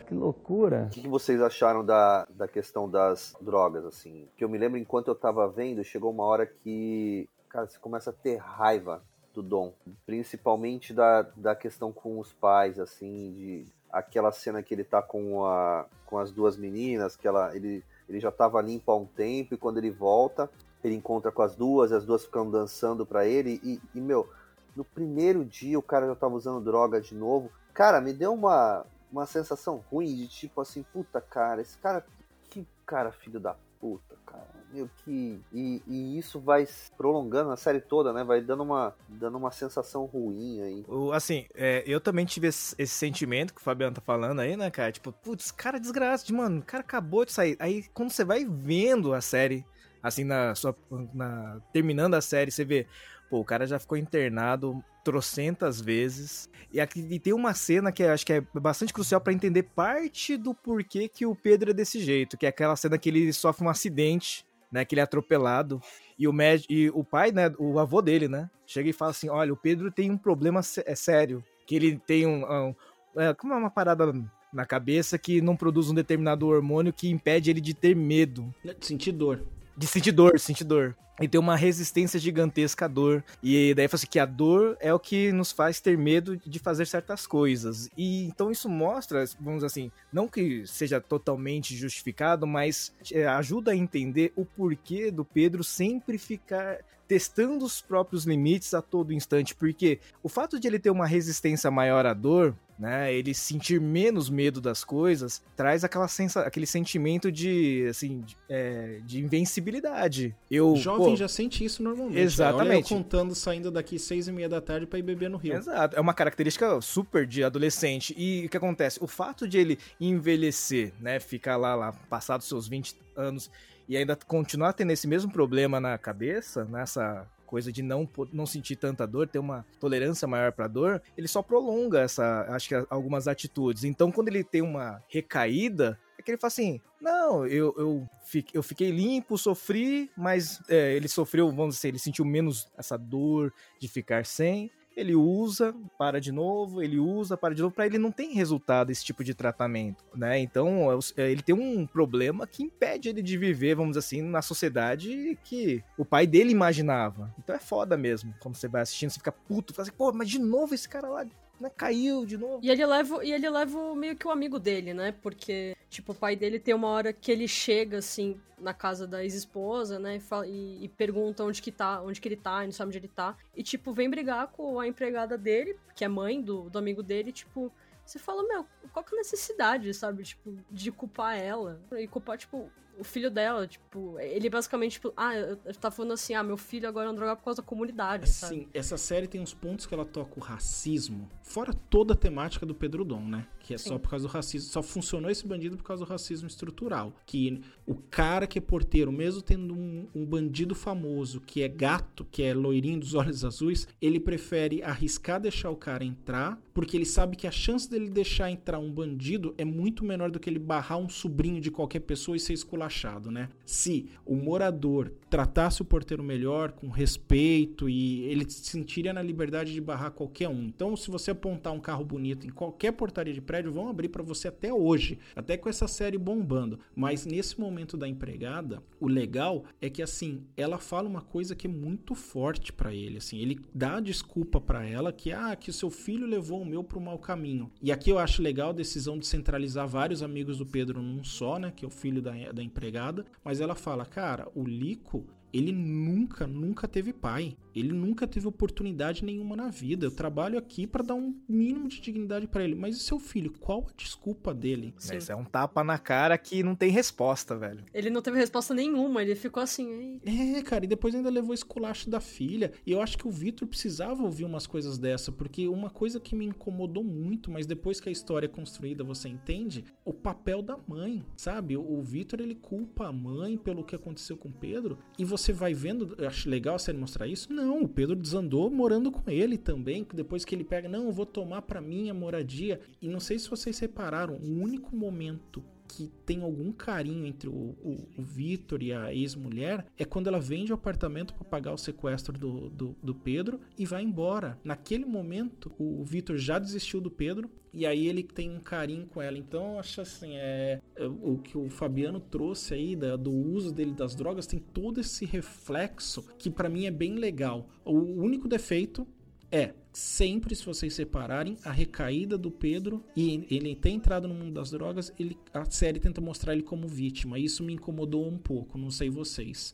Que 0.07 0.13
loucura. 0.13 0.85
O 0.87 0.89
que, 0.89 1.01
que 1.01 1.07
vocês 1.07 1.41
acharam 1.41 1.85
da, 1.85 2.27
da 2.31 2.47
questão 2.47 2.89
das 2.89 3.35
drogas, 3.41 3.85
assim? 3.85 4.27
Que 4.37 4.43
eu 4.43 4.49
me 4.49 4.57
lembro, 4.57 4.77
enquanto 4.77 5.07
eu 5.07 5.15
tava 5.15 5.47
vendo, 5.47 5.83
chegou 5.83 6.11
uma 6.11 6.23
hora 6.23 6.45
que, 6.45 7.29
cara, 7.49 7.67
você 7.67 7.77
começa 7.79 8.09
a 8.09 8.13
ter 8.13 8.37
raiva 8.37 9.01
do 9.41 9.47
Dom. 9.47 9.73
Principalmente 10.05 10.93
da, 10.93 11.23
da 11.35 11.55
questão 11.55 11.91
com 11.91 12.19
os 12.19 12.33
pais, 12.33 12.79
assim, 12.79 13.33
de 13.33 13.65
aquela 13.91 14.31
cena 14.31 14.61
que 14.61 14.73
ele 14.73 14.83
tá 14.83 15.01
com, 15.01 15.45
a, 15.45 15.85
com 16.05 16.17
as 16.17 16.31
duas 16.31 16.57
meninas, 16.57 17.15
que 17.15 17.27
ela, 17.27 17.55
ele, 17.55 17.83
ele 18.07 18.19
já 18.19 18.31
tava 18.31 18.61
limpo 18.61 18.91
há 18.91 18.95
um 18.95 19.05
tempo, 19.05 19.53
e 19.53 19.57
quando 19.57 19.77
ele 19.77 19.89
volta, 19.89 20.49
ele 20.83 20.95
encontra 20.95 21.31
com 21.31 21.41
as 21.41 21.55
duas, 21.55 21.91
as 21.91 22.05
duas 22.05 22.25
ficam 22.25 22.49
dançando 22.49 23.05
pra 23.05 23.25
ele, 23.25 23.59
e, 23.63 23.81
e 23.95 23.99
meu, 23.99 24.29
no 24.75 24.85
primeiro 24.85 25.43
dia 25.43 25.79
o 25.79 25.83
cara 25.83 26.07
já 26.07 26.15
tava 26.15 26.35
usando 26.35 26.63
droga 26.63 27.01
de 27.01 27.15
novo. 27.15 27.51
Cara, 27.73 27.99
me 27.99 28.13
deu 28.13 28.33
uma, 28.33 28.85
uma 29.11 29.25
sensação 29.25 29.83
ruim 29.89 30.15
de 30.15 30.27
tipo 30.27 30.61
assim, 30.61 30.83
puta 30.83 31.19
cara, 31.19 31.61
esse 31.61 31.77
cara, 31.77 32.05
que 32.49 32.67
cara 32.85 33.11
filho 33.11 33.39
da 33.39 33.55
puta, 33.79 34.15
cara. 34.25 34.47
Meu, 34.71 34.87
que. 35.03 35.39
E, 35.51 35.81
e 35.87 36.17
isso 36.17 36.39
vai 36.39 36.67
prolongando 36.95 37.49
a 37.49 37.57
série 37.57 37.81
toda, 37.81 38.13
né? 38.13 38.23
Vai 38.23 38.41
dando 38.41 38.63
uma, 38.63 38.93
dando 39.07 39.37
uma 39.37 39.51
sensação 39.51 40.05
ruim 40.05 40.61
aí. 40.61 40.85
O- 40.87 41.11
Assim, 41.11 41.47
é, 41.55 41.83
eu 41.87 41.99
também 41.99 42.25
tive 42.25 42.47
esse, 42.47 42.75
esse 42.77 42.93
sentimento 42.93 43.53
que 43.53 43.59
o 43.61 43.63
Fabiano 43.63 43.95
tá 43.95 44.01
falando 44.01 44.39
aí, 44.41 44.55
né, 44.55 44.69
cara? 44.69 44.91
Tipo, 44.91 45.11
putz, 45.11 45.49
cara 45.51 45.79
desgraça, 45.79 46.25
de, 46.25 46.33
mano, 46.33 46.59
o 46.59 46.63
cara 46.63 46.81
acabou 46.83 47.25
de 47.25 47.31
sair. 47.31 47.57
Aí 47.59 47.83
quando 47.93 48.11
você 48.11 48.23
vai 48.23 48.45
vendo 48.45 49.13
a 49.13 49.21
série, 49.21 49.65
assim, 50.03 50.23
na 50.23 50.53
sua. 50.53 50.75
Na, 51.13 51.59
terminando 51.73 52.13
a 52.13 52.21
série, 52.21 52.51
você 52.51 52.63
vê, 52.63 52.85
pô, 53.29 53.39
o 53.39 53.45
cara 53.45 53.65
já 53.65 53.79
ficou 53.79 53.97
internado 53.97 54.83
trocentas 55.09 55.81
vezes. 55.81 56.47
E 56.71 56.79
aqui 56.79 56.99
e 57.09 57.19
tem 57.19 57.33
uma 57.33 57.55
cena 57.55 57.91
que 57.91 58.03
acho 58.03 58.23
que 58.23 58.33
é 58.33 58.43
bastante 58.53 58.93
crucial 58.93 59.19
pra 59.19 59.33
entender 59.33 59.63
parte 59.63 60.37
do 60.37 60.53
porquê 60.53 61.07
que 61.07 61.25
o 61.25 61.33
Pedro 61.33 61.71
é 61.71 61.73
desse 61.73 61.99
jeito, 61.99 62.37
que 62.37 62.45
é 62.45 62.49
aquela 62.49 62.75
cena 62.75 62.95
que 62.95 63.09
ele 63.09 63.33
sofre 63.33 63.65
um 63.65 63.69
acidente, 63.69 64.45
né, 64.71 64.85
que 64.85 64.93
ele 64.93 65.01
é 65.01 65.03
atropelado. 65.03 65.81
E 66.17 66.27
o, 66.27 66.33
e 66.69 66.91
o 66.91 67.03
pai, 67.03 67.31
né, 67.31 67.51
o 67.57 67.79
avô 67.79 68.03
dele, 68.03 68.27
né, 68.27 68.47
chega 68.67 68.87
e 68.87 68.93
fala 68.93 69.09
assim, 69.09 69.29
olha, 69.29 69.51
o 69.51 69.57
Pedro 69.57 69.91
tem 69.91 70.11
um 70.11 70.17
problema 70.17 70.61
é 70.85 70.93
sério, 70.93 71.43
que 71.65 71.75
ele 71.75 71.97
tem 72.05 72.27
um, 72.27 72.45
um 72.45 72.75
é, 73.17 73.33
como 73.33 73.53
é 73.53 73.57
uma 73.57 73.71
parada 73.71 74.13
na 74.53 74.65
cabeça 74.65 75.17
que 75.17 75.41
não 75.41 75.55
produz 75.55 75.89
um 75.89 75.95
determinado 75.95 76.47
hormônio 76.47 76.93
que 76.93 77.09
impede 77.09 77.49
ele 77.49 77.61
de 77.61 77.73
ter 77.73 77.95
medo, 77.95 78.53
Senti 78.79 79.11
dor. 79.11 79.43
De 79.79 79.87
sentir 79.87 80.11
dor, 80.11 80.37
sentir 80.37 80.65
dor. 80.65 80.93
E 81.21 81.27
tem 81.27 81.39
uma 81.39 81.55
resistência 81.55 82.19
gigantesca 82.19 82.83
à 82.83 82.87
dor. 82.87 83.23
E 83.41 83.73
daí 83.73 83.87
fala 83.87 83.95
assim 83.95 84.07
que 84.07 84.19
a 84.19 84.25
dor 84.25 84.77
é 84.79 84.93
o 84.93 84.99
que 84.99 85.31
nos 85.31 85.53
faz 85.53 85.79
ter 85.79 85.97
medo 85.97 86.35
de 86.35 86.59
fazer 86.59 86.85
certas 86.85 87.25
coisas. 87.25 87.89
E 87.97 88.25
então 88.25 88.51
isso 88.51 88.67
mostra, 88.67 89.23
vamos 89.39 89.63
assim, 89.63 89.89
não 90.11 90.27
que 90.27 90.67
seja 90.67 90.99
totalmente 90.99 91.75
justificado, 91.77 92.45
mas 92.45 92.93
é, 93.11 93.25
ajuda 93.25 93.71
a 93.71 93.75
entender 93.75 94.33
o 94.35 94.45
porquê 94.45 95.11
do 95.11 95.23
Pedro 95.23 95.63
sempre 95.63 96.17
ficar 96.17 96.79
testando 97.09 97.65
os 97.65 97.81
próprios 97.81 98.23
limites 98.23 98.75
a 98.75 98.83
todo 98.83 99.11
instante, 99.11 99.55
porque 99.55 99.99
o 100.21 100.29
fato 100.29 100.59
de 100.59 100.67
ele 100.67 100.77
ter 100.77 100.91
uma 100.91 101.07
resistência 101.07 101.71
maior 101.71 102.05
à 102.05 102.13
dor, 102.13 102.55
né, 102.77 103.11
ele 103.11 103.33
sentir 103.33 103.81
menos 103.81 104.29
medo 104.29 104.61
das 104.61 104.83
coisas, 104.83 105.41
traz 105.55 105.83
aquela 105.83 106.07
sensa 106.07 106.41
aquele 106.41 106.67
sentimento 106.67 107.31
de, 107.31 107.87
assim, 107.89 108.21
de, 108.21 108.37
é, 108.47 108.99
de 109.03 109.19
invencibilidade. 109.21 110.35
Eu, 110.51 110.73
O 110.73 110.75
jovem 110.75 111.07
pô, 111.07 111.15
já 111.15 111.27
sente 111.27 111.65
isso 111.65 111.81
normalmente. 111.81 112.19
Exatamente. 112.19 112.69
Olha 112.69 112.77
eu 112.77 112.83
contando 112.83 113.33
saindo 113.33 113.71
daqui 113.71 113.97
seis 113.97 114.27
e 114.27 114.31
meia 114.31 114.47
da 114.47 114.61
tarde 114.61 114.85
pra 114.85 114.99
ir 114.99 115.01
beber 115.01 115.31
no 115.31 115.37
Rio. 115.37 115.55
Exato, 115.55 115.97
é 115.97 115.99
uma 115.99 116.13
característica 116.13 116.79
super 116.79 117.25
de 117.25 117.43
adolescente. 117.43 118.13
E 118.15 118.45
o 118.45 118.49
que 118.49 118.55
acontece? 118.55 119.03
O 119.03 119.07
fato 119.07 119.47
de 119.47 119.57
ele 119.57 119.79
envelhecer, 119.99 120.93
né, 121.01 121.19
ficar 121.19 121.57
lá, 121.57 121.73
lá 121.73 121.91
passados 122.07 122.47
seus 122.47 122.67
20 122.67 122.95
anos 123.17 123.49
e 123.89 123.97
ainda 123.97 124.15
continuar 124.15 124.73
tendo 124.73 124.91
esse 124.91 125.07
mesmo 125.07 125.31
problema 125.31 125.79
na 125.79 125.97
cabeça, 125.97 126.63
nessa 126.65 127.27
coisa 127.47 127.71
de 127.71 127.81
não, 127.81 128.07
não 128.31 128.45
sentir 128.45 128.75
tanta 128.75 129.07
dor, 129.07 129.27
ter 129.27 129.39
uma 129.39 129.65
tolerância 129.79 130.27
maior 130.27 130.51
pra 130.51 130.67
dor, 130.67 131.01
ele 131.17 131.27
só 131.27 131.41
prolonga 131.41 132.01
essa, 132.01 132.45
acho 132.49 132.69
que 132.69 132.75
algumas 132.87 133.27
atitudes. 133.27 133.83
Então, 133.83 134.11
quando 134.11 134.27
ele 134.27 134.43
tem 134.43 134.61
uma 134.61 135.03
recaída, 135.07 135.99
é 136.15 136.21
que 136.21 136.29
ele 136.29 136.37
fala 136.37 136.49
assim: 136.49 136.79
não, 137.01 137.47
eu, 137.47 137.73
eu, 137.75 138.09
eu 138.53 138.61
fiquei 138.61 138.91
limpo, 138.91 139.35
sofri, 139.35 140.11
mas 140.15 140.61
é, 140.69 140.93
ele 140.93 141.07
sofreu, 141.07 141.49
vamos 141.51 141.75
dizer, 141.75 141.87
ele 141.87 141.97
sentiu 141.97 142.23
menos 142.23 142.69
essa 142.77 142.95
dor 142.95 143.51
de 143.79 143.87
ficar 143.87 144.23
sem. 144.23 144.69
Ele 144.99 145.15
usa, 145.15 145.73
para 145.97 146.19
de 146.19 146.31
novo, 146.31 146.81
ele 146.81 146.99
usa, 146.99 147.37
para 147.37 147.55
de 147.55 147.61
novo, 147.61 147.73
para 147.73 147.85
ele 147.85 147.97
não 147.97 148.11
tem 148.11 148.33
resultado 148.33 148.91
esse 148.91 149.03
tipo 149.03 149.23
de 149.23 149.33
tratamento, 149.33 150.03
né? 150.15 150.39
Então, 150.39 150.91
é 150.91 150.99
é, 151.15 151.31
ele 151.31 151.41
tem 151.41 151.55
um 151.55 151.85
problema 151.85 152.45
que 152.45 152.63
impede 152.63 153.09
ele 153.09 153.21
de 153.21 153.37
viver, 153.37 153.75
vamos 153.75 153.91
dizer 153.91 153.99
assim, 153.99 154.21
na 154.21 154.41
sociedade 154.41 155.37
que 155.43 155.83
o 155.97 156.05
pai 156.05 156.27
dele 156.27 156.51
imaginava. 156.51 157.33
Então 157.39 157.55
é 157.55 157.59
foda 157.59 157.97
mesmo, 157.97 158.33
quando 158.39 158.55
você 158.55 158.67
vai 158.67 158.81
assistindo, 158.81 159.09
você 159.09 159.19
fica 159.19 159.31
puto, 159.31 159.73
fala 159.73 159.87
assim, 159.87 159.97
pô, 159.97 160.11
mas 160.11 160.29
de 160.29 160.39
novo 160.39 160.73
esse 160.73 160.87
cara 160.87 161.07
lá 161.07 161.25
né, 161.59 161.69
caiu 161.75 162.25
de 162.25 162.37
novo. 162.37 162.59
E 162.63 162.69
ele 162.69 162.85
leva, 162.85 163.23
e 163.25 163.31
ele 163.31 163.49
leva 163.49 163.95
meio 163.95 164.15
que 164.15 164.27
o 164.27 164.31
amigo 164.31 164.59
dele, 164.59 164.93
né? 164.93 165.11
Porque, 165.21 165.75
tipo, 165.89 166.11
o 166.11 166.15
pai 166.15 166.35
dele 166.35 166.59
tem 166.59 166.73
uma 166.73 166.87
hora 166.87 167.11
que 167.13 167.31
ele 167.31 167.47
chega, 167.47 167.97
assim, 167.97 168.39
na 168.57 168.73
casa 168.73 169.05
da 169.07 169.23
ex-esposa, 169.23 169.99
né? 169.99 170.17
E, 170.17 170.19
fala- 170.19 170.47
e- 170.47 170.83
e 170.83 170.87
pergunta 170.89 171.43
onde 171.43 171.61
que 171.61 171.71
tá, 171.71 172.01
onde 172.01 172.19
que 172.21 172.27
ele 172.27 172.35
tá, 172.37 172.63
não 172.63 172.71
sabe 172.71 172.89
onde 172.89 172.97
ele 172.99 173.07
tá. 173.07 173.35
E, 173.55 173.63
tipo, 173.63 173.93
vem 173.93 174.09
brigar 174.09 174.47
com 174.47 174.79
a 174.79 174.87
empregada 174.87 175.37
dele, 175.37 175.75
que 175.95 176.03
é 176.03 176.07
mãe 176.07 176.41
do, 176.41 176.69
do 176.69 176.77
amigo 176.79 177.03
dele, 177.03 177.31
tipo. 177.31 177.71
Você 178.05 178.17
fala, 178.17 178.41
meu, 178.47 178.65
qual 178.91 179.05
que 179.05 179.13
é 179.13 179.17
a 179.17 179.21
necessidade, 179.21 179.93
sabe? 179.93 180.23
Tipo, 180.23 180.57
de 180.71 180.91
culpar 180.91 181.37
ela. 181.37 181.79
E 181.95 182.07
culpar, 182.07 182.39
tipo, 182.39 182.71
o 182.99 183.03
filho 183.03 183.31
dela, 183.31 183.65
tipo, 183.65 184.19
ele 184.19 184.49
basicamente, 184.49 184.93
tipo, 184.93 185.13
ah, 185.15 185.31
tá 185.79 185.89
falando 185.89 186.11
assim, 186.11 186.33
ah, 186.33 186.43
meu 186.43 186.57
filho 186.57 186.87
agora 186.87 187.07
é 187.07 187.11
um 187.11 187.15
drogado 187.15 187.37
por 187.37 187.45
causa 187.45 187.61
da 187.61 187.67
comunidade, 187.67 188.29
sabe? 188.29 188.55
Assim, 188.55 188.67
essa 188.73 188.97
série 188.97 189.27
tem 189.27 189.39
uns 189.39 189.53
pontos 189.53 189.85
que 189.85 189.93
ela 189.93 190.05
toca 190.05 190.39
o 190.39 190.43
racismo, 190.43 191.29
fora 191.41 191.73
toda 191.73 192.13
a 192.13 192.17
temática 192.17 192.65
do 192.65 192.75
Pedro 192.75 193.03
Dom, 193.03 193.21
né? 193.21 193.47
Que 193.59 193.73
é 193.73 193.77
só 193.77 193.95
Sim. 193.95 193.99
por 193.99 194.09
causa 194.09 194.27
do 194.27 194.31
racismo. 194.31 194.69
Só 194.69 194.81
funcionou 194.81 195.29
esse 195.29 195.45
bandido 195.45 195.77
por 195.77 195.83
causa 195.83 196.03
do 196.03 196.09
racismo 196.09 196.47
estrutural. 196.47 197.13
Que 197.25 197.61
o 197.85 197.95
cara 197.95 198.47
que 198.47 198.57
é 198.57 198.61
porteiro, 198.61 199.11
mesmo 199.11 199.41
tendo 199.41 199.73
um, 199.73 200.07
um 200.13 200.25
bandido 200.25 200.73
famoso 200.73 201.39
que 201.41 201.61
é 201.61 201.67
gato, 201.67 202.25
que 202.31 202.43
é 202.43 202.53
loirinho 202.53 202.99
dos 202.99 203.13
olhos 203.13 203.45
azuis, 203.45 203.87
ele 204.01 204.19
prefere 204.19 204.81
arriscar 204.81 205.39
deixar 205.39 205.69
o 205.69 205.75
cara 205.75 206.03
entrar, 206.03 206.59
porque 206.73 206.97
ele 206.97 207.05
sabe 207.05 207.35
que 207.35 207.47
a 207.47 207.51
chance 207.51 207.89
dele 207.89 208.09
deixar 208.09 208.49
entrar 208.49 208.79
um 208.79 208.91
bandido 208.91 209.53
é 209.57 209.65
muito 209.65 210.03
menor 210.03 210.31
do 210.31 210.39
que 210.39 210.49
ele 210.49 210.59
barrar 210.59 210.97
um 210.97 211.09
sobrinho 211.09 211.61
de 211.61 211.71
qualquer 211.71 211.99
pessoa 212.01 212.37
e 212.37 212.39
ser 212.39 212.53
esculachado, 212.53 212.88
né? 213.31 213.49
Se 213.65 214.09
o 214.25 214.35
morador 214.35 215.11
tratasse 215.29 215.81
o 215.81 215.85
porteiro 215.85 216.23
melhor, 216.23 216.71
com 216.71 216.89
respeito 216.89 217.87
e 217.87 218.23
ele 218.23 218.49
se 218.49 218.65
sentiria 218.65 219.13
na 219.13 219.21
liberdade 219.21 219.73
de 219.73 219.81
barrar 219.81 220.11
qualquer 220.11 220.49
um. 220.49 220.63
Então, 220.63 220.95
se 220.95 221.11
você 221.11 221.31
apontar 221.31 221.73
um 221.73 221.79
carro 221.79 222.03
bonito 222.03 222.47
em 222.47 222.49
qualquer 222.49 222.91
portaria 222.91 223.33
de 223.33 223.41
prédio, 223.41 223.71
vão 223.71 223.89
abrir 223.89 224.09
pra 224.09 224.23
você 224.23 224.47
até 224.47 224.73
hoje, 224.73 225.19
até 225.35 225.57
com 225.57 225.69
essa 225.69 225.87
série 225.87 226.17
bombando. 226.17 226.79
Mas 226.95 227.25
nesse 227.25 227.59
momento 227.59 227.95
da 227.95 228.07
empregada, 228.07 228.81
o 228.99 229.07
legal 229.07 229.63
é 229.81 229.89
que 229.89 230.01
assim, 230.01 230.43
ela 230.57 230.77
fala 230.77 231.07
uma 231.07 231.21
coisa 231.21 231.55
que 231.55 231.67
é 231.67 231.69
muito 231.69 232.15
forte 232.15 232.73
pra 232.73 232.93
ele, 232.93 233.17
assim, 233.17 233.39
ele 233.39 233.59
dá 233.73 233.99
desculpa 233.99 234.59
pra 234.59 234.85
ela 234.85 235.13
que 235.13 235.31
ah, 235.31 235.55
que 235.55 235.69
o 235.69 235.73
seu 235.73 235.89
filho 235.89 236.25
levou 236.25 236.61
o 236.61 236.65
meu 236.65 236.83
pro 236.83 236.99
mau 236.99 237.17
caminho. 237.19 237.71
E 237.81 237.91
aqui 237.91 238.09
eu 238.09 238.19
acho 238.19 238.41
legal 238.41 238.69
a 238.69 238.73
decisão 238.73 239.17
de 239.17 239.27
centralizar 239.27 239.87
vários 239.87 240.23
amigos 240.23 240.57
do 240.57 240.65
Pedro 240.65 241.01
num 241.01 241.23
só, 241.23 241.59
né, 241.59 241.71
que 241.75 241.85
é 241.85 241.87
o 241.87 241.91
filho 241.91 242.21
da, 242.21 242.31
da 242.51 242.63
empregada, 242.69 243.25
mas 243.43 243.59
ela 243.59 243.75
fala, 243.75 244.05
cara, 244.05 244.47
o 244.55 244.63
Lico 244.63 245.27
ele 245.51 245.71
nunca, 245.71 246.47
nunca 246.47 246.87
teve 246.87 247.11
pai. 247.11 247.57
Ele 247.79 247.93
nunca 247.93 248.27
teve 248.27 248.47
oportunidade 248.47 249.23
nenhuma 249.23 249.55
na 249.55 249.69
vida. 249.69 250.05
Eu 250.05 250.11
trabalho 250.11 250.57
aqui 250.57 250.85
pra 250.87 251.03
dar 251.03 251.15
um 251.15 251.35
mínimo 251.47 251.87
de 251.87 252.01
dignidade 252.01 252.47
pra 252.47 252.63
ele. 252.63 252.75
Mas 252.75 252.95
e 252.95 252.99
seu 252.99 253.19
filho? 253.19 253.51
Qual 253.59 253.87
a 253.89 253.93
desculpa 253.95 254.53
dele? 254.53 254.93
Sim. 254.97 255.17
Isso 255.17 255.31
é 255.31 255.35
um 255.35 255.45
tapa 255.45 255.83
na 255.83 255.97
cara 255.97 256.37
que 256.37 256.63
não 256.63 256.75
tem 256.75 256.91
resposta, 256.91 257.55
velho. 257.57 257.83
Ele 257.93 258.09
não 258.09 258.21
teve 258.21 258.37
resposta 258.37 258.73
nenhuma, 258.73 259.21
ele 259.21 259.35
ficou 259.35 259.61
assim, 259.61 260.19
"Ei, 260.25 260.57
É, 260.57 260.61
cara, 260.61 260.85
e 260.85 260.87
depois 260.87 261.13
ainda 261.13 261.29
levou 261.29 261.53
esculacho 261.53 262.09
da 262.09 262.19
filha. 262.19 262.71
E 262.85 262.91
eu 262.91 263.01
acho 263.01 263.17
que 263.17 263.27
o 263.27 263.31
Vitor 263.31 263.67
precisava 263.67 264.23
ouvir 264.23 264.45
umas 264.45 264.65
coisas 264.67 264.97
dessa, 264.97 265.31
porque 265.31 265.67
uma 265.67 265.89
coisa 265.89 266.19
que 266.19 266.35
me 266.35 266.45
incomodou 266.45 267.03
muito, 267.03 267.51
mas 267.51 267.65
depois 267.65 267.99
que 267.99 268.09
a 268.09 268.11
história 268.11 268.45
é 268.45 268.49
construída, 268.49 269.03
você 269.03 269.27
entende, 269.29 269.83
o 270.03 270.13
papel 270.13 270.61
da 270.61 270.77
mãe, 270.87 271.23
sabe? 271.35 271.77
O, 271.77 272.01
Vitor 272.01 272.39
ele 272.41 272.55
culpa 272.55 273.07
a 273.07 273.13
mãe 273.13 273.57
pelo 273.57 273.83
que 273.83 273.95
aconteceu 273.95 274.35
com 274.37 274.49
o 274.49 274.51
Pedro, 274.53 274.97
e 275.17 275.23
você 275.25 275.53
vai 275.53 275.73
vendo, 275.73 276.15
eu 276.17 276.27
acho 276.27 276.49
legal 276.49 276.79
série 276.79 276.97
mostrar 276.97 277.27
isso? 277.27 277.51
Não, 277.53 277.68
Não, 277.69 277.83
o 277.83 277.87
Pedro 277.87 278.15
desandou 278.15 278.67
morando 278.67 279.11
com 279.11 279.29
ele 279.29 279.55
também, 279.55 280.03
depois 280.11 280.43
que 280.43 280.55
ele 280.55 280.63
pega, 280.63 280.89
não, 280.89 281.05
eu 281.05 281.11
vou 281.11 281.23
tomar 281.23 281.61
para 281.61 281.79
minha 281.79 282.15
moradia. 282.15 282.81
E 282.99 283.07
não 283.07 283.19
sei 283.19 283.37
se 283.37 283.47
vocês 283.47 283.75
separaram, 283.75 284.37
o 284.37 284.59
único 284.59 284.95
momento 284.95 285.63
que 285.89 286.07
tem 286.23 286.43
algum 286.43 286.71
carinho 286.71 287.25
entre 287.25 287.49
o, 287.49 287.51
o, 287.51 288.07
o 288.15 288.21
Vitor 288.21 288.83
e 288.83 288.93
a 288.93 289.11
ex-mulher 289.11 289.87
é 289.97 290.05
quando 290.05 290.27
ela 290.27 290.39
vende 290.39 290.71
o 290.71 290.75
apartamento 290.75 291.33
para 291.33 291.43
pagar 291.43 291.73
o 291.73 291.77
sequestro 291.77 292.37
do, 292.37 292.69
do, 292.69 292.95
do, 293.01 293.15
Pedro 293.15 293.59
e 293.77 293.85
vai 293.85 294.03
embora. 294.03 294.57
Naquele 294.63 295.03
momento, 295.03 295.71
o 295.79 296.03
Vitor 296.03 296.37
já 296.37 296.59
desistiu 296.59 297.01
do 297.01 297.09
Pedro 297.09 297.49
e 297.73 297.87
aí 297.87 298.07
ele 298.07 298.21
tem 298.23 298.55
um 298.55 298.59
carinho 298.59 299.07
com 299.07 299.19
ela. 299.19 299.37
Então, 299.37 299.73
eu 299.73 299.79
acho 299.79 300.01
assim, 300.01 300.35
é, 300.35 300.79
é 300.95 301.05
o 301.07 301.39
que 301.39 301.57
o 301.57 301.69
Fabiano 301.69 302.19
trouxe 302.19 302.75
aí 302.75 302.95
da, 302.95 303.15
do 303.15 303.31
uso 303.31 303.73
dele 303.73 303.91
das 303.91 304.13
drogas 304.13 304.45
tem 304.45 304.59
todo 304.59 304.99
esse 304.99 305.25
reflexo 305.25 306.23
que 306.37 306.51
para 306.51 306.69
mim 306.69 306.85
é 306.85 306.91
bem 306.91 307.15
legal. 307.15 307.67
O 307.83 307.97
único 307.97 308.47
defeito 308.47 309.07
é 309.51 309.73
sempre 309.91 310.55
se 310.55 310.65
vocês 310.65 310.93
separarem 310.93 311.57
a 311.65 311.71
recaída 311.71 312.37
do 312.37 312.51
Pedro 312.51 313.03
e 313.15 313.47
ele 313.49 313.75
tem 313.75 313.95
entrado 313.95 314.27
no 314.27 314.33
mundo 314.33 314.53
das 314.53 314.71
drogas, 314.71 315.11
ele, 315.19 315.37
a 315.53 315.69
série 315.69 315.99
tenta 315.99 316.21
mostrar 316.21 316.53
ele 316.53 316.63
como 316.63 316.87
vítima. 316.87 317.39
Isso 317.39 317.63
me 317.63 317.73
incomodou 317.73 318.25
um 318.25 318.37
pouco, 318.37 318.77
não 318.77 318.91
sei 318.91 319.09
vocês. 319.09 319.73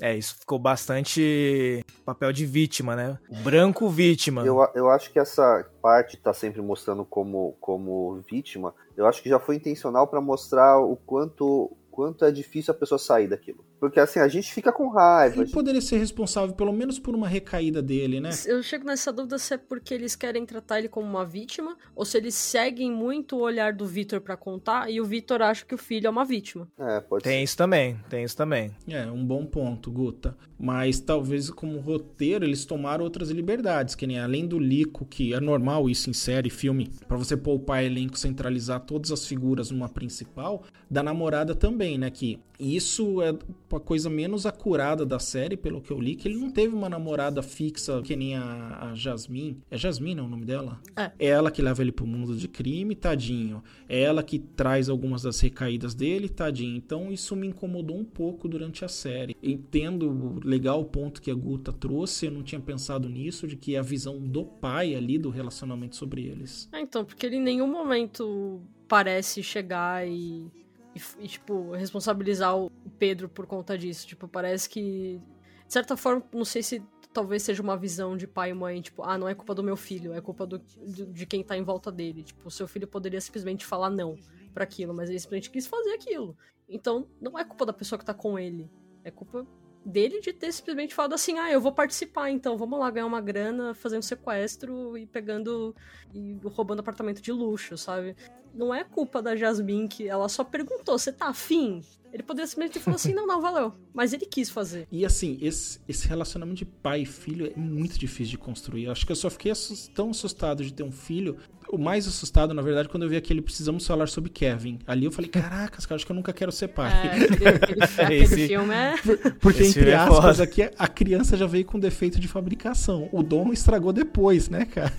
É, 0.00 0.14
isso 0.14 0.36
ficou 0.38 0.58
bastante 0.58 1.82
papel 2.04 2.30
de 2.30 2.44
vítima, 2.44 2.94
né? 2.94 3.18
O 3.30 3.36
branco 3.36 3.88
vítima. 3.88 4.44
Eu, 4.44 4.58
eu 4.74 4.90
acho 4.90 5.10
que 5.10 5.18
essa 5.18 5.66
parte 5.80 6.18
tá 6.18 6.34
sempre 6.34 6.60
mostrando 6.60 7.02
como, 7.04 7.56
como 7.60 8.22
vítima, 8.28 8.74
eu 8.94 9.06
acho 9.06 9.22
que 9.22 9.28
já 9.30 9.40
foi 9.40 9.56
intencional 9.56 10.06
para 10.06 10.20
mostrar 10.20 10.78
o 10.78 10.96
quanto 10.96 11.74
quanto 11.90 12.26
é 12.26 12.30
difícil 12.30 12.74
a 12.74 12.76
pessoa 12.76 12.98
sair 12.98 13.26
daquilo. 13.26 13.64
Porque 13.78 14.00
assim, 14.00 14.18
a 14.20 14.28
gente 14.28 14.52
fica 14.52 14.72
com 14.72 14.88
raiva. 14.88 15.42
Ele 15.42 15.50
poderia 15.50 15.80
ser 15.80 15.98
responsável 15.98 16.54
pelo 16.54 16.72
menos 16.72 16.98
por 16.98 17.14
uma 17.14 17.28
recaída 17.28 17.82
dele, 17.82 18.20
né? 18.20 18.30
Eu 18.46 18.62
chego 18.62 18.84
nessa 18.84 19.12
dúvida 19.12 19.38
se 19.38 19.54
é 19.54 19.58
porque 19.58 19.92
eles 19.92 20.16
querem 20.16 20.46
tratar 20.46 20.78
ele 20.78 20.88
como 20.88 21.06
uma 21.06 21.24
vítima 21.24 21.76
ou 21.94 22.04
se 22.04 22.16
eles 22.16 22.34
seguem 22.34 22.90
muito 22.90 23.36
o 23.36 23.40
olhar 23.40 23.72
do 23.72 23.86
Vitor 23.86 24.20
para 24.20 24.36
contar 24.36 24.90
e 24.90 25.00
o 25.00 25.04
Vitor 25.04 25.42
acha 25.42 25.64
que 25.64 25.74
o 25.74 25.78
filho 25.78 26.06
é 26.06 26.10
uma 26.10 26.24
vítima. 26.24 26.68
É, 26.78 27.00
pode 27.00 27.24
Tem 27.24 27.38
ser. 27.38 27.44
isso 27.44 27.56
também, 27.56 27.98
tem 28.08 28.24
isso 28.24 28.36
também. 28.36 28.74
É, 28.88 29.06
um 29.06 29.24
bom 29.24 29.44
ponto, 29.44 29.90
Guta. 29.90 30.36
Mas 30.58 31.00
talvez 31.00 31.50
como 31.50 31.78
roteiro 31.80 32.44
eles 32.44 32.64
tomaram 32.64 33.04
outras 33.04 33.30
liberdades, 33.30 33.94
que 33.94 34.06
nem 34.06 34.18
além 34.18 34.46
do 34.46 34.58
Lico, 34.58 35.04
que 35.04 35.34
é 35.34 35.40
normal 35.40 35.88
isso 35.90 36.08
em 36.08 36.14
série, 36.14 36.48
filme, 36.48 36.90
para 37.06 37.16
você 37.16 37.36
poupar 37.36 37.84
elenco, 37.84 38.18
centralizar 38.18 38.80
todas 38.80 39.12
as 39.12 39.26
figuras 39.26 39.70
numa 39.70 39.88
principal, 39.88 40.62
da 40.90 41.02
namorada 41.02 41.54
também, 41.54 41.98
né? 41.98 42.10
Que 42.10 42.40
isso 42.58 43.20
é 43.22 43.34
coisa 43.68 44.08
menos 44.08 44.46
acurada 44.46 45.04
da 45.04 45.18
série, 45.18 45.56
pelo 45.56 45.80
que 45.80 45.90
eu 45.90 46.00
li, 46.00 46.14
que 46.14 46.28
ele 46.28 46.38
não 46.38 46.50
teve 46.50 46.74
uma 46.74 46.88
namorada 46.88 47.42
fixa 47.42 48.00
que 48.02 48.16
nem 48.16 48.36
a, 48.36 48.90
a 48.90 48.94
Jasmine. 48.94 49.60
É 49.70 49.76
Jasmine 49.76 50.20
é 50.20 50.22
o 50.22 50.28
nome 50.28 50.44
dela? 50.44 50.80
É. 50.96 51.12
é 51.18 51.26
ela 51.26 51.50
que 51.50 51.60
leva 51.60 51.82
ele 51.82 51.92
pro 51.92 52.06
mundo 52.06 52.34
de 52.36 52.48
crime, 52.48 52.94
tadinho. 52.94 53.62
É 53.88 54.00
ela 54.00 54.22
que 54.22 54.38
traz 54.38 54.88
algumas 54.88 55.22
das 55.22 55.40
recaídas 55.40 55.94
dele, 55.94 56.28
tadinho. 56.28 56.76
Então 56.76 57.12
isso 57.12 57.34
me 57.34 57.46
incomodou 57.46 57.98
um 57.98 58.04
pouco 58.04 58.48
durante 58.48 58.84
a 58.84 58.88
série. 58.88 59.36
Entendo 59.42 60.40
legal 60.44 60.80
o 60.80 60.84
ponto 60.84 61.20
que 61.20 61.30
a 61.30 61.34
Guta 61.34 61.72
trouxe, 61.72 62.26
eu 62.26 62.32
não 62.32 62.42
tinha 62.42 62.60
pensado 62.60 63.08
nisso, 63.08 63.46
de 63.46 63.56
que 63.56 63.76
a 63.76 63.82
visão 63.82 64.18
do 64.18 64.44
pai 64.44 64.94
ali 64.94 65.18
do 65.18 65.30
relacionamento 65.30 65.96
sobre 65.96 66.24
eles. 66.24 66.68
É, 66.72 66.80
então, 66.80 67.04
porque 67.04 67.26
ele 67.26 67.36
em 67.36 67.42
nenhum 67.42 67.66
momento 67.66 68.60
parece 68.88 69.42
chegar 69.42 70.06
e 70.06 70.50
e, 70.96 71.24
e, 71.24 71.28
tipo, 71.28 71.72
responsabilizar 71.72 72.56
o 72.56 72.70
Pedro 72.98 73.28
por 73.28 73.46
conta 73.46 73.76
disso. 73.76 74.06
Tipo, 74.06 74.28
parece 74.28 74.68
que. 74.68 75.20
De 75.66 75.72
certa 75.72 75.96
forma, 75.96 76.24
não 76.32 76.44
sei 76.44 76.62
se 76.62 76.82
talvez 77.12 77.42
seja 77.42 77.62
uma 77.62 77.76
visão 77.76 78.16
de 78.16 78.26
pai 78.26 78.50
e 78.50 78.54
mãe, 78.54 78.80
tipo, 78.80 79.02
ah, 79.02 79.16
não 79.16 79.26
é 79.26 79.34
culpa 79.34 79.54
do 79.54 79.62
meu 79.62 79.76
filho, 79.76 80.12
é 80.12 80.20
culpa 80.20 80.46
do, 80.46 80.58
de, 80.58 81.06
de 81.06 81.26
quem 81.26 81.42
tá 81.42 81.56
em 81.56 81.62
volta 81.62 81.90
dele. 81.90 82.22
Tipo, 82.22 82.48
o 82.48 82.50
seu 82.50 82.68
filho 82.68 82.86
poderia 82.86 83.20
simplesmente 83.20 83.64
falar 83.64 83.90
não 83.90 84.16
para 84.52 84.64
aquilo, 84.64 84.94
mas 84.94 85.08
ele 85.08 85.18
simplesmente 85.18 85.50
quis 85.50 85.66
fazer 85.66 85.94
aquilo. 85.94 86.36
Então, 86.68 87.08
não 87.20 87.38
é 87.38 87.44
culpa 87.44 87.64
da 87.64 87.72
pessoa 87.72 87.98
que 87.98 88.04
tá 88.04 88.12
com 88.12 88.38
ele. 88.38 88.70
É 89.02 89.10
culpa 89.10 89.46
dele 89.86 90.20
de 90.20 90.32
ter 90.32 90.52
simplesmente 90.52 90.94
falado 90.94 91.14
assim: 91.14 91.38
ah, 91.38 91.50
eu 91.50 91.60
vou 91.60 91.72
participar, 91.72 92.30
então 92.30 92.58
vamos 92.58 92.78
lá 92.78 92.90
ganhar 92.90 93.06
uma 93.06 93.20
grana 93.20 93.72
fazendo 93.72 94.02
sequestro 94.02 94.98
e 94.98 95.06
pegando 95.06 95.74
e 96.12 96.38
roubando 96.44 96.80
apartamento 96.80 97.22
de 97.22 97.32
luxo, 97.32 97.78
sabe? 97.78 98.16
não 98.56 98.74
é 98.74 98.82
culpa 98.82 99.20
da 99.20 99.36
Jasmine 99.36 99.86
que 99.86 100.08
ela 100.08 100.28
só 100.28 100.42
perguntou: 100.42 100.98
você 100.98 101.12
tá 101.12 101.28
afim? 101.28 101.82
Ele 102.12 102.22
poderia 102.22 102.46
simplesmente 102.46 102.80
falar 102.80 102.96
assim: 102.96 103.12
não, 103.12 103.26
não, 103.26 103.40
valeu. 103.40 103.74
Mas 103.92 104.12
ele 104.12 104.24
quis 104.24 104.48
fazer. 104.48 104.88
E 104.90 105.04
assim, 105.04 105.38
esse, 105.40 105.78
esse 105.86 106.08
relacionamento 106.08 106.58
de 106.58 106.64
pai 106.64 107.02
e 107.02 107.06
filho 107.06 107.46
é 107.46 107.58
muito 107.58 107.98
difícil 107.98 108.32
de 108.32 108.38
construir. 108.38 108.84
Eu 108.84 108.92
acho 108.92 109.04
que 109.04 109.12
eu 109.12 109.16
só 109.16 109.28
fiquei 109.28 109.52
assust, 109.52 109.90
tão 109.90 110.10
assustado 110.10 110.64
de 110.64 110.72
ter 110.72 110.82
um 110.82 110.92
filho. 110.92 111.36
O 111.68 111.78
mais 111.78 112.06
assustado, 112.06 112.54
na 112.54 112.62
verdade, 112.62 112.88
quando 112.88 113.02
eu 113.02 113.08
vi 113.08 113.16
aquele 113.16 113.42
Precisamos 113.42 113.86
Falar 113.86 114.08
sobre 114.08 114.30
Kevin. 114.30 114.78
Ali 114.86 115.04
eu 115.04 115.12
falei: 115.12 115.30
caracas, 115.30 115.86
cara, 115.86 115.96
acho 115.96 116.06
que 116.06 116.12
eu 116.12 116.16
nunca 116.16 116.32
quero 116.32 116.52
ser 116.52 116.68
pai. 116.68 116.90
É, 116.90 117.24
aquele, 117.24 117.48
aquele, 117.48 117.82
aquele 117.84 118.14
esse, 118.22 118.48
filme 118.48 118.74
é. 118.74 118.94
Porque, 119.40 119.62
esse 119.62 119.78
entre 119.78 119.90
é 119.90 119.96
aspas, 119.96 120.40
é 120.40 120.42
aqui 120.42 120.70
a 120.78 120.88
criança 120.88 121.36
já 121.36 121.46
veio 121.46 121.64
com 121.64 121.78
defeito 121.78 122.20
de 122.20 122.28
fabricação. 122.28 123.08
O 123.12 123.22
dom 123.22 123.52
estragou 123.52 123.92
depois, 123.92 124.48
né, 124.48 124.64
cara? 124.64 124.92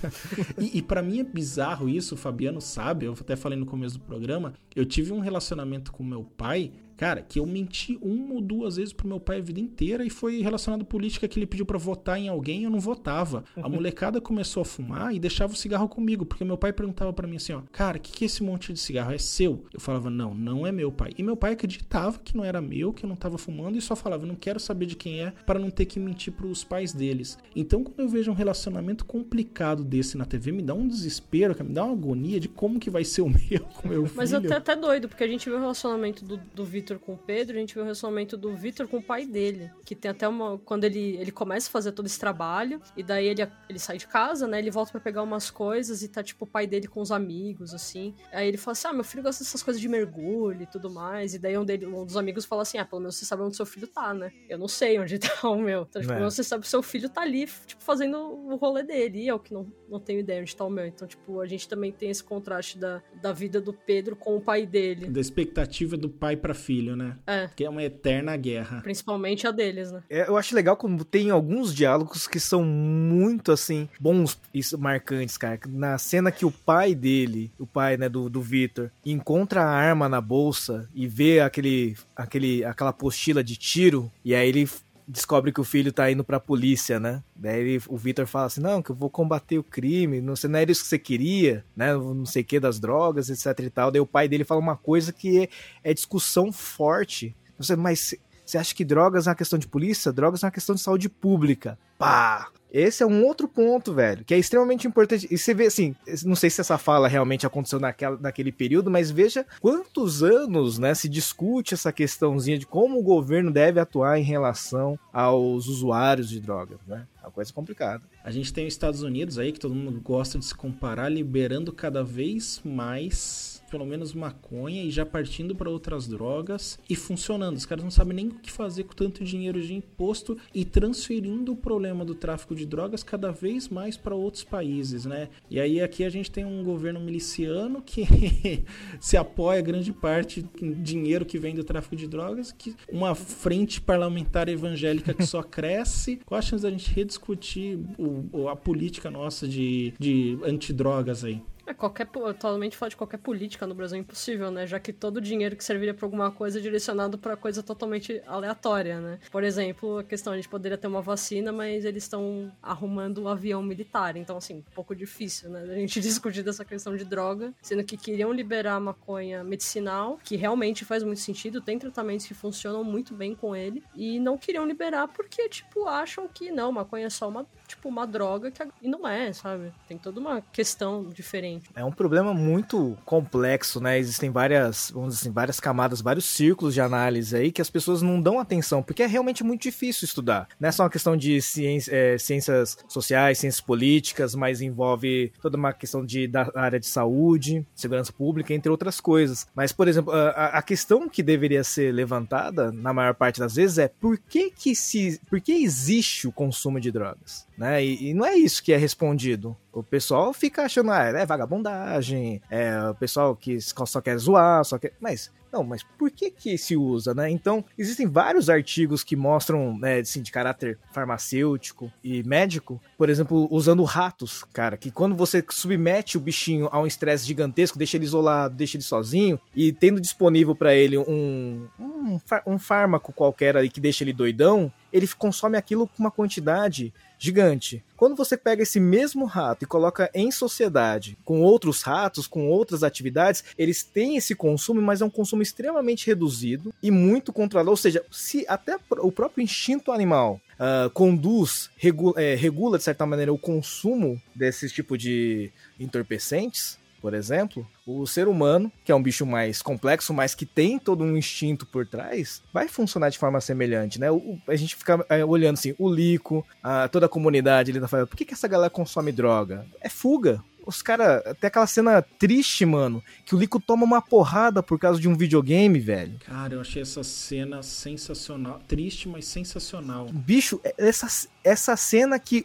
E, 0.58 0.78
e 0.78 0.82
para 0.82 1.02
mim 1.02 1.20
é 1.20 1.24
bizarro 1.24 1.88
isso, 1.88 2.14
o 2.14 2.18
Fabiano 2.18 2.60
sabe. 2.60 3.06
Eu 3.06 3.12
até 3.18 3.36
falei 3.36 3.58
no 3.58 3.66
começo 3.66 3.98
do 3.98 4.04
programa. 4.04 4.54
Eu 4.74 4.84
tive 4.84 5.12
um 5.12 5.20
relacionamento 5.20 5.92
com 5.92 6.02
meu 6.02 6.24
pai 6.24 6.72
Cara, 6.98 7.22
que 7.22 7.38
eu 7.38 7.46
menti 7.46 7.96
uma 8.02 8.34
ou 8.34 8.40
duas 8.40 8.76
vezes 8.76 8.92
pro 8.92 9.06
meu 9.06 9.20
pai 9.20 9.38
a 9.38 9.40
vida 9.40 9.60
inteira 9.60 10.04
e 10.04 10.10
foi 10.10 10.42
relacionado 10.42 10.82
à 10.82 10.84
política 10.84 11.28
que 11.28 11.38
ele 11.38 11.46
pediu 11.46 11.64
para 11.64 11.78
votar 11.78 12.18
em 12.18 12.28
alguém 12.28 12.62
e 12.62 12.64
eu 12.64 12.70
não 12.70 12.80
votava. 12.80 13.44
A 13.56 13.68
molecada 13.70 14.20
começou 14.20 14.62
a 14.62 14.64
fumar 14.64 15.14
e 15.14 15.20
deixava 15.20 15.52
o 15.52 15.56
cigarro 15.56 15.88
comigo, 15.88 16.26
porque 16.26 16.44
meu 16.44 16.58
pai 16.58 16.72
perguntava 16.72 17.12
para 17.12 17.28
mim 17.28 17.36
assim, 17.36 17.52
ó, 17.52 17.62
cara, 17.70 17.98
o 17.98 18.00
que, 18.00 18.10
que 18.10 18.24
é 18.24 18.26
esse 18.26 18.42
monte 18.42 18.72
de 18.72 18.80
cigarro? 18.80 19.12
É 19.12 19.18
seu? 19.18 19.64
Eu 19.72 19.78
falava, 19.78 20.10
não, 20.10 20.34
não 20.34 20.66
é 20.66 20.72
meu 20.72 20.90
pai. 20.90 21.12
E 21.16 21.22
meu 21.22 21.36
pai 21.36 21.52
acreditava 21.52 22.18
que 22.18 22.36
não 22.36 22.44
era 22.44 22.60
meu, 22.60 22.92
que 22.92 23.04
eu 23.04 23.08
não 23.08 23.14
tava 23.14 23.38
fumando 23.38 23.78
e 23.78 23.80
só 23.80 23.94
falava, 23.94 24.26
não 24.26 24.34
quero 24.34 24.58
saber 24.58 24.86
de 24.86 24.96
quem 24.96 25.20
é 25.20 25.30
para 25.46 25.60
não 25.60 25.70
ter 25.70 25.86
que 25.86 26.00
mentir 26.00 26.32
pros 26.32 26.64
pais 26.64 26.92
deles. 26.92 27.38
Então, 27.54 27.84
quando 27.84 28.00
eu 28.00 28.08
vejo 28.08 28.32
um 28.32 28.34
relacionamento 28.34 29.04
complicado 29.04 29.84
desse 29.84 30.18
na 30.18 30.24
TV, 30.24 30.50
me 30.50 30.62
dá 30.62 30.74
um 30.74 30.88
desespero, 30.88 31.54
me 31.62 31.72
dá 31.72 31.84
uma 31.84 31.92
agonia 31.92 32.40
de 32.40 32.48
como 32.48 32.80
que 32.80 32.90
vai 32.90 33.04
ser 33.04 33.22
o 33.22 33.28
meu 33.28 33.60
com 33.74 33.88
meu 33.88 34.04
filho. 34.04 34.16
Mas 34.16 34.32
eu 34.32 34.42
tô 34.42 34.52
até 34.52 34.74
doido, 34.74 35.08
porque 35.08 35.22
a 35.22 35.28
gente 35.28 35.48
viu 35.48 35.58
o 35.58 35.60
relacionamento 35.60 36.24
do, 36.24 36.38
do 36.54 36.64
Vitor 36.64 36.87
Vitor 36.88 36.98
com 36.98 37.14
o 37.14 37.18
Pedro, 37.18 37.56
a 37.56 37.60
gente 37.60 37.74
vê 37.74 37.80
o 37.80 37.84
relacionamento 37.84 38.36
do 38.36 38.54
Vitor 38.54 38.88
com 38.88 38.98
o 38.98 39.02
pai 39.02 39.26
dele. 39.26 39.70
Que 39.84 39.94
tem 39.94 40.10
até 40.10 40.26
uma. 40.26 40.58
Quando 40.58 40.84
ele, 40.84 41.16
ele 41.16 41.30
começa 41.30 41.68
a 41.68 41.70
fazer 41.70 41.92
todo 41.92 42.06
esse 42.06 42.18
trabalho, 42.18 42.80
e 42.96 43.02
daí 43.02 43.26
ele, 43.26 43.46
ele 43.68 43.78
sai 43.78 43.98
de 43.98 44.06
casa, 44.06 44.46
né? 44.46 44.58
Ele 44.58 44.70
volta 44.70 44.92
para 44.92 45.00
pegar 45.00 45.22
umas 45.22 45.50
coisas 45.50 46.02
e 46.02 46.08
tá, 46.08 46.22
tipo, 46.22 46.44
o 46.44 46.48
pai 46.48 46.66
dele 46.66 46.86
com 46.86 47.00
os 47.00 47.12
amigos, 47.12 47.74
assim. 47.74 48.14
Aí 48.32 48.48
ele 48.48 48.56
fala 48.56 48.72
assim: 48.72 48.88
ah, 48.88 48.92
meu 48.92 49.04
filho 49.04 49.22
gosta 49.22 49.44
dessas 49.44 49.62
coisas 49.62 49.80
de 49.80 49.88
mergulho 49.88 50.62
e 50.62 50.66
tudo 50.66 50.90
mais. 50.90 51.34
E 51.34 51.38
daí 51.38 51.58
um, 51.58 51.64
dele, 51.64 51.86
um 51.86 52.04
dos 52.04 52.16
amigos 52.16 52.44
fala 52.44 52.62
assim: 52.62 52.78
ah, 52.78 52.84
pelo 52.84 53.00
menos 53.00 53.16
você 53.16 53.24
sabe 53.24 53.42
onde 53.42 53.56
seu 53.56 53.66
filho 53.66 53.86
tá, 53.86 54.14
né? 54.14 54.32
Eu 54.48 54.58
não 54.58 54.68
sei 54.68 54.98
onde 54.98 55.18
tá 55.18 55.48
o 55.48 55.58
meu. 55.58 55.86
Então, 55.88 56.00
tipo, 56.00 56.14
é. 56.14 56.20
você 56.22 56.42
sabe 56.42 56.62
que 56.62 56.68
seu 56.68 56.82
filho 56.82 57.08
tá 57.08 57.22
ali, 57.22 57.46
tipo, 57.66 57.82
fazendo 57.82 58.16
o 58.18 58.56
rolê 58.56 58.82
dele. 58.82 59.22
E 59.22 59.28
eu 59.28 59.38
que 59.38 59.52
não, 59.52 59.70
não 59.88 60.00
tenho 60.00 60.20
ideia 60.20 60.40
onde 60.40 60.56
tá 60.56 60.64
o 60.64 60.70
meu. 60.70 60.86
Então, 60.86 61.06
tipo, 61.06 61.40
a 61.40 61.46
gente 61.46 61.68
também 61.68 61.92
tem 61.92 62.10
esse 62.10 62.24
contraste 62.24 62.78
da, 62.78 63.02
da 63.20 63.32
vida 63.32 63.60
do 63.60 63.72
Pedro 63.72 64.16
com 64.16 64.36
o 64.36 64.40
pai 64.40 64.64
dele. 64.64 65.06
Da 65.06 65.20
expectativa 65.20 65.96
do 65.96 66.08
pai 66.08 66.36
para 66.36 66.54
filho, 66.54 66.77
né? 66.82 67.16
É. 67.26 67.48
Que 67.54 67.64
é 67.64 67.70
uma 67.70 67.82
eterna 67.82 68.36
guerra. 68.36 68.80
Principalmente 68.82 69.46
a 69.46 69.50
deles, 69.50 69.92
né? 69.92 70.02
É, 70.08 70.28
eu 70.28 70.36
acho 70.36 70.54
legal 70.54 70.76
como 70.76 71.04
tem 71.04 71.30
alguns 71.30 71.74
diálogos 71.74 72.26
que 72.26 72.40
são 72.40 72.64
muito, 72.64 73.52
assim, 73.52 73.88
bons 74.00 74.38
e 74.54 74.60
marcantes, 74.76 75.36
cara. 75.36 75.60
Na 75.68 75.98
cena 75.98 76.30
que 76.30 76.44
o 76.44 76.50
pai 76.50 76.94
dele, 76.94 77.50
o 77.58 77.66
pai, 77.66 77.96
né, 77.96 78.08
do, 78.08 78.28
do 78.28 78.40
Victor, 78.40 78.90
encontra 79.04 79.62
a 79.62 79.70
arma 79.70 80.08
na 80.08 80.20
bolsa 80.20 80.88
e 80.94 81.06
vê 81.06 81.40
aquele, 81.40 81.96
aquele, 82.16 82.64
aquela 82.64 82.90
apostila 82.90 83.42
de 83.42 83.56
tiro, 83.56 84.10
e 84.24 84.34
aí 84.34 84.48
ele 84.48 84.68
descobre 85.08 85.50
que 85.50 85.60
o 85.60 85.64
filho 85.64 85.90
tá 85.90 86.10
indo 86.10 86.22
pra 86.22 86.38
polícia, 86.38 87.00
né? 87.00 87.24
Daí 87.34 87.60
ele, 87.60 87.82
o 87.88 87.96
Victor 87.96 88.26
fala 88.26 88.46
assim: 88.46 88.60
não, 88.60 88.82
que 88.82 88.90
eu 88.90 88.94
vou 88.94 89.08
combater 89.08 89.58
o 89.58 89.64
crime, 89.64 90.20
não, 90.20 90.36
sei, 90.36 90.50
não 90.50 90.58
era 90.58 90.70
isso 90.70 90.82
que 90.82 90.88
você 90.88 90.98
queria, 90.98 91.64
né? 91.74 91.94
Não 91.94 92.26
sei 92.26 92.42
o 92.42 92.44
que 92.44 92.60
das 92.60 92.78
drogas, 92.78 93.30
etc 93.30 93.58
e 93.64 93.70
tal. 93.70 93.90
Daí 93.90 94.00
o 94.00 94.06
pai 94.06 94.28
dele 94.28 94.44
fala 94.44 94.60
uma 94.60 94.76
coisa 94.76 95.12
que 95.12 95.40
é, 95.40 95.48
é 95.82 95.94
discussão 95.94 96.52
forte. 96.52 97.34
Você, 97.58 97.74
mas 97.74 98.14
você 98.44 98.58
acha 98.58 98.74
que 98.74 98.84
drogas 98.84 99.26
é 99.26 99.30
uma 99.30 99.36
questão 99.36 99.58
de 99.58 99.66
polícia? 99.66 100.12
Drogas 100.12 100.42
é 100.42 100.46
uma 100.46 100.52
questão 100.52 100.74
de 100.74 100.82
saúde 100.82 101.08
pública. 101.08 101.78
Pá! 101.98 102.48
Esse 102.72 103.02
é 103.02 103.06
um 103.06 103.24
outro 103.24 103.48
ponto, 103.48 103.92
velho, 103.92 104.24
que 104.24 104.34
é 104.34 104.38
extremamente 104.38 104.86
importante. 104.86 105.26
E 105.30 105.38
você 105.38 105.54
vê 105.54 105.66
assim, 105.66 105.94
não 106.24 106.36
sei 106.36 106.50
se 106.50 106.60
essa 106.60 106.78
fala 106.78 107.08
realmente 107.08 107.46
aconteceu 107.46 107.80
naquela, 107.80 108.18
naquele 108.18 108.52
período, 108.52 108.90
mas 108.90 109.10
veja 109.10 109.46
quantos 109.60 110.22
anos, 110.22 110.78
né, 110.78 110.94
se 110.94 111.08
discute 111.08 111.74
essa 111.74 111.92
questãozinha 111.92 112.58
de 112.58 112.66
como 112.66 112.98
o 112.98 113.02
governo 113.02 113.50
deve 113.50 113.80
atuar 113.80 114.18
em 114.18 114.22
relação 114.22 114.98
aos 115.12 115.66
usuários 115.66 116.28
de 116.28 116.40
drogas, 116.40 116.78
né? 116.86 117.06
É 117.22 117.26
uma 117.26 117.32
coisa 117.32 117.52
complicada. 117.52 118.02
A 118.22 118.30
gente 118.30 118.52
tem 118.52 118.66
os 118.66 118.74
Estados 118.74 119.02
Unidos 119.02 119.38
aí, 119.38 119.52
que 119.52 119.60
todo 119.60 119.74
mundo 119.74 120.00
gosta 120.00 120.38
de 120.38 120.44
se 120.44 120.54
comparar, 120.54 121.08
liberando 121.08 121.72
cada 121.72 122.04
vez 122.04 122.60
mais 122.64 123.57
pelo 123.68 123.86
menos 123.86 124.12
maconha 124.12 124.82
e 124.82 124.90
já 124.90 125.04
partindo 125.04 125.54
para 125.54 125.70
outras 125.70 126.06
drogas 126.06 126.78
e 126.88 126.94
funcionando. 126.94 127.56
Os 127.56 127.66
caras 127.66 127.84
não 127.84 127.90
sabem 127.90 128.16
nem 128.16 128.28
o 128.28 128.34
que 128.34 128.50
fazer 128.50 128.84
com 128.84 128.94
tanto 128.94 129.24
dinheiro 129.24 129.60
de 129.60 129.74
imposto 129.74 130.36
e 130.54 130.64
transferindo 130.64 131.52
o 131.52 131.56
problema 131.56 132.04
do 132.04 132.14
tráfico 132.14 132.54
de 132.54 132.66
drogas 132.66 133.02
cada 133.02 133.30
vez 133.30 133.68
mais 133.68 133.96
para 133.96 134.14
outros 134.14 134.44
países, 134.44 135.04
né? 135.04 135.28
E 135.50 135.60
aí 135.60 135.80
aqui 135.80 136.04
a 136.04 136.10
gente 136.10 136.30
tem 136.30 136.44
um 136.44 136.62
governo 136.62 137.00
miliciano 137.00 137.82
que 137.82 138.06
se 139.00 139.16
apoia 139.16 139.60
grande 139.60 139.92
parte 139.92 140.44
em 140.60 140.72
dinheiro 140.82 141.24
que 141.24 141.38
vem 141.38 141.54
do 141.54 141.64
tráfico 141.64 141.96
de 141.96 142.06
drogas, 142.06 142.52
que 142.52 142.74
uma 142.90 143.14
frente 143.14 143.80
parlamentar 143.80 144.48
evangélica 144.48 145.14
que 145.14 145.26
só 145.26 145.42
cresce. 145.44 146.20
Qual 146.24 146.38
a 146.38 146.42
chance 146.42 146.62
da 146.62 146.70
gente 146.70 146.90
rediscutir 146.90 147.78
o, 147.98 148.48
a 148.48 148.56
política 148.56 149.10
nossa 149.10 149.46
de, 149.46 149.92
de 149.98 150.38
antidrogas 150.44 151.24
aí? 151.24 151.42
É, 151.68 151.74
qualquer, 151.74 152.08
atualmente 152.26 152.78
falar 152.78 152.88
de 152.88 152.96
qualquer 152.96 153.18
política 153.18 153.66
no 153.66 153.74
Brasil 153.74 153.98
é 153.98 154.00
impossível, 154.00 154.50
né? 154.50 154.66
Já 154.66 154.80
que 154.80 154.90
todo 154.90 155.18
o 155.18 155.20
dinheiro 155.20 155.54
que 155.54 155.62
serviria 155.62 155.92
para 155.92 156.06
alguma 156.06 156.30
coisa 156.30 156.58
é 156.58 156.62
direcionado 156.62 157.18
para 157.18 157.36
coisa 157.36 157.62
totalmente 157.62 158.22
aleatória, 158.26 158.98
né? 158.98 159.18
Por 159.30 159.44
exemplo, 159.44 159.98
a 159.98 160.04
questão, 160.04 160.32
a 160.32 160.36
gente 160.36 160.48
poderia 160.48 160.78
ter 160.78 160.86
uma 160.86 161.02
vacina, 161.02 161.52
mas 161.52 161.84
eles 161.84 162.04
estão 162.04 162.50
arrumando 162.62 163.22
um 163.22 163.28
avião 163.28 163.62
militar. 163.62 164.16
Então, 164.16 164.38
assim, 164.38 164.64
um 164.70 164.74
pouco 164.74 164.96
difícil, 164.96 165.50
né? 165.50 165.60
A 165.60 165.74
gente 165.74 166.00
discutir 166.00 166.42
dessa 166.42 166.64
questão 166.64 166.96
de 166.96 167.04
droga, 167.04 167.52
sendo 167.60 167.84
que 167.84 167.98
queriam 167.98 168.32
liberar 168.32 168.80
maconha 168.80 169.44
medicinal, 169.44 170.18
que 170.24 170.36
realmente 170.36 170.86
faz 170.86 171.02
muito 171.02 171.20
sentido, 171.20 171.60
tem 171.60 171.78
tratamentos 171.78 172.26
que 172.26 172.32
funcionam 172.32 172.82
muito 172.82 173.12
bem 173.12 173.34
com 173.34 173.54
ele, 173.54 173.84
e 173.94 174.18
não 174.18 174.38
queriam 174.38 174.66
liberar 174.66 175.08
porque, 175.08 175.50
tipo, 175.50 175.86
acham 175.86 176.26
que 176.26 176.50
não, 176.50 176.72
maconha 176.72 177.08
é 177.08 177.10
só 177.10 177.28
uma, 177.28 177.46
tipo, 177.66 177.90
uma 177.90 178.06
droga, 178.06 178.50
que, 178.50 178.66
e 178.80 178.88
não 178.88 179.06
é, 179.06 179.34
sabe? 179.34 179.70
Tem 179.86 179.98
toda 179.98 180.18
uma 180.18 180.40
questão 180.40 181.04
diferente 181.04 181.57
é 181.74 181.84
um 181.84 181.92
problema 181.92 182.32
muito 182.34 182.96
complexo, 183.04 183.80
né? 183.80 183.98
Existem 183.98 184.30
várias, 184.30 184.90
vamos 184.92 185.14
dizer 185.14 185.28
assim, 185.28 185.32
várias 185.32 185.60
camadas, 185.60 186.00
vários 186.00 186.24
círculos 186.24 186.74
de 186.74 186.80
análise 186.80 187.36
aí 187.36 187.52
que 187.52 187.62
as 187.62 187.70
pessoas 187.70 188.02
não 188.02 188.20
dão 188.20 188.38
atenção, 188.38 188.82
porque 188.82 189.02
é 189.02 189.06
realmente 189.06 189.42
muito 189.44 189.62
difícil 189.62 190.04
estudar. 190.04 190.48
Não 190.58 190.68
é 190.68 190.72
só 190.72 190.84
uma 190.84 190.90
questão 190.90 191.16
de 191.16 191.40
ciência, 191.42 191.94
é, 191.94 192.18
ciências 192.18 192.78
sociais, 192.88 193.38
ciências 193.38 193.60
políticas, 193.60 194.34
mas 194.34 194.60
envolve 194.60 195.32
toda 195.40 195.56
uma 195.56 195.72
questão 195.72 196.04
de, 196.04 196.26
da 196.26 196.50
área 196.54 196.78
de 196.78 196.86
saúde, 196.86 197.66
segurança 197.74 198.12
pública, 198.12 198.54
entre 198.54 198.70
outras 198.70 199.00
coisas. 199.00 199.46
Mas, 199.54 199.72
por 199.72 199.88
exemplo, 199.88 200.12
a, 200.12 200.58
a 200.58 200.62
questão 200.62 201.08
que 201.08 201.22
deveria 201.22 201.64
ser 201.64 201.92
levantada, 201.92 202.70
na 202.72 202.92
maior 202.92 203.14
parte 203.14 203.40
das 203.40 203.54
vezes, 203.54 203.78
é 203.78 203.88
por 203.88 204.18
que, 204.18 204.50
que, 204.50 204.74
se, 204.74 205.20
por 205.28 205.40
que 205.40 205.52
existe 205.52 206.26
o 206.26 206.32
consumo 206.32 206.80
de 206.80 206.90
drogas? 206.90 207.47
Né? 207.58 207.84
E, 207.84 208.10
e 208.10 208.14
não 208.14 208.24
é 208.24 208.36
isso 208.36 208.62
que 208.62 208.72
é 208.72 208.76
respondido. 208.76 209.56
O 209.72 209.82
pessoal 209.82 210.32
fica 210.32 210.62
achando, 210.62 210.92
ah, 210.92 211.02
é 211.02 211.26
vagabundagem, 211.26 212.40
é 212.48 212.80
o 212.88 212.94
pessoal 212.94 213.34
que 213.34 213.58
só 213.60 214.00
quer 214.00 214.16
zoar, 214.16 214.64
só 214.64 214.78
quer. 214.78 214.92
Mas, 215.00 215.32
não, 215.52 215.64
mas 215.64 215.82
por 215.82 216.10
que 216.10 216.30
que 216.30 216.58
se 216.58 216.76
usa, 216.76 217.14
né? 217.14 217.30
Então, 217.30 217.64
existem 217.76 218.06
vários 218.06 218.50
artigos 218.50 219.02
que 219.02 219.16
mostram, 219.16 219.78
né, 219.78 220.00
assim, 220.00 220.22
de 220.22 220.30
caráter 220.30 220.78
farmacêutico 220.92 221.90
e 222.02 222.22
médico, 222.22 222.80
por 222.96 223.08
exemplo, 223.08 223.48
usando 223.50 223.82
ratos, 223.84 224.44
cara, 224.52 224.76
que 224.76 224.90
quando 224.90 225.14
você 225.14 225.44
submete 225.50 226.16
o 226.16 226.20
bichinho 226.20 226.68
a 226.70 226.80
um 226.80 226.86
estresse 226.86 227.26
gigantesco, 227.26 227.78
deixa 227.78 227.96
ele 227.96 228.04
isolado, 228.04 228.54
deixa 228.54 228.76
ele 228.76 228.84
sozinho, 228.84 229.40
e 229.54 229.72
tendo 229.72 230.00
disponível 230.00 230.54
para 230.54 230.74
ele 230.74 230.98
um, 230.98 231.68
um, 231.78 232.20
um 232.46 232.58
fármaco 232.58 233.12
qualquer 233.12 233.56
aí 233.56 233.68
que 233.68 233.80
deixa 233.80 234.04
ele 234.04 234.12
doidão, 234.12 234.72
ele 234.92 235.06
consome 235.08 235.56
aquilo 235.56 235.86
com 235.86 236.02
uma 236.02 236.10
quantidade 236.10 236.92
gigante. 237.18 237.84
Quando 237.98 238.14
você 238.14 238.36
pega 238.36 238.62
esse 238.62 238.78
mesmo 238.78 239.24
rato 239.24 239.64
e 239.64 239.66
coloca 239.66 240.08
em 240.14 240.30
sociedade 240.30 241.18
com 241.24 241.42
outros 241.42 241.82
ratos, 241.82 242.28
com 242.28 242.48
outras 242.48 242.84
atividades, 242.84 243.42
eles 243.58 243.82
têm 243.82 244.16
esse 244.16 244.36
consumo, 244.36 244.80
mas 244.80 245.00
é 245.00 245.04
um 245.04 245.10
consumo 245.10 245.42
extremamente 245.42 246.06
reduzido 246.06 246.72
e 246.80 246.92
muito 246.92 247.32
controlado. 247.32 247.70
Ou 247.70 247.76
seja, 247.76 248.04
se 248.08 248.46
até 248.48 248.78
o 248.98 249.10
próprio 249.10 249.42
instinto 249.42 249.90
animal 249.90 250.40
uh, 250.54 250.88
conduz, 250.90 251.70
regula, 251.76 252.22
é, 252.22 252.36
regula 252.36 252.78
de 252.78 252.84
certa 252.84 253.04
maneira 253.04 253.32
o 253.32 253.38
consumo 253.38 254.22
desse 254.32 254.68
tipo 254.68 254.96
de 254.96 255.50
entorpecentes, 255.80 256.78
por 257.00 257.14
exemplo, 257.14 257.66
o 257.86 258.06
ser 258.06 258.28
humano, 258.28 258.70
que 258.84 258.92
é 258.92 258.94
um 258.94 259.02
bicho 259.02 259.24
mais 259.24 259.62
complexo, 259.62 260.12
mas 260.12 260.34
que 260.34 260.46
tem 260.46 260.78
todo 260.78 261.02
um 261.04 261.16
instinto 261.16 261.66
por 261.66 261.86
trás, 261.86 262.42
vai 262.52 262.68
funcionar 262.68 263.08
de 263.10 263.18
forma 263.18 263.40
semelhante, 263.40 264.00
né? 264.00 264.10
O, 264.10 264.38
a 264.46 264.56
gente 264.56 264.76
fica 264.76 265.04
é, 265.08 265.24
olhando 265.24 265.54
assim, 265.54 265.74
o 265.78 265.88
Lico, 265.88 266.44
a, 266.62 266.88
toda 266.88 267.06
a 267.06 267.08
comunidade 267.08 267.70
ali 267.70 267.80
da 267.80 267.88
favela, 267.88 268.06
por 268.06 268.16
que, 268.16 268.24
que 268.24 268.34
essa 268.34 268.48
galera 268.48 268.70
consome 268.70 269.12
droga? 269.12 269.66
É 269.80 269.88
fuga. 269.88 270.42
Os 270.68 270.82
caras, 270.82 271.22
tem 271.40 271.48
aquela 271.48 271.66
cena 271.66 272.02
triste, 272.02 272.66
mano, 272.66 273.02
que 273.24 273.34
o 273.34 273.38
Lico 273.38 273.58
toma 273.58 273.86
uma 273.86 274.02
porrada 274.02 274.62
por 274.62 274.78
causa 274.78 275.00
de 275.00 275.08
um 275.08 275.16
videogame, 275.16 275.80
velho. 275.80 276.18
Cara, 276.26 276.52
eu 276.52 276.60
achei 276.60 276.82
essa 276.82 277.02
cena 277.02 277.62
sensacional. 277.62 278.60
Triste, 278.68 279.08
mas 279.08 279.24
sensacional. 279.24 280.08
Bicho, 280.12 280.60
é, 280.62 280.74
essa, 280.76 281.06
essa 281.42 281.74
cena 281.74 282.18
que 282.18 282.44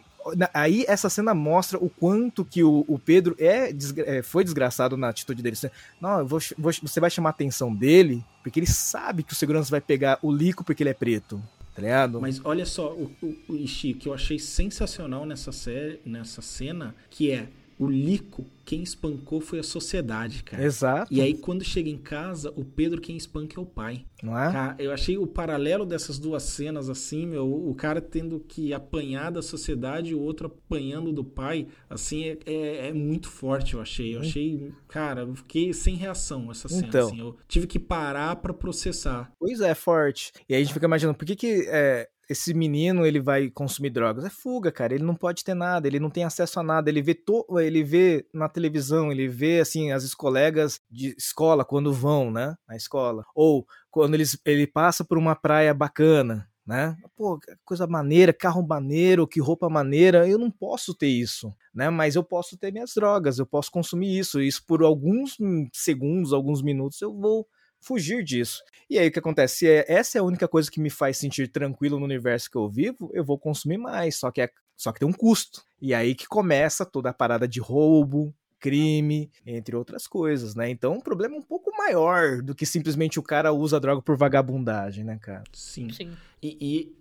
aí 0.52 0.84
essa 0.88 1.10
cena 1.10 1.34
mostra 1.34 1.78
o 1.78 1.88
quanto 1.88 2.44
que 2.44 2.62
o, 2.62 2.84
o 2.88 2.98
Pedro 2.98 3.36
é, 3.38 3.74
é, 4.06 4.22
foi 4.22 4.44
desgraçado 4.44 4.96
na 4.96 5.08
atitude 5.08 5.42
dele. 5.42 5.56
Não, 6.00 6.26
vou, 6.26 6.40
vou, 6.58 6.72
você 6.82 7.00
vai 7.00 7.10
chamar 7.10 7.30
a 7.30 7.30
atenção 7.30 7.74
dele, 7.74 8.24
porque 8.42 8.58
ele 8.58 8.66
sabe 8.66 9.22
que 9.22 9.32
o 9.32 9.36
segurança 9.36 9.70
vai 9.70 9.80
pegar 9.80 10.18
o 10.22 10.32
Lico 10.32 10.64
porque 10.64 10.82
ele 10.82 10.90
é 10.90 10.94
preto. 10.94 11.42
Tá? 11.74 12.20
Mas 12.20 12.40
olha 12.44 12.64
só, 12.64 12.92
o, 12.92 13.10
o, 13.20 13.36
o 13.48 13.56
Ishii, 13.56 13.94
que 13.94 14.08
eu 14.08 14.14
achei 14.14 14.38
sensacional 14.38 15.26
nessa, 15.26 15.50
série, 15.50 16.00
nessa 16.04 16.40
cena, 16.40 16.94
que 17.10 17.32
é 17.32 17.48
o 17.78 17.86
Lico, 17.86 18.44
quem 18.64 18.82
espancou 18.82 19.40
foi 19.40 19.58
a 19.58 19.62
sociedade, 19.62 20.42
cara. 20.42 20.62
Exato. 20.62 21.12
E 21.12 21.20
aí, 21.20 21.34
quando 21.34 21.64
chega 21.64 21.88
em 21.88 21.98
casa, 21.98 22.52
o 22.56 22.64
Pedro 22.64 23.00
quem 23.00 23.16
espanca 23.16 23.58
é 23.58 23.62
o 23.62 23.66
pai. 23.66 24.04
Não 24.22 24.38
é? 24.38 24.50
Cara, 24.50 24.76
eu 24.78 24.92
achei 24.92 25.18
o 25.18 25.26
paralelo 25.26 25.84
dessas 25.84 26.18
duas 26.18 26.42
cenas, 26.44 26.88
assim, 26.88 27.26
meu, 27.26 27.46
o 27.46 27.74
cara 27.74 28.00
tendo 28.00 28.40
que 28.40 28.72
apanhar 28.72 29.30
da 29.30 29.42
sociedade 29.42 30.10
e 30.10 30.14
o 30.14 30.20
outro 30.20 30.46
apanhando 30.46 31.12
do 31.12 31.24
pai, 31.24 31.66
assim, 31.90 32.24
é, 32.24 32.38
é, 32.46 32.88
é 32.88 32.92
muito 32.92 33.28
forte, 33.28 33.74
eu 33.74 33.80
achei. 33.80 34.14
Eu 34.16 34.20
achei, 34.20 34.72
cara, 34.88 35.22
eu 35.22 35.34
fiquei 35.34 35.72
sem 35.74 35.94
reação 35.96 36.50
essa 36.50 36.68
cena, 36.68 36.86
então, 36.86 37.08
assim. 37.08 37.20
Eu 37.20 37.36
tive 37.48 37.66
que 37.66 37.78
parar 37.78 38.36
para 38.36 38.54
processar. 38.54 39.30
Pois 39.38 39.60
é, 39.60 39.74
forte. 39.74 40.32
E 40.48 40.54
aí 40.54 40.62
a 40.62 40.64
gente 40.64 40.72
fica 40.72 40.86
imaginando, 40.86 41.18
por 41.18 41.26
que 41.26 41.36
que... 41.36 41.66
É 41.68 42.08
esse 42.28 42.54
menino 42.54 43.06
ele 43.06 43.20
vai 43.20 43.50
consumir 43.50 43.90
drogas. 43.90 44.24
É 44.24 44.30
fuga, 44.30 44.72
cara. 44.72 44.94
Ele 44.94 45.04
não 45.04 45.14
pode 45.14 45.44
ter 45.44 45.54
nada, 45.54 45.86
ele 45.86 46.00
não 46.00 46.10
tem 46.10 46.24
acesso 46.24 46.60
a 46.60 46.62
nada. 46.62 46.90
Ele 46.90 47.02
vê, 47.02 47.14
to... 47.14 47.46
ele 47.58 47.82
vê 47.82 48.26
na 48.32 48.48
televisão, 48.48 49.10
ele 49.10 49.28
vê 49.28 49.60
assim 49.60 49.92
as 49.92 50.14
colegas 50.14 50.80
de 50.90 51.14
escola 51.16 51.64
quando 51.64 51.92
vão, 51.92 52.30
né, 52.30 52.54
na 52.68 52.76
escola. 52.76 53.24
Ou 53.34 53.66
quando 53.90 54.14
eles, 54.14 54.38
ele 54.44 54.66
passa 54.66 55.04
por 55.04 55.18
uma 55.18 55.34
praia 55.34 55.72
bacana, 55.74 56.48
né? 56.66 56.96
Pô, 57.16 57.38
coisa 57.64 57.86
maneira, 57.86 58.32
carro 58.32 58.66
maneiro, 58.66 59.26
que 59.28 59.40
roupa 59.40 59.68
maneira. 59.68 60.26
Eu 60.28 60.38
não 60.38 60.50
posso 60.50 60.94
ter 60.94 61.08
isso, 61.08 61.52
né? 61.74 61.90
Mas 61.90 62.16
eu 62.16 62.24
posso 62.24 62.56
ter 62.56 62.72
minhas 62.72 62.92
drogas, 62.94 63.38
eu 63.38 63.46
posso 63.46 63.70
consumir 63.70 64.18
isso. 64.18 64.40
Isso 64.40 64.64
por 64.66 64.82
alguns 64.82 65.36
segundos, 65.72 66.32
alguns 66.32 66.62
minutos 66.62 67.00
eu 67.02 67.14
vou 67.14 67.46
fugir 67.84 68.24
disso. 68.24 68.62
E 68.88 68.98
aí 68.98 69.08
o 69.08 69.12
que 69.12 69.18
acontece? 69.18 69.56
Se 69.56 69.68
é, 69.68 69.84
essa 69.88 70.18
é 70.18 70.20
a 70.20 70.24
única 70.24 70.48
coisa 70.48 70.70
que 70.70 70.80
me 70.80 70.90
faz 70.90 71.16
sentir 71.16 71.48
tranquilo 71.48 71.98
no 71.98 72.04
universo 72.04 72.50
que 72.50 72.56
eu 72.56 72.68
vivo, 72.68 73.10
eu 73.12 73.24
vou 73.24 73.38
consumir 73.38 73.78
mais, 73.78 74.16
só 74.16 74.30
que 74.30 74.40
é, 74.40 74.50
só 74.76 74.92
que 74.92 75.00
tem 75.00 75.08
um 75.08 75.12
custo. 75.12 75.62
E 75.80 75.94
aí 75.94 76.14
que 76.14 76.26
começa 76.26 76.84
toda 76.84 77.10
a 77.10 77.14
parada 77.14 77.46
de 77.46 77.60
roubo, 77.60 78.34
crime, 78.64 79.30
entre 79.46 79.76
outras 79.76 80.06
coisas, 80.06 80.54
né? 80.54 80.70
Então, 80.70 80.94
um 80.94 81.00
problema 81.00 81.36
um 81.36 81.42
pouco 81.42 81.70
maior 81.76 82.40
do 82.40 82.54
que 82.54 82.64
simplesmente 82.64 83.18
o 83.18 83.22
cara 83.22 83.52
usa 83.52 83.78
droga 83.78 84.00
por 84.00 84.16
vagabundagem, 84.16 85.04
né, 85.04 85.18
cara? 85.20 85.44
Sim. 85.52 85.90
Sim. 85.90 86.12
E, 86.42 86.56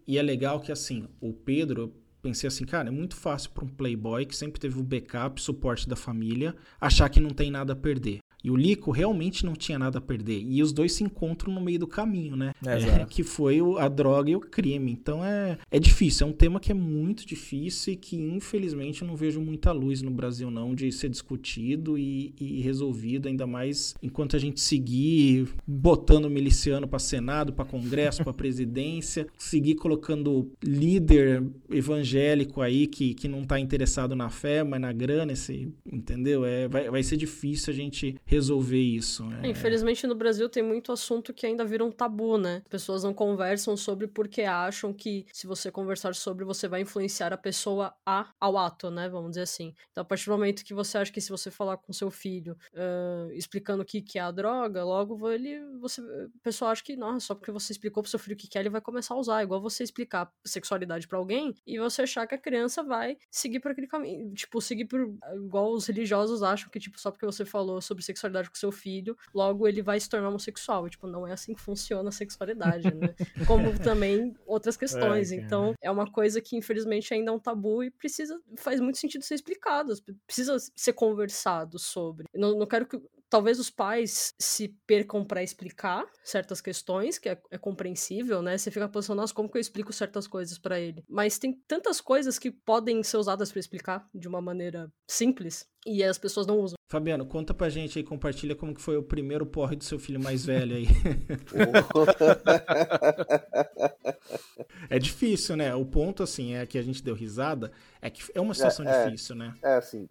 e, 0.05 0.13
e 0.13 0.17
é 0.17 0.21
legal 0.21 0.59
que, 0.59 0.73
assim, 0.73 1.07
o 1.21 1.31
Pedro, 1.31 1.93
pensei 2.21 2.49
assim, 2.49 2.65
cara, 2.65 2.89
é 2.89 2.91
muito 2.91 3.15
fácil 3.15 3.51
para 3.51 3.63
um 3.63 3.69
playboy 3.69 4.25
que 4.25 4.35
sempre 4.35 4.59
teve 4.59 4.77
o 4.77 4.83
backup, 4.83 5.41
suporte 5.41 5.87
da 5.87 5.95
família, 5.95 6.53
achar 6.81 7.07
que 7.07 7.21
não 7.21 7.29
tem 7.29 7.49
nada 7.49 7.71
a 7.71 7.75
perder. 7.77 8.19
E 8.43 8.51
o 8.51 8.55
Lico 8.55 8.91
realmente 8.91 9.45
não 9.45 9.53
tinha 9.53 9.79
nada 9.79 9.99
a 9.99 10.01
perder. 10.01 10.43
E 10.47 10.61
os 10.61 10.73
dois 10.73 10.93
se 10.93 11.03
encontram 11.03 11.53
no 11.53 11.61
meio 11.61 11.79
do 11.79 11.87
caminho, 11.87 12.35
né? 12.35 12.53
É, 12.65 13.05
que 13.05 13.23
foi 13.23 13.61
o, 13.61 13.77
a 13.77 13.87
droga 13.87 14.29
e 14.29 14.35
o 14.35 14.39
crime. 14.39 14.91
Então 14.91 15.23
é, 15.23 15.57
é 15.71 15.79
difícil. 15.79 16.27
É 16.27 16.29
um 16.29 16.33
tema 16.33 16.59
que 16.59 16.71
é 16.71 16.75
muito 16.75 17.25
difícil 17.25 17.93
e 17.93 17.95
que, 17.95 18.17
infelizmente, 18.17 19.01
eu 19.01 19.07
não 19.07 19.15
vejo 19.15 19.39
muita 19.39 19.71
luz 19.71 20.01
no 20.01 20.11
Brasil, 20.11 20.51
não, 20.51 20.75
de 20.75 20.91
ser 20.91 21.09
discutido 21.09 21.97
e, 21.97 22.33
e 22.39 22.61
resolvido, 22.61 23.27
ainda 23.27 23.47
mais 23.47 23.95
enquanto 24.01 24.35
a 24.35 24.39
gente 24.39 24.59
seguir 24.59 25.47
botando 25.65 26.29
miliciano 26.29 26.87
para 26.87 26.99
Senado, 26.99 27.53
para 27.53 27.65
Congresso, 27.65 28.23
para 28.23 28.33
presidência, 28.33 29.27
seguir 29.37 29.75
colocando 29.75 30.51
líder 30.61 31.43
evangélico 31.69 32.61
aí 32.61 32.87
que, 32.87 33.13
que 33.13 33.27
não 33.27 33.45
tá 33.45 33.59
interessado 33.59 34.15
na 34.15 34.29
fé, 34.29 34.63
mas 34.63 34.81
na 34.81 34.91
grana, 34.91 35.31
esse 35.31 35.71
Entendeu? 35.91 36.45
É, 36.45 36.67
vai, 36.67 36.89
vai 36.89 37.03
ser 37.03 37.17
difícil 37.17 37.71
a 37.71 37.75
gente 37.75 38.15
resolver 38.33 38.79
isso. 38.79 39.23
É. 39.41 39.47
Infelizmente 39.47 40.07
no 40.07 40.15
Brasil 40.15 40.49
tem 40.49 40.63
muito 40.63 40.91
assunto 40.91 41.33
que 41.33 41.45
ainda 41.45 41.63
vira 41.63 41.85
um 41.85 41.91
tabu, 41.91 42.37
né? 42.37 42.63
Pessoas 42.69 43.03
não 43.03 43.13
conversam 43.13 43.77
sobre 43.77 44.07
porque 44.07 44.41
acham 44.41 44.93
que 44.93 45.25
se 45.31 45.45
você 45.47 45.71
conversar 45.71 46.15
sobre, 46.15 46.43
você 46.43 46.67
vai 46.67 46.81
influenciar 46.81 47.31
a 47.31 47.37
pessoa 47.37 47.93
a, 48.05 48.29
ao 48.39 48.57
ato, 48.57 48.89
né? 48.89 49.07
Vamos 49.07 49.31
dizer 49.31 49.41
assim. 49.41 49.73
Então, 49.91 50.01
a 50.01 50.05
partir 50.05 50.25
do 50.25 50.31
momento 50.31 50.63
que 50.63 50.73
você 50.73 50.97
acha 50.97 51.11
que 51.11 51.21
se 51.21 51.29
você 51.29 51.51
falar 51.51 51.77
com 51.77 51.93
seu 51.93 52.09
filho 52.09 52.57
uh, 52.73 53.31
explicando 53.33 53.83
o 53.83 53.85
que, 53.85 54.01
que 54.01 54.17
é 54.17 54.21
a 54.21 54.31
droga, 54.31 54.83
logo 54.83 55.29
ele, 55.29 55.63
você, 55.79 56.01
a 56.01 56.43
pessoa 56.43 56.71
acha 56.71 56.83
que, 56.83 56.95
nossa, 56.95 57.27
só 57.27 57.35
porque 57.35 57.51
você 57.51 57.71
explicou 57.71 58.01
pro 58.01 58.09
seu 58.09 58.19
filho 58.19 58.33
o 58.33 58.37
que, 58.37 58.47
que 58.47 58.57
é, 58.57 58.61
ele 58.61 58.69
vai 58.69 58.81
começar 58.81 59.13
a 59.13 59.17
usar. 59.17 59.43
Igual 59.43 59.61
você 59.61 59.83
explicar 59.83 60.31
sexualidade 60.43 61.07
para 61.07 61.17
alguém 61.17 61.53
e 61.65 61.79
você 61.79 62.01
achar 62.01 62.25
que 62.27 62.35
a 62.35 62.37
criança 62.37 62.83
vai 62.83 63.17
seguir 63.29 63.59
por 63.59 63.71
aquele 63.71 63.87
caminho. 63.87 64.33
Tipo, 64.33 64.59
seguir 64.61 64.85
por. 64.85 65.13
Igual 65.35 65.71
os 65.71 65.85
religiosos 65.85 66.41
acham 66.41 66.69
que, 66.69 66.79
tipo, 66.79 66.99
só 66.99 67.11
porque 67.11 67.25
você 67.25 67.45
falou 67.45 67.81
sobre 67.81 68.03
sexualidade 68.03 68.22
com 68.49 68.55
seu 68.55 68.71
filho, 68.71 69.17
logo 69.33 69.67
ele 69.67 69.81
vai 69.81 69.99
se 69.99 70.09
tornar 70.09 70.29
homossexual. 70.29 70.87
E, 70.87 70.89
tipo, 70.89 71.07
não 71.07 71.27
é 71.27 71.33
assim 71.33 71.53
que 71.53 71.61
funciona 71.61 72.09
a 72.09 72.11
sexualidade, 72.11 72.93
né? 72.93 73.13
Como 73.47 73.77
também 73.79 74.35
outras 74.45 74.77
questões. 74.77 75.31
É, 75.31 75.35
então, 75.35 75.73
é 75.81 75.89
uma 75.89 76.09
coisa 76.09 76.41
que, 76.41 76.55
infelizmente, 76.55 77.13
ainda 77.13 77.31
é 77.31 77.33
um 77.33 77.39
tabu 77.39 77.83
e 77.83 77.91
precisa. 77.91 78.39
faz 78.57 78.79
muito 78.79 78.97
sentido 78.97 79.23
ser 79.23 79.35
explicado. 79.35 79.93
Precisa 80.25 80.57
ser 80.75 80.93
conversado 80.93 81.79
sobre. 81.79 82.25
Não, 82.33 82.57
não 82.57 82.65
quero 82.65 82.85
que 82.85 83.01
talvez 83.33 83.57
os 83.57 83.71
pais 83.71 84.35
se 84.37 84.77
percam 84.85 85.25
para 85.25 85.41
explicar 85.41 86.05
certas 86.23 86.61
questões, 86.61 87.17
que 87.17 87.27
é, 87.27 87.41
é, 87.49 87.57
compreensível, 87.57 88.43
né? 88.43 88.55
Você 88.55 88.69
fica 88.69 88.87
pensando, 88.87 89.17
nossa, 89.17 89.33
como 89.33 89.49
que 89.49 89.57
eu 89.57 89.61
explico 89.61 89.91
certas 89.91 90.27
coisas 90.27 90.59
para 90.59 90.79
ele? 90.79 91.03
Mas 91.09 91.39
tem 91.39 91.59
tantas 91.67 91.99
coisas 91.99 92.37
que 92.37 92.51
podem 92.51 93.01
ser 93.01 93.17
usadas 93.17 93.51
para 93.51 93.59
explicar 93.59 94.07
de 94.13 94.27
uma 94.27 94.39
maneira 94.39 94.87
simples 95.07 95.67
e 95.83 96.03
as 96.03 96.19
pessoas 96.19 96.45
não 96.45 96.59
usam. 96.59 96.75
Fabiano, 96.87 97.25
conta 97.25 97.55
pra 97.55 97.69
gente 97.69 97.97
aí, 97.97 98.05
compartilha 98.05 98.55
como 98.55 98.71
que 98.71 98.81
foi 98.81 98.97
o 98.97 99.03
primeiro 99.03 99.47
porre 99.47 99.75
do 99.75 99.83
seu 99.83 99.97
filho 99.97 100.21
mais 100.21 100.45
velho 100.45 100.75
aí. 100.75 100.85
é 104.91 104.99
difícil, 104.99 105.55
né? 105.55 105.73
O 105.73 105.87
ponto, 105.87 106.21
assim, 106.21 106.53
é 106.53 106.67
que 106.67 106.77
a 106.77 106.83
gente 106.83 107.01
deu 107.01 107.15
risada, 107.15 107.71
é 107.99 108.11
que 108.11 108.21
é 108.35 108.39
uma 108.39 108.53
situação 108.53 108.87
é, 108.87 109.05
difícil, 109.05 109.33
é, 109.33 109.39
né? 109.39 109.53
É, 109.63 109.73
assim, 109.73 110.07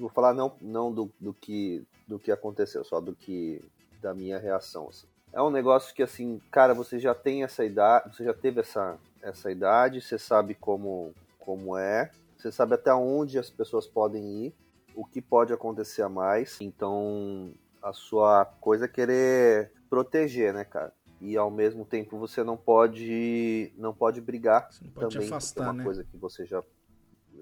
vou 0.00 0.10
falar 0.10 0.34
não, 0.34 0.56
não 0.60 0.92
do, 0.92 1.10
do, 1.20 1.32
que, 1.32 1.84
do 2.06 2.18
que 2.18 2.32
aconteceu, 2.32 2.84
só 2.84 3.00
do 3.00 3.14
que 3.14 3.62
da 4.00 4.14
minha 4.14 4.38
reação. 4.38 4.88
Assim. 4.88 5.06
É 5.32 5.40
um 5.40 5.50
negócio 5.50 5.94
que 5.94 6.02
assim, 6.02 6.40
cara, 6.50 6.74
você 6.74 6.98
já 6.98 7.14
tem 7.14 7.42
essa 7.42 7.64
idade, 7.64 8.14
você 8.14 8.24
já 8.24 8.34
teve 8.34 8.60
essa, 8.60 8.98
essa 9.22 9.50
idade, 9.50 10.00
você 10.00 10.18
sabe 10.18 10.54
como, 10.54 11.14
como 11.38 11.76
é, 11.76 12.10
você 12.36 12.50
sabe 12.50 12.74
até 12.74 12.92
onde 12.92 13.38
as 13.38 13.50
pessoas 13.50 13.86
podem 13.86 14.46
ir, 14.46 14.54
o 14.94 15.04
que 15.04 15.20
pode 15.20 15.52
acontecer 15.52 16.02
a 16.02 16.08
mais. 16.08 16.58
Então, 16.60 17.52
a 17.82 17.92
sua 17.92 18.44
coisa 18.60 18.86
é 18.86 18.88
querer 18.88 19.72
proteger, 19.88 20.52
né, 20.52 20.64
cara? 20.64 20.92
E 21.20 21.36
ao 21.36 21.50
mesmo 21.50 21.84
tempo 21.84 22.18
você 22.18 22.42
não 22.42 22.56
pode 22.56 23.72
não 23.76 23.92
pode 23.92 24.22
brigar 24.22 24.72
você 24.72 24.82
não 24.82 24.90
pode 24.90 25.14
também, 25.14 25.28
afastar, 25.28 25.64
é 25.64 25.66
uma 25.66 25.72
né? 25.74 25.84
coisa 25.84 26.02
que 26.02 26.16
você 26.16 26.46
já 26.46 26.62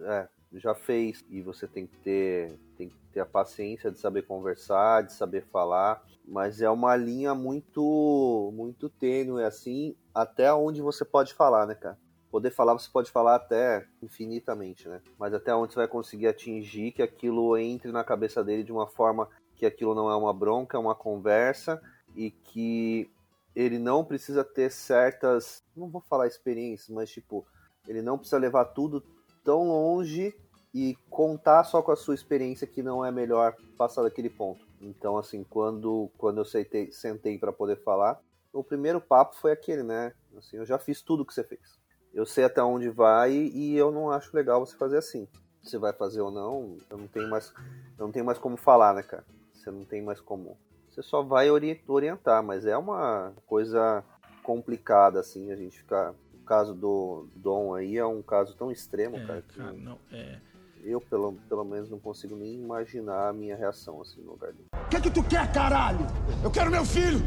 é, 0.01 0.29
já 0.53 0.75
fez 0.75 1.25
e 1.29 1.43
você 1.43 1.67
tem 1.67 1.87
que 1.87 1.97
ter 1.99 2.59
tem 2.77 2.89
que 2.89 2.97
ter 3.13 3.21
a 3.21 3.27
paciência 3.27 3.91
de 3.91 3.99
saber 3.99 4.23
conversar, 4.23 5.03
de 5.03 5.13
saber 5.13 5.45
falar, 5.45 6.03
mas 6.27 6.63
é 6.63 6.71
uma 6.71 6.97
linha 6.97 7.35
muito 7.35 8.51
muito 8.55 8.89
tênue 8.89 9.43
assim, 9.43 9.95
até 10.15 10.53
onde 10.53 10.81
você 10.81 11.05
pode 11.05 11.35
falar, 11.35 11.67
né, 11.67 11.75
cara? 11.75 11.99
Poder 12.31 12.51
falar, 12.51 12.75
você 12.75 12.91
pode 12.91 13.11
falar 13.11 13.37
até 13.37 13.87
infinitamente, 14.03 14.87
né? 14.87 15.01
Mas 15.19 15.33
até 15.33 15.55
onde 15.55 15.73
você 15.73 15.79
vai 15.79 15.89
conseguir 15.89 16.27
atingir 16.27 16.93
que 16.93 17.03
aquilo 17.03 17.57
entre 17.57 17.91
na 17.91 18.05
cabeça 18.05 18.45
dele 18.45 18.63
de 18.63 18.73
uma 18.73 18.87
forma 18.87 19.29
que 19.57 19.65
aquilo 19.65 19.95
não 19.95 20.11
é 20.11 20.17
uma 20.17 20.33
bronca, 20.33 20.77
é 20.77 20.81
uma 20.81 20.95
conversa 20.95 21.81
e 22.15 22.31
que 22.31 23.11
ele 23.57 23.79
não 23.79 24.05
precisa 24.05 24.45
ter 24.45 24.71
certas, 24.71 25.65
não 25.75 25.89
vou 25.89 26.03
falar 26.03 26.27
experiências, 26.27 26.91
mas 26.91 27.11
tipo, 27.11 27.47
ele 27.89 28.03
não 28.03 28.19
precisa 28.19 28.39
levar 28.39 28.67
tudo 28.67 29.03
tão 29.49 29.67
longe 29.67 30.37
e 30.75 30.95
contar 31.09 31.65
só 31.65 31.81
com 31.81 31.91
a 31.91 31.97
sua 31.97 32.15
experiência 32.15 32.67
que 32.67 32.83
não 32.83 33.03
é 33.03 33.11
melhor 33.11 33.57
passar 33.79 34.03
daquele 34.03 34.29
ponto. 34.29 34.63
Então, 34.79 35.17
assim, 35.17 35.43
quando, 35.43 36.11
quando 36.19 36.37
eu 36.37 36.45
sentei, 36.45 36.93
sentei 36.93 37.39
para 37.39 37.51
poder 37.51 37.83
falar, 37.83 38.21
o 38.53 38.63
primeiro 38.63 39.01
papo 39.01 39.37
foi 39.37 39.51
aquele, 39.51 39.83
né? 39.83 40.13
Assim, 40.37 40.59
eu 40.59 40.67
já 40.67 40.79
fiz 40.79 41.01
tudo 41.01 41.25
que 41.25 41.33
você 41.33 41.43
fez. 41.43 41.79
Eu 42.13 42.27
sei 42.27 42.45
até 42.45 42.63
onde 42.63 42.91
vai 42.91 43.33
e 43.33 43.75
eu 43.75 43.91
não 43.91 44.11
acho 44.11 44.37
legal 44.37 44.67
você 44.67 44.77
fazer 44.77 44.99
assim. 44.99 45.27
Se 45.63 45.79
vai 45.79 45.95
fazer 45.95 46.21
ou 46.21 46.31
não, 46.31 46.77
eu 46.91 46.99
não 46.99 47.09
tenho 47.09 47.31
mais, 47.31 47.51
eu 47.99 48.05
não 48.05 48.13
tenho 48.13 48.27
mais 48.27 48.37
como 48.37 48.59
falar, 48.59 48.93
né, 48.93 49.03
cara? 49.03 49.25
Você 49.55 49.71
não 49.71 49.87
tem 49.87 50.03
mais 50.03 50.21
como. 50.21 50.59
Você 50.91 51.03
só 51.03 51.23
vai 51.23 51.49
orientar, 51.51 52.43
mas 52.43 52.67
é 52.67 52.77
uma 52.77 53.33
coisa 53.47 54.05
complicada, 54.43 55.21
assim, 55.21 55.51
a 55.51 55.57
gente 55.57 55.79
ficar 55.79 56.15
caso 56.49 56.75
do 56.75 57.27
Dom 57.37 57.75
aí 57.75 57.97
é 57.99 58.07
um 58.07 58.23
caso 58.23 58.55
tão 58.57 58.71
extremo, 58.73 59.17
É, 59.19 59.27
cara, 59.27 59.43
que 59.43 59.59
cara, 59.59 59.73
não, 59.73 59.99
é. 60.11 60.39
eu 60.83 61.01
pelo, 61.01 61.35
pelo 61.49 61.65
menos 61.65 61.91
não 61.91 61.99
consigo 61.99 62.35
nem 62.35 62.55
imaginar 62.55 63.29
a 63.29 63.33
minha 63.33 63.55
reação 63.55 64.01
assim 64.01 64.21
no 64.23 64.33
lugar 64.33 64.53
dele. 64.53 64.65
O 64.75 64.89
que, 64.89 65.01
que 65.03 65.11
tu 65.11 65.23
quer, 65.23 65.53
caralho? 65.53 66.07
Eu 66.43 66.51
quero 66.51 66.71
meu 66.71 66.85
filho! 66.85 67.21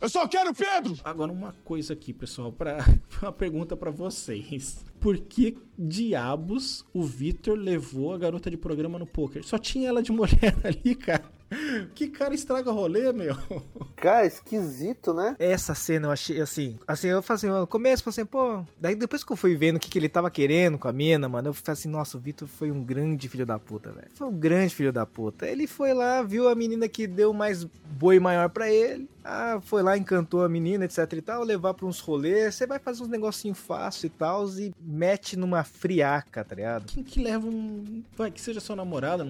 Eu 0.00 0.08
só 0.08 0.28
quero 0.28 0.50
o 0.50 0.54
Pedro! 0.54 0.94
Agora 1.02 1.32
uma 1.32 1.52
coisa 1.64 1.94
aqui, 1.94 2.12
pessoal, 2.12 2.52
para 2.52 2.78
uma 3.22 3.32
pergunta 3.32 3.76
pra 3.76 3.90
vocês. 3.90 4.84
Por 5.00 5.18
que 5.18 5.58
diabos 5.78 6.84
o 6.94 7.02
Vitor 7.02 7.56
levou 7.58 8.12
a 8.14 8.18
garota 8.18 8.50
de 8.50 8.56
programa 8.56 8.98
no 8.98 9.06
poker? 9.06 9.44
Só 9.44 9.58
tinha 9.58 9.88
ela 9.88 10.02
de 10.02 10.12
mulher 10.12 10.54
ali, 10.64 10.94
cara. 10.94 11.24
Que 11.94 12.08
cara 12.08 12.34
estraga 12.34 12.70
rolê, 12.70 13.12
meu. 13.12 13.36
Cara, 13.96 14.26
esquisito, 14.26 15.14
né? 15.14 15.34
Essa 15.38 15.74
cena 15.74 16.08
eu 16.08 16.10
achei 16.10 16.40
assim. 16.40 16.78
Assim, 16.86 17.08
eu 17.08 17.22
falei 17.22 17.36
assim, 17.36 17.46
no 17.48 17.66
começo, 17.66 18.02
falei 18.02 18.20
assim, 18.20 18.26
pô. 18.26 18.62
Daí 18.78 18.94
depois 18.94 19.24
que 19.24 19.32
eu 19.32 19.36
fui 19.36 19.56
vendo 19.56 19.76
o 19.76 19.80
que, 19.80 19.88
que 19.88 19.98
ele 19.98 20.08
tava 20.08 20.30
querendo 20.30 20.78
com 20.78 20.88
a 20.88 20.92
mina, 20.92 21.28
mano, 21.28 21.48
eu 21.48 21.54
falei 21.54 21.72
assim, 21.72 21.88
nossa, 21.88 22.16
o 22.16 22.20
Vitor 22.20 22.46
foi 22.46 22.70
um 22.70 22.82
grande 22.82 23.28
filho 23.28 23.46
da 23.46 23.58
puta, 23.58 23.92
velho. 23.92 24.08
Foi 24.14 24.26
um 24.26 24.38
grande 24.38 24.74
filho 24.74 24.92
da 24.92 25.06
puta. 25.06 25.46
Ele 25.46 25.66
foi 25.66 25.94
lá, 25.94 26.22
viu 26.22 26.48
a 26.48 26.54
menina 26.54 26.88
que 26.88 27.06
deu 27.06 27.32
mais 27.32 27.64
boi 27.64 28.18
maior 28.18 28.50
pra 28.50 28.70
ele. 28.70 29.08
Ah, 29.24 29.58
foi 29.62 29.82
lá, 29.82 29.96
encantou 29.96 30.42
a 30.44 30.48
menina, 30.48 30.84
etc 30.84 31.10
e 31.14 31.22
tal, 31.22 31.42
levar 31.42 31.72
pra 31.74 31.86
uns 31.86 31.98
rolês. 32.00 32.54
Você 32.54 32.66
vai 32.66 32.78
fazer 32.78 33.02
uns 33.02 33.08
negocinho 33.08 33.54
fácil 33.54 34.06
e 34.06 34.10
tal, 34.10 34.46
e 34.58 34.72
mete 34.80 35.36
numa 35.36 35.64
friaca, 35.64 36.44
tá 36.44 36.54
ligado? 36.54 36.86
Quem 36.86 37.02
que 37.02 37.22
leva 37.22 37.46
um. 37.46 38.02
Vai, 38.16 38.30
que 38.30 38.40
seja 38.40 38.60
sua 38.60 38.76
namorada, 38.76 39.24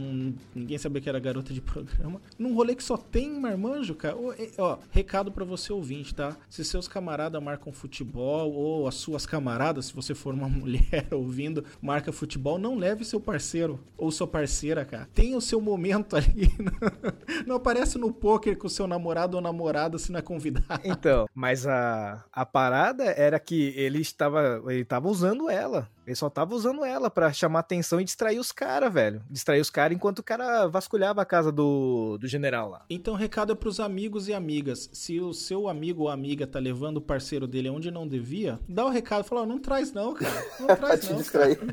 ninguém 0.54 0.78
sabia 0.78 1.00
que 1.00 1.08
era 1.08 1.20
garota 1.20 1.52
de 1.54 1.60
programa. 1.60 2.20
Num 2.38 2.54
rolê 2.54 2.74
que 2.74 2.82
só 2.82 2.96
tem 2.96 3.38
marmanjo, 3.38 3.94
cara. 3.94 4.16
E- 4.38 4.50
Ó, 4.58 4.78
recado 4.90 5.30
pra 5.30 5.44
você 5.44 5.72
ouvinte, 5.72 6.14
tá? 6.14 6.36
Se 6.50 6.64
seus 6.64 6.88
camaradas 6.88 7.40
marcam 7.42 7.72
futebol, 7.72 8.52
ou 8.52 8.88
as 8.88 8.96
suas 8.96 9.24
camaradas, 9.26 9.86
se 9.86 9.94
você 9.94 10.14
for 10.14 10.34
uma 10.34 10.48
mulher 10.50 11.06
ouvindo, 11.12 11.64
marca 11.80 12.10
futebol, 12.12 12.58
não 12.58 12.74
leve 12.76 13.04
seu 13.04 13.20
parceiro 13.20 13.78
ou 13.96 14.10
sua 14.10 14.26
parceira, 14.26 14.84
cara. 14.84 15.08
Tenha 15.14 15.36
o 15.36 15.40
seu 15.40 15.60
momento 15.60 16.16
ali. 16.16 16.48
Não 17.46 17.56
aparece 17.56 17.98
no 17.98 18.12
poker 18.12 18.56
com 18.56 18.66
o 18.66 18.70
seu 18.70 18.86
namorado 18.86 19.36
ou 19.36 19.42
namorada 19.42 19.83
se 19.98 20.10
não 20.12 20.18
é 20.18 20.22
convidado. 20.22 20.82
Então, 20.84 21.26
mas 21.34 21.66
a, 21.66 22.24
a 22.32 22.46
parada 22.46 23.04
era 23.04 23.38
que 23.38 23.72
ele 23.76 24.00
estava, 24.00 24.62
ele 24.66 24.82
estava 24.82 25.08
usando 25.08 25.50
ela. 25.50 25.88
Ele 26.06 26.16
só 26.16 26.28
tava 26.28 26.54
usando 26.54 26.84
ela 26.84 27.10
pra 27.10 27.32
chamar 27.32 27.60
atenção 27.60 28.00
e 28.00 28.04
distrair 28.04 28.38
os 28.38 28.52
caras, 28.52 28.92
velho. 28.92 29.22
Distrair 29.30 29.60
os 29.60 29.70
caras 29.70 29.96
enquanto 29.96 30.18
o 30.18 30.22
cara 30.22 30.66
vasculhava 30.66 31.22
a 31.22 31.24
casa 31.24 31.50
do, 31.50 32.18
do 32.18 32.26
general 32.26 32.70
lá. 32.70 32.84
Então, 32.90 33.14
recado 33.14 33.52
é 33.52 33.54
pros 33.56 33.80
amigos 33.80 34.28
e 34.28 34.34
amigas. 34.34 34.88
Se 34.92 35.20
o 35.20 35.32
seu 35.32 35.68
amigo 35.68 36.02
ou 36.02 36.08
amiga 36.08 36.46
tá 36.46 36.58
levando 36.58 36.98
o 36.98 37.02
parceiro 37.02 37.46
dele 37.46 37.70
onde 37.70 37.90
não 37.90 38.06
devia, 38.06 38.58
dá 38.68 38.84
o 38.84 38.90
recado. 38.90 39.24
Fala, 39.24 39.42
ó, 39.42 39.46
não 39.46 39.58
traz 39.58 39.92
não, 39.92 40.14
cara. 40.14 40.46
Não 40.60 40.66
pra 40.76 40.76
traz 40.76 41.00
te 41.00 41.10
não, 41.10 41.18
distrair. 41.18 41.58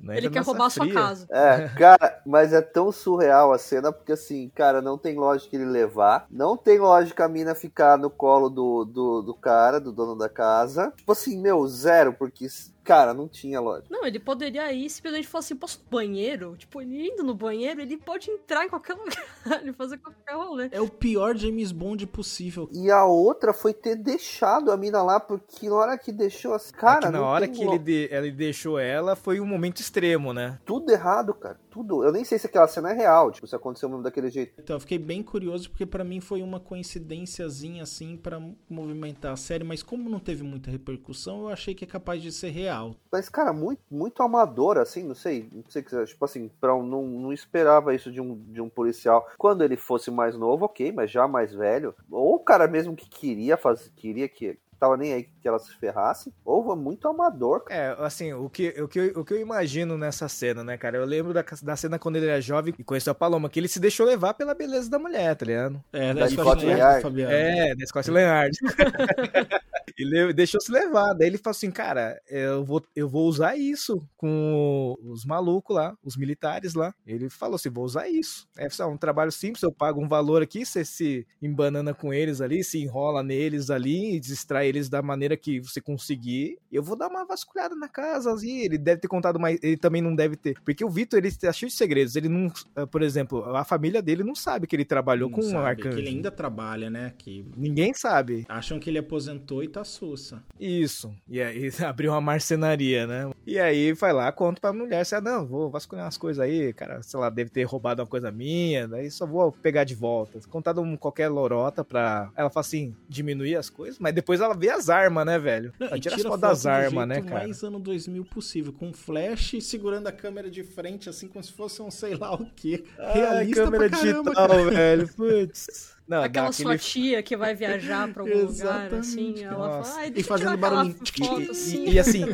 Não 0.00 0.14
Ele 0.14 0.30
quer 0.30 0.42
roubar 0.42 0.66
a 0.66 0.70
sua 0.70 0.84
fria. 0.84 0.94
casa. 0.94 1.26
É, 1.30 1.68
cara, 1.76 2.22
mas 2.24 2.52
é 2.52 2.60
tão 2.60 2.92
surreal 2.92 3.52
a 3.52 3.58
cena, 3.58 3.92
porque 3.92 4.12
assim, 4.12 4.50
cara, 4.54 4.80
não 4.80 4.96
tem 4.96 5.16
lógica 5.16 5.56
ele 5.56 5.64
levar, 5.64 6.26
não 6.30 6.56
tem 6.56 6.78
lógica 6.78 7.24
a 7.24 7.28
mina 7.28 7.54
ficar 7.54 7.98
no 7.98 8.08
colo 8.08 8.48
do, 8.48 8.84
do, 8.84 9.22
do 9.22 9.34
cara, 9.34 9.80
do 9.80 9.92
dono 9.92 10.16
da 10.16 10.28
casa. 10.28 10.92
Tipo 10.96 11.12
assim, 11.12 11.40
meu, 11.40 11.66
zero, 11.66 12.12
porque, 12.12 12.46
cara, 12.86 13.12
não 13.12 13.28
tinha 13.28 13.60
lógica. 13.60 13.88
Não, 13.90 14.06
ele 14.06 14.18
poderia 14.20 14.72
ir 14.72 14.88
simplesmente 14.88 15.26
falar 15.26 15.40
assim, 15.40 15.56
posso 15.56 15.80
no 15.84 15.90
banheiro? 15.90 16.56
Tipo, 16.56 16.80
ele 16.80 17.08
indo 17.08 17.24
no 17.24 17.34
banheiro, 17.34 17.80
ele 17.80 17.96
pode 17.96 18.30
entrar 18.30 18.64
em 18.64 18.68
qualquer 18.68 18.94
lugar, 18.96 19.60
ele 19.60 19.72
fazer 19.72 19.98
qualquer 19.98 20.34
rolê. 20.34 20.68
É 20.70 20.80
o 20.80 20.88
pior 20.88 21.36
James 21.36 21.72
Bond 21.72 22.06
possível. 22.06 22.68
E 22.72 22.90
a 22.90 23.04
outra 23.04 23.52
foi 23.52 23.74
ter 23.74 23.96
deixado 23.96 24.70
a 24.70 24.76
mina 24.76 25.02
lá, 25.02 25.18
porque 25.18 25.68
na 25.68 25.74
hora 25.74 25.98
que 25.98 26.12
deixou 26.12 26.54
as. 26.54 26.70
Cara, 26.70 26.98
é 26.98 27.00
que 27.00 27.04
na 27.12 27.18
não 27.18 27.24
hora 27.24 27.48
que 27.48 27.62
ele, 27.62 27.78
de- 27.78 28.08
ele 28.10 28.30
deixou 28.30 28.78
ela, 28.78 29.16
foi 29.16 29.40
um 29.40 29.46
momento 29.46 29.80
extremo, 29.80 30.32
né? 30.32 30.58
Tudo 30.64 30.90
errado, 30.92 31.34
cara. 31.34 31.58
Tudo. 31.76 32.02
Eu 32.02 32.10
nem 32.10 32.24
sei 32.24 32.38
se 32.38 32.46
aquela 32.46 32.66
cena 32.66 32.90
é 32.90 32.94
real, 32.94 33.30
tipo, 33.30 33.46
se 33.46 33.54
aconteceu 33.54 33.86
mesmo 33.88 34.02
daquele 34.02 34.30
jeito. 34.30 34.54
Então, 34.58 34.76
eu 34.76 34.80
fiquei 34.80 34.98
bem 34.98 35.22
curioso 35.22 35.68
porque 35.68 35.84
pra 35.84 36.02
mim 36.02 36.20
foi 36.20 36.42
uma 36.42 36.58
coincidênciazinha 36.58 37.82
assim 37.82 38.16
pra 38.16 38.40
movimentar 38.68 39.32
a 39.32 39.36
série, 39.36 39.62
mas 39.64 39.82
como 39.82 40.08
não 40.08 40.18
teve 40.18 40.42
muita 40.42 40.70
repercussão, 40.70 41.42
eu 41.42 41.48
achei 41.50 41.74
que 41.74 41.84
é 41.84 41.86
capaz 41.88 42.22
de 42.22 42.32
ser 42.32 42.48
real. 42.50 42.94
Mas, 43.12 43.28
cara, 43.28 43.52
muito, 43.52 43.80
muito 43.90 44.22
amador, 44.22 44.78
assim, 44.78 45.02
não 45.02 45.14
sei, 45.14 45.48
não 45.52 45.64
sei 45.68 45.82
o 45.82 45.84
que 45.84 46.04
tipo 46.06 46.24
assim, 46.24 46.50
pra, 46.60 46.74
um- 46.74 46.86
não, 46.86 47.02
não 47.06 47.32
esperava 47.32 47.94
isso 47.94 48.10
de 48.10 48.20
um, 48.20 48.36
de 48.52 48.60
um 48.60 48.68
policial. 48.68 49.28
Quando 49.36 49.62
ele 49.62 49.76
fosse 49.76 50.10
mais 50.10 50.36
novo, 50.36 50.64
ok, 50.64 50.92
mas 50.92 51.10
já 51.10 51.28
mais 51.28 51.52
velho, 51.52 51.94
ou 52.10 52.36
o 52.36 52.40
cara 52.40 52.66
mesmo 52.66 52.96
que 52.96 53.08
queria 53.08 53.56
fazer, 53.56 53.90
queria 53.96 54.28
que 54.28 54.58
tava 54.78 54.96
nem 54.96 55.12
aí 55.12 55.24
que 55.40 55.48
ela 55.48 55.58
se 55.58 55.72
ferrasse, 55.78 56.32
ou 56.44 56.72
é 56.72 56.76
muito 56.76 57.06
amador, 57.08 57.60
cara. 57.64 57.96
É, 58.00 58.04
assim, 58.04 58.32
o 58.32 58.48
que, 58.50 58.68
o, 58.80 58.88
que, 58.88 58.98
eu- 58.98 59.20
o 59.20 59.24
que 59.24 59.34
eu 59.34 59.40
imagino 59.40 59.96
nessa 59.96 60.28
cena, 60.28 60.62
né, 60.64 60.76
cara? 60.76 60.96
Eu 60.98 61.04
lembro 61.04 61.32
da, 61.32 61.44
da 61.62 61.76
cena 61.76 61.98
quando 61.98 62.16
ele 62.16 62.26
era 62.26 62.40
jovem 62.40 62.74
e 62.78 62.84
conheceu 62.84 63.10
a 63.12 63.14
Paloma, 63.14 63.48
que 63.48 63.58
ele 63.60 63.68
se 63.68 63.80
deixou 63.80 64.06
levar 64.06 64.34
pela 64.34 64.54
beleza 64.54 64.90
da 64.90 64.98
mulher, 64.98 65.34
tá 65.36 65.46
ligado? 65.46 65.82
É, 65.92 66.12
Da 66.14 66.20
da 66.22 66.28
Scott. 66.28 66.64
Fabiano. 67.02 67.32
É, 67.32 67.74
da 67.74 67.86
Scott 67.86 68.10
Leonard. 68.10 68.56
Ele 69.98 70.32
deixou 70.32 70.60
se 70.60 70.70
levar. 70.70 71.14
Daí 71.14 71.28
ele 71.28 71.38
falou 71.38 71.52
assim, 71.56 71.70
cara, 71.70 72.20
eu 72.28 72.64
vou, 72.64 72.82
eu 72.94 73.08
vou 73.08 73.26
usar 73.28 73.56
isso 73.56 74.06
com 74.16 74.94
os 75.02 75.24
malucos 75.24 75.74
lá, 75.74 75.96
os 76.04 76.16
militares 76.16 76.74
lá. 76.74 76.94
Ele 77.06 77.30
falou 77.30 77.54
assim, 77.56 77.70
vou 77.70 77.84
usar 77.84 78.08
isso. 78.08 78.46
É 78.58 78.68
só 78.68 78.88
um 78.88 78.96
trabalho 78.96 79.32
simples, 79.32 79.62
eu 79.62 79.72
pago 79.72 80.00
um 80.02 80.08
valor 80.08 80.42
aqui, 80.42 80.64
você 80.66 80.84
se 80.84 81.26
embanana 81.40 81.94
com 81.94 82.12
eles 82.12 82.40
ali, 82.40 82.62
se 82.64 82.82
enrola 82.82 83.22
neles 83.22 83.70
ali 83.70 84.16
e 84.16 84.20
distrai 84.20 84.68
eles 84.76 84.88
da 84.88 85.02
maneira 85.02 85.36
que 85.36 85.60
você 85.60 85.80
conseguir. 85.80 86.58
Eu 86.70 86.82
vou 86.82 86.96
dar 86.96 87.08
uma 87.08 87.24
vasculhada 87.24 87.74
na 87.74 87.88
casa, 87.88 88.32
assim. 88.32 88.58
Ele 88.60 88.78
deve 88.78 89.00
ter 89.00 89.08
contado 89.08 89.38
mais, 89.40 89.58
ele 89.62 89.76
também 89.76 90.02
não 90.02 90.14
deve 90.14 90.36
ter. 90.36 90.58
Porque 90.64 90.84
o 90.84 90.90
Vitor, 90.90 91.18
ele 91.18 91.32
tá 91.32 91.52
cheio 91.52 91.70
de 91.70 91.76
segredos. 91.76 92.16
Ele 92.16 92.28
não, 92.28 92.52
ah, 92.74 92.86
por 92.86 93.02
exemplo, 93.02 93.44
a 93.56 93.64
família 93.64 94.00
dele 94.02 94.22
não 94.22 94.34
sabe 94.34 94.66
que 94.66 94.76
ele 94.76 94.84
trabalhou 94.84 95.28
Não 95.30 95.36
com 95.36 95.44
um 95.44 95.50
sabe, 95.50 95.66
arcanjo. 95.66 95.96
que 95.96 96.02
ele 96.02 96.08
ainda 96.10 96.30
trabalha, 96.30 96.90
né? 96.90 97.12
Que 97.18 97.44
Ninguém 97.56 97.92
sabe. 97.94 98.44
acham 98.48 98.78
que 98.78 98.90
ele 98.90 98.98
aposentou 98.98 99.62
e 99.62 99.68
tá 99.68 99.84
sussa. 99.84 100.42
Isso. 100.58 101.14
E 101.28 101.40
aí 101.40 101.70
abriu 101.86 102.12
uma 102.12 102.20
marcenaria, 102.20 103.06
né? 103.06 103.30
E 103.46 103.58
aí 103.58 103.92
vai 103.92 104.12
lá, 104.12 104.30
conta 104.32 104.60
pra 104.60 104.72
mulher, 104.72 105.00
assim, 105.00 105.14
ah, 105.16 105.20
não, 105.20 105.46
vou 105.46 105.70
vasculhar 105.70 106.04
umas 106.04 106.18
coisas 106.18 106.42
aí, 106.42 106.72
cara, 106.72 107.02
sei 107.02 107.18
lá, 107.18 107.30
deve 107.30 107.50
ter 107.50 107.62
roubado 107.64 108.02
uma 108.02 108.08
coisa 108.08 108.30
minha, 108.30 108.88
daí 108.88 109.10
só 109.10 109.26
vou 109.26 109.52
pegar 109.52 109.84
de 109.84 109.94
volta. 109.94 110.38
Contado 110.48 110.80
um, 110.80 110.96
qualquer 110.96 111.28
lorota 111.28 111.84
pra. 111.84 112.30
Ela 112.36 112.50
fala 112.50 112.60
assim, 112.66 112.94
diminuir 113.08 113.56
as 113.56 113.70
coisas, 113.70 113.98
mas 113.98 114.14
depois 114.14 114.40
ela 114.40 114.54
vê 114.56 114.70
as 114.70 114.88
armas, 114.90 115.24
né, 115.26 115.38
velho? 115.38 115.72
Não, 115.78 115.86
Ela 115.88 115.96
e 115.96 116.00
tira 116.00 116.16
tira 116.16 116.28
foto 116.28 116.40
das 116.40 116.66
armas, 116.66 117.06
né, 117.08 117.20
cara? 117.22 117.34
mais 117.44 117.62
ano 117.62 117.78
2000 117.78 118.24
possível, 118.24 118.72
com 118.72 118.92
flash 118.92 119.56
segurando 119.60 120.06
a 120.06 120.12
câmera 120.12 120.50
de 120.50 120.62
frente, 120.64 121.08
assim, 121.08 121.28
como 121.28 121.44
se 121.44 121.52
fosse 121.52 121.80
um 121.82 121.90
sei 121.90 122.14
lá 122.14 122.34
o 122.34 122.46
quê. 122.56 122.84
Realista 122.98 123.64
câmera 123.64 123.88
pra 123.88 123.98
caramba, 123.98 124.22
digital, 124.30 124.48
cara. 124.48 124.70
velho. 124.70 125.08
Putz. 125.14 125.96
Não, 126.08 126.22
Aquela 126.22 126.46
dá 126.46 126.52
sua 126.52 126.74
aquele- 126.74 126.78
tia 126.88 127.20
que 127.22 127.36
vai 127.36 127.52
viajar 127.52 128.12
pra 128.12 128.22
algum 128.22 128.44
lugar, 128.46 128.94
assim, 128.94 129.42
ela 129.42 129.58
nossa. 129.78 129.92
fala, 129.92 130.06
E 130.14 130.22
fazendo 130.22 130.56
barulhinho. 130.56 130.94
foto 130.94 131.42
E- 131.42 131.50
assim, 131.50 131.84
e- 131.84 131.92
e 131.94 131.98
assim. 131.98 132.24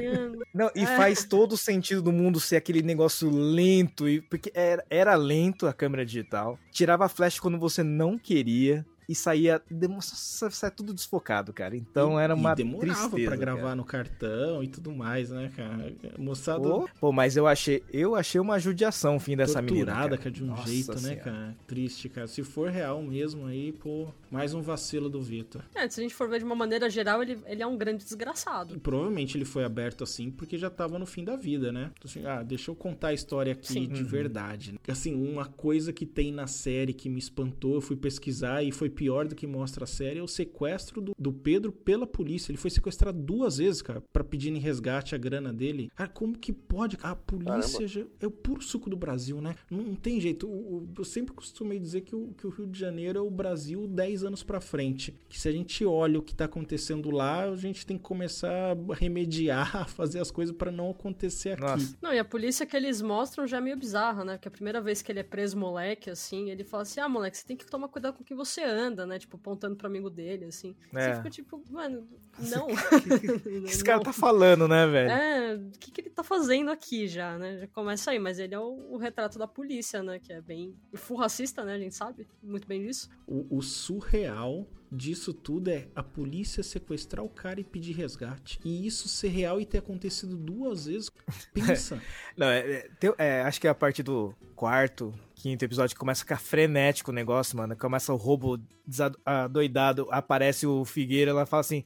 Não, 0.53 0.71
e 0.75 0.83
É. 0.83 0.87
faz 0.87 1.25
todo 1.25 1.53
o 1.53 1.57
sentido 1.57 2.03
do 2.03 2.13
mundo 2.13 2.39
ser 2.39 2.57
aquele 2.57 2.83
negócio 2.83 3.31
lento, 3.31 4.07
e 4.07 4.21
porque 4.21 4.51
era, 4.55 4.85
era 4.91 5.15
lento 5.15 5.67
a 5.67 5.73
câmera 5.73 6.05
digital. 6.05 6.59
Tirava 6.71 7.09
flash 7.09 7.41
quando 7.41 7.59
você 7.59 7.83
não 7.83 8.19
queria 8.19 8.85
e 9.09 9.15
saía. 9.15 9.61
Nossa, 9.71 10.51
sai 10.51 10.71
tudo 10.71 10.93
desfocado, 10.95 11.53
cara. 11.53 11.77
Então 11.77 12.19
E- 12.19 12.23
era 12.23 12.35
uma 12.35 12.53
e 12.53 12.57
demorava 12.57 13.09
tristeza. 13.09 13.29
pra 13.29 13.37
gravar 13.37 13.63
cara. 13.63 13.75
no 13.77 13.85
cartão 13.85 14.63
e 14.63 14.69
tudo 14.69 14.93
mais, 14.93 15.31
né, 15.31 15.51
cara? 15.57 15.93
Moçada 16.19 16.63
Pô, 16.63 16.89
pô, 17.01 17.13
mas 17.13 17.37
eu 17.37 17.47
achei, 17.47 17.83
eu 17.93 18.15
achei 18.15 18.41
uma 18.41 18.59
judiação 18.59 19.17
o 19.17 19.21
fim 19.21 19.37
dessa 19.37 19.61
menina. 19.61 19.87
torturada, 19.87 20.17
cara. 20.17 20.19
cara, 20.19 20.31
de 20.31 20.43
um 20.45 20.47
Nossa 20.47 20.69
jeito, 20.71 20.93
né, 20.93 20.99
Senhora. 20.99 21.21
cara? 21.21 21.57
Triste, 21.67 22.09
cara. 22.09 22.27
Se 22.27 22.43
for 22.43 22.71
real 22.71 23.03
mesmo 23.03 23.47
aí, 23.47 23.73
pô, 23.73 24.09
mais 24.31 24.55
um 24.55 24.63
vacilo 24.63 25.09
do 25.09 25.21
Vitor. 25.21 25.63
É, 25.75 25.89
se 25.89 26.01
a 26.01 26.03
gente 26.03 26.15
for 26.15 26.29
ver 26.29 26.39
de 26.39 26.45
uma 26.45 26.55
maneira 26.55 26.89
geral, 26.89 27.23
ele, 27.23 27.39
ele 27.47 27.63
é 27.63 27.67
um 27.67 27.77
grande 27.77 28.05
desgraçado. 28.05 28.75
E 28.77 28.79
Provavelmente 28.79 29.37
ele 29.37 29.45
foi 29.45 29.65
aberto 29.65 30.05
assim 30.05 30.31
porque 30.31 30.57
já 30.59 30.71
tava 30.71 30.99
no 30.99 31.07
fim 31.07 31.25
da 31.25 31.37
vida, 31.37 31.73
né? 31.73 31.91
Então, 31.99 32.09
assim, 32.11 32.25
ah, 32.27 32.43
deixa 32.43 32.71
eu 32.71 32.75
contar 32.75 33.09
a 33.09 33.15
história 33.15 33.53
aqui 33.53 33.67
Sim. 33.73 33.89
de 33.89 34.03
Uhum. 34.03 34.09
verdade. 34.09 34.75
Assim, 34.89 35.15
uma 35.15 35.47
coisa 35.47 35.93
que 35.93 36.05
tem 36.07 36.33
na 36.33 36.47
série 36.47 36.93
que 36.93 37.09
me 37.09 37.19
espantou, 37.19 37.75
eu 37.75 37.81
fui 37.81 37.97
pesquisar 37.97 38.63
e 38.63 38.71
foi 38.73 38.89
pior 38.93 39.27
do 39.27 39.35
que 39.35 39.47
mostra 39.47 39.85
a 39.85 39.87
série, 39.87 40.19
é 40.21 40.23
o 40.23 40.29
sequestro 40.29 41.01
do, 41.01 41.13
do 41.19 41.33
Pedro 41.33 41.73
pela 41.73 42.07
polícia. 42.07 42.51
Ele 42.53 42.59
foi 42.59 42.71
sequestrado 42.71 43.19
duas 43.19 43.59
vezes, 43.59 43.83
cara, 43.83 44.01
pra 44.13 44.23
pedir 44.23 44.51
em 44.53 44.59
resgate 44.59 45.15
a 45.15 45.19
grana 45.19 45.53
dele. 45.53 45.91
Cara, 45.97 46.09
como 46.09 46.39
que 46.39 46.53
pode? 46.53 46.97
A 47.03 47.17
polícia 47.17 47.87
já- 47.89 48.05
é 48.21 48.27
o 48.27 48.31
puro 48.31 48.63
suco 48.63 48.89
do 48.89 48.97
Brasil, 48.97 49.41
né? 49.41 49.55
Não, 49.71 49.83
não 49.83 49.95
tem 49.97 50.21
jeito. 50.21 50.47
O- 50.49 50.79
o- 50.79 50.89
eu 50.99 51.05
sempre 51.05 51.35
costumei 51.35 51.79
dizer 51.79 52.03
que 52.03 52.15
o, 52.15 52.29
que 52.37 52.47
o 52.47 52.51
Rio 52.51 52.67
de 52.67 52.79
Janeiro 52.79 53.19
é 53.19 53.23
o 53.23 53.31
Brasil 53.31 53.87
10 53.89 54.25
anos 54.25 54.43
pra 54.43 54.61
frente. 54.61 55.15
Que 55.29 55.39
se 55.41 55.49
a 55.49 55.53
gente 55.53 55.85
olha 55.85 56.19
o 56.19 56.23
que 56.23 56.35
tá 56.35 56.45
acontecendo 56.45 57.11
lá, 57.11 57.45
a 57.45 57.57
gente 57.57 57.87
tem 57.87 57.97
que 57.97 58.03
começar 58.03 58.53
a 58.73 58.95
remediar, 58.95 59.77
a 59.77 59.85
fazer 59.87 60.19
as 60.21 60.31
coisas 60.31 60.55
pra 60.55 60.71
não 60.71 60.91
acontecer 60.91 61.53
aqui. 61.53 61.63
Nossa. 61.63 61.97
Não, 62.03 62.13
e 62.13 62.19
a 62.19 62.25
polícia 62.25 62.67
que 62.67 62.77
eles 62.77 63.01
mostram 63.01 63.47
já 63.47 63.59
é 63.59 63.61
meio 63.61 63.77
bizarra, 63.77 64.25
né? 64.25 64.35
Porque 64.37 64.49
a 64.49 64.51
primeira 64.51 64.81
vez 64.81 65.03
que 65.03 65.11
ele 65.13 65.21
é 65.21 65.23
preso 65.23 65.57
moleque, 65.57 66.11
assim, 66.11 66.51
ele 66.51 66.65
fala 66.65 66.83
assim, 66.83 67.01
ah, 67.01 67.09
moleque, 67.09 67.39
você 67.39 67.47
tem 67.47 67.57
que 67.57 67.67
tomar 67.67 67.89
cuidado 67.89 68.15
com 68.15 68.23
o 68.23 68.27
que 68.27 68.35
você 68.35 68.63
anda, 68.63 68.82
né? 68.91 69.19
Tipo, 69.19 69.37
apontando 69.37 69.77
pro 69.77 69.87
amigo 69.87 70.09
dele, 70.11 70.47
assim. 70.47 70.75
É. 70.93 71.11
Você 71.11 71.17
fica 71.17 71.31
tipo, 71.31 71.63
mano, 71.71 72.07
não. 72.39 72.67
O 73.63 73.65
que 73.65 73.71
esse 73.71 73.85
cara 73.85 74.01
tá 74.01 74.13
falando, 74.13 74.67
né, 74.67 74.87
velho? 74.87 75.11
É, 75.11 75.55
o 75.57 75.71
que, 75.79 75.91
que 75.91 76.01
ele 76.01 76.11
tá 76.11 76.23
fazendo 76.25 76.71
aqui 76.71 77.07
já, 77.07 77.39
né? 77.39 77.59
Já 77.59 77.67
começa 77.69 78.11
aí, 78.11 78.19
mas 78.19 78.39
ele 78.39 78.55
é 78.55 78.59
o, 78.59 78.93
o 78.93 78.97
retrato 78.97 79.39
da 79.39 79.47
polícia, 79.47 80.03
né? 80.03 80.19
Que 80.19 80.33
é 80.33 80.41
bem. 80.41 80.75
full 80.95 81.17
racista, 81.19 81.65
né? 81.65 81.75
A 81.75 81.79
gente 81.79 81.95
sabe 81.95 82.27
muito 82.43 82.67
bem 82.67 82.85
disso. 82.87 83.09
O, 83.27 83.59
o 83.59 83.63
surreal 83.63 84.67
disso 84.91 85.33
tudo 85.33 85.69
é 85.69 85.89
a 85.95 86.03
polícia 86.03 86.63
sequestrar 86.63 87.25
o 87.25 87.29
cara 87.29 87.59
e 87.61 87.65
pedir 87.65 87.93
resgate. 87.93 88.61
E 88.63 88.87
isso 88.87 89.09
ser 89.09 89.29
real 89.29 89.59
e 89.61 89.65
ter 89.65 89.79
acontecido 89.79 90.37
duas 90.37 90.85
vezes. 90.87 91.11
Pensa. 91.55 92.01
Não, 92.37 92.47
é, 92.47 92.59
é, 92.59 92.89
tem- 93.01 93.15
é, 93.19 93.43
acho 93.43 93.61
que 93.61 93.67
é 93.67 93.71
a 93.71 93.75
partir 93.75 94.03
do 94.03 94.35
quarto, 94.55 95.15
quinto 95.43 95.65
episódio 95.65 95.95
que 95.97 95.99
começa 96.01 96.21
a 96.21 96.25
ficar 96.25 96.39
frenético 96.39 97.11
o 97.11 97.15
negócio, 97.15 97.57
mano. 97.57 97.77
Começa 97.77 98.13
o 98.13 98.17
roubo 98.17 98.59
desado- 98.87 99.19
adoidado, 99.27 100.07
aparece 100.11 100.67
o 100.67 100.85
Figueira, 100.85 101.33
ela 101.33 101.45
fala 101.47 101.61
assim: 101.63 101.83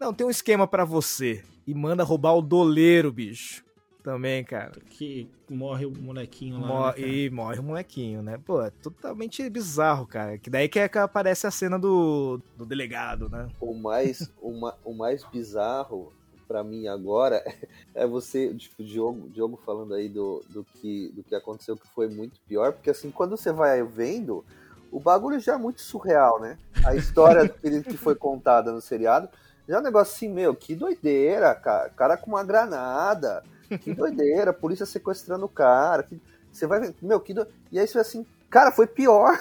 Não, 0.00 0.14
tem 0.14 0.26
um 0.26 0.30
esquema 0.30 0.66
pra 0.66 0.84
você. 0.84 1.42
E 1.66 1.74
manda 1.74 2.04
roubar 2.04 2.34
o 2.34 2.42
doleiro, 2.42 3.12
bicho. 3.12 3.64
Também, 4.02 4.42
cara. 4.42 4.72
que 4.88 5.28
morre 5.50 5.84
o 5.84 5.90
molequinho 5.92 6.58
lá. 6.60 6.92
Né, 6.92 7.00
e 7.00 7.28
morre 7.30 7.58
o 7.58 7.62
molequinho, 7.62 8.22
né? 8.22 8.38
Pô, 8.38 8.62
é 8.62 8.70
totalmente 8.70 9.46
bizarro, 9.50 10.06
cara. 10.06 10.38
Que 10.38 10.48
daí 10.48 10.68
que, 10.70 10.78
é 10.78 10.88
que 10.88 10.96
aparece 10.96 11.46
a 11.46 11.50
cena 11.50 11.78
do, 11.78 12.40
do 12.56 12.64
delegado, 12.64 13.28
né? 13.28 13.46
O 13.60 13.74
mais, 13.74 14.32
o, 14.40 14.58
ma- 14.58 14.76
o 14.84 14.94
mais 14.94 15.22
bizarro 15.30 16.14
pra 16.50 16.64
mim 16.64 16.88
agora 16.88 17.44
é 17.94 18.04
você, 18.04 18.52
tipo, 18.54 18.82
Diogo, 18.82 19.28
Diogo 19.28 19.56
falando 19.64 19.94
aí 19.94 20.08
do, 20.08 20.42
do, 20.48 20.64
que, 20.64 21.12
do 21.14 21.22
que 21.22 21.32
aconteceu, 21.32 21.76
que 21.76 21.86
foi 21.94 22.08
muito 22.08 22.40
pior, 22.40 22.72
porque 22.72 22.90
assim, 22.90 23.08
quando 23.08 23.36
você 23.36 23.52
vai 23.52 23.84
vendo, 23.84 24.44
o 24.90 24.98
bagulho 24.98 25.38
já 25.38 25.54
é 25.54 25.56
muito 25.56 25.80
surreal, 25.80 26.40
né? 26.40 26.58
A 26.84 26.96
história 26.96 27.48
que 27.48 27.96
foi 27.96 28.16
contada 28.16 28.72
no 28.72 28.80
seriado 28.80 29.28
já 29.68 29.76
é 29.76 29.78
um 29.78 29.84
negócio 29.84 30.12
assim, 30.12 30.28
meu, 30.28 30.52
que 30.52 30.74
doideira, 30.74 31.54
cara. 31.54 31.88
Cara 31.90 32.16
com 32.16 32.32
uma 32.32 32.42
granada, 32.42 33.44
que 33.80 33.94
doideira, 33.94 34.52
polícia 34.52 34.84
sequestrando 34.84 35.44
o 35.44 35.48
cara. 35.48 36.02
Que, 36.02 36.20
você 36.50 36.66
vai 36.66 36.80
ver, 36.80 36.94
meu, 37.00 37.20
que 37.20 37.32
do... 37.32 37.46
E 37.70 37.78
aí 37.78 37.86
você 37.86 37.94
vai 37.94 38.02
assim, 38.02 38.26
cara, 38.48 38.72
foi 38.72 38.88
pior. 38.88 39.38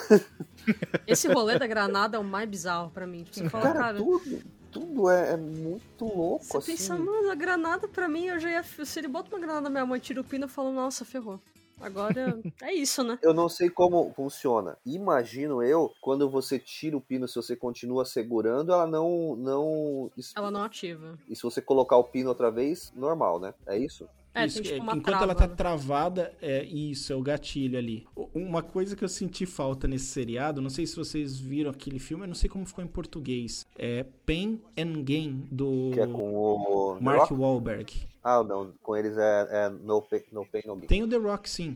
Esse 1.08 1.28
rolê 1.28 1.58
da 1.58 1.66
granada 1.66 2.18
é 2.18 2.20
o 2.20 2.24
mais 2.24 2.48
bizarro 2.48 2.92
pra 2.92 3.08
mim. 3.08 3.24
Tipo, 3.24 3.34
você 3.34 3.50
fala, 3.50 3.64
Cara, 3.64 3.80
cara. 3.80 3.98
tudo, 3.98 4.44
tudo 4.72 5.10
é, 5.10 5.34
é 5.34 5.38
muito 5.38 6.06
louco, 6.06 6.46
Você 6.46 6.58
assim. 6.58 6.72
pensa, 6.72 6.98
mano, 6.98 7.30
a 7.30 7.36
granada 7.36 7.88
pra 7.88 8.08
mim, 8.08 8.26
eu 8.26 8.40
já 8.40 8.50
ia. 8.50 8.64
Se 8.64 9.00
ele 9.00 9.08
bota 9.08 9.30
uma 9.30 9.40
granada 9.40 9.62
na 9.62 9.70
minha 9.70 9.86
mão 9.86 9.96
e 9.96 10.00
tira 10.00 10.22
o 10.22 10.24
pino, 10.24 10.46
eu 10.46 10.50
falo, 10.50 10.72
nossa, 10.72 11.04
ferrou. 11.04 11.40
Agora 11.82 12.14
é 12.62 12.74
isso, 12.74 13.04
né? 13.04 13.18
Eu 13.22 13.34
não 13.34 13.48
sei 13.48 13.70
como 13.70 14.12
funciona. 14.14 14.78
Imagino 14.86 15.64
eu, 15.64 15.92
quando 16.02 16.30
você 16.30 16.60
tira 16.60 16.98
o 16.98 17.02
pino, 17.02 17.28
se 17.28 17.36
você 17.36 17.56
continua 17.56 18.06
segurando, 18.06 18.72
ela 18.72 18.86
não. 18.86 19.36
não 19.36 20.12
Ela 20.36 20.52
não 20.52 20.64
ativa. 20.64 21.18
E 21.28 21.36
se 21.36 21.44
você 21.44 21.62
colocar 21.62 21.98
o 21.98 22.04
pino 22.04 22.30
outra 22.30 22.52
vez, 22.52 22.92
normal, 22.96 23.40
né? 23.40 23.54
É 23.66 23.78
isso? 23.78 24.08
É, 24.34 24.46
Isso, 24.46 24.62
tem 24.62 24.64
tipo 24.74 24.78
é, 24.78 24.84
uma 24.84 24.92
enquanto 24.94 25.06
trava. 25.06 25.24
ela 25.24 25.36
tá 25.36 25.48
né? 25.48 25.56
travada, 25.56 26.32
é 26.40 26.64
isso, 26.64 27.12
é 27.12 27.16
o 27.16 27.22
gatilho 27.22 27.78
ali. 27.80 28.06
O- 28.16 28.30
Uma 28.36 28.62
coisa 28.62 28.96
que 28.96 29.04
eu 29.04 29.10
senti 29.10 29.46
falta 29.46 29.88
nesse 29.88 30.06
seriado, 30.06 30.62
não 30.62 30.70
sei 30.70 30.86
se 30.86 30.96
vocês 30.96 31.40
viram 31.40 31.72
aquele 31.72 31.98
filme, 31.98 32.24
eu 32.24 32.28
não 32.28 32.36
sei 32.36 32.48
como 32.50 32.64
ficou 32.66 32.84
em 32.84 32.88
português. 32.88 33.66
É 33.78 34.06
Pain 34.26 34.62
and 34.78 35.04
Gain, 35.04 35.48
do 35.52 35.90
Que 35.94 36.02
é 36.02 36.08
com 36.08 36.36
o. 36.36 36.96
The 36.98 37.04
Mark 37.04 37.20
Rock? 37.22 37.34
Wahlberg. 37.34 37.94
Ah, 38.24 38.44
não. 38.44 38.72
Com 38.84 38.96
eles 38.96 39.18
é, 39.18 39.48
é 39.52 39.70
no, 39.70 40.02
pain, 40.02 40.22
no 40.32 40.46
Pain 40.46 40.62
No 40.66 40.76
Gain. 40.76 40.88
Tem 40.88 41.02
o 41.04 41.08
The 41.08 41.18
Rock, 41.18 41.50
sim. 41.50 41.76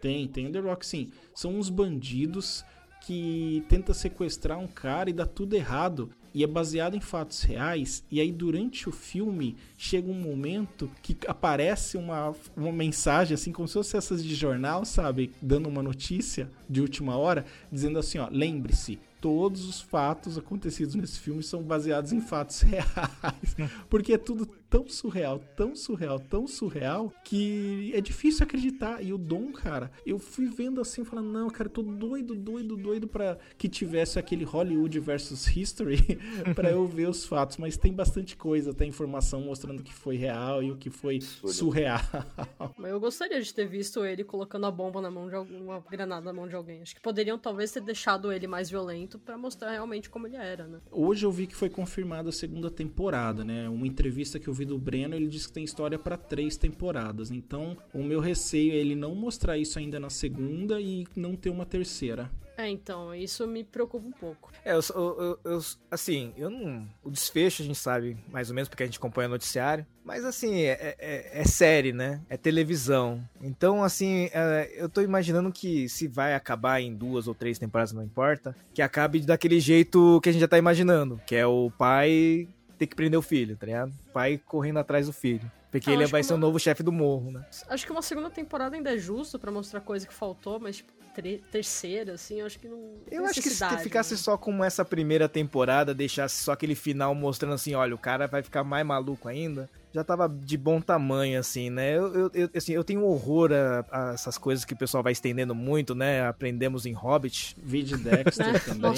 Tem, 0.00 0.26
tem 0.26 0.46
o 0.46 0.52
The 0.52 0.60
Rock, 0.60 0.86
sim. 0.86 1.10
São 1.34 1.54
uns 1.54 1.68
bandidos 1.68 2.64
que 3.02 3.62
tenta 3.68 3.92
sequestrar 3.92 4.58
um 4.58 4.66
cara 4.66 5.10
e 5.10 5.12
dá 5.12 5.26
tudo 5.26 5.54
errado. 5.54 6.10
E 6.32 6.44
é 6.44 6.46
baseado 6.46 6.96
em 6.96 7.00
fatos 7.00 7.42
reais. 7.42 8.04
E 8.10 8.20
aí, 8.20 8.30
durante 8.30 8.88
o 8.88 8.92
filme, 8.92 9.56
chega 9.76 10.10
um 10.10 10.14
momento 10.14 10.90
que 11.02 11.16
aparece 11.26 11.96
uma, 11.96 12.34
uma 12.56 12.72
mensagem, 12.72 13.34
assim, 13.34 13.52
como 13.52 13.66
se 13.66 13.74
fosse 13.74 13.96
essas 13.96 14.22
de 14.22 14.34
jornal, 14.34 14.84
sabe? 14.84 15.32
Dando 15.42 15.68
uma 15.68 15.82
notícia 15.82 16.50
de 16.68 16.80
última 16.80 17.16
hora, 17.16 17.44
dizendo 17.70 17.98
assim: 17.98 18.18
ó, 18.18 18.28
lembre-se, 18.30 18.98
todos 19.20 19.68
os 19.68 19.80
fatos 19.80 20.38
acontecidos 20.38 20.94
nesse 20.94 21.18
filme 21.18 21.42
são 21.42 21.62
baseados 21.62 22.12
em 22.12 22.20
fatos 22.20 22.62
reais. 22.62 23.56
Porque 23.88 24.14
é 24.14 24.18
tudo 24.18 24.48
tão 24.70 24.88
surreal, 24.88 25.40
tão 25.56 25.74
surreal, 25.74 26.20
tão 26.20 26.46
surreal, 26.46 27.12
que 27.24 27.90
é 27.92 28.00
difícil 28.00 28.44
acreditar. 28.44 29.02
E 29.02 29.12
o 29.12 29.18
Dom, 29.18 29.52
cara, 29.52 29.90
eu 30.06 30.18
fui 30.18 30.46
vendo 30.46 30.80
assim, 30.80 31.04
falando, 31.04 31.28
não, 31.28 31.50
cara, 31.50 31.68
eu 31.68 31.72
tô 31.72 31.82
doido, 31.82 32.36
doido, 32.36 32.76
doido 32.76 33.08
pra 33.08 33.36
que 33.58 33.68
tivesse 33.68 34.18
aquele 34.18 34.44
Hollywood 34.44 35.00
versus 35.00 35.46
History 35.54 36.18
pra 36.54 36.70
eu 36.70 36.86
ver 36.86 37.08
os 37.08 37.26
fatos. 37.26 37.56
Mas 37.56 37.76
tem 37.76 37.92
bastante 37.92 38.36
coisa, 38.36 38.72
tem 38.72 38.88
informação 38.88 39.40
mostrando 39.40 39.82
que 39.82 39.92
foi 39.92 40.16
real 40.16 40.62
e 40.62 40.70
o 40.70 40.76
que 40.76 40.88
foi 40.88 41.20
surreal. 41.20 42.00
Mas 42.78 42.92
eu 42.92 43.00
gostaria 43.00 43.42
de 43.42 43.52
ter 43.52 43.66
visto 43.66 44.04
ele 44.04 44.22
colocando 44.22 44.66
a 44.66 44.70
bomba 44.70 45.00
na 45.00 45.10
mão 45.10 45.28
de 45.28 45.34
alguma 45.34 45.80
granada 45.90 46.24
na 46.26 46.32
mão 46.32 46.46
de 46.46 46.54
alguém. 46.54 46.80
Acho 46.82 46.94
que 46.94 47.00
poderiam 47.00 47.38
talvez 47.38 47.72
ter 47.72 47.80
deixado 47.80 48.32
ele 48.32 48.46
mais 48.46 48.70
violento 48.70 49.18
pra 49.18 49.36
mostrar 49.36 49.72
realmente 49.72 50.08
como 50.08 50.28
ele 50.28 50.36
era, 50.36 50.66
né? 50.66 50.78
Hoje 50.92 51.26
eu 51.26 51.32
vi 51.32 51.46
que 51.46 51.56
foi 51.56 51.68
confirmada 51.68 52.28
a 52.28 52.32
segunda 52.32 52.70
temporada, 52.70 53.44
né? 53.44 53.68
Uma 53.68 53.86
entrevista 53.86 54.38
que 54.38 54.46
eu 54.46 54.54
vi 54.60 54.64
do 54.66 54.78
Breno, 54.78 55.14
ele 55.14 55.26
disse 55.26 55.48
que 55.48 55.54
tem 55.54 55.64
história 55.64 55.98
pra 55.98 56.16
três 56.16 56.56
temporadas. 56.56 57.30
Então, 57.30 57.76
o 57.94 58.02
meu 58.02 58.20
receio 58.20 58.72
é 58.72 58.76
ele 58.76 58.94
não 58.94 59.14
mostrar 59.14 59.56
isso 59.58 59.78
ainda 59.78 59.98
na 59.98 60.10
segunda 60.10 60.80
e 60.80 61.06
não 61.16 61.34
ter 61.34 61.50
uma 61.50 61.64
terceira. 61.66 62.30
É, 62.58 62.68
então, 62.68 63.14
isso 63.14 63.46
me 63.46 63.64
preocupa 63.64 64.06
um 64.06 64.12
pouco. 64.12 64.52
É, 64.62 64.72
eu, 64.74 64.80
eu, 64.94 65.18
eu- 65.44 65.52
eu- 65.52 65.60
assim, 65.90 66.30
eu 66.36 66.50
não. 66.50 66.86
O 67.02 67.10
desfecho 67.10 67.62
a 67.62 67.64
gente 67.64 67.78
sabe 67.78 68.18
mais 68.30 68.50
ou 68.50 68.54
menos 68.54 68.68
porque 68.68 68.82
a 68.82 68.86
gente 68.86 68.98
acompanha 68.98 69.28
o 69.28 69.30
noticiário. 69.30 69.86
Mas 70.04 70.26
assim, 70.26 70.56
é, 70.64 70.94
é- 70.98 71.40
é 71.40 71.44
série, 71.44 71.90
né? 71.94 72.20
É 72.28 72.36
televisão. 72.36 73.26
Então, 73.40 73.82
assim, 73.82 74.28
é, 74.34 74.70
eu 74.76 74.90
tô 74.90 75.00
imaginando 75.00 75.50
que 75.50 75.88
se 75.88 76.06
vai 76.06 76.34
acabar 76.34 76.82
em 76.82 76.94
duas 76.94 77.26
ou 77.26 77.34
três 77.34 77.58
temporadas, 77.58 77.92
não 77.92 78.02
importa, 78.04 78.54
que 78.74 78.82
acabe 78.82 79.20
daquele 79.20 79.58
jeito 79.58 80.20
que 80.22 80.28
a 80.28 80.32
gente 80.32 80.42
já 80.42 80.48
tá 80.48 80.58
imaginando, 80.58 81.18
que 81.26 81.34
é 81.34 81.46
o 81.46 81.70
pai 81.78 82.46
ter 82.80 82.86
que 82.86 82.96
prender 82.96 83.18
o 83.18 83.22
filho, 83.22 83.56
tá 83.58 83.66
ligado? 83.66 83.90
O 84.08 84.12
pai 84.12 84.40
correndo 84.46 84.78
atrás 84.78 85.04
do 85.06 85.12
filho. 85.12 85.50
Porque 85.70 85.90
Ah, 85.90 85.92
ele 85.92 86.06
vai 86.06 86.22
ser 86.22 86.32
o 86.32 86.36
uma- 86.36 86.40
novo 86.46 86.58
chefe 86.58 86.82
do 86.82 86.90
morro, 86.90 87.30
né? 87.30 87.44
Acho 87.68 87.84
que 87.84 87.92
uma 87.92 88.00
segunda 88.00 88.30
temporada 88.30 88.74
ainda 88.74 88.94
é 88.94 88.96
justo 88.98 89.38
pra 89.38 89.52
mostrar 89.52 89.80
coisa 89.82 90.06
que 90.06 90.14
faltou, 90.14 90.58
mas 90.58 90.78
tipo, 90.78 90.90
tre- 91.14 91.42
terceira, 91.52 92.14
assim, 92.14 92.40
eu 92.40 92.46
acho 92.46 92.58
que 92.58 92.66
não. 92.68 92.94
Eu 93.10 93.26
acho 93.26 93.42
que 93.42 93.50
se 93.50 93.78
ficasse 93.82 94.14
né? 94.14 94.16
só 94.18 94.38
como 94.38 94.64
essa 94.64 94.82
primeira 94.82 95.28
temporada, 95.28 95.94
deixasse 95.94 96.42
só 96.42 96.52
aquele 96.52 96.74
final 96.74 97.14
mostrando 97.14 97.52
assim, 97.54 97.74
olha, 97.74 97.94
o 97.94 97.98
cara 97.98 98.26
vai 98.26 98.42
ficar 98.42 98.64
mais 98.64 98.84
maluco 98.86 99.28
ainda, 99.28 99.68
já 99.92 100.04
tava 100.04 100.28
de 100.28 100.56
bom 100.56 100.80
tamanho, 100.80 101.38
assim, 101.38 101.68
né? 101.70 101.96
Eu, 101.96 102.14
eu, 102.14 102.30
eu- 102.34 102.50
assim, 102.54 102.72
eu 102.72 102.84
tenho 102.84 103.04
horror 103.04 103.50
a, 103.52 103.84
a 104.10 104.12
essas 104.14 104.38
coisas 104.38 104.64
que 104.64 104.74
o 104.74 104.76
pessoal 104.76 105.02
vai 105.02 105.12
estendendo 105.12 105.54
muito, 105.54 105.94
né? 105.94 106.26
Aprendemos 106.26 106.86
em 106.86 106.92
Hobbit. 106.92 107.56
Vid 107.58 107.96
Dexter 107.96 108.60
também. 108.64 108.94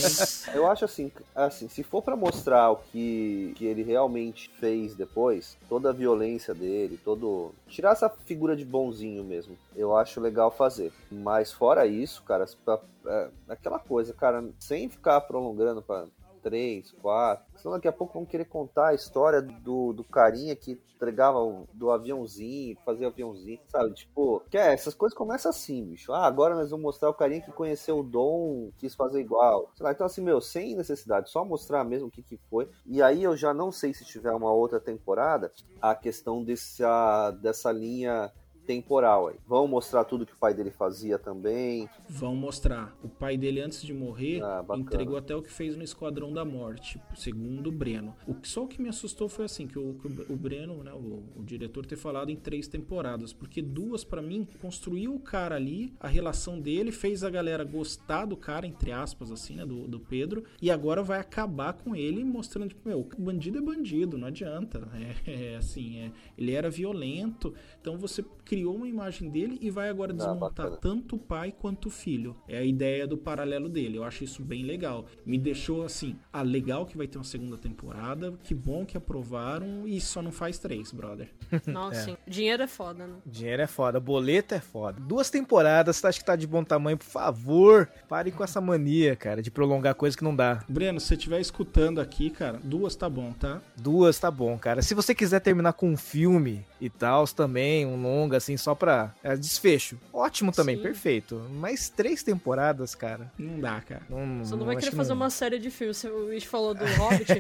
Eu 0.55 0.67
acho 0.71 0.85
assim, 0.85 1.11
assim, 1.35 1.69
se 1.69 1.83
for 1.83 2.03
pra 2.03 2.15
mostrar 2.17 2.71
o 2.71 2.77
que, 2.77 3.53
que 3.57 3.65
ele 3.65 3.83
realmente 3.83 4.51
fez 4.61 4.95
depois, 4.95 5.57
toda 5.69 5.91
a 5.91 5.93
violência 5.93 6.55
dele, 6.55 6.99
todo 7.03 7.53
tirar 7.69 7.93
essa 7.93 8.09
figura 8.09 8.55
de 8.55 8.65
bonzinho 8.65 9.25
mesmo, 9.25 9.57
eu 9.75 9.97
acho 9.97 10.21
legal 10.21 10.51
fazer. 10.51 10.93
Mas 11.11 11.51
fora 11.53 11.87
isso, 11.87 12.23
cara, 12.23 12.45
pra- 12.65 12.81
é, 13.07 13.29
aquela 13.49 13.79
coisa, 13.79 14.13
cara, 14.13 14.45
sem 14.61 14.89
ficar 14.89 15.21
prolongando 15.23 15.81
pra 15.83 16.05
três, 16.43 16.93
quatro, 16.93 17.45
senão 17.59 17.75
daqui 17.77 17.89
a 17.89 17.93
pouco 17.93 18.15
vão 18.15 18.27
querer 18.27 18.45
contar 18.47 18.89
a 18.89 18.95
história 18.95 19.41
do, 19.41 19.93
do 19.93 20.05
carinha 20.05 20.55
que 20.57 20.79
entregava 20.97 21.39
o- 21.41 21.67
do 21.73 21.91
aviãozinho, 21.91 22.77
fazia 22.85 23.09
aviãozinho, 23.09 23.59
sabe? 23.69 23.93
Tipo, 23.95 24.41
que 24.51 24.57
é, 24.57 24.73
essas 24.73 24.95
coisas 24.95 25.17
começam 25.17 25.51
assim, 25.51 25.85
bicho. 25.85 26.13
Ah, 26.13 26.27
agora 26.27 26.55
nós 26.55 26.71
vamos 26.71 26.85
mostrar 26.85 27.11
o 27.11 27.15
carinha 27.15 27.41
que 27.41 27.51
conheceu 27.53 27.99
o 27.99 28.03
Dom, 28.03 28.71
quis 28.79 28.95
fazer 28.95 29.21
igual. 29.21 29.71
Sei 29.75 29.85
lá, 29.85 29.93
então 29.93 30.07
assim, 30.07 30.21
meu, 30.21 30.41
sem 30.41 30.77
necessidade, 30.77 31.31
só 31.31 31.45
mostrar 31.45 31.83
mesmo 31.85 32.09
o 32.09 32.11
que 32.11 32.23
que 32.23 32.37
foi. 32.49 32.69
E 32.87 33.03
aí 33.03 33.23
eu 33.23 33.37
já 33.37 33.53
não 33.53 33.73
sei 33.73 33.93
se 33.95 34.05
tiver 34.05 34.33
uma 34.33 34.53
outra 34.53 34.79
temporada, 34.81 35.51
a 35.81 35.95
questão 35.95 36.43
dessa, 36.45 37.31
dessa 37.33 37.73
linha 37.73 38.33
temporal 38.67 39.29
aí. 39.29 39.37
Vão 39.47 39.67
mostrar 39.67 40.05
tudo 40.05 40.25
que 40.27 40.33
o 40.33 40.37
pai 40.37 40.55
dele 40.55 40.71
fazia 40.71 41.19
também. 41.19 41.89
Vão 42.09 42.35
mostrar. 42.37 42.97
O 43.03 43.09
pai 43.09 43.37
dele, 43.37 43.61
antes 43.61 43.83
de 43.83 43.93
morrer, 43.93 44.43
Ah, 44.43 44.65
entregou 44.77 45.17
até 45.17 45.35
o 45.35 45.43
que 45.43 45.53
fez 45.53 45.77
no 45.77 45.83
Esquadrão 45.83 46.33
da 46.33 46.45
Morte, 46.45 47.01
segundo 47.15 47.69
o 47.69 47.73
Breno. 47.73 48.15
O 48.27 48.35
que, 48.35 48.49
só 48.49 48.65
o 48.65 48.69
que 48.69 48.81
me 48.81 48.89
assustou 48.89 49.29
foi 49.29 49.45
assim, 49.45 49.67
que 49.67 49.79
o, 49.79 49.95
que 49.95 50.07
o- 50.33 50.37
Breno, 50.37 50.83
né, 50.83 50.93
o, 50.93 51.23
o 51.37 51.43
diretor, 51.45 51.87
ter 51.87 51.97
falado 51.97 52.31
em 52.31 52.37
três 52.37 52.67
temporadas, 52.69 53.33
porque 53.33 53.63
duas, 53.63 54.05
pra 54.05 54.21
mim, 54.23 54.47
construiu 54.61 55.15
o 55.15 55.21
cara 55.21 55.55
ali, 55.57 55.93
a 56.01 56.09
relação 56.09 56.61
dele, 56.61 56.91
fez 56.93 57.23
a 57.25 57.31
galera 57.31 57.65
gostar 57.65 58.27
do 58.27 58.37
cara, 58.37 58.67
entre 58.67 58.93
aspas, 58.93 59.31
assim, 59.31 59.55
né, 59.57 59.65
do, 59.67 59.87
do 59.87 60.01
Pedro, 60.01 60.45
e 60.61 60.71
agora 60.71 61.03
vai 61.03 61.19
acabar 61.21 61.73
com 61.75 61.95
ele, 61.95 62.25
mostrando, 62.25 62.69
tipo, 62.69 62.89
meu, 62.89 63.07
bandido 63.19 63.59
é 63.59 63.61
bandido, 63.61 64.19
não 64.19 64.29
adianta. 64.29 64.89
É, 65.27 65.53
é, 65.53 65.57
assim, 65.57 65.99
é, 65.99 66.13
ele 66.37 66.53
era 66.53 66.69
violento, 66.71 67.55
então 67.81 67.97
você 67.97 68.23
criou 68.53 68.77
uma 68.77 68.87
imagem 68.87 69.31
dele 69.31 69.57
e 69.63 69.71
vai 69.71 69.89
agora 69.89 70.13
desmontar 70.13 70.67
bacana. 70.67 70.77
tanto 70.77 71.17
o 71.17 71.19
pai 71.19 71.55
quanto 71.59 71.87
o 71.87 71.91
filho. 71.91 72.37
É 72.47 72.59
a 72.59 72.63
ideia 72.63 73.07
do 73.07 73.17
paralelo 73.17 73.67
dele. 73.67 73.97
Eu 73.97 74.05
acho 74.05 74.25
isso 74.25 74.43
bem 74.43 74.63
legal. 74.63 75.07
Me 75.25 75.39
deixou 75.39 75.87
assim, 75.87 76.19
ah, 76.31 76.43
legal 76.43 76.85
que 76.85 76.95
vai 76.95 77.07
ter 77.07 77.17
uma 77.17 77.25
segunda 77.25 77.57
temporada, 77.57 78.35
que 78.45 78.55
bom 78.55 78.85
que 78.85 78.95
aprovaram 78.95 79.89
e 79.89 79.99
só 80.03 80.21
não 80.21 80.31
faz 80.31 80.59
três, 80.59 80.93
brother. 80.93 81.31
Nossa, 81.67 82.05
sim. 82.05 82.17
Dinheiro 82.27 82.63
é 82.63 82.67
foda, 82.67 83.07
né? 83.07 83.15
Dinheiro 83.25 83.63
é 83.63 83.67
foda, 83.67 83.99
boleto 83.99 84.55
é 84.55 84.61
foda. 84.61 85.01
Duas 85.01 85.31
temporadas, 85.31 85.97
você 85.97 86.09
acha 86.09 86.19
que 86.19 86.27
tá 86.27 86.37
de 86.37 86.47
bom 86.47 86.63
tamanho? 86.63 86.99
Por 86.99 87.07
favor, 87.07 87.89
parem 88.07 88.35
com 88.35 88.45
essa 88.45 88.61
mania, 88.61 89.17
cara, 89.17 89.41
de 89.41 89.51
prolongar 89.51 89.95
coisa 89.95 90.15
que 90.15 90.23
não 90.23 90.37
dá. 90.37 90.63
Breno, 90.69 91.01
se 91.01 91.07
você 91.07 91.15
estiver 91.15 91.41
escutando 91.41 92.03
aqui, 92.03 92.29
cara, 92.29 92.61
duas 92.63 92.95
tá 92.95 93.09
bom, 93.09 93.33
tá? 93.33 93.63
Duas 93.79 94.19
tá 94.19 94.31
bom, 94.31 94.59
cara. 94.59 94.83
Se 94.83 94.95
você 94.95 95.15
quiser 95.15 95.41
terminar 95.41 95.73
com 95.73 95.89
um 95.89 95.97
filme 95.97 96.63
e 96.83 96.91
tal, 96.91 97.27
também, 97.29 97.87
um 97.87 98.03
longa, 98.03 98.37
assim, 98.39 98.57
só 98.57 98.75
pra 98.75 99.15
é, 99.23 99.37
desfecho. 99.37 99.97
Ótimo 100.13 100.51
também, 100.51 100.77
Sim. 100.77 100.83
perfeito. 100.83 101.41
Mas 101.55 101.89
três 101.89 102.23
temporadas, 102.25 102.95
cara. 102.95 103.31
Não 103.39 103.61
dá, 103.61 103.81
cara. 103.81 104.03
Não, 104.11 104.45
Você 104.45 104.57
não 104.57 104.67
vai 104.67 104.75
querer 104.77 104.91
que 104.91 104.97
fazer 104.97 105.11
não- 105.11 105.17
uma 105.17 105.31
série 105.31 105.59
de 105.61 105.71
filmes. 105.71 105.97
Você- 105.99 106.09
O 106.11 106.27
Wish 106.27 106.47
falou 106.47 106.75
do 106.75 106.85
Hobbit. 106.99 107.33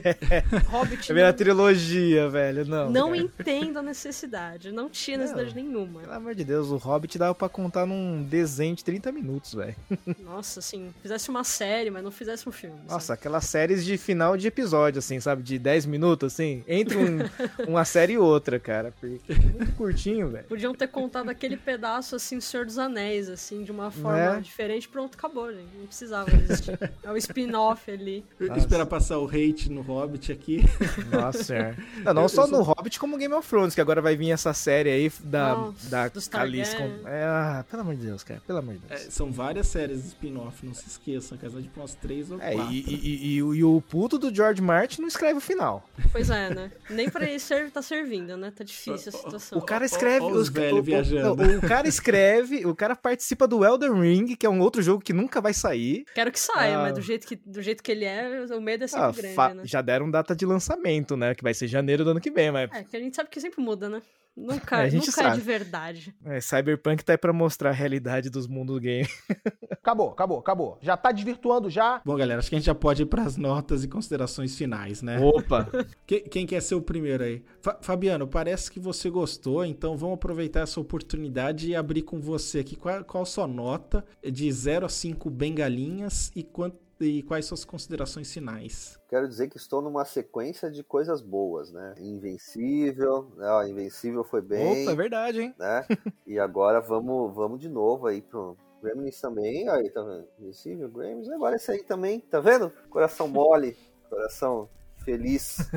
Hobbit 0.69 1.11
É 1.11 1.15
minha 1.15 1.27
não, 1.27 1.33
trilogia, 1.33 2.29
velho. 2.29 2.65
Não. 2.65 2.89
não 2.91 3.07
cara. 3.11 3.17
entendo 3.23 3.79
a 3.79 3.83
necessidade. 3.83 4.71
Não 4.73 4.89
tinha 4.89 5.19
necessidade 5.19 5.55
nenhuma. 5.55 6.01
Pelo 6.01 6.13
amor 6.13 6.35
de 6.35 6.45
Deus, 6.45 6.69
o 6.69 6.77
Hobbit 6.77 7.19
dava 7.19 7.35
pra 7.35 7.49
contar 7.49 7.85
num 7.87 8.23
desenho 8.23 8.75
de 8.77 8.85
30 8.85 9.11
minutos, 9.11 9.55
velho. 9.55 9.75
Nossa, 10.25 10.61
assim, 10.61 10.93
fizesse 11.03 11.29
uma 11.31 11.43
série, 11.45 11.91
mas 11.91 12.05
não 12.05 12.11
fizesse 12.13 12.49
um 12.49 12.53
filme. 12.53 12.77
sabe? 12.83 12.91
Nossa, 12.91 13.15
aquelas 13.15 13.45
séries 13.47 13.85
de 13.85 13.97
final 13.99 14.37
de 14.37 14.47
episódio, 14.47 14.99
assim, 15.01 15.19
sabe? 15.19 15.43
De 15.43 15.59
10 15.59 15.85
minutos, 15.87 16.33
assim. 16.33 16.63
Entre 16.69 16.97
um- 16.97 17.19
uma 17.69 17.85
série 17.85 18.13
e 18.15 18.19
outra, 18.19 18.59
cara. 18.61 18.93
Porque 19.01 19.32
muito 19.41 19.73
curtinho, 19.77 20.29
velho. 20.29 20.45
Podiam 20.45 20.75
ter 20.75 20.89
contado 20.89 21.29
aquele 21.29 21.57
pedaço, 21.57 22.17
assim, 22.17 22.39
do 22.39 22.43
Senhor 22.43 22.67
dos 22.67 22.79
Anéis, 22.79 23.29
assim, 23.29 23.63
de 23.63 23.71
uma 23.71 23.91
forma 23.91 24.35
Né? 24.35 24.41
diferente. 24.41 24.89
Pronto, 24.89 25.15
acabou, 25.17 25.53
gente. 25.53 25.69
Não 25.77 25.87
precisava 25.87 26.31
existir. 26.35 26.79
É 27.03 27.11
o 27.11 27.17
spin-off 27.17 27.91
ali. 27.91 28.25
Eu 28.39 28.55
Esperar 28.57 28.87
passar 28.87 29.19
o 29.19 29.27
hate 29.27 29.71
no 29.71 29.81
Hobbit 29.83 30.31
aqui. 30.33 30.63
Nossa 31.11 31.43
senhora. 31.45 31.77
Não, 32.05 32.15
não 32.15 32.23
Eu- 32.23 32.29
só 32.29 32.43
eu 32.43 32.49
sou- 32.49 32.59
no 32.59 32.63
Hobbit, 32.65 32.99
como 32.99 33.17
Game 33.17 33.33
of 33.35 33.49
Thrones, 33.49 33.75
que 33.75 33.81
agora 33.81 34.01
vai 34.03 34.17
vir 34.17 34.31
essa 34.31 34.53
série 34.53 34.91
aí 34.91 35.13
da, 35.25 35.55
Nossa, 35.55 35.89
da. 35.89 36.11
Targaryen. 36.11 36.65
com- 36.77 37.09
É, 37.09 37.25
ah, 37.25 37.65
pelo 37.71 37.83
amor 37.83 37.95
de 37.97 38.07
Deus, 38.07 38.23
cara. 38.25 38.41
Pelo 38.47 38.59
amor 38.59 38.75
de 38.75 38.81
É, 38.91 38.97
Deus. 38.99 39.13
são 39.15 39.31
várias 39.31 39.67
séries 39.69 40.03
de 40.03 40.09
spin-off, 40.09 40.65
não 40.67 40.75
se 40.75 40.87
esqueçam, 40.89 41.37
cara. 41.39 41.53
São 41.53 41.63
tipo 41.63 41.79
umas 41.81 41.95
três 41.95 42.31
ou 42.31 42.41
É, 42.41 42.55
quatro. 42.55 42.73
e, 42.73 42.81
e- 42.81 43.35
e 43.35 43.43
o- 43.43 43.55
e 43.55 43.65
o 43.65 43.81
puto 43.81 44.19
do 44.19 44.35
George 44.35 44.61
Martin 44.63 45.01
não 45.03 45.09
escreve 45.09 45.39
o 45.39 45.41
final. 45.41 45.89
Pois 46.11 46.31
é, 46.31 46.53
né? 46.55 46.73
Nem 46.91 47.09
pra 47.09 47.29
ele 47.29 47.39
ser, 47.39 47.71
tá 47.71 47.83
servindo, 47.83 48.37
né? 48.37 48.51
Tá 48.55 48.65
difícil 48.65 49.13
a 49.15 49.22
situação. 49.23 49.59
O 49.59 49.63
cara 49.63 49.85
escreve. 49.85 50.25
ó 50.25 50.29
os 50.31 50.49
velhos 50.49 50.79
o- 50.81 50.83
viajando. 50.83 51.37
não, 51.47 51.59
O, 51.59 51.61
cara 51.61 51.87
escreve, 51.89 52.67
o 52.67 52.75
cara 52.75 52.95
participa 52.97 53.47
do 53.49 53.65
Elden 53.65 54.01
Ring, 54.01 54.37
que 54.37 54.45
é 54.47 54.49
um 54.51 54.61
outro 54.61 54.83
jogo 54.83 55.03
que 55.03 55.13
nunca 55.13 55.41
vai 55.41 55.55
sair. 55.55 56.05
Quero 56.15 56.31
que 56.31 56.41
saia, 56.41 56.79
Ah. 56.79 56.83
mas 56.83 56.95
do 56.95 57.01
jeito 57.01 57.27
que, 57.27 57.37
do 57.37 57.63
jeito 57.63 57.83
que 57.83 57.91
ele 57.93 58.05
é, 58.05 58.45
o 58.57 58.61
medo 58.61 58.85
é 58.85 58.87
sempre 58.87 59.05
Ah, 59.07 59.13
grande, 59.13 59.55
né? 59.59 59.63
Já 59.65 59.81
deram 59.83 60.11
data 60.11 60.35
de 60.35 60.45
lançamento, 60.47 61.17
né? 61.17 61.35
Que 61.35 61.43
vai 61.43 61.55
ser 61.55 61.67
janeiro 61.67 62.05
do 62.05 62.11
ano 62.11 62.21
que 62.21 62.31
vem, 62.31 62.51
mas 62.51 62.71
É, 62.73 62.83
que 62.85 62.97
a 62.97 63.01
gente 63.01 63.15
sabe 63.17 63.29
que 63.31 63.41
sempre 63.41 63.63
muda, 63.63 63.89
né? 63.89 64.03
Nunca, 64.37 64.79
É, 64.81 64.85
a 64.85 64.89
gente 64.89 65.07
nunca 65.09 65.21
é 65.21 65.25
sabe. 65.25 65.37
de 65.37 65.43
verdade. 65.43 66.15
é, 66.25 66.41
Cyberpunk 66.41 67.05
tá 67.05 67.13
aí 67.13 67.19
pra 67.19 67.33
mostrar 67.35 67.69
a 67.71 67.73
realidade 67.73 68.31
dos 68.31 68.47
mundos 68.47 68.79
game. 68.79 69.07
Acabou, 69.83 70.11
acabou, 70.11 70.39
acabou. 70.39 70.79
Já 70.81 70.97
tá 70.97 71.11
desvirtuando 71.11 71.69
já. 71.69 72.01
Bom, 72.05 72.15
galera, 72.17 72.39
acho 72.39 72.49
que 72.49 72.55
a 72.55 72.59
gente 72.59 72.67
já 72.67 72.75
pode 72.75 73.03
ir 73.03 73.07
pras 73.07 73.37
notas 73.37 73.83
e 73.83 73.89
considerações 73.89 74.57
finais, 74.57 75.03
né? 75.03 75.19
Opa! 75.19 75.69
Que- 76.07 76.21
Quem 76.21 76.47
quer 76.47 76.63
ser 76.63 76.77
o 76.77 76.81
primeiro 76.81 77.25
aí? 77.25 77.43
Fa- 77.61 77.79
Fabiano, 77.83 78.29
parece 78.29 78.71
que 78.71 78.79
você 78.79 79.11
gostou, 79.11 79.65
então 79.65 79.97
vamos 79.97 80.15
aproveitar 80.15 80.61
essa 80.61 80.81
oportunidade 80.81 81.69
e 81.69 81.75
abrir 81.75 82.03
com 82.03 82.21
você 82.21 82.61
aqui. 82.61 82.77
Qual, 82.77 83.03
qual 83.05 83.25
a 83.25 83.27
sua 83.27 83.49
nota 83.49 84.05
de 84.23 84.51
0 84.53 84.87
a 84.87 84.89
5 84.89 85.29
bengalinhas 85.29 86.31
e, 86.37 86.45
quant- 86.45 86.75
e 87.03 87.23
quais 87.23 87.47
suas 87.47 87.65
considerações 87.65 88.33
finais? 88.33 88.99
Quero 89.09 89.29
dizer 89.29 89.49
que 89.49 89.57
estou 89.57 89.83
numa 89.83 90.05
sequência 90.05 90.71
de 90.71 90.83
coisas 90.83 91.21
boas, 91.21 91.73
né? 91.73 91.95
Invencível, 91.99 93.33
né? 93.37 93.69
Invencível 93.69 94.25
foi 94.25 94.41
bem, 94.41 94.83
Opa, 94.83 94.93
é 94.93 94.95
verdade, 94.95 95.41
hein? 95.43 95.55
né? 95.59 95.87
E 96.27 96.39
agora 96.39 96.81
vamos, 96.81 97.35
vamos 97.35 97.61
de 97.61 97.69
novo 97.69 98.07
aí 98.07 98.23
pro 98.23 98.57
Gremlins 98.83 99.21
também, 99.21 99.69
aí, 99.69 99.91
tá 99.91 100.03
vendo? 100.03 100.27
Invencível, 100.39 100.89
Gremlins, 100.89 101.29
agora 101.29 101.57
esse 101.57 101.71
aí 101.71 101.83
também, 101.83 102.21
tá 102.21 102.41
vendo? 102.41 102.71
Coração 102.89 103.29
mole, 103.29 103.77
coração 104.09 104.69
feliz, 105.05 105.71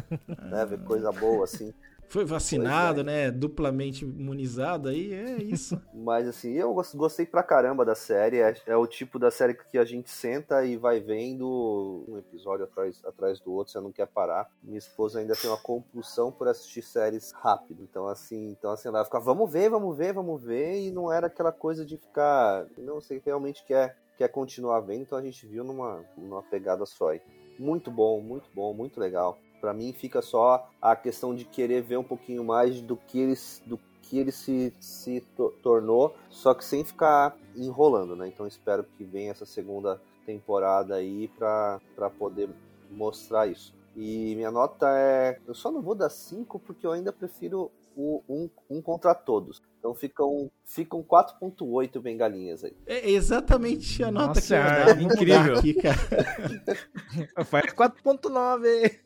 né? 0.43 0.65
Ver 0.65 0.83
coisa 0.83 1.11
boa 1.11 1.43
assim. 1.43 1.73
Foi 2.07 2.23
vacinado, 2.23 3.03
né? 3.03 3.31
Duplamente 3.31 4.05
imunizado 4.05 4.89
aí, 4.89 5.13
é 5.13 5.41
isso. 5.41 5.81
Mas 5.93 6.27
assim, 6.27 6.53
eu 6.53 6.73
gostei 6.73 7.25
pra 7.25 7.43
caramba 7.43 7.83
da 7.83 7.95
série. 7.95 8.39
É, 8.39 8.55
é, 8.65 8.75
o 8.75 8.87
tipo 8.87 9.19
da 9.19 9.31
série 9.31 9.53
que 9.53 9.77
a 9.77 9.85
gente 9.85 10.09
senta 10.09 10.63
e 10.65 10.77
vai 10.77 10.99
vendo 10.99 12.05
um 12.07 12.17
episódio 12.17 12.65
atrás, 12.65 13.03
atrás 13.05 13.39
do 13.39 13.51
outro, 13.53 13.73
você 13.73 13.79
não 13.79 13.91
quer 13.91 14.07
parar. 14.07 14.49
Minha 14.63 14.77
esposa 14.77 15.19
ainda 15.19 15.35
tem 15.35 15.49
uma 15.49 15.57
compulsão 15.57 16.31
por 16.31 16.47
assistir 16.47 16.81
séries 16.81 17.31
rápido. 17.31 17.83
Então, 17.83 18.07
assim, 18.07 18.51
então 18.51 18.71
assim, 18.71 18.87
ela 18.87 19.03
fica, 19.03 19.19
vamos 19.19 19.51
ver, 19.51 19.69
vamos 19.69 19.97
ver, 19.97 20.13
vamos 20.13 20.43
ver. 20.43 20.81
E 20.81 20.91
não 20.91 21.11
era 21.11 21.27
aquela 21.27 21.51
coisa 21.51 21.85
de 21.85 21.97
ficar. 21.97 22.65
Não, 22.77 22.95
você 22.95 23.21
realmente 23.25 23.63
quer, 23.65 23.97
quer 24.17 24.27
continuar 24.29 24.79
vendo, 24.81 25.01
então 25.01 25.17
a 25.17 25.21
gente 25.21 25.45
viu 25.47 25.63
numa, 25.63 26.03
numa 26.17 26.43
pegada 26.43 26.85
só 26.85 27.09
aí. 27.09 27.21
Muito 27.57 27.89
bom, 27.89 28.21
muito 28.21 28.49
bom, 28.53 28.73
muito 28.73 28.99
legal. 28.99 29.37
Para 29.65 29.73
mim 29.73 29.91
fica 29.93 30.21
só 30.21 30.69
a 30.79 30.95
questão 30.95 31.33
de 31.33 31.43
querer 31.43 31.81
ver 31.81 31.97
um 31.97 32.03
pouquinho 32.03 32.43
mais 32.43 32.81
do 32.81 32.95
que 32.95 33.19
eles 33.19 33.63
do 33.65 33.79
que 34.03 34.19
ele 34.19 34.31
se, 34.31 34.71
se 34.79 35.21
to 35.35 35.55
tornou, 35.63 36.15
só 36.29 36.53
que 36.53 36.63
sem 36.63 36.85
ficar 36.85 37.35
enrolando, 37.55 38.15
né? 38.15 38.27
Então 38.27 38.45
espero 38.45 38.83
que 38.83 39.03
venha 39.03 39.31
essa 39.31 39.43
segunda 39.43 39.99
temporada 40.23 40.93
aí 40.93 41.29
para 41.29 41.81
poder 42.19 42.47
mostrar 42.91 43.47
isso. 43.47 43.73
E 43.95 44.35
minha 44.35 44.51
nota 44.51 44.87
é. 44.99 45.39
Eu 45.47 45.55
só 45.55 45.71
não 45.71 45.81
vou 45.81 45.95
dar 45.95 46.11
5 46.11 46.59
porque 46.59 46.85
eu 46.85 46.91
ainda 46.91 47.11
prefiro 47.11 47.71
o 47.95 48.23
um, 48.27 48.49
um 48.69 48.81
contra 48.81 49.13
todos. 49.15 49.61
Então 49.85 49.93
ficam, 49.93 50.49
ficam 50.63 51.03
4.8 51.03 52.01
bengalinhas 52.01 52.63
aí. 52.63 52.73
É 52.87 53.07
exatamente 53.11 54.03
a 54.03 54.09
nota 54.09 54.27
Nossa, 54.27 54.41
que 54.41 54.53
eu 54.53 54.57
é 54.57 54.85
dar. 54.85 55.01
incrível. 55.01 55.59
Aqui, 55.59 55.73
cara. 55.75 55.97
Faz 57.45 57.65
4.9. 57.65 58.99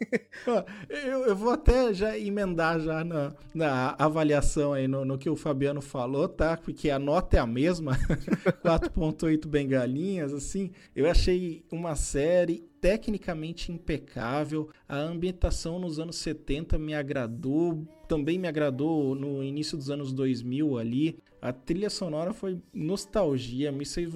Ó, 0.47 0.63
eu, 0.89 1.25
eu 1.25 1.35
vou 1.35 1.51
até 1.51 1.93
já 1.93 2.17
emendar 2.17 2.79
já 2.79 3.03
na, 3.03 3.33
na 3.53 3.93
avaliação 3.99 4.71
aí 4.71 4.87
no, 4.87 5.03
no 5.03 5.17
que 5.17 5.29
o 5.29 5.35
Fabiano 5.35 5.81
falou, 5.81 6.29
tá? 6.29 6.55
Porque 6.55 6.89
a 6.89 6.97
nota 6.97 7.35
é 7.35 7.41
a 7.41 7.45
mesma, 7.45 7.97
4.8 8.63 9.47
bengalinhas, 9.47 10.33
assim. 10.33 10.71
Eu 10.95 11.11
achei 11.11 11.65
uma 11.69 11.97
série 11.97 12.68
tecnicamente 12.81 13.72
impecável. 13.72 14.69
A 14.88 14.97
ambientação 14.97 15.80
nos 15.80 15.99
anos 15.99 16.18
70 16.18 16.77
me 16.77 16.93
agradou, 16.93 17.88
também 18.07 18.38
me 18.38 18.47
agradou 18.47 19.15
no 19.15 19.43
início 19.43 19.77
dos 19.77 19.89
anos 19.89 20.14
2000 20.14 20.77
ali. 20.77 21.19
A 21.41 21.53
trilha 21.53 21.89
sonora 21.89 22.34
foi 22.34 22.61
nostalgia, 22.73 23.72
me 23.72 23.85
fez, 23.85 24.14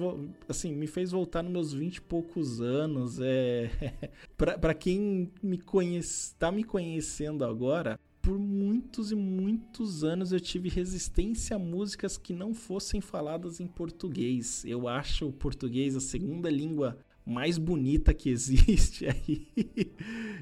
assim, 0.48 0.72
me 0.72 0.86
fez 0.86 1.10
voltar 1.10 1.42
nos 1.42 1.52
meus 1.52 1.72
20 1.72 1.96
e 1.96 2.00
poucos 2.02 2.60
anos. 2.60 3.18
É... 3.20 3.70
para 4.36 4.74
quem 4.74 5.30
me 5.42 5.58
conhece, 5.58 6.34
tá 6.36 6.52
me 6.52 6.64
conhecendo 6.64 7.44
agora, 7.44 7.98
por 8.24 8.38
muitos 8.38 9.12
e 9.12 9.14
muitos 9.14 10.02
anos 10.02 10.32
eu 10.32 10.40
tive 10.40 10.70
resistência 10.70 11.56
a 11.56 11.58
músicas 11.58 12.16
que 12.16 12.32
não 12.32 12.54
fossem 12.54 12.98
faladas 12.98 13.60
em 13.60 13.66
português. 13.66 14.64
Eu 14.64 14.88
acho 14.88 15.28
o 15.28 15.32
português 15.32 15.94
a 15.94 16.00
segunda 16.00 16.48
língua 16.48 16.98
mais 17.24 17.56
bonita 17.56 18.12
que 18.12 18.28
existe 18.28 19.06
aí. 19.08 19.46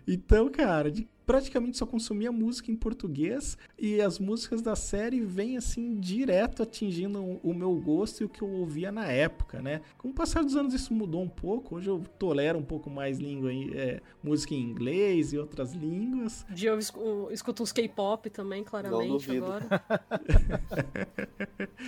então, 0.06 0.50
cara, 0.50 0.90
de, 0.90 1.08
praticamente 1.24 1.78
só 1.78 1.86
consumia 1.86 2.32
música 2.32 2.70
em 2.70 2.76
português 2.76 3.56
e 3.78 4.00
as 4.00 4.18
músicas 4.18 4.60
da 4.60 4.74
série 4.74 5.20
vêm 5.20 5.56
assim 5.56 5.98
direto 5.98 6.62
atingindo 6.62 7.40
o 7.42 7.54
meu 7.54 7.74
gosto 7.76 8.22
e 8.22 8.24
o 8.24 8.28
que 8.28 8.42
eu 8.42 8.50
ouvia 8.50 8.90
na 8.90 9.06
época, 9.06 9.62
né? 9.62 9.80
Com 9.96 10.08
o 10.08 10.12
passar 10.12 10.42
dos 10.42 10.56
anos 10.56 10.74
isso 10.74 10.92
mudou 10.92 11.22
um 11.22 11.28
pouco. 11.28 11.76
Hoje 11.76 11.88
eu 11.88 12.02
tolero 12.18 12.58
um 12.58 12.64
pouco 12.64 12.90
mais 12.90 13.18
língua, 13.18 13.52
é, 13.52 14.00
música 14.22 14.54
em 14.54 14.60
inglês 14.60 15.32
e 15.32 15.38
outras 15.38 15.72
línguas. 15.72 16.44
De 16.50 16.66
eu 16.66 16.78
escuto 17.30 17.62
uns 17.62 17.72
K-pop 17.72 18.28
também, 18.28 18.64
claramente 18.64 19.30
agora. 19.36 19.66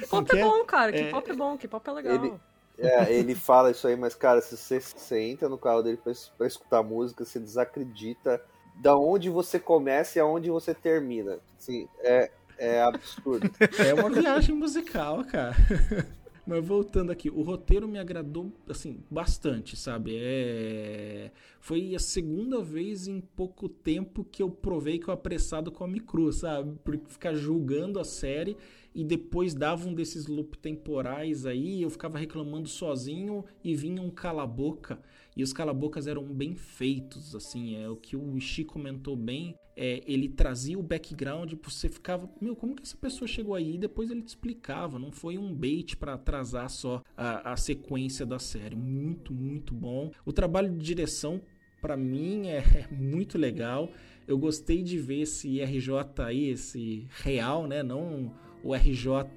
K-pop 0.01 0.37
é, 0.37 0.39
é 0.39 0.43
bom, 0.43 0.65
cara. 0.65 0.97
É... 0.97 1.05
K-pop 1.05 1.31
é 1.31 1.35
bom, 1.35 1.59
K-pop 1.59 1.89
é 1.89 1.93
legal. 1.93 2.25
Ele... 2.25 2.35
É, 2.79 3.13
ele 3.13 3.35
fala 3.35 3.71
isso 3.71 3.87
aí, 3.87 3.97
mas, 3.97 4.15
cara, 4.15 4.41
se 4.41 4.57
você, 4.57 4.81
você 4.81 5.21
entra 5.21 5.49
no 5.49 5.57
carro 5.57 5.83
dele 5.83 5.99
pra, 6.03 6.13
pra, 6.37 6.47
escutar 6.47 6.83
música, 6.83 7.25
você 7.25 7.39
desacredita 7.39 8.43
da 8.77 8.97
onde 8.97 9.31
você 9.31 9.59
começa 9.61 10.19
e 10.19 10.21
aonde 10.21 10.51
você 10.51 10.75
termina. 10.75 11.39
Assim, 11.57 11.89
é, 12.01 12.31
é 12.59 12.83
absurdo. 12.83 13.49
É 13.79 13.95
uma 13.95 14.11
viagem 14.11 14.55
musical, 14.55 15.25
cara. 15.25 15.55
Mas 16.47 16.63
voltando 16.67 17.11
aqui, 17.11 17.31
o 17.31 17.41
roteiro 17.41 17.89
me 17.89 17.99
agradou, 17.99 18.53
assim, 18.69 19.03
bastante, 19.11 19.77
sabe? 19.77 20.19
É... 20.21 21.31
Foi 21.59 21.95
a 21.95 21.99
segunda 21.99 22.61
vez 22.61 23.07
em 23.07 23.19
pouco 23.19 23.67
tempo 23.67 24.23
que 24.23 24.43
eu 24.43 24.51
provei 24.51 24.99
que 24.99 25.09
o 25.09 25.13
apressado 25.13 25.73
come 25.73 26.01
cru, 26.01 26.31
sabe? 26.31 26.79
Por 26.85 26.99
ficar 27.09 27.33
julgando 27.33 27.99
a 27.99 28.05
série 28.05 28.59
e 28.95 29.03
depois 29.03 29.55
dava 29.55 29.89
um 29.89 29.95
desses 29.95 30.27
loop 30.27 30.57
temporais 30.59 31.45
aí, 31.45 31.83
eu 31.83 31.91
ficava 31.91 32.17
reclamando 32.17 32.69
sozinho 32.69 33.45
e 33.63 33.75
vinha 33.75 34.01
um 34.01 34.11
cala-boca. 34.11 35.01
E 35.37 35.43
os 35.43 35.53
calabocas 35.53 36.07
eram 36.07 36.23
bem 36.23 36.55
feitos, 36.55 37.35
assim, 37.35 37.75
é 37.75 37.89
o 37.89 37.97
que 37.97 38.17
o 38.17 38.37
Ishii 38.37 38.65
comentou 38.65 39.17
bem. 39.17 39.57
É, 39.77 40.01
ele 40.07 40.29
trazia 40.29 40.79
o 40.79 40.83
background, 40.83 41.53
você 41.61 41.89
ficava, 41.89 42.31
meu, 42.41 42.55
como 42.55 42.77
que 42.77 42.83
essa 42.85 42.97
pessoa 42.97 43.27
chegou 43.27 43.57
aí? 43.57 43.75
E 43.75 43.79
depois 43.79 44.13
ele 44.13 44.23
te 44.23 44.29
explicava, 44.29 44.97
não 44.97 45.11
foi 45.11 45.37
um 45.37 45.53
bait 45.53 45.97
para 45.97 46.15
atrasar 46.15 46.71
só 46.71 47.03
a, 47.17 47.53
a 47.53 47.57
sequência 47.57 48.25
da 48.25 48.39
série. 48.39 48.77
Muito, 48.77 49.35
muito 49.35 49.75
bom. 49.75 50.13
O 50.25 50.33
trabalho 50.33 50.71
de 50.71 50.79
direção, 50.79 51.43
para 51.81 51.97
mim, 51.97 52.47
é, 52.47 52.59
é 52.89 52.95
muito 52.95 53.37
legal. 53.37 53.91
Eu 54.29 54.39
gostei 54.39 54.85
de 54.85 54.99
ver 55.01 55.23
esse 55.23 55.61
RJ 55.61 56.23
aí, 56.25 56.49
esse 56.51 57.09
real, 57.11 57.67
né? 57.67 57.83
Não 57.83 58.33
o 58.65 58.75
RJ 58.75 59.29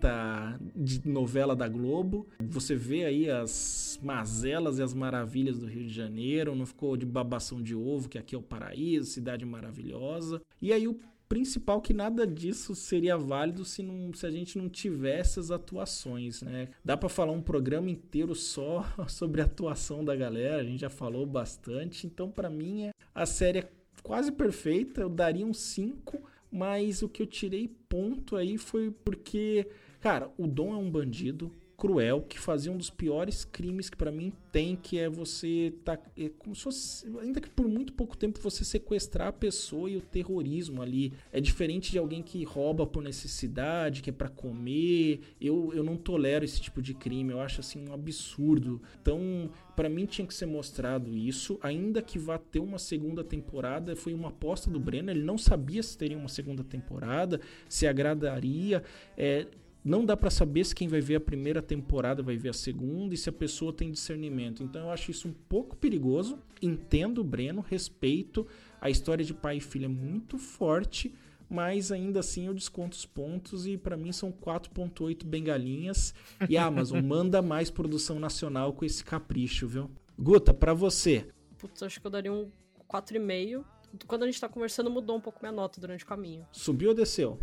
de 0.73 1.05
novela 1.07 1.53
da 1.53 1.67
Globo. 1.67 2.25
Você 2.39 2.75
vê 2.75 3.03
aí 3.03 3.29
as 3.29 3.99
mazelas 4.01 4.79
e 4.79 4.81
as 4.81 4.93
maravilhas 4.93 5.59
do 5.59 5.67
Rio 5.67 5.85
de 5.85 5.93
Janeiro, 5.93 6.55
não 6.55 6.65
ficou 6.65 6.95
de 6.95 7.05
babação 7.05 7.61
de 7.61 7.75
ovo, 7.75 8.07
que 8.07 8.17
aqui 8.17 8.33
é 8.33 8.37
o 8.37 8.41
paraíso, 8.41 9.11
cidade 9.11 9.45
maravilhosa. 9.45 10.41
E 10.61 10.71
aí 10.71 10.87
o 10.87 10.97
principal 11.27 11.81
que 11.81 11.93
nada 11.93 12.25
disso 12.25 12.73
seria 12.73 13.17
válido 13.17 13.65
se, 13.65 13.83
não, 13.83 14.13
se 14.13 14.25
a 14.25 14.31
gente 14.31 14.57
não 14.57 14.69
tivesse 14.69 15.41
as 15.41 15.51
atuações, 15.51 16.41
né? 16.41 16.69
Dá 16.83 16.95
para 16.95 17.09
falar 17.09 17.33
um 17.33 17.41
programa 17.41 17.89
inteiro 17.89 18.33
só 18.33 18.85
sobre 19.09 19.41
a 19.41 19.45
atuação 19.45 20.05
da 20.05 20.15
galera, 20.15 20.61
a 20.61 20.63
gente 20.63 20.79
já 20.79 20.89
falou 20.89 21.25
bastante. 21.25 22.07
Então, 22.07 22.31
para 22.31 22.49
mim, 22.49 22.83
é, 22.83 22.91
a 23.13 23.25
série 23.25 23.59
é 23.59 23.69
quase 24.01 24.31
perfeita, 24.31 25.01
eu 25.01 25.09
daria 25.09 25.45
um 25.45 25.53
5 25.53 26.17
mas 26.57 27.03
o 27.03 27.09
que 27.09 27.21
eu 27.21 27.27
tirei 27.27 27.67
ponto 27.87 28.35
aí 28.35 28.57
foi 28.57 28.89
porque, 28.89 29.67
cara, 29.99 30.31
o 30.37 30.47
Dom 30.47 30.73
é 30.73 30.77
um 30.77 30.89
bandido 30.89 31.51
cruel 31.77 32.23
que 32.27 32.39
fazia 32.39 32.71
um 32.71 32.77
dos 32.77 32.89
piores 32.89 33.45
crimes 33.45 33.87
que 33.87 33.95
para 33.95 34.11
mim 34.11 34.33
tem, 34.51 34.75
que 34.75 34.97
é 34.97 35.07
você 35.07 35.71
tá 35.85 35.95
é 36.17 36.29
como 36.39 36.55
se 36.55 36.63
fosse, 36.63 37.07
ainda 37.21 37.39
que 37.39 37.49
por 37.49 37.67
muito 37.67 37.93
pouco 37.93 38.17
tempo 38.17 38.39
você 38.41 38.65
sequestrar 38.65 39.27
a 39.27 39.31
pessoa 39.31 39.87
e 39.87 39.95
o 39.95 40.01
terrorismo 40.01 40.81
ali. 40.81 41.13
É 41.31 41.39
diferente 41.39 41.91
de 41.91 41.99
alguém 41.99 42.23
que 42.23 42.43
rouba 42.43 42.87
por 42.87 43.03
necessidade, 43.03 44.01
que 44.01 44.09
é 44.09 44.13
para 44.13 44.27
comer. 44.27 45.19
Eu, 45.39 45.71
eu 45.71 45.83
não 45.83 45.95
tolero 45.95 46.43
esse 46.43 46.59
tipo 46.59 46.81
de 46.81 46.95
crime, 46.95 47.31
eu 47.31 47.39
acho 47.39 47.61
assim 47.61 47.87
um 47.87 47.93
absurdo. 47.93 48.81
Então, 48.99 49.51
para 49.75 49.87
mim 49.87 50.07
tinha 50.07 50.25
que 50.25 50.33
ser 50.33 50.47
mostrado 50.47 51.15
isso, 51.15 51.59
ainda 51.61 52.01
que 52.01 52.17
vá 52.17 52.39
ter 52.39 52.59
uma 52.59 52.79
segunda 52.79 53.23
temporada, 53.23 53.95
foi 53.95 54.15
uma 54.15 54.29
aposta 54.29 54.71
do 54.71 54.79
Breno, 54.79 55.11
ele 55.11 55.21
não 55.21 55.37
sabia 55.37 55.83
se 55.83 55.95
teria 55.95 56.17
uma 56.17 56.27
segunda 56.27 56.63
temporada, 56.63 57.39
se 57.69 57.85
agradaria. 57.85 58.81
É, 59.15 59.45
não 59.87 60.03
dá 60.03 60.17
para 60.17 60.29
saber 60.29 60.65
se 60.65 60.75
quem 60.75 60.87
vai 60.87 60.99
ver 60.99 61.15
a 61.15 61.19
primeira 61.19 61.61
temporada 61.61 62.21
vai 62.21 62.35
ver 62.35 62.49
a 62.49 62.53
segunda 62.53 63.13
e 63.13 63.17
se 63.17 63.29
a 63.29 63.31
pessoa 63.31 63.71
tem 63.71 63.89
discernimento. 63.89 64.61
Então 64.61 64.81
eu 64.81 64.91
acho 64.91 65.11
isso 65.11 65.29
um 65.29 65.33
pouco 65.33 65.77
perigoso. 65.77 66.37
Entendo 66.61 67.21
o 67.21 67.23
Breno, 67.23 67.61
respeito. 67.61 68.45
A 68.81 68.89
história 68.89 69.23
de 69.23 69.33
pai 69.33 69.57
e 69.57 69.61
filha 69.61 69.85
é 69.85 69.87
muito 69.87 70.37
forte, 70.37 71.15
mas 71.49 71.89
ainda 71.89 72.19
assim 72.19 72.47
eu 72.47 72.53
desconto 72.53 72.97
os 72.97 73.05
pontos 73.05 73.65
e 73.65 73.77
para 73.77 73.95
mim 73.95 74.11
são 74.11 74.29
4.8 74.29 75.23
bengalinhas. 75.23 76.13
E 76.49 76.57
a 76.57 76.65
Amazon 76.67 77.01
manda 77.01 77.41
mais 77.41 77.71
produção 77.71 78.19
nacional 78.19 78.73
com 78.73 78.83
esse 78.83 79.05
capricho, 79.05 79.67
viu? 79.69 79.89
Guta, 80.19 80.53
para 80.53 80.73
você. 80.73 81.29
Putz, 81.57 81.81
acho 81.81 82.01
que 82.01 82.05
eu 82.05 82.11
daria 82.11 82.33
um 82.33 82.51
4,5. 82.89 83.63
Quando 84.05 84.23
a 84.23 84.25
gente 84.25 84.41
tá 84.41 84.49
conversando, 84.49 84.89
mudou 84.89 85.15
um 85.15 85.21
pouco 85.21 85.39
minha 85.41 85.53
nota 85.53 85.79
durante 85.79 86.03
o 86.03 86.07
caminho. 86.07 86.45
Subiu 86.51 86.89
ou 86.89 86.95
desceu? 86.95 87.39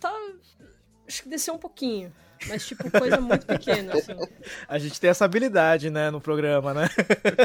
Tá 0.00 0.12
Acho 1.06 1.22
que 1.22 1.28
desceu 1.28 1.54
um 1.54 1.58
pouquinho. 1.58 2.12
Mas, 2.48 2.66
tipo, 2.66 2.90
coisa 2.90 3.20
muito 3.20 3.46
pequena, 3.46 3.94
assim. 3.94 4.12
A 4.68 4.78
gente 4.78 5.00
tem 5.00 5.10
essa 5.10 5.24
habilidade, 5.24 5.90
né, 5.90 6.10
no 6.10 6.20
programa, 6.20 6.74
né? 6.74 6.88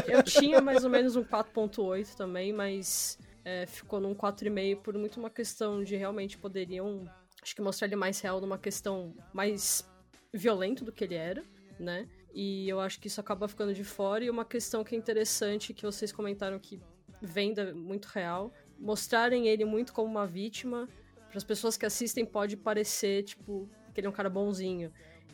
Eu 0.06 0.22
tinha 0.22 0.60
mais 0.60 0.84
ou 0.84 0.90
menos 0.90 1.16
um 1.16 1.24
4.8 1.24 2.14
também, 2.14 2.52
mas 2.52 3.18
é, 3.44 3.66
ficou 3.66 4.00
num 4.00 4.14
4,5 4.14 4.76
por 4.82 4.94
muito 4.94 5.18
uma 5.18 5.30
questão 5.30 5.82
de 5.82 5.96
realmente 5.96 6.36
poderiam, 6.36 7.08
acho 7.42 7.54
que 7.54 7.62
mostrar 7.62 7.86
ele 7.86 7.96
mais 7.96 8.20
real 8.20 8.40
numa 8.40 8.58
questão 8.58 9.14
mais 9.32 9.88
violento 10.32 10.84
do 10.84 10.92
que 10.92 11.04
ele 11.04 11.14
era, 11.14 11.42
né? 11.78 12.06
E 12.34 12.68
eu 12.68 12.80
acho 12.80 12.98
que 12.98 13.08
isso 13.08 13.20
acaba 13.20 13.46
ficando 13.48 13.74
de 13.74 13.84
fora. 13.84 14.24
E 14.24 14.30
uma 14.30 14.44
questão 14.44 14.82
que 14.82 14.94
é 14.94 14.98
interessante, 14.98 15.74
que 15.74 15.84
vocês 15.84 16.12
comentaram 16.12 16.58
que 16.58 16.80
vem 17.20 17.52
da, 17.52 17.74
muito 17.74 18.06
real, 18.06 18.52
mostrarem 18.78 19.46
ele 19.48 19.64
muito 19.64 19.92
como 19.92 20.08
uma 20.08 20.26
vítima 20.26 20.88
Para 21.32 21.38
as 21.38 21.44
pessoas 21.44 21.78
que 21.78 21.86
assistem 21.86 22.26
pode 22.26 22.58
parecer, 22.58 23.22
tipo, 23.22 23.66
que 23.94 24.00
ele 24.00 24.06
é 24.06 24.10
um 24.10 24.12
cara 24.12 24.28
bonzinho. 24.28 24.92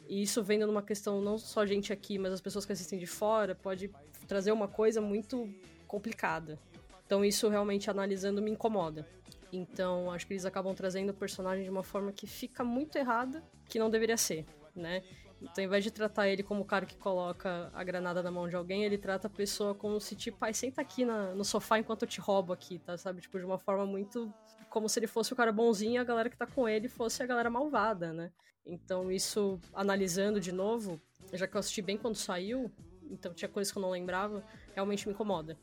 E 0.09 0.23
isso 0.23 0.45
vendo 0.45 0.65
numa 0.65 0.81
questão 0.81 1.21
não 1.21 1.37
só 1.37 1.67
gente 1.67 1.93
aqui, 1.93 2.21
mas 2.21 2.33
as 2.33 2.41
pessoas 2.41 2.65
que 2.65 2.71
assistem 2.71 3.01
de 3.01 3.07
fora, 3.07 3.53
pode 3.53 3.91
trazer 4.29 4.53
uma 4.53 4.69
coisa 4.69 5.01
muito 5.01 5.53
complicada. 5.89 6.57
Então 7.05 7.25
isso 7.25 7.49
realmente 7.49 7.91
analisando 7.91 8.41
me 8.41 8.49
incomoda. 8.53 9.09
Então 9.53 10.09
acho 10.13 10.25
que 10.25 10.35
eles 10.35 10.45
acabam 10.45 10.73
trazendo 10.73 11.11
o 11.11 11.15
personagem 11.15 11.65
de 11.65 11.71
uma 11.71 11.83
forma 11.83 12.13
que 12.13 12.29
fica 12.29 12.63
muito 12.63 12.97
errada, 12.97 13.43
que 13.69 13.77
não 13.77 13.91
deveria 13.91 14.17
ser, 14.17 14.47
né? 14.77 15.03
Então, 15.41 15.63
ao 15.63 15.69
invés 15.69 15.85
de 15.85 15.91
tratar 15.91 16.29
ele 16.29 16.43
como 16.43 16.63
o 16.63 16.65
cara 16.65 16.85
que 16.85 16.97
coloca 16.97 17.71
a 17.73 17.85
granada 17.85 18.23
na 18.23 18.31
mão 18.31 18.49
de 18.49 18.57
alguém, 18.57 18.85
ele 18.85 18.99
trata 18.99 19.29
a 19.29 19.31
pessoa 19.31 19.75
como 19.75 20.01
se, 20.01 20.17
tipo, 20.17 20.37
ai, 20.41 20.53
senta 20.53 20.81
aqui 20.81 21.05
na, 21.05 21.35
no 21.35 21.45
sofá 21.45 21.79
enquanto 21.79 22.03
eu 22.03 22.09
te 22.09 22.21
roubo 22.21 22.53
aqui, 22.53 22.79
tá? 22.79 22.99
Sabe? 22.99 23.21
Tipo, 23.21 23.39
de 23.39 23.45
uma 23.45 23.59
forma 23.59 23.87
muito. 23.87 24.33
Como 24.69 24.89
se 24.89 24.99
ele 24.99 25.07
fosse 25.07 25.33
o 25.33 25.37
cara 25.37 25.53
bonzinho 25.53 25.95
e 25.95 25.99
a 25.99 26.05
galera 26.05 26.29
que 26.29 26.37
tá 26.37 26.47
com 26.47 26.69
ele 26.69 26.89
fosse 26.89 27.23
a 27.23 27.27
galera 27.27 27.49
malvada, 27.49 28.13
né? 28.13 28.31
Então, 28.67 29.11
isso, 29.11 29.59
analisando 29.73 30.41
de 30.41 30.53
novo, 30.53 31.01
já 31.33 31.47
que 31.47 31.57
eu 31.57 31.61
assisti 31.61 31.81
bem 31.81 31.97
quando 31.97 32.17
saiu, 32.17 32.71
então 33.11 33.33
tinha 33.33 33.49
coisas 33.49 33.73
que 33.73 33.79
eu 33.79 33.83
não 33.83 33.91
lembrava, 33.91 34.45
realmente 34.75 35.07
me 35.07 35.15
incomoda. 35.15 35.57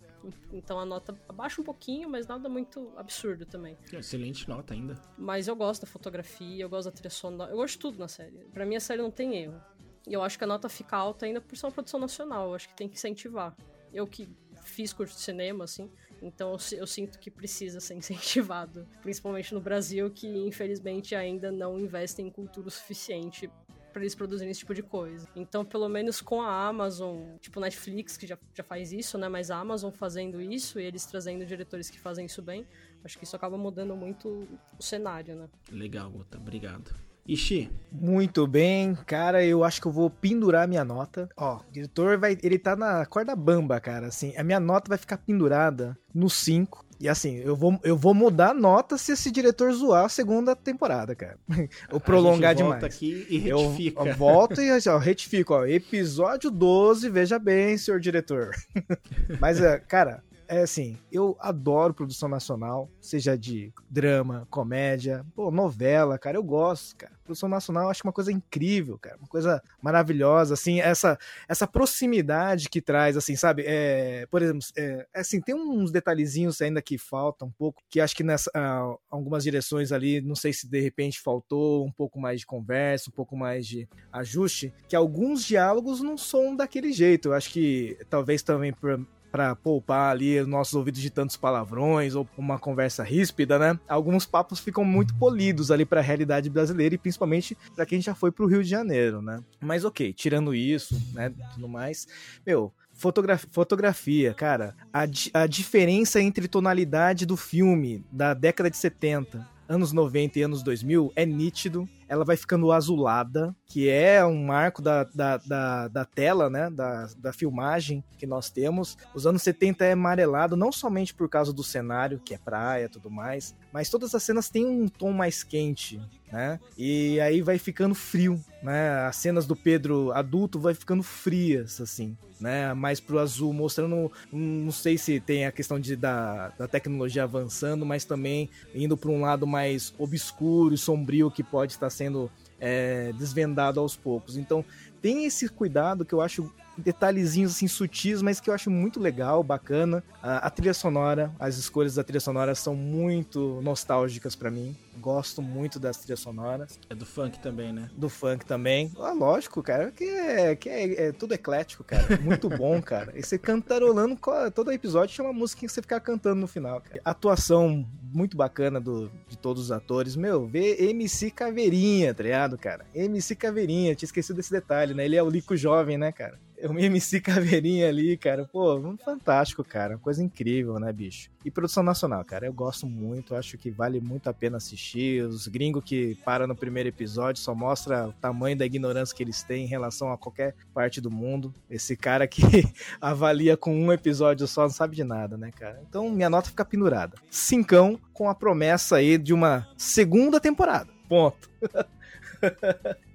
Então 0.52 0.80
a 0.80 0.86
nota 0.86 1.18
abaixa 1.28 1.62
um 1.62 1.64
pouquinho, 1.64 2.10
mas 2.10 2.28
nada 2.28 2.50
muito 2.50 2.92
absurdo 2.98 3.46
também. 3.46 3.78
Excelente 3.92 4.48
nota 4.48 4.74
ainda. 4.74 4.96
Mas 5.18 5.48
eu 5.48 5.56
gosto 5.56 5.82
da 5.82 5.88
fotografia, 5.88 6.64
eu 6.64 6.70
gosto 6.70 6.86
da 6.86 6.92
trilha 6.92 7.10
sonora, 7.10 7.52
eu 7.52 7.58
gosto 7.58 7.74
de 7.74 7.80
tudo 7.80 8.00
na 8.00 8.08
série. 8.08 8.38
Pra 8.54 8.66
mim 8.66 8.76
a 8.76 8.80
série 8.80 9.02
não 9.02 9.12
tem 9.12 9.36
erro. 9.36 9.62
E 10.08 10.14
eu 10.14 10.22
acho 10.22 10.38
que 10.38 10.44
a 10.44 10.48
nota 10.48 10.70
fica 10.70 10.96
alta 10.96 11.26
ainda 11.26 11.42
por 11.42 11.58
ser 11.58 11.66
uma 11.66 11.72
produção 11.72 12.00
nacional, 12.00 12.50
eu 12.50 12.56
acho 12.56 12.70
que 12.70 12.76
tem 12.76 12.88
que 12.88 12.96
incentivar. 12.96 13.56
Eu 13.92 14.06
que 14.06 14.30
fiz 14.64 14.92
curso 14.94 15.16
de 15.16 15.22
cinema, 15.22 15.64
assim, 15.64 15.90
então 16.22 16.52
eu, 16.52 16.80
eu 16.80 16.88
sinto 16.88 17.20
que 17.20 17.32
precisa 17.32 17.80
ser 17.80 17.94
incentivado. 17.96 18.88
Principalmente 19.02 19.54
no 19.54 19.62
Brasil, 19.62 20.10
que 20.12 20.28
infelizmente 20.28 21.16
ainda 21.16 21.52
não 21.52 21.80
investe 21.80 22.22
em 22.22 22.30
cultura 22.30 22.68
o 22.68 22.72
suficiente 22.72 23.50
para 23.96 24.04
eles 24.04 24.14
produzirem 24.14 24.52
esse 24.52 24.60
tipo 24.60 24.74
de 24.74 24.84
coisa. 24.84 25.26
Então, 25.34 25.64
pelo 25.64 25.88
menos 25.88 26.20
com 26.20 26.42
a 26.42 26.68
Amazon, 26.68 27.38
tipo 27.40 27.62
Netflix, 27.62 28.18
que 28.18 28.28
já, 28.28 28.38
já 28.54 28.62
faz 28.62 28.92
isso, 28.92 29.18
né? 29.18 29.30
Mas 29.30 29.50
a 29.50 29.58
Amazon 29.58 29.90
fazendo 29.90 30.42
isso 30.42 30.82
e 30.82 30.84
eles 30.84 31.06
trazendo 31.06 31.46
diretores 31.46 31.90
que 31.90 31.98
fazem 31.98 32.26
isso 32.26 32.42
bem, 32.42 32.68
acho 33.06 33.18
que 33.18 33.24
isso 33.24 33.38
acaba 33.38 33.58
mudando 33.58 33.96
muito 33.96 34.50
o 34.78 34.84
cenário, 34.84 35.38
né? 35.38 35.50
Legal, 35.72 36.12
Gota, 36.12 36.38
obrigado. 36.38 36.94
Ixi. 37.28 37.70
Muito 37.92 38.46
bem, 38.46 38.96
cara, 39.06 39.44
eu 39.44 39.64
acho 39.64 39.82
que 39.82 39.88
eu 39.88 39.92
vou 39.92 40.10
pendurar 40.10 40.68
minha 40.68 40.84
nota. 40.84 41.28
Ó, 41.36 41.58
o 41.58 41.72
diretor 41.72 42.18
vai, 42.18 42.38
ele 42.44 42.60
tá 42.60 42.76
na 42.76 43.06
corda 43.06 43.36
bamba, 43.36 43.80
cara, 43.80 44.08
assim, 44.08 44.34
a 44.38 44.44
minha 44.44 44.60
nota 44.60 44.90
vai 44.90 44.98
ficar 44.98 45.18
pendurada 45.18 45.98
no 46.14 46.30
5. 46.30 46.86
E 47.00 47.10
assim, 47.10 47.38
eu 47.38 47.56
vou, 47.56 47.78
eu 47.84 47.98
vou 47.98 48.14
mudar 48.14 48.52
a 48.52 48.54
nota 48.54 48.98
se 48.98 49.12
esse 49.12 49.30
diretor 49.30 49.72
zoar 49.74 50.06
a 50.06 50.10
segunda 50.10 50.56
temporada, 50.56 51.14
cara. 51.14 51.38
Ou 51.92 52.00
prolongar 52.00 52.52
a 52.52 52.54
gente 52.54 52.64
volta 52.64 52.78
demais. 52.78 52.96
aqui 52.96 53.28
e 53.30 53.38
retifica. 53.38 54.02
Eu, 54.02 54.08
eu 54.08 54.16
volto 54.16 54.62
e 54.62 54.90
ó, 54.90 54.98
retifico, 54.98 55.54
ó. 55.54 55.66
Episódio 55.66 56.50
12, 56.50 57.10
veja 57.10 57.38
bem, 57.38 57.78
senhor 57.78 58.00
diretor. 58.00 58.52
Mas, 59.42 59.60
é, 59.62 59.78
cara, 59.78 60.24
é 60.48 60.62
assim, 60.62 60.98
eu 61.12 61.36
adoro 61.40 61.94
produção 61.94 62.30
nacional, 62.30 62.90
seja 63.00 63.38
de 63.38 63.74
drama, 63.90 64.48
comédia, 64.50 65.26
pô, 65.36 65.52
novela, 65.52 66.18
cara, 66.18 66.38
eu 66.38 66.44
gosto, 66.44 66.96
cara. 66.96 67.14
Produção 67.24 67.50
nacional 67.50 67.86
eu 67.86 67.90
acho 67.90 68.02
uma 68.04 68.14
coisa 68.14 68.32
incrível, 68.32 69.00
cara, 69.00 69.18
uma 69.18 69.28
coisa 69.28 69.62
maravilhosa, 69.82 70.54
assim, 70.54 70.80
essa 70.80 71.18
essa 71.48 71.66
proximidade 71.66 72.70
que 72.70 72.82
traz, 72.82 73.18
assim, 73.18 73.36
sabe? 73.36 73.64
É, 73.66 74.28
por 74.28 74.42
exemplo, 74.42 74.62
é, 74.78 75.08
assim, 75.14 75.42
tem 75.42 75.56
uns 75.56 75.92
detalhezinhos 75.92 76.62
ainda 76.62 76.82
que 76.82 76.98
faltam 76.98 77.48
um 77.48 77.52
pouco, 77.52 77.82
que 77.90 78.00
acho 78.00 78.16
que 78.16 78.24
nessa 78.24 78.52
ah, 78.54 78.96
algumas 79.10 79.44
direções 79.44 79.92
ali, 79.92 80.22
não 80.22 80.36
sei 80.36 80.54
se 80.54 80.68
de 80.68 80.80
repente 80.80 81.20
faltou 81.20 81.86
um 81.86 81.92
pouco 81.92 82.20
mais 82.20 82.42
de 82.42 82.46
conversa, 82.46 83.10
um 83.10 83.14
pouco 83.14 83.36
mais 83.36 83.66
de 83.66 83.88
ajuste, 84.12 84.74
que 84.88 84.96
alguns 84.96 85.44
diálogos 85.44 86.02
não 86.02 86.18
são 86.18 86.56
daquele 86.56 86.92
jeito. 86.94 87.30
Eu 87.30 87.34
acho 87.34 87.50
que 87.50 87.98
talvez 88.10 88.44
também 88.44 88.72
por, 88.72 89.00
para 89.36 89.54
poupar 89.54 90.12
ali 90.12 90.40
os 90.40 90.48
nossos 90.48 90.74
ouvidos 90.76 91.02
de 91.02 91.10
tantos 91.10 91.36
palavrões 91.36 92.16
ou 92.16 92.26
uma 92.38 92.58
conversa 92.58 93.04
ríspida, 93.04 93.60
né? 93.60 93.78
Alguns 93.86 94.26
papos 94.26 94.62
ficam 94.62 94.86
muito 94.86 95.14
polidos 95.16 95.72
ali 95.72 95.84
para 95.84 96.00
a 96.00 96.04
realidade 96.04 96.50
brasileira 96.50 96.96
e 96.96 96.98
principalmente 96.98 97.58
para 97.76 97.86
quem 97.86 98.00
já 98.00 98.16
foi 98.16 98.32
pro 98.32 98.48
Rio 98.48 98.64
de 98.64 98.70
Janeiro, 98.70 99.22
né? 99.22 99.44
Mas 99.60 99.84
ok, 99.84 100.14
tirando 100.14 100.56
isso, 100.56 100.98
né, 101.14 101.34
tudo 101.54 101.68
mais, 101.68 102.08
meu, 102.48 102.72
Fotografia, 102.98 103.50
fotografia, 103.52 104.34
cara, 104.34 104.74
a, 104.94 105.02
a 105.34 105.48
diferença 105.48 106.22
entre 106.22 106.48
tonalidade 106.48 107.26
do 107.26 107.36
filme 107.36 108.06
da 108.10 108.34
década 108.34 108.72
de 108.72 108.78
70, 108.78 109.46
anos 109.68 109.92
90 109.92 110.40
e 110.40 110.42
anos 110.44 110.64
2000 110.64 111.12
é 111.16 111.26
nítido 111.26 111.88
ela 112.08 112.24
vai 112.24 112.38
ficando 112.38 112.72
azulada, 112.72 113.56
que 113.66 113.90
é 113.90 114.24
um 114.26 114.46
marco 114.46 114.82
da, 114.82 115.04
da, 115.04 115.38
da, 115.38 115.88
da, 115.88 116.06
tela, 116.06 116.50
né, 116.50 116.70
da, 116.70 117.08
da 117.18 117.34
filmagem 117.34 118.04
que 118.18 118.26
nós 118.26 118.50
temos. 118.50 118.98
Os 119.14 119.26
anos 119.26 119.42
70 119.42 119.84
é 119.86 119.92
amarelado, 119.94 120.56
não 120.56 120.72
somente 120.72 121.14
por 121.14 121.28
causa 121.28 121.52
do 121.52 121.64
cenário, 121.64 122.22
que 122.24 122.34
é 122.34 122.38
praia 122.38 122.86
e 122.86 122.90
tudo 122.90 123.10
mais, 123.10 123.56
mas 123.74 123.90
todas 123.90 124.14
as 124.14 124.24
cenas 124.24 124.50
têm 124.50 124.66
um 124.66 124.88
tom 124.88 125.12
mais 125.12 125.44
quente, 125.44 126.00
né, 126.32 126.60
e 126.78 127.20
aí 127.20 127.42
vai 127.42 127.58
ficando 127.58 127.96
frio, 127.96 128.40
né, 128.62 129.06
as 129.08 129.16
cenas 129.16 129.46
do 129.46 129.56
Pedro 129.56 130.12
adulto 130.12 130.60
vai 130.60 130.74
ficando 130.74 131.04
frias, 131.04 131.80
assim, 131.82 132.16
né, 132.40 132.74
mais 132.74 133.00
pro 133.00 133.20
azul, 133.20 133.54
mostrando, 133.54 134.12
não 134.32 134.72
sei 134.72 134.98
se 134.98 135.20
tem 135.20 135.46
a 135.46 135.52
questão 135.52 135.80
de, 135.80 135.96
da, 135.96 136.50
da 136.50 136.68
tecnologia 136.68 137.24
avançando, 137.24 137.86
mas 137.86 138.06
também 138.06 138.50
indo 138.74 138.98
para 138.98 139.10
um 139.10 139.22
lado 139.22 139.48
mais 139.48 139.55
obscuro 139.98 140.74
e 140.74 140.78
sombrio 140.78 141.32
que 141.32 141.44
pode 141.44 141.74
estar 141.74 141.90
sendo 141.90 142.30
é, 142.60 143.12
desvendado 143.14 143.80
aos 143.80 143.96
poucos. 143.96 144.38
Então 144.38 144.64
tem 145.02 145.26
esse 145.26 145.48
cuidado 145.50 146.06
que 146.06 146.14
eu 146.14 146.22
acho 146.22 146.54
detalhezinhos 146.78 147.52
assim 147.52 147.68
sutis, 147.68 148.22
mas 148.22 148.40
que 148.40 148.50
eu 148.50 148.54
acho 148.54 148.70
muito 148.70 149.00
legal, 149.00 149.44
bacana. 149.44 150.04
A, 150.22 150.48
a 150.48 150.50
trilha 150.50 150.74
sonora, 150.74 151.32
as 151.40 151.58
escolhas 151.58 151.96
da 151.96 152.04
trilha 152.04 152.20
sonora 152.20 152.56
são 152.56 152.76
muito 152.76 153.60
nostálgicas 153.62 154.36
para 154.36 154.52
mim. 154.52 154.76
Gosto 154.98 155.42
muito 155.42 155.80
das 155.80 155.98
trilhas 155.98 156.20
sonoras. 156.20 156.80
É 156.90 156.96
do 156.96 157.06
funk 157.06 157.40
também, 157.40 157.74
né? 157.74 157.90
Do 157.96 158.10
funk 158.10 158.46
também. 158.46 158.92
Ah, 158.98 159.12
lógico, 159.12 159.62
cara, 159.62 159.92
que 159.92 160.04
é, 160.04 160.56
que 160.56 160.70
é, 160.70 161.08
é 161.08 161.12
tudo 161.12 161.34
eclético, 161.34 161.84
cara. 161.84 162.18
Muito 162.22 162.50
bom, 162.50 162.82
cara. 162.84 163.12
E 163.16 163.22
você 163.22 163.38
cantarolando 163.38 164.18
todo 164.54 164.72
episódio 164.72 165.14
tinha 165.14 165.26
uma 165.26 165.34
música 165.34 165.62
que 165.62 165.70
você 165.70 165.82
ficar 165.82 166.00
cantando 166.00 166.42
no 166.42 166.48
final, 166.48 166.82
cara. 166.82 167.02
Atuação 167.04 167.86
muito 168.16 168.38
bacana 168.38 168.80
do, 168.80 169.12
de 169.28 169.38
todos 169.38 169.64
os 169.64 169.72
atores. 169.72 170.16
Meu, 170.16 170.48
ver 170.48 170.82
MC 170.82 171.30
Caveirinha, 171.30 172.14
tá 172.14 172.24
ligado, 172.24 172.58
cara? 172.58 172.86
MC 172.96 173.36
Caveirinha, 173.36 173.94
tinha 173.94 174.08
esquecido 174.08 174.38
desse 174.38 174.52
detalhe, 174.52 174.94
né? 174.94 175.06
Ele 175.06 175.18
é 175.18 175.24
o 175.24 175.30
Lico 175.30 175.56
jovem, 175.58 175.98
né, 175.98 176.12
cara? 176.12 176.40
O 176.68 176.80
MC 176.80 177.22
Caveirinha 177.22 177.88
ali, 177.88 178.18
cara, 178.18 178.46
pô, 178.46 178.98
fantástico, 179.04 179.64
cara, 179.64 179.98
coisa 179.98 180.24
incrível, 180.24 180.80
né, 180.80 180.92
bicho? 180.92 181.30
E 181.44 181.52
produção 181.52 181.84
nacional, 181.84 182.24
cara, 182.26 182.48
eu 182.48 182.54
gosto 182.54 182.88
muito, 182.88 183.36
acho 183.36 183.58
que 183.58 183.70
vale 183.70 184.00
muito 184.02 184.30
a 184.30 184.34
pena 184.34 184.58
assistir. 184.58 185.24
Os 185.24 185.48
gringos 185.48 185.84
que 185.84 186.16
param 186.26 186.48
no 186.48 186.56
primeiro 186.56 186.90
episódio 186.90 187.42
só 187.42 187.54
mostra 187.54 188.08
o 188.08 188.14
tamanho 188.14 188.58
da 188.58 188.66
ignorância 188.66 189.16
que 189.16 189.22
eles 189.22 189.44
têm 189.44 189.66
em 189.66 189.68
relação 189.68 190.12
a 190.12 190.18
qualquer 190.18 190.56
parte 190.74 191.00
do 191.00 191.12
mundo. 191.12 191.54
Esse 191.70 191.96
cara 191.96 192.28
que 192.28 192.42
avalia 193.00 193.56
com 193.56 193.76
um 193.76 193.92
episódio 193.92 194.48
só 194.48 194.64
não 194.64 194.70
sabe 194.70 194.96
de 194.96 195.04
nada, 195.04 195.38
né, 195.38 195.52
cara? 195.52 195.82
Então 195.88 196.10
minha 196.10 196.30
nota 196.30 196.50
fica 196.50 196.66
pendurada. 196.66 197.16
Cincão 197.30 198.00
com 198.12 198.28
a 198.28 198.34
promessa 198.34 198.96
aí 198.96 199.18
de 199.18 199.34
uma 199.34 199.68
segunda 199.78 200.40
temporada. 200.40 200.90
Ponto. 201.08 201.50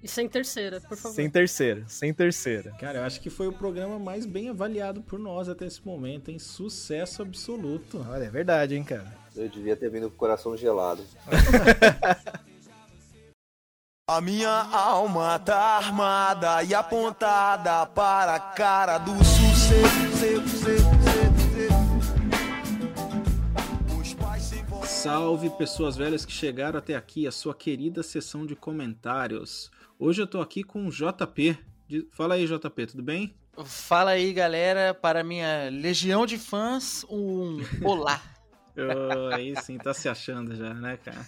E 0.02 0.08
sem 0.08 0.28
terceira, 0.28 0.80
por 0.80 0.96
favor. 0.96 1.14
Sem 1.14 1.28
terceira, 1.28 1.84
sem 1.86 2.14
terceira. 2.14 2.72
Cara, 2.78 3.00
eu 3.00 3.04
acho 3.04 3.20
que 3.20 3.28
foi 3.28 3.46
o 3.46 3.52
programa 3.52 3.98
mais 3.98 4.24
bem 4.24 4.48
avaliado 4.48 5.02
por 5.02 5.18
nós 5.18 5.48
até 5.48 5.66
esse 5.66 5.84
momento, 5.84 6.30
hein? 6.30 6.38
Sucesso 6.38 7.22
absoluto. 7.22 8.04
Olha, 8.08 8.24
é 8.24 8.30
verdade, 8.30 8.74
hein, 8.74 8.84
cara. 8.84 9.12
Eu 9.36 9.48
devia 9.48 9.76
ter 9.76 9.90
vindo 9.90 10.08
com 10.08 10.14
o 10.14 10.18
coração 10.18 10.56
gelado. 10.56 11.04
A 14.08 14.20
minha 14.20 14.50
alma 14.50 15.38
tá 15.38 15.76
armada 15.76 16.64
e 16.64 16.74
apontada 16.74 17.86
para 17.86 18.34
a 18.34 18.40
cara 18.40 18.98
do 18.98 19.12
sucesso. 19.22 20.99
Salve 25.02 25.48
pessoas 25.48 25.96
velhas 25.96 26.26
que 26.26 26.32
chegaram 26.32 26.78
até 26.78 26.94
aqui, 26.94 27.26
a 27.26 27.32
sua 27.32 27.54
querida 27.54 28.02
sessão 28.02 28.44
de 28.44 28.54
comentários. 28.54 29.70
Hoje 29.98 30.20
eu 30.20 30.26
tô 30.26 30.42
aqui 30.42 30.62
com 30.62 30.86
o 30.86 30.90
JP. 30.90 31.58
Fala 32.10 32.34
aí, 32.34 32.46
JP, 32.46 32.86
tudo 32.86 33.02
bem? 33.02 33.34
Fala 33.64 34.10
aí, 34.10 34.30
galera. 34.30 34.92
Para 34.92 35.24
minha 35.24 35.70
legião 35.72 36.26
de 36.26 36.36
fãs, 36.36 37.02
um 37.08 37.60
olá. 37.82 38.20
oh, 38.76 39.34
aí 39.34 39.54
sim, 39.62 39.78
tá 39.78 39.94
se 39.94 40.06
achando 40.06 40.54
já, 40.54 40.74
né, 40.74 40.98
cara? 40.98 41.26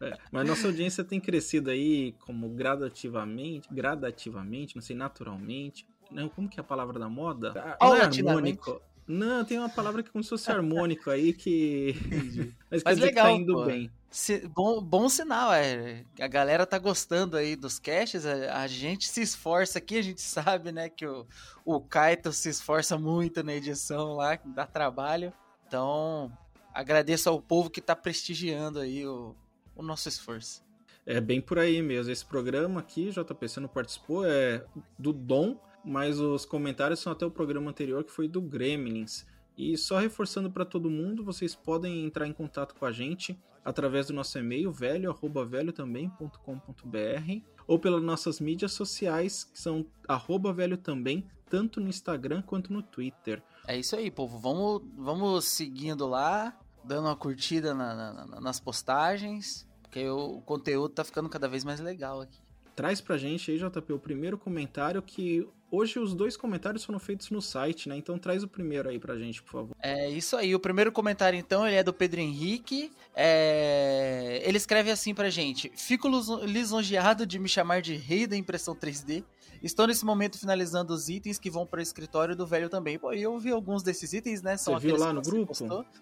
É, 0.00 0.18
mas 0.32 0.48
nossa 0.48 0.66
audiência 0.66 1.04
tem 1.04 1.20
crescido 1.20 1.70
aí 1.70 2.16
como 2.26 2.48
gradativamente, 2.48 3.68
gradativamente, 3.70 4.74
não 4.74 4.82
sei, 4.82 4.96
naturalmente. 4.96 5.86
Não, 6.10 6.28
como 6.28 6.48
que 6.48 6.58
é 6.58 6.62
a 6.62 6.64
palavra 6.64 6.98
da 6.98 7.08
moda? 7.08 7.76
Não 7.80 7.94
é 7.94 8.00
harmônico. 8.00 8.82
Não, 9.06 9.44
tem 9.44 9.58
uma 9.58 9.68
palavra 9.68 10.02
que 10.02 10.08
é 10.08 10.12
como 10.12 10.24
se 10.24 10.30
fosse 10.30 10.50
harmônico 10.50 11.10
aí 11.10 11.32
que. 11.32 11.94
Mas, 12.70 12.82
Mas 12.82 12.98
legal, 12.98 13.26
que 13.26 13.32
tá 13.32 13.36
indo 13.38 13.54
pô. 13.54 13.64
bem. 13.66 13.90
Se, 14.10 14.46
bom, 14.46 14.80
bom 14.80 15.08
sinal, 15.08 15.52
é. 15.52 16.04
A 16.20 16.28
galera 16.28 16.64
tá 16.64 16.78
gostando 16.78 17.36
aí 17.36 17.56
dos 17.56 17.80
casts. 17.80 18.24
A, 18.24 18.62
a, 18.62 18.66
gente 18.68 19.08
se 19.08 19.20
esforça 19.20 19.78
aqui, 19.78 19.98
a 19.98 20.02
gente 20.02 20.22
sabe, 20.22 20.70
né, 20.70 20.88
que 20.88 21.04
o, 21.04 21.26
o 21.64 21.80
Kaito 21.80 22.32
se 22.32 22.48
esforça 22.48 22.96
muito 22.96 23.42
na 23.42 23.54
edição 23.54 24.14
lá, 24.14 24.38
dá 24.44 24.66
trabalho. 24.66 25.32
Então, 25.66 26.32
agradeço 26.72 27.28
ao 27.28 27.42
povo 27.42 27.68
que 27.68 27.80
tá 27.80 27.96
prestigiando 27.96 28.78
aí 28.78 29.04
o, 29.04 29.34
o 29.74 29.82
nosso 29.82 30.08
esforço. 30.08 30.62
É 31.04 31.20
bem 31.20 31.40
por 31.40 31.58
aí 31.58 31.82
mesmo. 31.82 32.12
Esse 32.12 32.24
programa 32.24 32.80
aqui, 32.80 33.10
JP, 33.10 33.48
você 33.48 33.60
não 33.60 33.68
participou, 33.68 34.24
é 34.24 34.64
do 34.98 35.12
Dom, 35.12 35.58
mas 35.84 36.18
os 36.18 36.44
comentários 36.44 37.00
são 37.00 37.12
até 37.12 37.26
o 37.26 37.30
programa 37.30 37.70
anterior 37.70 38.02
que 38.04 38.12
foi 38.12 38.26
do 38.26 38.40
Gremlins. 38.40 39.26
E 39.56 39.76
só 39.76 39.98
reforçando 39.98 40.50
para 40.50 40.64
todo 40.64 40.90
mundo, 40.90 41.22
vocês 41.22 41.54
podem 41.54 42.04
entrar 42.04 42.26
em 42.26 42.32
contato 42.32 42.74
com 42.74 42.84
a 42.84 42.92
gente 42.92 43.38
através 43.64 44.08
do 44.08 44.12
nosso 44.12 44.36
e-mail 44.38 44.72
velho@velhotambém.com.br 44.72 47.42
ou 47.66 47.78
pelas 47.78 48.02
nossas 48.02 48.40
mídias 48.40 48.72
sociais, 48.72 49.44
que 49.44 49.58
são 49.58 49.86
arroba 50.06 50.52
velho 50.52 50.76
também, 50.76 51.26
tanto 51.48 51.80
no 51.80 51.88
Instagram 51.88 52.42
quanto 52.42 52.70
no 52.72 52.82
Twitter. 52.82 53.42
É 53.66 53.78
isso 53.78 53.96
aí, 53.96 54.10
povo. 54.10 54.38
Vamos, 54.38 54.82
vamos 54.96 55.46
seguindo 55.46 56.06
lá, 56.06 56.54
dando 56.84 57.06
uma 57.06 57.16
curtida 57.16 57.72
na, 57.72 57.94
na, 57.94 58.40
nas 58.40 58.60
postagens, 58.60 59.66
porque 59.82 60.06
o 60.08 60.42
conteúdo 60.42 60.92
tá 60.92 61.04
ficando 61.04 61.28
cada 61.28 61.48
vez 61.48 61.64
mais 61.64 61.80
legal 61.80 62.20
aqui. 62.20 62.38
Traz 62.76 63.00
pra 63.00 63.16
gente 63.16 63.50
aí, 63.50 63.58
JP, 63.58 63.92
o 63.92 63.98
primeiro 63.98 64.36
comentário 64.36 65.00
que 65.00 65.48
hoje 65.74 65.98
os 65.98 66.14
dois 66.14 66.36
comentários 66.36 66.84
foram 66.84 66.98
feitos 66.98 67.30
no 67.30 67.42
site, 67.42 67.88
né? 67.88 67.96
Então 67.96 68.18
traz 68.18 68.42
o 68.42 68.48
primeiro 68.48 68.88
aí 68.88 68.98
pra 68.98 69.16
gente, 69.16 69.42
por 69.42 69.50
favor. 69.50 69.76
É 69.82 70.08
isso 70.08 70.36
aí. 70.36 70.54
O 70.54 70.60
primeiro 70.60 70.92
comentário, 70.92 71.38
então, 71.38 71.66
ele 71.66 71.76
é 71.76 71.82
do 71.82 71.92
Pedro 71.92 72.20
Henrique. 72.20 72.90
É... 73.14 74.42
Ele 74.44 74.56
escreve 74.56 74.90
assim 74.90 75.14
pra 75.14 75.30
gente: 75.30 75.70
Fico 75.76 76.08
lisonjeado 76.44 77.26
de 77.26 77.38
me 77.38 77.48
chamar 77.48 77.82
de 77.82 77.96
rei 77.96 78.26
da 78.26 78.36
impressão 78.36 78.74
3D. 78.74 79.24
Estou 79.62 79.86
nesse 79.86 80.04
momento 80.04 80.38
finalizando 80.38 80.92
os 80.92 81.08
itens 81.08 81.38
que 81.38 81.48
vão 81.48 81.64
para 81.64 81.78
o 81.78 81.82
escritório 81.82 82.36
do 82.36 82.46
velho 82.46 82.68
também. 82.68 82.98
Pô, 82.98 83.14
eu 83.14 83.38
vi 83.38 83.50
alguns 83.50 83.82
desses 83.82 84.12
itens, 84.12 84.42
né? 84.42 84.58
São 84.58 84.74
você 84.74 84.88
viu 84.88 84.96
lá 84.98 85.10
no 85.10 85.22
grupo? 85.22 85.52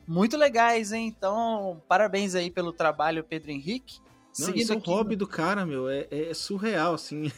Muito 0.04 0.36
legais, 0.36 0.90
hein? 0.90 1.06
Então, 1.06 1.80
parabéns 1.86 2.34
aí 2.34 2.50
pelo 2.50 2.72
trabalho, 2.72 3.22
Pedro 3.22 3.52
Henrique. 3.52 4.00
Não, 4.38 4.46
Seguindo 4.46 4.62
isso 4.62 4.72
é 4.72 4.76
o 4.76 4.78
hobby 4.78 5.14
do 5.14 5.26
cara, 5.26 5.66
meu. 5.66 5.88
É, 5.88 6.06
é 6.10 6.32
surreal, 6.32 6.94
assim. 6.94 7.30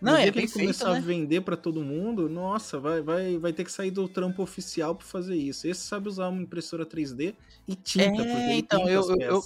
Não, 0.00 0.16
é 0.16 0.30
que 0.30 0.38
ele 0.38 0.48
começar 0.48 0.92
né? 0.92 0.98
a 0.98 1.00
vender 1.00 1.40
para 1.40 1.56
todo 1.56 1.82
mundo, 1.82 2.28
nossa, 2.28 2.78
vai, 2.78 3.02
vai, 3.02 3.36
vai 3.36 3.52
ter 3.52 3.64
que 3.64 3.72
sair 3.72 3.90
do 3.90 4.08
trampo 4.08 4.40
oficial 4.40 4.94
para 4.94 5.06
fazer 5.06 5.34
isso. 5.34 5.66
Esse 5.66 5.80
sabe 5.80 6.08
usar 6.08 6.28
uma 6.28 6.40
impressora 6.40 6.86
3D 6.86 7.34
e 7.66 7.74
tinta, 7.74 8.04
é, 8.04 8.10
porque 8.10 8.28
ele 8.28 8.52
então, 8.54 8.88
eu, 8.88 9.02
eu, 9.20 9.42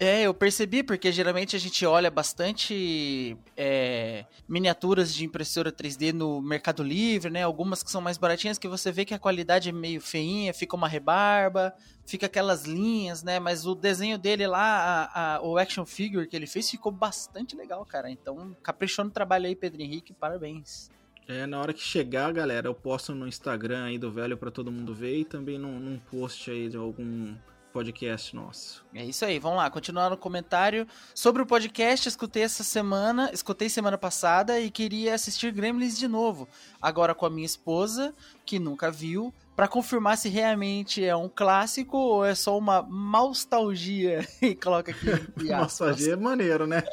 é, 0.00 0.22
eu 0.22 0.32
percebi, 0.32 0.84
porque 0.84 1.10
geralmente 1.10 1.56
a 1.56 1.58
gente 1.58 1.84
olha 1.84 2.08
bastante 2.08 3.36
é, 3.56 4.24
miniaturas 4.48 5.12
de 5.12 5.24
impressora 5.24 5.72
3D 5.72 6.12
no 6.12 6.40
Mercado 6.40 6.84
Livre, 6.84 7.30
né? 7.30 7.42
Algumas 7.42 7.82
que 7.82 7.90
são 7.90 8.00
mais 8.00 8.16
baratinhas, 8.16 8.58
que 8.58 8.68
você 8.68 8.92
vê 8.92 9.04
que 9.04 9.12
a 9.12 9.18
qualidade 9.18 9.70
é 9.70 9.72
meio 9.72 10.00
feinha, 10.00 10.54
fica 10.54 10.76
uma 10.76 10.86
rebarba, 10.86 11.74
fica 12.06 12.26
aquelas 12.26 12.64
linhas, 12.64 13.24
né? 13.24 13.40
Mas 13.40 13.66
o 13.66 13.74
desenho 13.74 14.16
dele 14.16 14.46
lá, 14.46 15.08
a, 15.12 15.34
a, 15.36 15.42
o 15.42 15.58
action 15.58 15.84
figure 15.84 16.28
que 16.28 16.36
ele 16.36 16.46
fez, 16.46 16.70
ficou 16.70 16.92
bastante 16.92 17.56
legal, 17.56 17.84
cara. 17.84 18.08
Então, 18.08 18.56
caprichou 18.62 19.04
no 19.04 19.10
trabalho 19.10 19.46
aí, 19.46 19.56
Pedro 19.56 19.82
Henrique, 19.82 20.12
parabéns. 20.12 20.90
É, 21.26 21.44
na 21.44 21.60
hora 21.60 21.74
que 21.74 21.82
chegar, 21.82 22.32
galera, 22.32 22.68
eu 22.68 22.74
posto 22.74 23.14
no 23.16 23.26
Instagram 23.26 23.84
aí 23.84 23.98
do 23.98 24.12
velho 24.12 24.38
para 24.38 24.50
todo 24.50 24.70
mundo 24.70 24.94
ver 24.94 25.18
e 25.18 25.24
também 25.24 25.58
num, 25.58 25.78
num 25.80 25.98
post 25.98 26.48
aí 26.50 26.68
de 26.68 26.76
algum 26.76 27.34
podcast 27.72 28.34
nosso. 28.34 28.84
É 28.94 29.04
isso 29.04 29.24
aí, 29.24 29.38
vamos 29.38 29.58
lá, 29.58 29.70
continuar 29.70 30.10
no 30.10 30.16
comentário. 30.16 30.86
Sobre 31.14 31.42
o 31.42 31.46
podcast, 31.46 32.08
escutei 32.08 32.42
essa 32.42 32.64
semana, 32.64 33.30
escutei 33.32 33.68
semana 33.68 33.96
passada 33.96 34.58
e 34.58 34.70
queria 34.70 35.14
assistir 35.14 35.52
Gremlins 35.52 35.98
de 35.98 36.08
novo. 36.08 36.48
Agora 36.80 37.14
com 37.14 37.26
a 37.26 37.30
minha 37.30 37.46
esposa, 37.46 38.14
que 38.44 38.58
nunca 38.58 38.90
viu, 38.90 39.32
para 39.58 39.66
confirmar 39.66 40.16
se 40.16 40.28
realmente 40.28 41.04
é 41.04 41.16
um 41.16 41.28
clássico 41.28 41.96
ou 41.96 42.24
é 42.24 42.32
só 42.32 42.56
uma 42.56 42.80
nostalgia. 42.80 44.24
e 44.40 44.54
coloca 44.54 44.92
aqui. 44.92 45.06
nostalgia 45.50 46.12
é 46.12 46.16
maneiro, 46.16 46.64
né? 46.64 46.84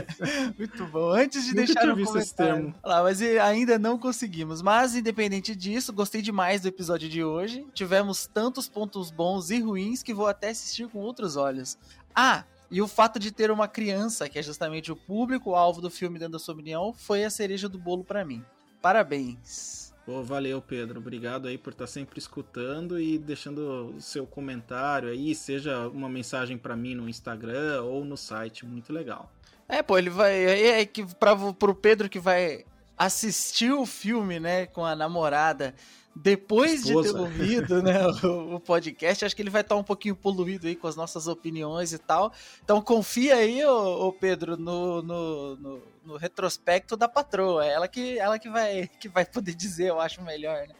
Muito 0.56 0.86
bom. 0.86 1.10
Antes 1.10 1.44
de 1.44 1.50
Nunca 1.50 1.66
deixar 1.66 1.92
o 1.92 2.02
comentário. 2.02 2.74
Lá, 2.82 3.02
mas 3.02 3.20
ainda 3.20 3.78
não 3.78 3.98
conseguimos. 3.98 4.62
Mas 4.62 4.96
independente 4.96 5.54
disso, 5.54 5.92
gostei 5.92 6.22
demais 6.22 6.62
do 6.62 6.68
episódio 6.68 7.06
de 7.06 7.22
hoje. 7.22 7.66
Tivemos 7.74 8.26
tantos 8.26 8.66
pontos 8.66 9.10
bons 9.10 9.50
e 9.50 9.60
ruins 9.60 10.02
que 10.02 10.14
vou 10.14 10.26
até 10.26 10.48
assistir 10.48 10.88
com 10.88 11.00
outros 11.00 11.36
olhos. 11.36 11.76
Ah, 12.14 12.44
e 12.70 12.80
o 12.80 12.88
fato 12.88 13.18
de 13.18 13.30
ter 13.30 13.50
uma 13.50 13.68
criança, 13.68 14.26
que 14.26 14.38
é 14.38 14.42
justamente 14.42 14.90
o 14.90 14.96
público-alvo 14.96 15.82
do 15.82 15.90
filme 15.90 16.18
dando 16.18 16.38
a 16.38 16.40
sua 16.40 16.54
opinião, 16.54 16.94
foi 16.94 17.24
a 17.24 17.30
cereja 17.30 17.68
do 17.68 17.78
bolo 17.78 18.02
para 18.02 18.24
mim. 18.24 18.42
Parabéns. 18.80 19.85
Pô, 20.06 20.22
valeu, 20.22 20.62
Pedro. 20.62 21.00
Obrigado 21.00 21.48
aí 21.48 21.58
por 21.58 21.72
estar 21.72 21.88
sempre 21.88 22.20
escutando 22.20 23.00
e 23.00 23.18
deixando 23.18 23.96
o 23.96 24.00
seu 24.00 24.24
comentário 24.24 25.08
aí, 25.08 25.34
seja 25.34 25.88
uma 25.88 26.08
mensagem 26.08 26.56
para 26.56 26.76
mim 26.76 26.94
no 26.94 27.08
Instagram 27.08 27.82
ou 27.82 28.04
no 28.04 28.16
site. 28.16 28.64
Muito 28.64 28.92
legal. 28.92 29.28
É, 29.68 29.82
pô, 29.82 29.98
ele 29.98 30.08
vai. 30.08 30.32
É, 30.32 30.80
é 30.80 30.86
que 30.86 31.04
para 31.16 31.34
pro 31.54 31.74
Pedro 31.74 32.08
que 32.08 32.20
vai 32.20 32.64
assistir 32.96 33.72
o 33.72 33.84
filme, 33.84 34.38
né, 34.38 34.66
com 34.66 34.84
a 34.84 34.94
namorada 34.94 35.74
depois 36.18 36.86
Esposa. 36.86 37.08
de 37.08 37.14
ter 37.14 37.20
ouvido 37.20 37.82
né, 37.82 38.06
o, 38.24 38.54
o, 38.54 38.60
podcast, 38.60 39.22
acho 39.22 39.36
que 39.36 39.42
ele 39.42 39.50
vai 39.50 39.60
estar 39.60 39.76
um 39.76 39.82
pouquinho 39.82 40.16
poluído 40.16 40.66
aí 40.66 40.74
com 40.74 40.86
as 40.86 40.96
nossas 40.96 41.28
opiniões 41.28 41.92
e 41.92 41.98
tal. 41.98 42.32
Então 42.64 42.80
confia 42.80 43.36
aí, 43.36 43.62
ô, 43.66 44.08
ô 44.08 44.12
Pedro, 44.12 44.56
no, 44.56 45.02
no, 45.02 45.56
no, 45.56 45.82
no, 46.06 46.16
retrospecto 46.16 46.96
da 46.96 47.06
patroa. 47.06 47.66
É 47.66 47.72
ela 47.72 47.86
que, 47.86 48.18
ela 48.18 48.38
que, 48.38 48.48
vai, 48.48 48.88
que 48.98 49.10
vai 49.10 49.26
poder 49.26 49.54
dizer, 49.54 49.88
eu 49.88 50.00
acho 50.00 50.22
melhor, 50.22 50.66
né? 50.66 50.74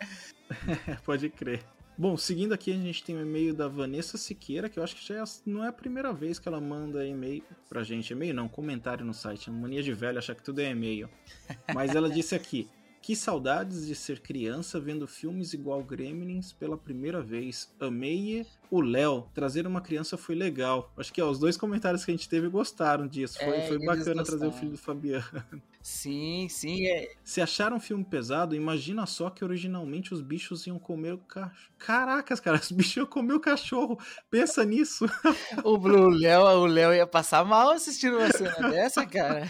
Pode 1.05 1.29
crer. 1.29 1.63
Bom, 1.99 2.17
seguindo 2.17 2.53
aqui, 2.53 2.71
a 2.73 2.75
gente 2.75 3.05
tem 3.05 3.15
o 3.15 3.19
um 3.19 3.23
e-mail 3.23 3.55
da 3.55 3.69
Vanessa 3.69 4.19
Siqueira, 4.19 4.69
que 4.69 4.79
eu 4.79 4.83
acho 4.83 4.97
que 4.97 5.07
já 5.07 5.17
é, 5.17 5.25
não 5.45 5.65
é 5.65 5.69
a 5.69 5.73
primeira 5.73 6.13
vez 6.13 6.39
que 6.39 6.49
ela 6.49 6.61
manda 6.61 7.07
e-mail 7.07 7.43
pra 7.69 7.83
gente. 7.83 8.13
E-mail 8.13 8.35
não, 8.35 8.49
comentário 8.49 9.05
no 9.05 9.15
site. 9.15 9.49
É 9.49 9.53
mania 9.53 9.83
de 9.83 9.93
velho 9.93 10.19
achar 10.19 10.35
que 10.35 10.43
tudo 10.43 10.61
é 10.61 10.71
e-mail. 10.71 11.09
Mas 11.75 11.95
ela 11.95 12.11
disse 12.11 12.35
aqui: 12.35 12.69
que 13.07 13.15
saudades 13.15 13.87
de 13.87 13.95
ser 13.95 14.19
criança 14.19 14.81
vendo 14.81 15.07
filmes 15.07 15.53
igual 15.53 15.81
Gremlins 15.85 16.53
pela 16.53 16.77
primeira 16.77 17.23
vez. 17.23 17.73
Amei 17.79 18.45
o 18.71 18.81
Léo. 18.81 19.29
Trazer 19.35 19.67
uma 19.67 19.81
criança 19.81 20.17
foi 20.17 20.35
legal. 20.35 20.93
Acho 20.97 21.13
que 21.13 21.23
ó, 21.23 21.31
os 21.31 21.39
dois 21.39 21.57
comentários 21.57 22.05
que 22.05 22.11
a 22.11 22.15
gente 22.15 22.29
teve 22.29 22.49
gostaram 22.49 23.07
disso. 23.07 23.39
Foi, 23.39 23.57
é, 23.57 23.69
foi 23.69 23.79
bacana 23.85 24.25
trazer 24.25 24.47
o 24.47 24.53
filho 24.53 24.73
do 24.73 24.79
Fabiano. 24.79 25.25
Sim, 25.83 26.49
sim. 26.51 26.85
É... 26.89 27.13
Se 27.23 27.41
acharam 27.41 27.77
um 27.77 27.81
filme 27.81 28.05
pesado, 28.05 28.57
imagina 28.57 29.07
só 29.07 29.31
que 29.31 29.45
originalmente 29.45 30.13
os 30.13 30.21
bichos 30.21 30.67
iam 30.67 30.81
comer 30.81 31.13
o 31.13 31.19
cachorro. 31.19 31.75
Caracas, 31.79 32.41
cara, 32.41 32.59
os 32.59 32.73
bichos 32.73 32.97
iam 32.97 33.07
comer 33.07 33.35
o 33.35 33.41
cachorro. 33.41 33.97
Pensa 34.29 34.65
nisso. 34.65 35.07
o 35.63 35.77
Léo, 36.09 36.43
o 36.43 36.67
Léo 36.67 36.93
ia 36.93 37.07
passar 37.07 37.45
mal 37.45 37.71
assistindo 37.71 38.17
uma 38.17 38.33
cena 38.33 38.69
dessa, 38.69 39.07
cara. 39.07 39.49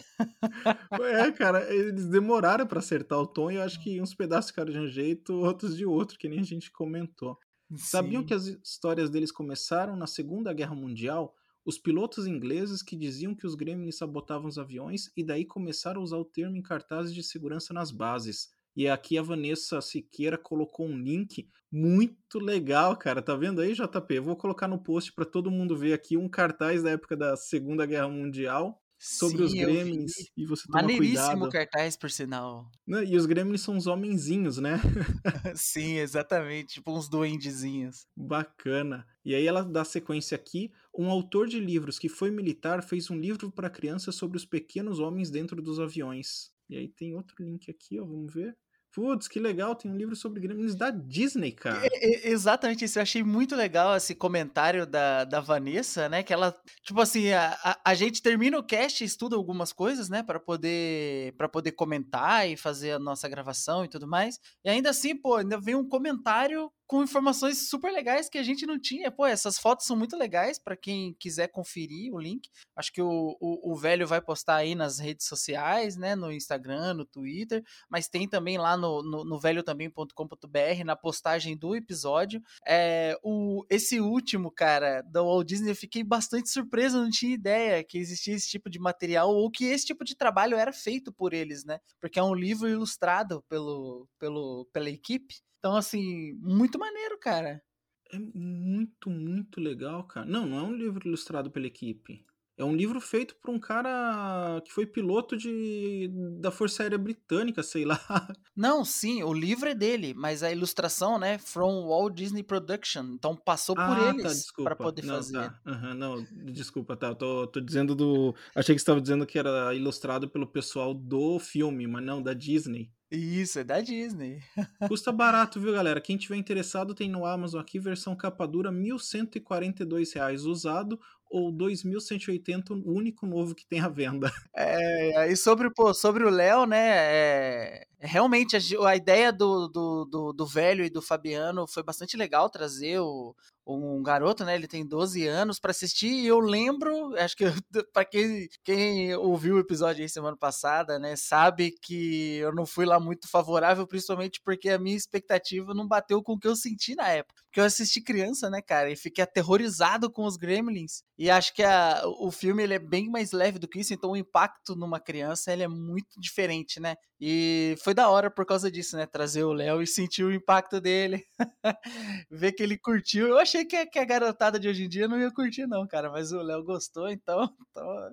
É, 1.01 1.33
cara, 1.33 1.73
eles 1.73 2.07
demoraram 2.07 2.67
para 2.67 2.81
acertar 2.81 3.19
o 3.19 3.27
tom 3.27 3.51
e 3.51 3.55
eu 3.55 3.63
acho 3.63 3.83
que 3.83 4.01
uns 4.01 4.15
pedaços 4.15 4.51
ficaram 4.51 4.73
de 4.73 4.79
um 4.79 4.89
jeito, 4.89 5.33
outros 5.35 5.75
de 5.75 5.87
outro, 5.87 6.19
que 6.19 6.29
nem 6.29 6.41
a 6.41 6.45
gente 6.45 6.71
comentou. 6.71 7.39
Sim. 7.71 7.79
Sabiam 7.79 8.25
que 8.25 8.35
as 8.35 8.47
histórias 8.47 9.11
deles 9.11 9.33
começaram 9.33 9.97
na 9.97 10.07
Segunda 10.07 10.53
Guerra 10.53 10.75
Mundial? 10.75 11.35
os 11.67 11.77
pilotos 11.77 12.29
ingleses 12.29 12.81
que 12.81 12.95
diziam 12.95 13.35
que 13.35 13.45
os 13.45 13.57
gremlins 13.57 13.99
sabotavam 13.99 14.47
os 14.47 14.57
aviões 14.57 15.11
e 15.17 15.25
daí 15.25 15.45
começaram 15.45 16.01
a 16.01 16.05
usar 16.05 16.17
o 16.17 16.25
termo 16.25 16.57
em 16.57 16.63
cartazes 16.63 17.13
de 17.13 17.25
segurança 17.25 17.75
nas 17.75 17.91
bases. 17.91 18.51
E 18.77 18.89
aqui 18.89 19.19
a 19.19 19.23
Vanessa 19.23 19.81
Siqueira 19.81 20.39
colocou 20.39 20.87
um 20.87 20.97
link 20.97 21.49
muito 21.73 22.39
legal, 22.39 22.97
cara. 22.97 23.21
Tá 23.21 23.35
vendo 23.35 23.61
aí, 23.61 23.73
JP? 23.73 24.15
Eu 24.15 24.23
vou 24.23 24.37
colocar 24.37 24.69
no 24.69 24.79
post 24.79 25.13
para 25.13 25.25
todo 25.25 25.51
mundo 25.51 25.77
ver 25.77 25.93
aqui 25.93 26.17
um 26.17 26.29
cartaz 26.29 26.85
da 26.85 26.91
época 26.91 27.17
da 27.17 27.37
Segunda 27.37 27.85
Guerra 27.85 28.09
Mundial 28.09 28.81
sobre 29.07 29.39
Sim, 29.39 29.45
os 29.45 29.55
gremlins 29.55 30.13
e 30.37 30.45
você 30.47 30.69
toma 30.69 30.83
Maneiríssimo 30.83 31.49
cuidado. 31.49 31.49
cartaz, 31.49 31.97
por 31.97 32.11
sinal. 32.11 32.71
E 33.07 33.17
os 33.17 33.27
gremlins 33.27 33.63
são 33.63 33.75
uns 33.77 33.87
homenzinhos, 33.87 34.59
né? 34.59 34.77
Sim, 35.57 35.97
exatamente, 35.99 36.75
tipo 36.75 36.93
uns 36.97 37.09
duendezinhos. 37.09 38.07
Bacana. 38.17 39.07
E 39.25 39.35
aí 39.35 39.47
ela 39.47 39.63
dá 39.63 39.85
sequência 39.85 40.35
aqui, 40.37 40.71
um 40.97 41.11
autor 41.11 41.49
de 41.49 41.59
livros 41.61 41.99
que 41.99 42.09
foi 42.09 42.31
militar 42.31 42.83
fez 42.83 43.11
um 43.11 43.19
livro 43.19 43.51
para 43.51 43.71
crianças 43.71 44.15
sobre 44.15 44.37
os 44.37 44.45
pequenos 44.45 44.99
homens 44.99 45.31
dentro 45.31 45.61
dos 45.63 45.81
aviões. 45.81 46.51
E 46.69 46.77
aí 46.77 46.89
tem 46.89 47.15
outro 47.15 47.37
link 47.45 47.71
aqui, 47.71 48.01
ó, 48.01 48.05
vamos 48.05 48.33
ver. 48.33 48.57
Putz, 48.97 49.29
que 49.29 49.39
legal, 49.39 49.75
tem 49.75 49.91
um 49.91 49.97
livro 49.97 50.17
sobre 50.17 50.41
Gremlins 50.41 50.75
da 50.75 50.91
Disney, 50.91 51.53
cara. 51.53 51.87
É, 51.87 52.29
é, 52.29 52.31
exatamente 52.31 52.87
isso, 52.87 52.99
eu 52.99 53.03
achei 53.03 53.23
muito 53.23 53.55
legal 53.55 53.95
esse 53.95 54.15
comentário 54.15 54.87
da, 54.87 55.25
da 55.25 55.39
Vanessa, 55.39 56.09
né? 56.09 56.23
Que 56.23 56.33
ela, 56.33 56.57
tipo 56.83 56.99
assim, 56.99 57.31
a, 57.31 57.53
a, 57.63 57.79
a 57.85 57.95
gente 57.95 58.23
termina 58.23 58.59
o 58.59 58.63
cast 58.63 59.05
estuda 59.05 59.37
algumas 59.37 59.71
coisas, 59.71 60.09
né? 60.09 60.23
para 60.23 60.41
poder 60.41 61.35
para 61.37 61.47
poder 61.47 61.73
comentar 61.73 62.49
e 62.49 62.57
fazer 62.57 62.93
a 62.93 62.99
nossa 62.99 63.29
gravação 63.29 63.85
e 63.85 63.89
tudo 63.89 64.09
mais. 64.09 64.41
E 64.65 64.71
ainda 64.71 64.89
assim, 64.89 65.15
pô, 65.15 65.35
ainda 65.35 65.61
vem 65.61 65.75
um 65.75 65.87
comentário 65.87 66.73
com 66.87 67.03
informações 67.03 67.69
super 67.69 67.93
legais 67.93 68.29
que 68.29 68.39
a 68.39 68.43
gente 68.43 68.65
não 68.65 68.79
tinha. 68.79 69.11
Pô, 69.11 69.27
essas 69.27 69.59
fotos 69.59 69.87
são 69.87 69.97
muito 69.97 70.17
legais 70.17 70.59
para 70.59 70.77
quem 70.77 71.15
quiser 71.15 71.49
conferir 71.49 72.15
o 72.15 72.19
link. 72.19 72.49
Acho 72.77 72.93
que 72.93 73.03
o, 73.03 73.37
o, 73.41 73.73
o, 73.73 73.77
velho 73.77 74.07
vai 74.07 74.21
postar 74.21 74.57
aí 74.57 74.75
nas 74.75 74.99
redes 74.99 75.27
sociais, 75.27 75.97
né? 75.97 76.15
No 76.15 76.33
Instagram, 76.33 76.95
no 76.95 77.05
Twitter, 77.05 77.65
mas 77.89 78.09
tem 78.09 78.29
também 78.29 78.59
lá 78.59 78.77
no, 78.77 79.03
no, 79.03 79.25
no 79.25 79.39
velhotambém.com.br, 79.39 80.85
na 80.85 80.95
postagem 80.95 81.57
do 81.57 81.75
episódio. 81.75 82.41
É, 82.67 83.19
o, 83.23 83.65
esse 83.69 84.01
último, 84.01 84.51
cara, 84.51 85.03
da 85.03 85.23
Walt 85.23 85.47
Disney, 85.47 85.71
eu 85.71 85.77
fiquei 85.77 86.05
bastante 86.05 86.51
surpreso, 86.51 87.03
não 87.03 87.11
tinha 87.11 87.35
ideia 87.35 87.83
que 87.83 87.99
existia 87.99 88.35
esse 88.35 88.49
tipo 88.49 88.71
de 88.71 88.79
material 88.79 89.35
ou 89.35 89.51
que 89.51 89.65
esse 89.65 89.87
tipo 89.87 90.05
de 90.05 90.15
trabalho 90.15 90.57
era 90.57 90.73
feito 90.73 91.13
por 91.13 91.33
eles, 91.33 91.65
né? 91.65 91.81
Porque 92.01 92.19
é 92.19 92.23
um 92.23 92.35
livro 92.35 92.69
ilustrado 92.69 93.43
pelo, 93.49 94.09
pelo, 94.19 94.69
pela 94.73 94.91
equipe. 94.91 95.37
Então, 95.59 95.77
assim, 95.77 96.35
muito 96.35 96.79
maneiro, 96.79 97.19
cara. 97.19 97.63
É 98.11 98.19
muito, 98.19 99.11
muito 99.11 99.61
legal, 99.61 100.05
cara. 100.05 100.27
Não, 100.27 100.47
não 100.47 100.59
é 100.59 100.63
um 100.63 100.75
livro 100.75 101.09
ilustrado 101.09 101.51
pela 101.51 101.67
equipe. 101.67 102.25
É 102.59 102.65
um 102.65 102.75
livro 102.75 102.99
feito 103.03 103.37
por 103.37 103.51
um 103.51 103.61
cara 103.61 104.63
que 104.65 104.73
foi 104.73 104.87
piloto 104.87 105.37
de 105.37 106.09
da 106.41 106.51
Força 106.51 106.83
Aérea 106.83 106.97
Britânica, 106.97 107.63
sei 107.63 107.85
lá. 107.85 108.01
Não, 108.57 108.83
sim, 108.83 109.23
o 109.23 109.35
livro 109.35 109.69
é 109.69 109.75
dele, 109.75 110.15
mas 110.15 110.43
a 110.43 110.51
ilustração, 110.51 111.19
né, 111.19 111.37
from 111.37 111.87
Walt 111.87 112.15
Disney 112.15 112.43
Production. 112.43 113.05
Então 113.13 113.37
passou 113.37 113.75
por 113.75 113.83
ah, 113.83 113.97
tá, 113.97 114.09
eles 114.09 114.47
tá, 114.47 114.63
para 114.63 114.75
poder 114.75 115.05
não, 115.05 115.17
fazer. 115.17 115.35
Tá. 115.35 115.61
Uhum, 115.67 115.95
não, 115.95 116.27
desculpa, 116.51 116.97
tá. 116.97 117.09
Eu 117.09 117.15
tô, 117.15 117.47
tô 117.47 117.61
dizendo 117.61 117.95
do. 117.95 118.35
Achei 118.55 118.75
que 118.75 118.81
você 118.81 118.85
estava 118.85 119.03
dizendo 119.03 119.27
que 119.27 119.39
era 119.39 119.75
ilustrado 119.75 120.27
pelo 120.27 120.47
pessoal 120.47 120.95
do 120.95 121.39
filme, 121.39 121.87
mas 121.87 122.03
não, 122.03 122.23
da 122.23 122.33
Disney. 122.33 122.91
Isso, 123.11 123.61
é 123.61 123.65
da 123.65 123.81
Disney. 123.81 124.43
Custa 124.91 125.13
barato, 125.13 125.61
viu, 125.61 125.73
galera? 125.73 126.01
Quem 126.01 126.17
tiver 126.17 126.37
interessado 126.37 126.95
tem 126.95 127.09
no 127.09 127.25
Amazon 127.25 127.61
aqui, 127.61 127.79
versão 127.79 128.17
capa 128.17 128.47
dura, 128.47 128.71
R$ 128.71 128.77
1.142 128.77 130.45
usado 130.45 130.99
ou 131.31 131.53
2.180 131.53 132.71
o 132.71 132.93
único 132.93 133.27
novo 133.27 133.55
que 133.55 133.67
tem 133.67 133.81
à 133.81 133.89
venda. 133.89 134.31
É, 134.57 135.31
e 135.31 135.37
sobre, 135.37 135.71
pô, 135.71 135.93
sobre 135.93 136.25
o 136.25 136.31
Léo, 136.31 136.67
né, 136.67 136.79
é, 136.79 137.87
realmente 138.01 138.57
a, 138.57 138.89
a 138.89 138.97
ideia 138.97 139.33
do, 139.33 139.69
do, 139.69 140.05
do, 140.07 140.33
do, 140.33 140.47
velho 140.47 140.85
e 140.85 140.91
do 140.91 141.03
Fabiano 141.03 141.67
foi 141.67 141.83
bastante 141.83 142.17
legal 142.17 142.49
trazer 142.49 142.99
o, 143.01 143.35
um 143.67 144.03
garoto, 144.03 144.45
né? 144.45 144.55
Ele 144.55 144.69
tem 144.69 144.87
12 144.87 145.27
anos 145.27 145.59
para 145.59 145.73
assistir 145.73 146.07
e 146.09 146.27
eu 146.27 146.39
lembro, 146.39 147.15
acho 147.17 147.37
que 147.37 147.45
para 147.93 148.05
quem, 148.05 148.49
quem 148.65 149.15
ouviu 149.17 149.57
o 149.57 149.59
episódio 149.59 150.03
aí 150.03 150.09
semana 150.09 150.37
passada, 150.37 150.99
né, 150.99 151.17
sabe 151.17 151.73
que 151.83 152.37
eu 152.37 152.55
não 152.55 152.65
fui 152.65 152.87
lá 152.87 153.01
muito 153.01 153.29
favorável, 153.29 153.87
principalmente 153.87 154.41
porque 154.45 154.71
a 154.71 154.79
minha 154.79 154.97
expectativa 154.97 155.75
não 155.75 155.87
bateu 155.87 156.23
com 156.23 156.35
o 156.35 156.39
que 156.39 156.47
eu 156.47 156.55
senti 156.55 156.95
na 156.95 157.09
época. 157.09 157.43
Porque 157.47 157.61
eu 157.61 157.65
assisti 157.65 158.01
criança, 158.01 158.49
né, 158.51 158.61
cara, 158.63 158.91
e 158.91 158.97
fiquei 158.97 159.25
aterrorizado 159.25 160.11
com 160.11 160.25
os 160.25 160.37
Gremlins. 160.37 161.03
E 161.19 161.31
acho 161.31 161.55
que 161.55 161.63
a, 161.63 162.03
o 162.21 162.31
filme 162.31 162.63
ele 162.63 162.75
é 162.75 162.79
bem 162.79 163.11
mais 163.11 163.33
leve 163.33 163.59
do 163.59 163.67
que 163.67 163.81
isso, 163.81 163.95
então 163.95 164.11
o 164.11 164.17
impacto 164.17 164.77
numa 164.77 165.01
criança 165.01 165.53
ele 165.53 165.63
é 165.63 165.69
muito 165.69 166.21
diferente, 166.21 166.79
né? 166.79 166.95
E 167.19 167.75
foi 167.83 167.95
da 167.95 168.11
hora 168.11 168.31
por 168.31 168.45
causa 168.45 168.71
disso, 168.71 168.97
né? 168.97 169.07
Trazer 169.07 169.43
o 169.43 169.53
Léo 169.53 169.81
e 169.81 169.87
sentir 169.87 170.23
o 170.23 170.33
impacto 170.33 170.81
dele. 170.81 171.25
Ver 172.31 172.53
que 172.53 172.63
ele 172.63 172.77
curtiu. 172.77 173.29
Eu 173.29 173.39
achei 173.39 173.56
que, 173.65 173.87
que 173.87 173.99
a 173.99 174.05
garotada 174.05 174.59
de 174.59 174.69
hoje 174.69 174.85
em 174.85 174.89
dia 174.89 175.09
não 175.09 175.19
ia 175.19 175.31
curtir, 175.31 175.67
não, 175.67 175.87
cara. 175.87 176.11
Mas 176.11 176.33
o 176.33 176.43
Léo 176.43 176.63
gostou, 176.63 177.09
então. 177.09 177.49
Tô, 177.75 178.11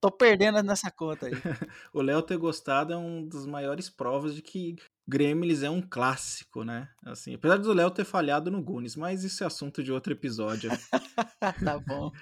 tô 0.00 0.10
perdendo 0.10 0.62
nessa 0.62 0.90
conta 0.90 1.26
aí. 1.26 1.32
o 1.92 2.00
Léo 2.02 2.22
ter 2.22 2.36
gostado 2.36 2.92
é 2.92 2.96
um 2.96 3.26
das 3.26 3.46
maiores 3.46 3.90
provas 3.90 4.34
de 4.34 4.42
que 4.42 4.76
Gremlins 5.08 5.62
é 5.62 5.70
um 5.70 5.80
clássico, 5.80 6.62
né? 6.62 6.86
Assim, 7.02 7.34
apesar 7.34 7.56
do 7.56 7.72
Léo 7.72 7.90
ter 7.90 8.04
falhado 8.04 8.50
no 8.50 8.62
Gunis, 8.62 8.94
mas 8.94 9.24
isso 9.24 9.42
é 9.42 9.46
assunto 9.46 9.82
de 9.82 9.90
outro 9.90 10.12
episódio. 10.12 10.70
tá 11.64 11.78
bom. 11.78 12.12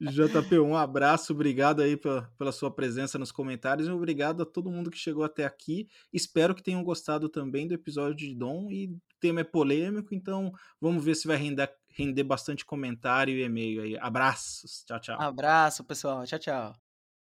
JP, 0.00 0.58
um 0.60 0.74
abraço, 0.74 1.34
obrigado 1.34 1.82
aí 1.82 1.98
pela, 1.98 2.32
pela 2.38 2.50
sua 2.50 2.70
presença 2.70 3.18
nos 3.18 3.30
comentários 3.30 3.86
e 3.86 3.90
obrigado 3.90 4.42
a 4.42 4.46
todo 4.46 4.70
mundo 4.70 4.90
que 4.90 4.96
chegou 4.96 5.22
até 5.22 5.44
aqui. 5.44 5.86
Espero 6.10 6.54
que 6.54 6.62
tenham 6.62 6.82
gostado 6.82 7.28
também 7.28 7.68
do 7.68 7.74
episódio 7.74 8.16
de 8.16 8.34
Dom 8.34 8.70
e 8.70 8.86
o 8.86 8.98
tema 9.20 9.40
é 9.40 9.44
polêmico, 9.44 10.14
então 10.14 10.50
vamos 10.80 11.04
ver 11.04 11.16
se 11.16 11.28
vai 11.28 11.36
render, 11.36 11.70
render 12.00 12.24
bastante 12.24 12.64
comentário 12.64 13.36
e 13.36 13.42
e-mail 13.42 13.82
aí. 13.82 13.98
Abraços, 13.98 14.84
tchau, 14.86 15.00
tchau. 15.00 15.18
Abraço, 15.18 15.84
pessoal, 15.84 16.24
tchau, 16.26 16.38
tchau. 16.38 16.89